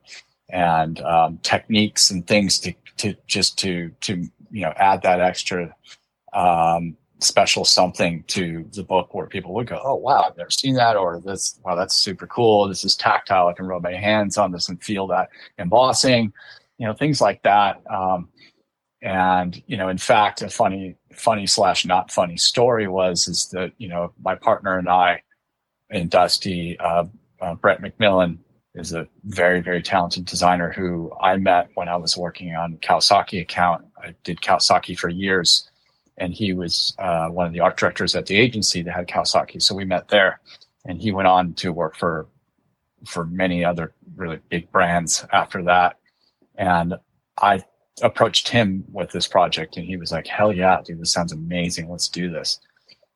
and 0.51 1.01
um, 1.01 1.39
techniques 1.43 2.11
and 2.11 2.27
things 2.27 2.59
to 2.59 2.73
to 2.97 3.15
just 3.27 3.59
to 3.59 3.91
to 4.01 4.29
you 4.51 4.63
know 4.63 4.73
add 4.77 5.03
that 5.03 5.21
extra 5.21 5.75
um, 6.33 6.97
special 7.21 7.65
something 7.65 8.25
to 8.29 8.69
the 8.73 8.83
book 8.83 9.15
where 9.15 9.27
people 9.27 9.55
would 9.55 9.67
go, 9.67 9.81
"Oh 9.83 9.95
wow, 9.95 10.25
I've 10.29 10.37
never 10.37 10.51
seen 10.51 10.75
that," 10.75 10.97
or 10.97 11.21
"This 11.21 11.59
wow, 11.65 11.75
that's 11.75 11.95
super 11.97 12.27
cool. 12.27 12.69
This 12.69 12.85
is 12.85 12.97
tactile. 12.97 13.49
I 13.49 13.53
can 13.53 13.67
rub 13.67 13.83
my 13.83 13.95
hands 13.95 14.39
on 14.39 14.53
this 14.53 14.69
and 14.69 14.83
feel 14.83 15.07
that 15.09 15.31
embossing." 15.59 16.33
You 16.79 16.87
know, 16.87 16.95
things 16.95 17.21
like 17.21 17.43
that. 17.43 17.83
Um, 17.91 18.29
and 19.03 19.63
you 19.67 19.77
know, 19.77 19.89
in 19.89 19.99
fact, 19.99 20.43
a 20.43 20.49
funny, 20.49 20.97
funny 21.13 21.47
slash 21.47 21.85
not 21.85 22.11
funny 22.11 22.37
story 22.37 22.89
was 22.89 23.29
is 23.29 23.49
that 23.51 23.73
you 23.79 23.89
know 23.89 24.13
my 24.23 24.35
partner 24.35 24.79
and 24.79 24.89
I 24.89 25.23
and 25.91 26.11
Dusty, 26.11 26.79
uh, 26.81 27.05
uh, 27.41 27.55
Brett 27.55 27.83
McMillan 27.83 28.39
is 28.75 28.93
a 28.93 29.07
very 29.25 29.61
very 29.61 29.83
talented 29.83 30.25
designer 30.25 30.73
who 30.73 31.13
I 31.21 31.37
met 31.37 31.69
when 31.75 31.89
I 31.89 31.97
was 31.97 32.17
working 32.17 32.55
on 32.55 32.79
Kawasaki 32.79 33.41
account. 33.41 33.85
I 34.03 34.15
did 34.25 34.41
Kawasaki 34.41 34.99
for 34.99 35.09
years 35.09 35.71
and 36.19 36.33
he 36.33 36.53
was 36.53 36.95
uh, 36.99 37.29
one 37.29 37.47
of 37.47 37.53
the 37.53 37.61
art 37.61 37.77
directors 37.77 38.15
at 38.15 38.27
the 38.27 38.37
agency 38.37 38.83
that 38.83 38.95
had 38.95 39.09
Kawasaki. 39.09 39.61
So 39.61 39.75
we 39.75 39.85
met 39.85 40.09
there, 40.09 40.41
and 40.85 41.01
he 41.01 41.13
went 41.13 41.29
on 41.29 41.55
to 41.55 41.73
work 41.73 41.97
for 41.97 42.27
for 43.07 43.27
many 43.27 43.65
other 43.65 43.93
really 44.17 44.41
big 44.49 44.71
brands 44.73 45.27
after 45.33 45.63
that. 45.65 45.99
And 46.57 46.95
I 47.39 47.63
approached 48.03 48.49
him 48.49 48.85
with 48.93 49.11
this 49.11 49.27
project, 49.27 49.77
and 49.77 49.87
he 49.87 49.97
was 49.97 50.13
like, 50.13 50.27
"Hell 50.27 50.53
yeah, 50.53 50.81
dude! 50.85 51.01
This 51.01 51.13
sounds 51.13 51.33
amazing. 51.33 51.91
Let's 51.91 52.09
do 52.09 52.31
this." 52.31 52.61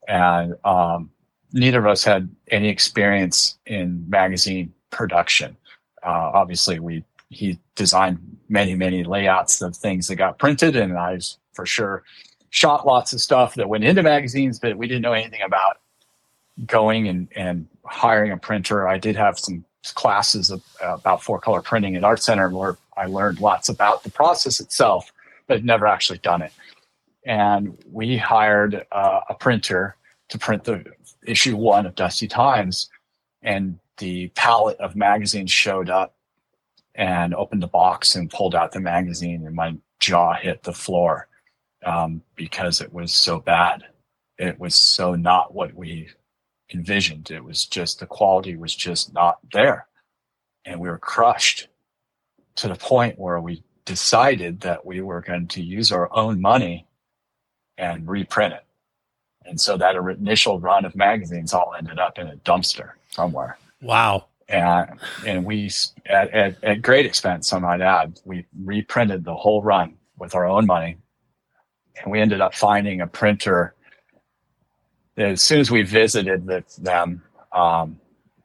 And 0.08 0.54
um, 0.64 1.10
neither 1.52 1.78
of 1.78 1.86
us 1.86 2.04
had 2.04 2.28
any 2.50 2.68
experience 2.68 3.58
in 3.66 4.04
magazine 4.08 4.72
production. 4.90 5.56
Uh, 6.02 6.30
obviously, 6.34 6.80
we 6.80 7.04
he 7.30 7.58
designed 7.76 8.18
many 8.48 8.74
many 8.74 9.04
layouts 9.04 9.62
of 9.62 9.76
things 9.76 10.08
that 10.08 10.16
got 10.16 10.38
printed, 10.38 10.74
and 10.74 10.98
I 10.98 11.14
was 11.14 11.38
for 11.52 11.64
sure 11.64 12.02
shot 12.50 12.86
lots 12.86 13.12
of 13.12 13.20
stuff 13.20 13.54
that 13.54 13.68
went 13.68 13.84
into 13.84 14.02
magazines, 14.02 14.58
but 14.58 14.76
we 14.76 14.86
didn't 14.86 15.02
know 15.02 15.12
anything 15.12 15.42
about 15.42 15.78
going 16.66 17.08
and, 17.08 17.28
and 17.36 17.66
hiring 17.84 18.32
a 18.32 18.36
printer. 18.36 18.88
I 18.88 18.98
did 18.98 19.16
have 19.16 19.38
some 19.38 19.64
classes 19.94 20.50
of, 20.50 20.62
uh, 20.82 20.94
about 20.94 21.22
four 21.22 21.38
color 21.38 21.62
printing 21.62 21.96
at 21.96 22.04
Art 22.04 22.22
Center 22.22 22.48
where 22.50 22.76
I 22.96 23.06
learned 23.06 23.40
lots 23.40 23.68
about 23.68 24.02
the 24.02 24.10
process 24.10 24.60
itself, 24.60 25.12
but 25.46 25.64
never 25.64 25.86
actually 25.86 26.18
done 26.18 26.42
it. 26.42 26.52
And 27.24 27.76
we 27.90 28.16
hired 28.16 28.86
uh, 28.90 29.20
a 29.28 29.34
printer 29.34 29.96
to 30.30 30.38
print 30.38 30.64
the 30.64 30.84
issue 31.26 31.56
one 31.56 31.86
of 31.86 31.94
Dusty 31.94 32.28
Times, 32.28 32.90
and 33.42 33.78
the 33.98 34.28
palette 34.28 34.78
of 34.78 34.96
magazines 34.96 35.50
showed 35.50 35.90
up 35.90 36.14
and 36.94 37.34
opened 37.34 37.62
the 37.62 37.68
box 37.68 38.14
and 38.14 38.30
pulled 38.30 38.54
out 38.54 38.72
the 38.72 38.80
magazine, 38.80 39.46
and 39.46 39.54
my 39.54 39.76
jaw 40.00 40.34
hit 40.34 40.62
the 40.64 40.72
floor 40.72 41.27
um, 41.88 42.22
because 42.36 42.80
it 42.80 42.92
was 42.92 43.12
so 43.12 43.38
bad. 43.38 43.82
It 44.38 44.60
was 44.60 44.74
so 44.74 45.14
not 45.14 45.54
what 45.54 45.74
we 45.74 46.10
envisioned. 46.72 47.30
It 47.30 47.42
was 47.42 47.64
just 47.66 47.98
the 47.98 48.06
quality 48.06 48.56
was 48.56 48.74
just 48.74 49.14
not 49.14 49.38
there. 49.52 49.86
And 50.66 50.80
we 50.80 50.88
were 50.88 50.98
crushed 50.98 51.68
to 52.56 52.68
the 52.68 52.74
point 52.74 53.18
where 53.18 53.40
we 53.40 53.62
decided 53.86 54.60
that 54.60 54.84
we 54.84 55.00
were 55.00 55.22
going 55.22 55.48
to 55.48 55.62
use 55.62 55.90
our 55.90 56.14
own 56.14 56.40
money 56.42 56.86
and 57.78 58.06
reprint 58.06 58.52
it. 58.52 58.64
And 59.46 59.58
so 59.58 59.78
that 59.78 59.96
initial 59.96 60.60
run 60.60 60.84
of 60.84 60.94
magazines 60.94 61.54
all 61.54 61.74
ended 61.78 61.98
up 61.98 62.18
in 62.18 62.26
a 62.26 62.36
dumpster 62.36 62.90
somewhere. 63.08 63.56
Wow. 63.80 64.26
And, 64.50 65.00
and 65.26 65.44
we, 65.44 65.70
at, 66.04 66.30
at, 66.34 66.62
at 66.62 66.82
great 66.82 67.06
expense, 67.06 67.50
I 67.52 67.58
might 67.58 67.80
add, 67.80 68.20
we 68.26 68.44
reprinted 68.62 69.24
the 69.24 69.34
whole 69.34 69.62
run 69.62 69.94
with 70.18 70.34
our 70.34 70.44
own 70.44 70.66
money 70.66 70.98
and 72.02 72.12
we 72.12 72.20
ended 72.20 72.40
up 72.40 72.54
finding 72.54 73.00
a 73.00 73.06
printer. 73.06 73.74
As 75.16 75.42
soon 75.42 75.60
as 75.60 75.70
we 75.70 75.82
visited 75.82 76.46
with 76.46 76.76
them, 76.76 77.22
um, 77.52 78.00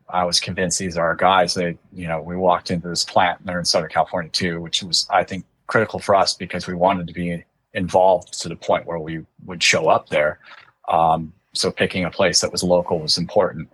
I 0.09 0.25
was 0.25 0.39
convinced 0.39 0.79
these 0.79 0.97
are 0.97 1.05
our 1.05 1.15
guys. 1.15 1.53
They, 1.53 1.77
you 1.91 2.07
know, 2.07 2.21
we 2.21 2.35
walked 2.35 2.71
into 2.71 2.87
this 2.87 3.03
plant 3.03 3.39
and 3.39 3.47
they're 3.47 3.59
in 3.59 3.65
Southern 3.65 3.89
California 3.89 4.31
too, 4.31 4.61
which 4.61 4.83
was, 4.83 5.07
I 5.09 5.23
think, 5.23 5.45
critical 5.67 5.99
for 5.99 6.15
us 6.15 6.33
because 6.33 6.67
we 6.67 6.73
wanted 6.73 7.07
to 7.07 7.13
be 7.13 7.43
involved 7.73 8.39
to 8.41 8.49
the 8.49 8.55
point 8.55 8.85
where 8.85 8.99
we 8.99 9.25
would 9.45 9.63
show 9.63 9.87
up 9.87 10.09
there. 10.09 10.39
Um, 10.87 11.33
so 11.53 11.71
picking 11.71 12.05
a 12.05 12.11
place 12.11 12.41
that 12.41 12.51
was 12.51 12.63
local 12.63 12.99
was 12.99 13.17
important. 13.17 13.69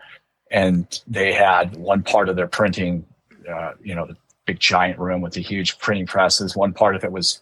And 0.51 1.01
they 1.07 1.33
had 1.33 1.75
one 1.75 2.03
part 2.03 2.29
of 2.29 2.35
their 2.35 2.47
printing, 2.47 3.05
uh, 3.49 3.73
you 3.81 3.95
know, 3.95 4.05
the 4.05 4.17
big 4.45 4.59
giant 4.59 4.99
room 4.99 5.21
with 5.21 5.33
the 5.33 5.41
huge 5.41 5.77
printing 5.77 6.07
presses. 6.07 6.55
One 6.55 6.73
part 6.73 6.95
of 6.95 7.03
it 7.03 7.11
was 7.11 7.41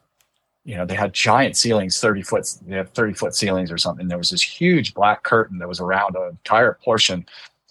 you 0.67 0.75
know, 0.75 0.85
they 0.85 0.95
had 0.95 1.13
giant 1.13 1.55
ceilings, 1.55 2.01
30 2.01 2.21
foot, 2.23 2.45
they 2.67 2.75
have 2.75 2.89
30 2.89 3.13
foot 3.13 3.33
ceilings 3.33 3.71
or 3.71 3.77
something. 3.77 4.09
There 4.09 4.17
was 4.17 4.31
this 4.31 4.41
huge 4.43 4.93
black 4.93 5.23
curtain 5.23 5.59
that 5.59 5.67
was 5.67 5.79
around 5.79 6.17
an 6.17 6.27
entire 6.29 6.77
portion 6.83 7.25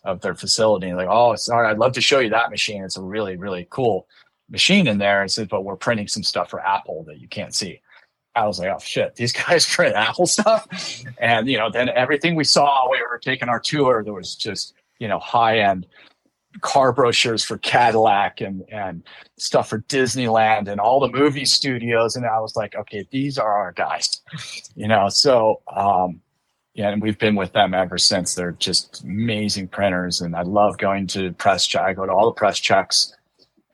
of 0.05 0.23
their 0.23 0.35
facility. 0.35 0.89
And 0.89 0.97
like, 0.97 1.07
oh, 1.11 1.37
sorry, 1.37 1.69
I'd 1.69 1.77
love 1.77 1.93
to 1.93 2.01
show 2.01 2.21
you 2.21 2.31
that 2.31 2.49
machine. 2.49 2.83
It's 2.83 2.97
a 2.97 3.03
really, 3.03 3.37
really 3.37 3.67
cool 3.69 4.09
machine 4.49 4.87
in 4.87 4.97
there. 4.97 5.21
And 5.21 5.31
said, 5.31 5.51
but 5.51 5.63
we're 5.63 5.77
printing 5.77 6.09
some 6.09 6.23
stuff 6.23 6.49
for 6.49 6.61
Apple 6.61 7.05
that 7.07 7.21
you 7.21 7.29
can't 7.29 7.55
see. 7.55 7.83
I 8.35 8.47
was 8.47 8.59
like, 8.59 8.71
oh 8.75 8.79
shit, 8.79 9.15
these 9.15 9.33
guys 9.47 9.67
print 9.67 9.95
Apple 9.95 10.27
stuff. 10.27 10.67
And, 11.19 11.49
you 11.49 11.59
know, 11.59 11.71
then 11.71 11.91
everything 11.91 12.35
we 12.35 12.45
saw, 12.45 12.91
we 12.91 12.99
were 12.99 13.19
taking 13.19 13.51
our 13.51 13.61
tour, 13.61 14.05
there 14.05 14.15
was 14.15 14.35
just, 14.35 14.73
you 15.01 15.09
know, 15.09 15.19
high 15.19 15.59
end 15.59 15.87
car 16.61 16.93
brochures 16.93 17.45
for 17.45 17.59
Cadillac 17.59 18.41
and 18.41 18.65
and 18.71 19.03
stuff 19.39 19.69
for 19.69 19.81
Disneyland 19.83 20.69
and 20.69 20.81
all 20.81 21.01
the 21.01 21.09
movie 21.09 21.45
studios. 21.45 22.17
And 22.17 22.27
I 22.27 22.41
was 22.41 22.57
like, 22.57 22.75
okay, 22.75 23.07
these 23.11 23.39
are 23.39 23.53
our 23.53 23.73
guys, 23.73 24.23
you 24.75 24.89
know. 24.89 25.09
So 25.09 25.61
um, 25.75 26.21
yeah, 26.75 26.91
and 26.91 27.01
we've 27.01 27.19
been 27.19 27.37
with 27.37 27.53
them 27.53 27.75
ever 27.75 27.99
since. 27.99 28.35
They're 28.35 28.53
just 28.53 29.03
amazing 29.03 29.69
printers, 29.69 30.21
and 30.21 30.37
I 30.37 30.43
love 30.43 30.79
going 30.79 31.07
to 31.09 31.33
press. 31.33 31.75
I 31.75 31.95
go 31.95 32.07
to 32.07 32.13
all 32.13 32.27
the 32.27 32.33
press 32.33 32.59
checks, 32.59 33.17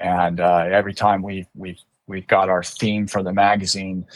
and 0.01 0.41
uh, 0.41 0.67
every 0.71 0.95
time 0.95 1.23
we 1.23 1.47
we 1.55 1.79
we 2.07 2.21
got 2.23 2.49
our 2.49 2.63
theme 2.63 3.07
for 3.07 3.23
the 3.23 3.33
magazine. 3.33 4.07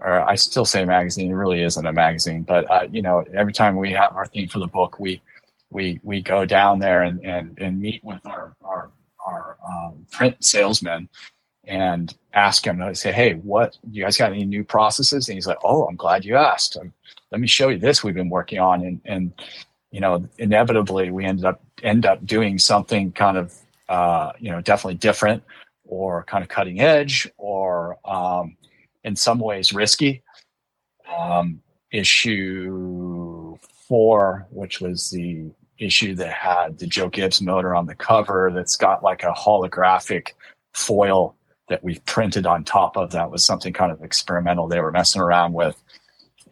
Or 0.00 0.28
I 0.28 0.34
still 0.34 0.64
say 0.64 0.84
magazine. 0.84 1.30
It 1.30 1.34
really 1.34 1.62
isn't 1.62 1.86
a 1.86 1.92
magazine, 1.92 2.42
but 2.42 2.68
uh, 2.68 2.88
you 2.90 3.00
know, 3.00 3.24
every 3.32 3.52
time 3.52 3.76
we 3.76 3.92
have 3.92 4.16
our 4.16 4.26
theme 4.26 4.48
for 4.48 4.58
the 4.58 4.66
book, 4.66 4.98
we 4.98 5.22
we 5.70 6.00
we 6.02 6.22
go 6.22 6.44
down 6.44 6.78
there 6.78 7.02
and 7.02 7.24
and, 7.24 7.58
and 7.58 7.80
meet 7.80 8.02
with 8.04 8.24
our 8.26 8.56
our 8.62 8.90
our 9.24 9.56
um, 9.66 10.06
print 10.10 10.42
salesmen 10.44 11.08
and 11.66 12.14
ask 12.34 12.66
him. 12.66 12.82
I 12.82 12.92
say, 12.92 13.12
hey, 13.12 13.34
what 13.34 13.76
you 13.90 14.04
guys 14.04 14.18
got 14.18 14.32
any 14.32 14.44
new 14.44 14.64
processes? 14.64 15.28
And 15.28 15.36
he's 15.36 15.46
like, 15.46 15.58
oh, 15.64 15.86
I'm 15.86 15.96
glad 15.96 16.24
you 16.24 16.36
asked. 16.36 16.76
Um, 16.76 16.92
let 17.30 17.40
me 17.40 17.46
show 17.46 17.68
you 17.68 17.78
this 17.78 18.04
we've 18.04 18.14
been 18.14 18.28
working 18.30 18.58
on. 18.58 18.82
And 18.82 19.00
and 19.04 19.32
you 19.90 20.00
know, 20.00 20.26
inevitably 20.38 21.10
we 21.10 21.24
ended 21.24 21.44
up 21.44 21.62
end 21.82 22.06
up 22.06 22.24
doing 22.26 22.58
something 22.58 23.12
kind 23.12 23.36
of 23.36 23.54
uh, 23.88 24.32
you 24.38 24.50
know 24.50 24.60
definitely 24.60 24.96
different 24.96 25.42
or 25.86 26.24
kind 26.24 26.42
of 26.42 26.48
cutting 26.48 26.80
edge 26.80 27.30
or 27.36 27.98
um, 28.04 28.56
in 29.04 29.16
some 29.16 29.38
ways 29.38 29.72
risky. 29.72 30.22
Um, 31.16 31.60
issue 31.92 33.33
four, 33.88 34.46
which 34.50 34.80
was 34.80 35.10
the 35.10 35.50
issue 35.78 36.14
that 36.14 36.32
had 36.32 36.78
the 36.78 36.86
Joe 36.86 37.08
Gibbs 37.08 37.42
motor 37.42 37.74
on 37.74 37.86
the 37.86 37.94
cover 37.94 38.50
that's 38.54 38.76
got 38.76 39.02
like 39.02 39.22
a 39.22 39.32
holographic 39.32 40.30
foil 40.72 41.36
that 41.68 41.82
we've 41.82 42.04
printed 42.04 42.46
on 42.46 42.64
top 42.64 42.96
of 42.96 43.12
that 43.12 43.30
was 43.30 43.44
something 43.44 43.72
kind 43.72 43.90
of 43.90 44.02
experimental 44.02 44.68
they 44.68 44.80
were 44.80 44.92
messing 44.92 45.22
around 45.22 45.54
with 45.54 45.82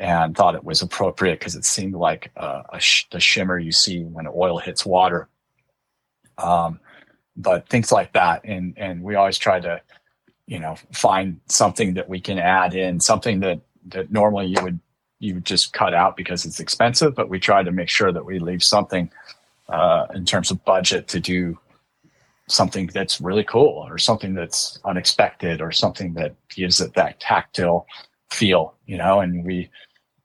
and 0.00 0.36
thought 0.36 0.54
it 0.54 0.64
was 0.64 0.82
appropriate 0.82 1.38
because 1.38 1.54
it 1.54 1.64
seemed 1.64 1.94
like 1.94 2.32
a 2.36 2.80
sh- 2.80 3.06
the 3.10 3.20
shimmer 3.20 3.58
you 3.58 3.72
see 3.72 4.02
when 4.02 4.26
oil 4.26 4.58
hits 4.58 4.84
water. 4.84 5.28
Um, 6.38 6.80
but 7.36 7.68
things 7.68 7.92
like 7.92 8.12
that. 8.14 8.42
And, 8.44 8.74
and 8.76 9.02
we 9.02 9.14
always 9.14 9.38
try 9.38 9.60
to, 9.60 9.80
you 10.46 10.58
know, 10.58 10.76
find 10.92 11.40
something 11.46 11.94
that 11.94 12.08
we 12.08 12.20
can 12.20 12.38
add 12.38 12.74
in, 12.74 13.00
something 13.00 13.40
that, 13.40 13.60
that 13.88 14.10
normally 14.10 14.46
you 14.46 14.62
would, 14.62 14.80
you 15.22 15.40
just 15.40 15.72
cut 15.72 15.94
out 15.94 16.16
because 16.16 16.44
it's 16.44 16.58
expensive, 16.58 17.14
but 17.14 17.28
we 17.28 17.38
try 17.38 17.62
to 17.62 17.70
make 17.70 17.88
sure 17.88 18.10
that 18.10 18.24
we 18.24 18.40
leave 18.40 18.62
something 18.62 19.08
uh, 19.68 20.06
in 20.14 20.24
terms 20.24 20.50
of 20.50 20.62
budget 20.64 21.06
to 21.08 21.20
do 21.20 21.56
something 22.48 22.88
that's 22.88 23.20
really 23.20 23.44
cool 23.44 23.86
or 23.88 23.98
something 23.98 24.34
that's 24.34 24.80
unexpected 24.84 25.62
or 25.62 25.70
something 25.70 26.12
that 26.14 26.34
gives 26.48 26.80
it 26.80 26.92
that 26.94 27.20
tactile 27.20 27.86
feel, 28.32 28.74
you 28.86 28.98
know, 28.98 29.20
and 29.20 29.44
we 29.44 29.70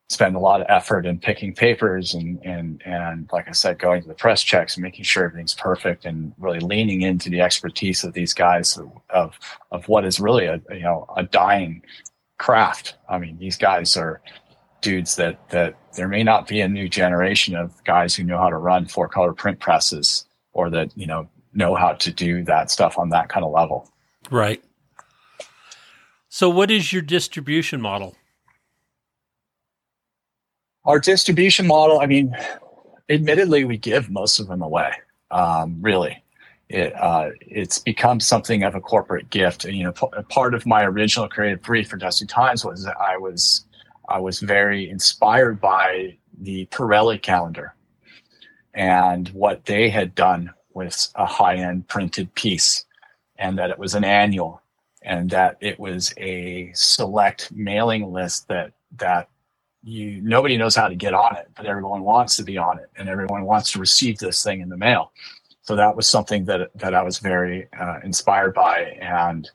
spend 0.10 0.36
a 0.36 0.40
lot 0.40 0.62
of 0.62 0.68
effort 0.68 1.06
in 1.06 1.20
picking 1.20 1.54
papers 1.54 2.16
and, 2.16 2.40
and, 2.44 2.82
and 2.84 3.30
like 3.32 3.48
I 3.48 3.52
said, 3.52 3.78
going 3.78 4.02
to 4.02 4.08
the 4.08 4.16
press 4.16 4.42
checks 4.42 4.78
and 4.78 4.84
making 4.84 5.04
sure 5.04 5.26
everything's 5.26 5.54
perfect 5.54 6.06
and 6.06 6.34
really 6.40 6.60
leaning 6.60 7.04
into 7.04 7.30
the 7.30 7.42
expertise 7.42 8.04
of 8.04 8.14
these 8.14 8.34
guys 8.34 8.80
of, 9.12 9.38
of 9.70 9.88
what 9.88 10.06
is 10.06 10.20
really 10.20 10.46
a, 10.46 10.60
you 10.72 10.82
know, 10.82 11.06
a 11.16 11.22
dying 11.24 11.84
craft. 12.40 12.96
I 13.08 13.20
mean, 13.20 13.38
these 13.38 13.58
guys 13.58 13.96
are 13.96 14.22
dudes 14.82 15.16
that, 15.16 15.50
that 15.50 15.76
there 15.96 16.08
may 16.08 16.24
not 16.24 16.48
be 16.48 16.62
a 16.62 16.68
new 16.68 16.88
generation 16.88 17.56
of 17.56 17.84
guys 17.84 18.16
who 18.16 18.24
know 18.24 18.38
how 18.38 18.50
to 18.50 18.58
run 18.58 18.86
four 18.86 19.08
color 19.08 19.34
print 19.34 19.60
presses 19.60 20.26
or 20.54 20.70
that, 20.70 20.92
you 20.96 21.08
know, 21.08 21.28
know 21.54 21.76
how 21.76 21.94
to 21.94 22.12
do 22.12 22.44
that 22.44 22.72
stuff 22.72 22.98
on 22.98 23.10
that 23.10 23.30
kind 23.30 23.46
of 23.46 23.52
level. 23.52 23.90
Right. 24.30 24.64
So, 26.30 26.50
what 26.50 26.70
is 26.70 26.94
your 26.94 27.02
distribution 27.02 27.82
model? 27.82 28.16
Our 30.86 31.00
distribution 31.00 31.68
model, 31.68 32.00
I 32.00 32.06
mean, 32.06 32.36
admittedly, 33.10 33.64
we 33.64 33.78
give 33.78 34.10
most 34.10 34.40
of 34.40 34.48
them 34.48 34.62
away. 34.62 34.92
Um, 35.32 35.78
really, 35.82 36.24
it 36.70 36.94
uh, 36.96 37.32
it's 37.42 37.80
become 37.80 38.20
something 38.20 38.64
of 38.64 38.76
a 38.76 38.82
corporate 38.82 39.30
gift. 39.30 39.66
You 39.66 39.86
know, 39.86 39.92
p- 39.94 40.08
part 40.30 40.54
of 40.54 40.66
my 40.66 40.84
original 40.84 41.28
creative 41.28 41.62
brief 41.62 41.90
for 41.90 41.98
Dusty 41.98 42.26
Times 42.26 42.64
was 42.64 42.84
that 42.84 42.98
I 42.98 43.18
was 43.18 43.66
I 44.08 44.20
was 44.20 44.40
very 44.40 44.90
inspired 44.90 45.62
by 45.62 46.18
the 46.40 46.68
Pirelli 46.68 47.22
calendar 47.22 47.76
and 48.76 49.30
what 49.30 49.66
they 49.66 49.90
had 49.90 50.16
done 50.16 50.54
with 50.74 51.10
a 51.16 51.26
high 51.28 51.58
end 51.58 51.88
printed 51.90 52.34
piece, 52.36 52.86
and 53.38 53.60
that 53.60 53.72
it 53.72 53.80
was 53.80 53.96
an 53.96 54.06
annual, 54.06 54.62
and 55.04 55.30
that 55.32 55.58
it 55.62 55.80
was 55.80 56.14
a 56.18 56.72
select 56.76 57.52
mailing 57.54 58.12
list 58.14 58.48
that 58.50 58.74
that 58.98 59.30
you 59.84 60.22
nobody 60.22 60.58
knows 60.58 60.76
how 60.76 60.88
to 60.90 60.96
get 60.96 61.14
on 61.16 61.36
it, 61.38 61.50
but 61.58 61.66
everyone 61.68 62.04
wants 62.04 62.38
to 62.38 62.44
be 62.44 62.58
on 62.58 62.80
it, 62.80 62.90
and 62.98 63.10
everyone 63.10 63.46
wants 63.46 63.72
to 63.74 63.80
receive 63.80 64.20
this 64.20 64.44
thing 64.44 64.62
in 64.62 64.70
the 64.70 64.78
mail. 64.78 65.12
So 65.64 65.76
that 65.76 65.96
was 65.96 66.08
something 66.08 66.46
that 66.46 66.72
that 66.76 66.96
I 66.96 67.04
was 67.04 67.20
very 67.20 67.68
uh, 67.80 68.00
inspired 68.04 68.54
by, 68.56 68.98
and 69.02 69.50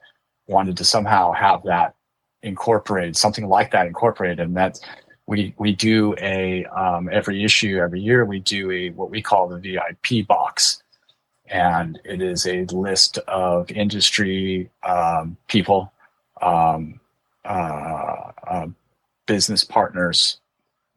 wanted 0.49 0.77
to 0.79 0.85
somehow 0.85 1.33
have 1.33 1.63
that 1.65 1.95
incorporated, 2.43 3.17
something 3.17 3.49
like 3.49 3.71
that 3.71 3.87
incorporated, 3.87 4.41
and 4.41 4.57
that's 4.57 4.81
we 5.27 5.55
we 5.59 5.73
do 5.73 6.15
a 6.21 6.65
um, 6.67 7.09
every 7.13 7.45
issue 7.45 7.79
every 7.79 8.01
year 8.01 8.25
we 8.25 8.41
do 8.41 8.71
a 8.71 8.91
what 8.91 9.11
we 9.11 9.23
call 9.23 9.49
the 9.49 9.59
VIP 9.59 10.27
box, 10.27 10.83
and 11.47 12.01
it 12.05 12.21
is 12.21 12.47
a 12.47 12.65
list 12.67 13.19
of 13.29 13.71
industry 13.71 14.71
um, 14.83 15.37
people, 15.49 15.93
um, 16.41 17.01
uh, 17.45 18.33
uh, 18.47 18.67
business 19.27 19.65
partners, 19.65 20.39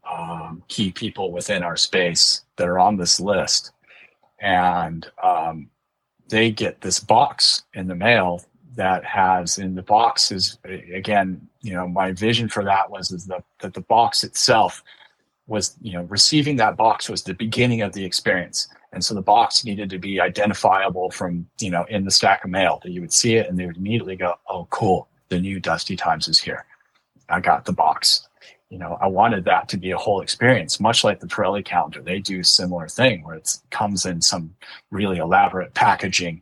um, 0.10 0.64
key 0.68 0.92
people 0.92 1.32
within 1.32 1.64
our 1.64 1.78
space 1.78 2.42
that 2.58 2.68
are 2.68 2.80
on 2.80 2.98
this 2.98 3.20
list, 3.20 3.72
and 4.40 5.08
um, 5.22 5.70
they 6.30 6.50
get 6.50 6.82
this 6.82 7.00
box 7.00 7.64
in 7.74 7.88
the 7.88 7.96
mail 7.96 8.42
that 8.76 9.04
has 9.06 9.58
in 9.58 9.76
the 9.76 9.82
box 9.82 10.32
is 10.32 10.58
again, 10.94 11.48
you 11.62 11.74
know, 11.74 11.88
my 11.88 12.12
vision 12.12 12.50
for 12.50 12.64
that 12.64 12.90
was 12.90 13.12
is 13.12 13.26
the, 13.26 13.44
that 13.62 13.74
the 13.74 13.82
box 13.82 14.24
itself 14.24 14.84
was, 15.48 15.76
you 15.82 15.94
know, 15.94 16.04
receiving 16.04 16.56
that 16.58 16.76
box 16.76 17.10
was 17.10 17.24
the 17.24 17.34
beginning 17.34 17.82
of 17.82 17.94
the 17.94 18.04
experience 18.04 18.68
and 18.96 19.04
so 19.04 19.14
the 19.14 19.22
box 19.22 19.66
needed 19.66 19.90
to 19.90 20.00
be 20.00 20.22
identifiable 20.22 21.12
from, 21.12 21.46
you 21.60 21.70
know, 21.70 21.84
in 21.90 22.06
the 22.06 22.12
stack 22.12 22.46
of 22.46 22.50
mail 22.50 22.80
that 22.82 22.92
you 22.92 23.02
would 23.02 23.12
see 23.12 23.36
it 23.36 23.50
and 23.50 23.60
they 23.60 23.66
would 23.66 23.76
immediately 23.76 24.16
go, 24.16 24.36
oh, 24.48 24.68
cool. 24.70 25.10
The 25.28 25.40
new 25.40 25.60
Dusty 25.60 25.98
Times 25.98 26.30
is 26.30 26.40
here. 26.40 26.66
I 27.28 27.42
got 27.42 27.66
the 27.66 27.74
box. 27.74 28.30
You 28.70 28.78
know, 28.78 28.98
I 29.02 29.08
wanted 29.08 29.44
that 29.46 29.68
to 29.70 29.78
be 29.78 29.92
a 29.92 29.98
whole 29.98 30.22
experience, 30.22 30.80
much 30.80 31.04
like 31.04 31.20
the 31.20 31.28
Pirelli 31.28 31.64
calendar. 31.64 32.02
They 32.02 32.20
do 32.20 32.42
similar 32.42 32.88
thing 32.88 33.24
where 33.24 33.36
it 33.36 33.58
comes 33.70 34.06
in 34.06 34.22
some 34.22 34.56
really 34.92 35.18
elaborate 35.18 35.74
packaging 35.74 36.42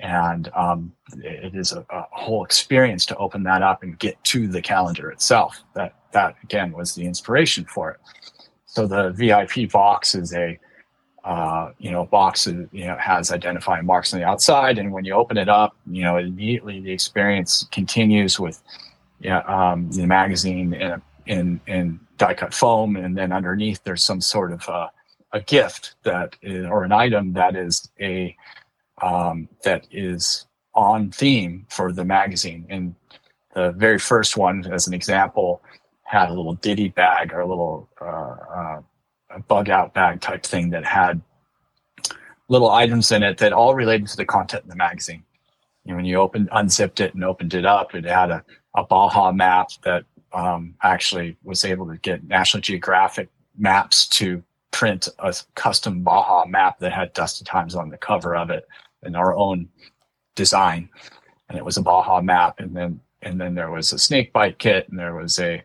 and 0.00 0.50
um, 0.54 0.92
it 1.18 1.54
is 1.54 1.72
a, 1.72 1.84
a, 1.90 2.06
whole 2.10 2.44
experience 2.44 3.04
to 3.06 3.16
open 3.16 3.42
that 3.44 3.62
up 3.62 3.82
and 3.82 3.98
get 3.98 4.22
to 4.24 4.48
the 4.48 4.62
calendar 4.62 5.10
itself. 5.10 5.62
That 5.74 5.94
that 6.12 6.36
again 6.42 6.72
was 6.72 6.94
the 6.94 7.04
inspiration 7.04 7.64
for 7.64 7.90
it. 7.92 8.00
So 8.66 8.86
the 8.86 9.10
VIP 9.10 9.70
box 9.70 10.14
is 10.14 10.34
a 10.34 10.58
uh, 11.24 11.72
you 11.78 11.90
know, 11.90 12.06
box 12.06 12.44
that 12.44 12.68
you 12.72 12.86
know 12.86 12.96
has 12.96 13.30
identifying 13.30 13.84
marks 13.84 14.14
on 14.14 14.20
the 14.20 14.26
outside, 14.26 14.78
and 14.78 14.90
when 14.92 15.04
you 15.04 15.12
open 15.12 15.36
it 15.36 15.48
up, 15.48 15.76
you 15.90 16.02
know, 16.02 16.16
immediately 16.16 16.80
the 16.80 16.92
experience 16.92 17.66
continues 17.70 18.40
with 18.40 18.62
yeah, 19.20 19.40
um, 19.40 19.90
the 19.90 20.06
magazine 20.06 20.72
in 20.72 21.02
in 21.26 21.60
in 21.66 22.00
die 22.16 22.34
cut 22.34 22.54
foam, 22.54 22.96
and 22.96 23.16
then 23.16 23.32
underneath 23.32 23.82
there's 23.84 24.02
some 24.02 24.20
sort 24.20 24.52
of 24.52 24.66
uh, 24.68 24.88
a 25.32 25.40
gift 25.40 25.94
that 26.04 26.36
is, 26.40 26.64
or 26.64 26.84
an 26.84 26.92
item 26.92 27.34
that 27.34 27.54
is 27.54 27.90
a 28.00 28.34
um, 29.02 29.48
that 29.64 29.86
is 29.90 30.46
on 30.74 31.10
theme 31.10 31.66
for 31.68 31.92
the 31.92 32.04
magazine. 32.04 32.66
And 32.68 32.94
the 33.54 33.72
very 33.72 33.98
first 33.98 34.36
one, 34.36 34.70
as 34.72 34.86
an 34.86 34.94
example, 34.94 35.62
had 36.02 36.28
a 36.28 36.34
little 36.34 36.54
ditty 36.54 36.88
bag 36.88 37.32
or 37.32 37.40
a 37.40 37.46
little 37.46 37.88
uh, 38.00 38.04
uh, 38.04 39.38
bug 39.48 39.68
out 39.68 39.94
bag 39.94 40.20
type 40.20 40.44
thing 40.44 40.70
that 40.70 40.84
had 40.84 41.20
little 42.48 42.70
items 42.70 43.12
in 43.12 43.22
it 43.22 43.38
that 43.38 43.52
all 43.52 43.74
related 43.74 44.08
to 44.08 44.16
the 44.16 44.24
content 44.24 44.64
in 44.64 44.68
the 44.68 44.76
magazine. 44.76 45.22
And 45.86 45.96
when 45.96 46.04
you 46.04 46.16
opened, 46.16 46.48
unzipped 46.52 47.00
it 47.00 47.14
and 47.14 47.24
opened 47.24 47.54
it 47.54 47.64
up, 47.64 47.94
it 47.94 48.04
had 48.04 48.30
a, 48.30 48.44
a 48.74 48.84
Baja 48.84 49.32
map 49.32 49.70
that 49.84 50.04
um, 50.32 50.74
actually 50.82 51.36
was 51.42 51.64
able 51.64 51.86
to 51.88 51.96
get 51.98 52.24
National 52.24 52.60
Geographic 52.60 53.28
maps 53.56 54.06
to 54.08 54.42
print 54.70 55.08
a 55.18 55.34
custom 55.54 56.02
Baja 56.02 56.44
map 56.46 56.78
that 56.80 56.92
had 56.92 57.12
Dusty 57.12 57.44
Times 57.44 57.74
on 57.74 57.90
the 57.90 57.96
cover 57.96 58.36
of 58.36 58.50
it 58.50 58.66
in 59.04 59.14
our 59.14 59.34
own 59.34 59.68
design. 60.34 60.88
And 61.48 61.58
it 61.58 61.64
was 61.64 61.76
a 61.76 61.82
Baja 61.82 62.20
map. 62.20 62.60
And 62.60 62.74
then, 62.74 63.00
and 63.22 63.40
then 63.40 63.54
there 63.54 63.70
was 63.70 63.92
a 63.92 63.98
snake 63.98 64.32
bite 64.32 64.58
kit 64.58 64.88
and 64.88 64.98
there 64.98 65.14
was 65.14 65.38
a, 65.38 65.62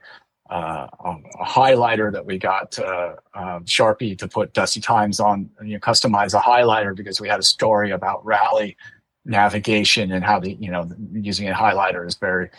uh, 0.50 0.88
a 1.04 1.44
highlighter 1.44 2.12
that 2.12 2.26
we 2.26 2.38
got 2.38 2.78
uh, 2.78 3.16
uh, 3.34 3.60
Sharpie 3.62 4.18
to 4.18 4.28
put 4.28 4.54
Dusty 4.54 4.80
Times 4.80 5.20
on, 5.20 5.50
you 5.64 5.74
know, 5.74 5.80
customize 5.80 6.38
a 6.38 6.42
highlighter 6.42 6.96
because 6.96 7.20
we 7.20 7.28
had 7.28 7.40
a 7.40 7.44
story 7.44 7.92
about 7.92 8.24
rally 8.26 8.78
navigation 9.26 10.12
and 10.12 10.24
how 10.24 10.40
the, 10.40 10.54
you 10.54 10.70
know, 10.70 10.88
using 11.14 11.50
a 11.50 11.54
highlighter 11.54 12.06
is 12.06 12.16
very 12.16 12.50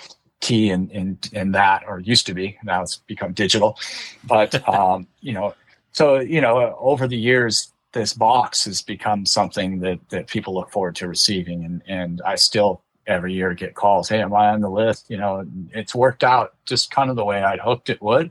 key 0.40 0.70
in, 0.70 0.90
in, 0.90 1.18
in 1.32 1.52
that, 1.52 1.84
or 1.86 2.00
used 2.00 2.26
to 2.26 2.34
be. 2.34 2.58
Now 2.64 2.82
it's 2.82 2.96
become 2.96 3.32
digital. 3.32 3.78
But, 4.24 4.68
um, 4.68 5.06
you 5.20 5.32
know, 5.32 5.54
so, 5.92 6.18
you 6.18 6.40
know, 6.40 6.76
over 6.78 7.06
the 7.06 7.16
years, 7.16 7.72
this 7.92 8.12
box 8.12 8.64
has 8.64 8.82
become 8.82 9.24
something 9.24 9.80
that, 9.80 9.98
that 10.10 10.26
people 10.26 10.54
look 10.54 10.70
forward 10.70 10.96
to 10.96 11.08
receiving. 11.08 11.64
And, 11.64 11.82
and 11.86 12.22
I 12.26 12.36
still 12.36 12.82
every 13.06 13.32
year 13.32 13.54
get 13.54 13.74
calls. 13.74 14.08
Hey, 14.08 14.20
am 14.20 14.34
I 14.34 14.48
on 14.48 14.60
the 14.60 14.70
list? 14.70 15.08
You 15.08 15.16
know, 15.16 15.46
it's 15.72 15.94
worked 15.94 16.24
out 16.24 16.54
just 16.66 16.90
kind 16.90 17.10
of 17.10 17.16
the 17.16 17.24
way 17.24 17.42
I'd 17.42 17.60
hoped 17.60 17.88
it 17.88 18.02
would. 18.02 18.30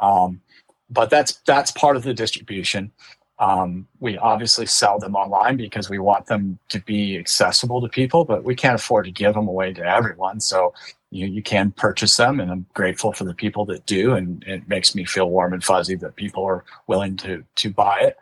Um, 0.00 0.40
but 0.90 1.10
that's 1.10 1.34
that's 1.46 1.70
part 1.72 1.96
of 1.96 2.02
the 2.02 2.14
distribution. 2.14 2.92
Um, 3.40 3.86
we 4.00 4.18
obviously 4.18 4.66
sell 4.66 4.98
them 4.98 5.14
online 5.14 5.56
because 5.56 5.88
we 5.88 5.98
want 5.98 6.26
them 6.26 6.58
to 6.70 6.80
be 6.80 7.16
accessible 7.16 7.80
to 7.80 7.88
people, 7.88 8.24
but 8.24 8.42
we 8.42 8.56
can't 8.56 8.74
afford 8.74 9.04
to 9.04 9.12
give 9.12 9.34
them 9.34 9.46
away 9.46 9.72
to 9.74 9.84
everyone. 9.84 10.40
So 10.40 10.74
you, 11.10 11.26
you 11.26 11.42
can 11.42 11.70
purchase 11.70 12.16
them, 12.16 12.40
and 12.40 12.50
I'm 12.50 12.66
grateful 12.74 13.12
for 13.12 13.24
the 13.24 13.34
people 13.34 13.64
that 13.66 13.86
do, 13.86 14.14
and 14.14 14.42
it 14.44 14.68
makes 14.68 14.94
me 14.94 15.04
feel 15.04 15.30
warm 15.30 15.52
and 15.52 15.62
fuzzy 15.62 15.94
that 15.96 16.16
people 16.16 16.44
are 16.44 16.64
willing 16.88 17.16
to 17.18 17.44
to 17.56 17.70
buy 17.70 18.00
it. 18.00 18.16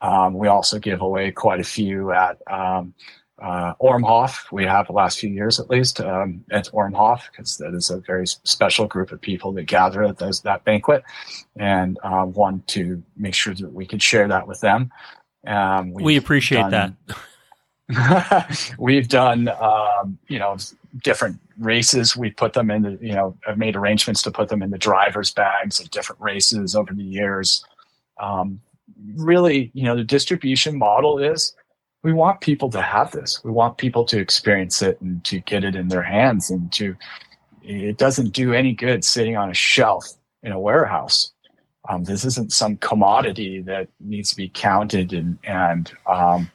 Um, 0.00 0.34
we 0.34 0.48
also 0.48 0.78
give 0.78 1.00
away 1.00 1.30
quite 1.30 1.60
a 1.60 1.64
few 1.64 2.12
at 2.12 2.38
um, 2.50 2.94
uh, 3.40 3.74
ORMHOF. 3.80 4.52
We 4.52 4.64
have 4.64 4.86
the 4.86 4.92
last 4.92 5.18
few 5.18 5.30
years 5.30 5.58
at 5.58 5.70
least 5.70 6.00
um, 6.00 6.44
at 6.50 6.66
ORMHOF 6.72 7.30
because 7.30 7.56
that 7.58 7.74
is 7.74 7.90
a 7.90 8.00
very 8.00 8.26
special 8.26 8.86
group 8.86 9.12
of 9.12 9.20
people 9.20 9.52
that 9.52 9.64
gather 9.64 10.04
at 10.04 10.18
those, 10.18 10.42
that 10.42 10.64
banquet 10.64 11.02
and 11.56 11.98
uh, 12.02 12.26
want 12.26 12.66
to 12.68 13.02
make 13.16 13.34
sure 13.34 13.54
that 13.54 13.72
we 13.72 13.86
could 13.86 14.02
share 14.02 14.28
that 14.28 14.46
with 14.46 14.60
them. 14.60 14.90
Um, 15.46 15.92
we 15.94 16.16
appreciate 16.16 16.70
done, 16.70 16.96
that. 17.06 18.74
we've 18.78 19.08
done, 19.08 19.48
um, 19.48 20.18
you 20.28 20.38
know, 20.38 20.56
different 21.02 21.38
races. 21.58 22.16
We 22.16 22.30
put 22.30 22.52
them 22.52 22.70
in 22.70 22.82
the, 22.82 22.98
you 23.00 23.14
know, 23.14 23.36
I've 23.46 23.58
made 23.58 23.76
arrangements 23.76 24.22
to 24.22 24.30
put 24.30 24.48
them 24.48 24.62
in 24.62 24.70
the 24.70 24.78
driver's 24.78 25.32
bags 25.32 25.80
of 25.80 25.90
different 25.90 26.20
races 26.20 26.76
over 26.76 26.92
the 26.92 27.02
years. 27.02 27.64
Um, 28.18 28.60
really, 29.16 29.70
you 29.74 29.84
know, 29.84 29.96
the 29.96 30.04
distribution 30.04 30.78
model 30.78 31.18
is 31.18 31.54
we 32.02 32.12
want 32.12 32.40
people 32.40 32.70
to 32.70 32.80
have 32.80 33.12
this. 33.12 33.42
We 33.44 33.50
want 33.50 33.78
people 33.78 34.04
to 34.06 34.18
experience 34.18 34.82
it 34.82 35.00
and 35.00 35.22
to 35.24 35.40
get 35.40 35.64
it 35.64 35.76
in 35.76 35.88
their 35.88 36.02
hands 36.02 36.50
and 36.50 36.72
to 36.72 36.96
it 37.62 37.98
doesn't 37.98 38.30
do 38.30 38.54
any 38.54 38.72
good 38.72 39.04
sitting 39.04 39.36
on 39.36 39.50
a 39.50 39.54
shelf 39.54 40.06
in 40.42 40.52
a 40.52 40.58
warehouse. 40.58 41.32
Um, 41.88 42.04
this 42.04 42.24
isn't 42.24 42.52
some 42.52 42.76
commodity 42.76 43.60
that 43.62 43.88
needs 44.00 44.30
to 44.30 44.36
be 44.36 44.48
counted 44.48 45.12
and 45.12 45.38
and 45.44 45.92
um, 46.06 46.50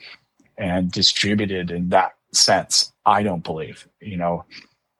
and 0.57 0.91
distributed 0.91 1.71
in 1.71 1.89
that 1.89 2.13
sense. 2.31 2.91
I 3.05 3.23
don't 3.23 3.43
believe. 3.43 3.87
You 4.01 4.17
know, 4.17 4.45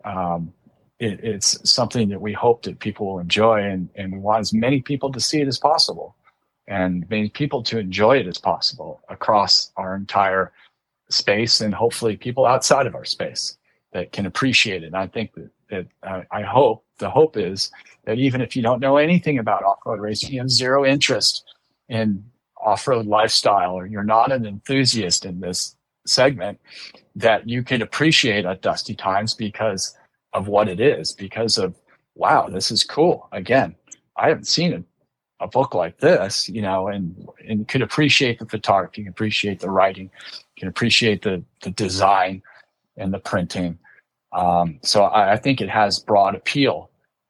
um, 0.04 0.54
it, 1.00 1.20
it's 1.24 1.70
something 1.70 2.10
that 2.10 2.22
we 2.22 2.34
hope 2.34 2.64
that 2.64 2.80
people 2.80 3.08
will 3.08 3.20
enjoy, 3.20 3.62
and 3.62 3.90
and 3.96 4.14
we 4.14 4.20
want 4.20 4.42
as 4.42 4.54
many 4.54 4.82
people 4.82 5.12
to 5.12 5.20
see 5.20 5.42
it 5.42 5.48
as 5.48 5.58
possible, 5.58 6.16
and 6.68 7.08
many 7.10 7.30
people 7.30 7.62
to 7.64 7.78
enjoy 7.78 8.18
it 8.18 8.28
as 8.28 8.38
possible 8.38 9.02
across 9.10 9.72
our 9.78 9.96
entire 9.96 10.52
space, 11.10 11.62
and 11.62 11.74
hopefully 11.74 12.18
people 12.18 12.46
outside 12.46 12.88
of 12.88 12.96
our 12.96 13.06
space 13.06 13.58
that 13.94 14.12
can 14.12 14.26
appreciate 14.26 14.84
it. 14.84 14.88
And 14.88 14.98
I 14.98 15.08
think 15.08 15.34
that 15.36 15.50
that 15.70 15.88
uh, 16.04 16.22
I 16.32 16.42
hope 16.42 16.86
the 17.00 17.10
hope 17.10 17.38
is 17.38 17.72
that 18.06 18.18
even 18.20 18.42
if 18.42 18.56
you 18.56 18.62
don't 18.62 18.80
know 18.80 18.98
anything 18.98 19.40
about 19.40 19.64
off-road 19.64 20.00
racing, 20.00 20.32
you 20.32 20.40
have 20.40 20.50
zero 20.50 20.86
interest 20.86 21.44
in 21.90 22.24
off-road 22.58 23.08
lifestyle, 23.08 23.74
or 23.74 23.86
you're 23.86 24.04
not 24.04 24.32
an 24.32 24.46
enthusiast 24.46 25.26
in 25.26 25.40
this 25.40 25.76
segment, 26.06 26.60
that 27.16 27.48
you 27.50 27.64
can 27.64 27.82
appreciate 27.82 28.46
at 28.46 28.62
Dusty 28.62 28.96
Times 28.96 29.34
because 29.34 29.98
of 30.34 30.48
what 30.48 30.68
it 30.68 30.80
is, 30.80 31.14
because 31.14 31.58
of 31.58 31.76
wow, 32.16 32.48
this 32.48 32.72
is 32.72 32.84
cool. 32.84 33.28
Again, 33.32 33.76
I 34.16 34.30
haven't 34.30 34.48
seen 34.48 34.72
a, 35.40 35.48
book 35.48 35.74
like 35.74 35.98
this, 36.00 36.50
you 36.50 36.62
know, 36.62 36.88
and 36.88 37.28
and 37.48 37.68
could 37.68 37.82
appreciate 37.82 38.40
the 38.40 38.46
photography, 38.46 39.04
can 39.04 39.10
appreciate 39.10 39.60
the 39.60 39.70
writing, 39.70 40.10
can 40.58 40.68
appreciate 40.68 41.22
the 41.22 41.44
the 41.62 41.72
design 41.72 42.42
and 42.98 43.14
the 43.14 43.20
printing 43.20 43.78
um, 44.36 44.80
so 44.84 45.04
I, 45.04 45.34
I, 45.34 45.38
think 45.38 45.62
it 45.62 45.70
has 45.70 45.98
broad 45.98 46.36
appeal, 46.36 46.90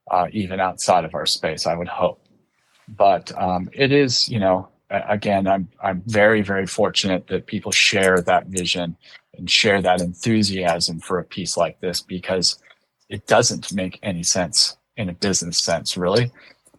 uh, 0.09 0.27
even 0.31 0.59
outside 0.59 1.05
of 1.05 1.13
our 1.13 1.27
space. 1.27 1.67
I 1.67 1.75
would 1.75 1.87
hope, 1.87 2.19
but 2.87 3.31
um, 3.39 3.69
it 3.73 3.91
is, 3.91 4.27
you 4.27 4.39
know, 4.39 4.69
again, 4.89 5.47
I'm 5.47 5.69
I'm 5.83 6.01
very 6.07 6.41
very 6.41 6.65
fortunate 6.65 7.27
that 7.27 7.45
people 7.45 7.71
share 7.71 8.21
that 8.21 8.47
vision 8.47 8.97
and 9.37 9.49
share 9.49 9.81
that 9.83 10.01
enthusiasm 10.01 10.99
for 10.99 11.19
a 11.19 11.23
piece 11.23 11.57
like 11.57 11.79
this 11.79 12.01
because 12.01 12.57
it 13.09 13.27
doesn't 13.27 13.71
make 13.71 13.99
any 14.01 14.23
sense 14.23 14.77
in 14.97 15.09
a 15.09 15.13
business 15.13 15.59
sense, 15.59 15.95
really, 15.97 16.31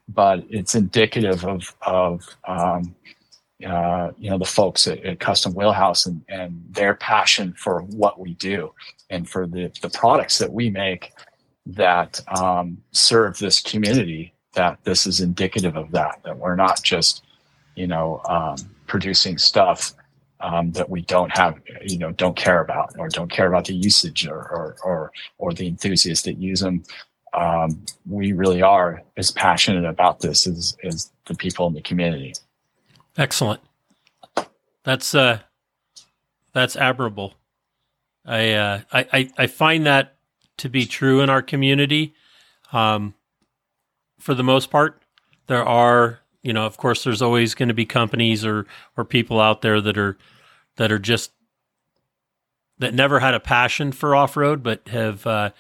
but 0.08 0.44
it's 0.48 0.74
indicative 0.74 1.44
of 1.44 1.74
of 1.82 2.36
um, 2.46 2.94
uh, 3.66 4.10
you 4.18 4.30
know 4.30 4.38
the 4.38 4.44
folks 4.44 4.86
at, 4.86 5.04
at, 5.04 5.18
Custom 5.18 5.54
Wheelhouse 5.54 6.06
and, 6.06 6.22
and 6.28 6.62
their 6.70 6.94
passion 6.94 7.54
for 7.54 7.80
what 7.82 8.20
we 8.20 8.34
do 8.34 8.72
and 9.10 9.28
for 9.28 9.46
the 9.46 9.72
the 9.80 9.90
products 9.90 10.38
that 10.38 10.52
we 10.52 10.70
make 10.70 11.12
that 11.66 12.20
um, 12.38 12.78
serve 12.92 13.38
this 13.38 13.60
community. 13.60 14.32
That 14.54 14.78
this 14.84 15.06
is 15.06 15.20
indicative 15.20 15.76
of 15.76 15.90
that. 15.92 16.20
That 16.24 16.38
we're 16.38 16.56
not 16.56 16.82
just 16.82 17.24
you 17.74 17.86
know 17.86 18.22
um, 18.28 18.56
producing 18.86 19.38
stuff 19.38 19.94
um, 20.40 20.72
that 20.72 20.88
we 20.88 21.02
don't 21.02 21.34
have 21.36 21.60
you 21.82 21.98
know 21.98 22.12
don't 22.12 22.36
care 22.36 22.60
about 22.60 22.94
or 22.98 23.08
don't 23.08 23.30
care 23.30 23.46
about 23.46 23.64
the 23.64 23.74
usage 23.74 24.26
or 24.26 24.36
or 24.38 24.76
or, 24.84 25.12
or 25.38 25.52
the 25.52 25.66
enthusiasts 25.66 26.24
that 26.24 26.38
use 26.38 26.60
them. 26.60 26.84
Um, 27.32 27.84
we 28.08 28.32
really 28.32 28.62
are 28.62 29.02
as 29.16 29.30
passionate 29.30 29.84
about 29.84 30.20
this 30.20 30.46
as, 30.46 30.76
as 30.84 31.10
the 31.26 31.34
people 31.34 31.66
in 31.66 31.74
the 31.74 31.82
community. 31.82 32.34
Excellent. 33.16 33.60
That's 34.84 35.14
uh, 35.14 35.40
that's 36.52 36.76
admirable. 36.76 37.34
I, 38.24 38.52
uh, 38.52 38.80
I, 38.92 39.06
I 39.12 39.30
I 39.38 39.46
find 39.46 39.86
that 39.86 40.16
to 40.58 40.68
be 40.68 40.86
true 40.86 41.20
in 41.20 41.28
our 41.28 41.42
community. 41.42 42.14
Um, 42.72 43.14
for 44.18 44.34
the 44.34 44.44
most 44.44 44.70
part, 44.70 45.02
there 45.46 45.64
are 45.64 46.20
you 46.46 46.52
know, 46.52 46.64
of 46.64 46.76
course, 46.76 47.02
there's 47.02 47.22
always 47.22 47.56
going 47.56 47.68
to 47.68 47.74
be 47.74 47.84
companies 47.84 48.44
or 48.44 48.66
or 48.96 49.04
people 49.04 49.40
out 49.40 49.62
there 49.62 49.80
that 49.80 49.98
are 49.98 50.16
that 50.76 50.92
are 50.92 50.98
just 51.00 51.32
that 52.78 52.94
never 52.94 53.18
had 53.18 53.34
a 53.34 53.40
passion 53.40 53.90
for 53.90 54.14
off 54.14 54.36
road, 54.36 54.62
but 54.62 54.86
have 54.88 55.26
uh, 55.26 55.50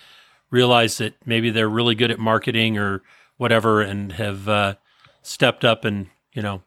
realized 0.50 0.98
that 0.98 1.14
maybe 1.24 1.50
they're 1.50 1.68
really 1.68 1.94
good 1.94 2.10
at 2.10 2.18
marketing 2.18 2.78
or 2.78 3.02
whatever, 3.36 3.82
and 3.82 4.12
have 4.12 4.48
uh, 4.48 4.74
stepped 5.22 5.64
up 5.64 5.84
and 5.84 6.08
you 6.32 6.42
know 6.42 6.62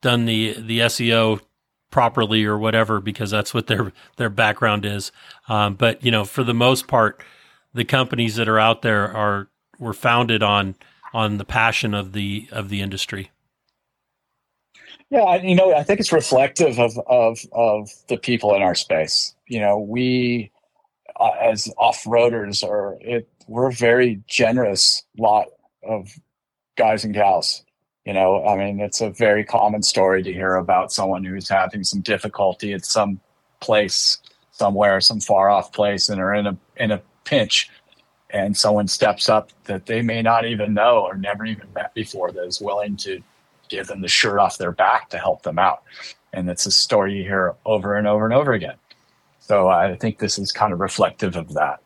done 0.00 0.24
the 0.24 0.54
the 0.58 0.80
SEO 0.80 1.40
properly 1.90 2.44
or 2.44 2.56
whatever 2.56 3.00
because 3.00 3.30
that's 3.30 3.52
what 3.52 3.66
their 3.66 3.92
their 4.16 4.30
background 4.30 4.84
is. 4.84 5.12
Um, 5.48 5.74
but 5.74 6.02
you 6.04 6.10
know, 6.10 6.24
for 6.24 6.44
the 6.44 6.54
most 6.54 6.88
part, 6.88 7.22
the 7.74 7.84
companies 7.84 8.36
that 8.36 8.48
are 8.48 8.58
out 8.58 8.82
there 8.82 9.14
are 9.14 9.48
were 9.78 9.92
founded 9.92 10.42
on 10.42 10.76
on 11.12 11.38
the 11.38 11.44
passion 11.44 11.94
of 11.94 12.12
the 12.12 12.48
of 12.52 12.68
the 12.68 12.80
industry. 12.80 13.30
Yeah, 15.10 15.42
you 15.42 15.56
know, 15.56 15.74
I 15.74 15.82
think 15.82 15.98
it's 15.98 16.12
reflective 16.12 16.78
of 16.78 16.96
of 17.06 17.40
of 17.52 17.90
the 18.08 18.16
people 18.16 18.54
in 18.54 18.62
our 18.62 18.76
space. 18.76 19.34
You 19.48 19.60
know, 19.60 19.78
we 19.78 20.52
uh, 21.20 21.32
as 21.40 21.72
off 21.78 22.02
roaders 22.04 22.62
or 22.62 22.98
it 23.00 23.28
we're 23.46 23.68
a 23.68 23.72
very 23.72 24.22
generous 24.26 25.02
lot 25.18 25.46
of 25.82 26.10
guys 26.76 27.04
and 27.04 27.14
gals 27.14 27.64
you 28.06 28.14
know, 28.14 28.44
I 28.46 28.56
mean, 28.56 28.80
it's 28.80 29.00
a 29.00 29.10
very 29.10 29.44
common 29.44 29.82
story 29.82 30.22
to 30.22 30.32
hear 30.32 30.56
about 30.56 30.92
someone 30.92 31.22
who's 31.22 31.48
having 31.48 31.84
some 31.84 32.00
difficulty 32.00 32.72
at 32.72 32.84
some 32.84 33.20
place 33.60 34.18
somewhere, 34.52 35.00
some 35.00 35.20
far 35.20 35.50
off 35.50 35.72
place, 35.72 36.08
and 36.08 36.20
are 36.20 36.34
in 36.34 36.46
a 36.46 36.56
in 36.76 36.90
a 36.90 37.02
pinch, 37.24 37.70
and 38.30 38.56
someone 38.56 38.88
steps 38.88 39.28
up 39.28 39.50
that 39.64 39.86
they 39.86 40.00
may 40.02 40.22
not 40.22 40.46
even 40.46 40.72
know 40.74 41.00
or 41.00 41.16
never 41.16 41.44
even 41.44 41.68
met 41.74 41.92
before 41.94 42.32
that 42.32 42.44
is 42.44 42.60
willing 42.60 42.96
to 42.96 43.20
give 43.68 43.86
them 43.86 44.00
the 44.00 44.08
shirt 44.08 44.38
off 44.38 44.58
their 44.58 44.72
back 44.72 45.10
to 45.10 45.18
help 45.18 45.42
them 45.42 45.58
out. 45.58 45.82
And 46.32 46.48
it's 46.48 46.66
a 46.66 46.70
story 46.70 47.16
you 47.16 47.22
hear 47.22 47.54
over 47.66 47.96
and 47.96 48.06
over 48.06 48.24
and 48.24 48.34
over 48.34 48.52
again. 48.52 48.76
So 49.50 49.66
I 49.66 49.96
think 49.96 50.20
this 50.20 50.38
is 50.38 50.52
kind 50.52 50.72
of 50.72 50.78
reflective 50.78 51.34
of 51.34 51.54
that. 51.54 51.80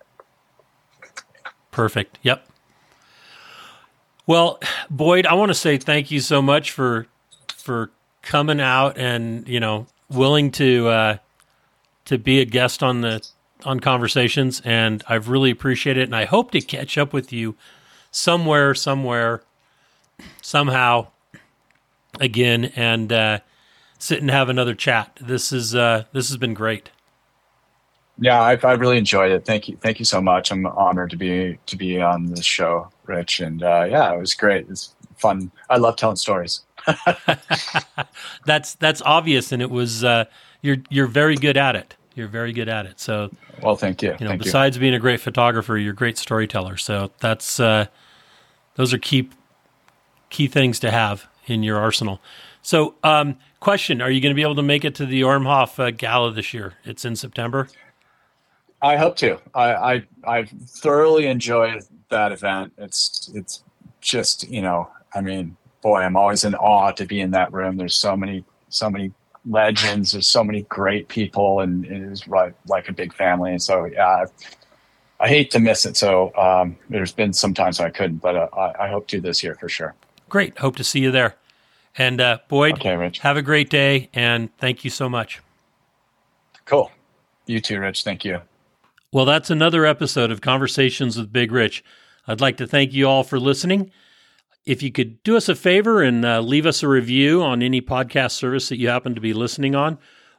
Perfect. 1.70 2.18
Yep. 2.20 2.46
Well, 4.26 4.60
Boyd, 4.90 5.24
I 5.24 5.32
want 5.32 5.48
to 5.48 5.54
say 5.54 5.78
thank 5.78 6.10
you 6.10 6.20
so 6.20 6.42
much 6.42 6.72
for 6.72 7.06
for 7.56 7.90
coming 8.20 8.60
out 8.60 8.98
and 8.98 9.48
you 9.48 9.60
know 9.60 9.86
willing 10.10 10.50
to 10.50 10.88
uh, 10.88 11.16
to 12.04 12.18
be 12.18 12.42
a 12.42 12.44
guest 12.44 12.82
on 12.82 13.00
the 13.00 13.26
on 13.64 13.80
conversations, 13.80 14.60
and 14.62 15.02
I've 15.08 15.30
really 15.30 15.50
appreciated 15.50 16.02
it. 16.02 16.04
And 16.04 16.16
I 16.16 16.26
hope 16.26 16.50
to 16.50 16.60
catch 16.60 16.98
up 16.98 17.14
with 17.14 17.32
you 17.32 17.54
somewhere, 18.10 18.74
somewhere, 18.74 19.42
somehow 20.42 21.06
again, 22.20 22.66
and 22.76 23.10
uh, 23.10 23.38
sit 23.98 24.20
and 24.20 24.30
have 24.30 24.50
another 24.50 24.74
chat. 24.74 25.18
This 25.18 25.50
is 25.50 25.74
uh, 25.74 26.04
this 26.12 26.28
has 26.28 26.36
been 26.36 26.52
great. 26.52 26.90
Yeah, 28.18 28.40
I've, 28.40 28.64
I 28.64 28.72
really 28.72 28.98
enjoyed 28.98 29.32
it. 29.32 29.44
Thank 29.44 29.68
you, 29.68 29.76
thank 29.76 29.98
you 29.98 30.04
so 30.04 30.20
much. 30.20 30.52
I'm 30.52 30.66
honored 30.66 31.10
to 31.10 31.16
be 31.16 31.58
to 31.66 31.76
be 31.76 32.00
on 32.00 32.26
this 32.26 32.44
show, 32.44 32.88
Rich. 33.06 33.40
And 33.40 33.62
uh, 33.62 33.86
yeah, 33.88 34.12
it 34.12 34.18
was 34.18 34.34
great. 34.34 34.68
It's 34.68 34.94
fun. 35.16 35.50
I 35.68 35.78
love 35.78 35.96
telling 35.96 36.16
stories. 36.16 36.62
that's 38.46 38.74
that's 38.74 39.02
obvious, 39.02 39.52
and 39.52 39.60
it 39.60 39.70
was 39.70 40.04
uh, 40.04 40.26
you're 40.62 40.76
you're 40.90 41.06
very 41.06 41.36
good 41.36 41.56
at 41.56 41.74
it. 41.74 41.96
You're 42.14 42.28
very 42.28 42.52
good 42.52 42.68
at 42.68 42.86
it. 42.86 43.00
So 43.00 43.30
well, 43.62 43.76
thank 43.76 44.02
you. 44.02 44.14
You 44.20 44.24
know, 44.24 44.30
thank 44.30 44.42
besides 44.44 44.76
you. 44.76 44.80
being 44.80 44.94
a 44.94 45.00
great 45.00 45.20
photographer, 45.20 45.76
you're 45.76 45.92
a 45.92 45.96
great 45.96 46.18
storyteller. 46.18 46.76
So 46.76 47.10
that's 47.20 47.58
uh, 47.58 47.86
those 48.76 48.94
are 48.94 48.98
key 48.98 49.28
key 50.30 50.46
things 50.46 50.78
to 50.80 50.90
have 50.90 51.26
in 51.46 51.62
your 51.62 51.78
arsenal. 51.78 52.20
So, 52.62 52.94
um, 53.02 53.36
question: 53.60 54.00
Are 54.00 54.10
you 54.10 54.20
going 54.20 54.30
to 54.30 54.36
be 54.36 54.42
able 54.42 54.54
to 54.54 54.62
make 54.62 54.84
it 54.84 54.94
to 54.96 55.06
the 55.06 55.22
ORMHOF 55.22 55.78
uh, 55.78 55.90
Gala 55.90 56.32
this 56.32 56.54
year? 56.54 56.74
It's 56.84 57.04
in 57.04 57.16
September. 57.16 57.68
I 58.84 58.96
hope 58.98 59.16
to. 59.16 59.40
I, 59.54 59.74
I 59.74 60.02
I 60.24 60.44
thoroughly 60.44 61.26
enjoy 61.26 61.80
that 62.10 62.32
event. 62.32 62.74
It's 62.76 63.30
it's 63.34 63.64
just 64.02 64.46
you 64.50 64.60
know 64.60 64.90
I 65.14 65.22
mean 65.22 65.56
boy 65.80 66.00
I'm 66.02 66.16
always 66.16 66.44
in 66.44 66.54
awe 66.54 66.90
to 66.92 67.06
be 67.06 67.20
in 67.20 67.30
that 67.30 67.50
room. 67.50 67.78
There's 67.78 67.96
so 67.96 68.14
many 68.14 68.44
so 68.68 68.90
many 68.90 69.10
legends. 69.48 70.12
There's 70.12 70.26
so 70.26 70.44
many 70.44 70.62
great 70.62 71.08
people, 71.08 71.60
and 71.60 71.86
it 71.86 72.02
is 72.02 72.28
right 72.28 72.54
like 72.66 72.90
a 72.90 72.92
big 72.92 73.14
family. 73.14 73.52
And 73.52 73.62
so 73.62 73.86
yeah, 73.86 74.06
I, 74.06 75.24
I 75.24 75.28
hate 75.28 75.50
to 75.52 75.60
miss 75.60 75.86
it. 75.86 75.96
So 75.96 76.36
um, 76.36 76.76
there's 76.90 77.12
been 77.12 77.32
some 77.32 77.54
times 77.54 77.80
I 77.80 77.88
couldn't, 77.88 78.18
but 78.18 78.36
uh, 78.36 78.48
I, 78.54 78.84
I, 78.84 78.88
hope 78.90 79.06
to 79.08 79.20
this 79.20 79.42
year 79.42 79.54
for 79.54 79.68
sure. 79.68 79.94
Great. 80.28 80.58
Hope 80.58 80.76
to 80.76 80.84
see 80.84 81.00
you 81.00 81.10
there. 81.10 81.36
And 81.96 82.20
uh, 82.20 82.38
Boyd, 82.48 82.74
okay, 82.74 82.96
Rich. 82.96 83.20
have 83.20 83.38
a 83.38 83.42
great 83.42 83.70
day, 83.70 84.10
and 84.12 84.54
thank 84.58 84.84
you 84.84 84.90
so 84.90 85.08
much. 85.08 85.40
Cool. 86.66 86.90
You 87.46 87.60
too, 87.60 87.80
Rich. 87.80 88.04
Thank 88.04 88.24
you. 88.24 88.40
Well, 89.14 89.26
that's 89.26 89.48
another 89.48 89.86
episode 89.86 90.32
of 90.32 90.40
Conversations 90.40 91.16
with 91.16 91.32
Big 91.32 91.52
Rich. 91.52 91.84
I'd 92.26 92.40
like 92.40 92.56
to 92.56 92.66
thank 92.66 92.92
you 92.92 93.06
all 93.06 93.22
for 93.22 93.38
listening. 93.38 93.92
If 94.66 94.82
you 94.82 94.90
could 94.90 95.22
do 95.22 95.36
us 95.36 95.48
a 95.48 95.54
favor 95.54 96.02
and 96.02 96.24
uh, 96.24 96.40
leave 96.40 96.66
us 96.66 96.82
a 96.82 96.88
review 96.88 97.40
on 97.40 97.62
any 97.62 97.80
podcast 97.80 98.32
service 98.32 98.68
that 98.70 98.80
you 98.80 98.88
happen 98.88 99.14
to 99.14 99.20
be 99.20 99.32
listening 99.32 99.76
on, 99.76 99.98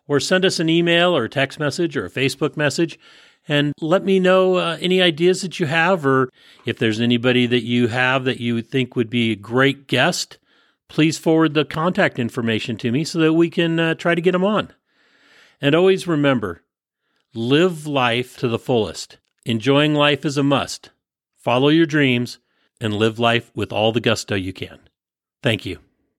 or 0.10 0.20
send 0.20 0.44
us 0.44 0.60
an 0.60 0.68
email 0.68 1.16
or 1.16 1.24
a 1.24 1.30
text 1.30 1.58
message 1.58 1.96
or 1.96 2.04
a 2.04 2.10
Facebook 2.10 2.58
message 2.58 3.00
and 3.48 3.72
let 3.80 4.04
me 4.04 4.20
know 4.20 4.56
uh, 4.56 4.78
any 4.82 5.02
ideas 5.02 5.42
that 5.44 5.58
you 5.58 5.68
have 5.68 6.06
or 6.06 6.30
if 6.66 6.78
there's 6.78 7.00
anybody 7.00 7.48
that 7.48 7.64
you 7.64 7.88
have 7.88 8.26
that 8.26 8.42
you 8.42 8.62
think 8.62 8.94
would 8.98 9.10
be 9.10 9.32
a 9.32 9.38
great 9.38 9.88
guest 9.88 10.38
please 10.90 11.18
forward 11.18 11.54
the 11.54 11.64
contact 11.64 12.20
information 12.20 12.76
to 12.76 12.92
me 12.92 13.06
so 13.06 13.20
that 13.20 13.32
we 13.32 13.50
can 13.50 13.80
uh, 13.80 13.94
try 13.96 14.14
to 14.14 14.22
get 14.22 14.34
them 14.34 14.44
on 14.44 14.74
and 15.62 15.74
always 15.74 16.08
remember 16.08 16.62
live 17.36 17.86
life 17.86 18.38
to 18.38 18.48
the 18.48 18.60
fullest. 18.60 19.18
Enjoying 19.46 19.94
life 19.94 20.24
is 20.24 20.38
a 20.38 20.44
must. 20.44 20.92
Follow 21.38 21.68
your 21.68 21.86
dreams 21.86 22.40
and 22.80 22.94
live 22.94 23.20
life 23.20 23.52
with 23.54 23.74
all 23.74 23.92
the 23.92 24.00
gusto 24.00 24.36
you 24.36 24.54
can. 24.54 24.80
Thank 25.44 25.66
you 25.66 25.85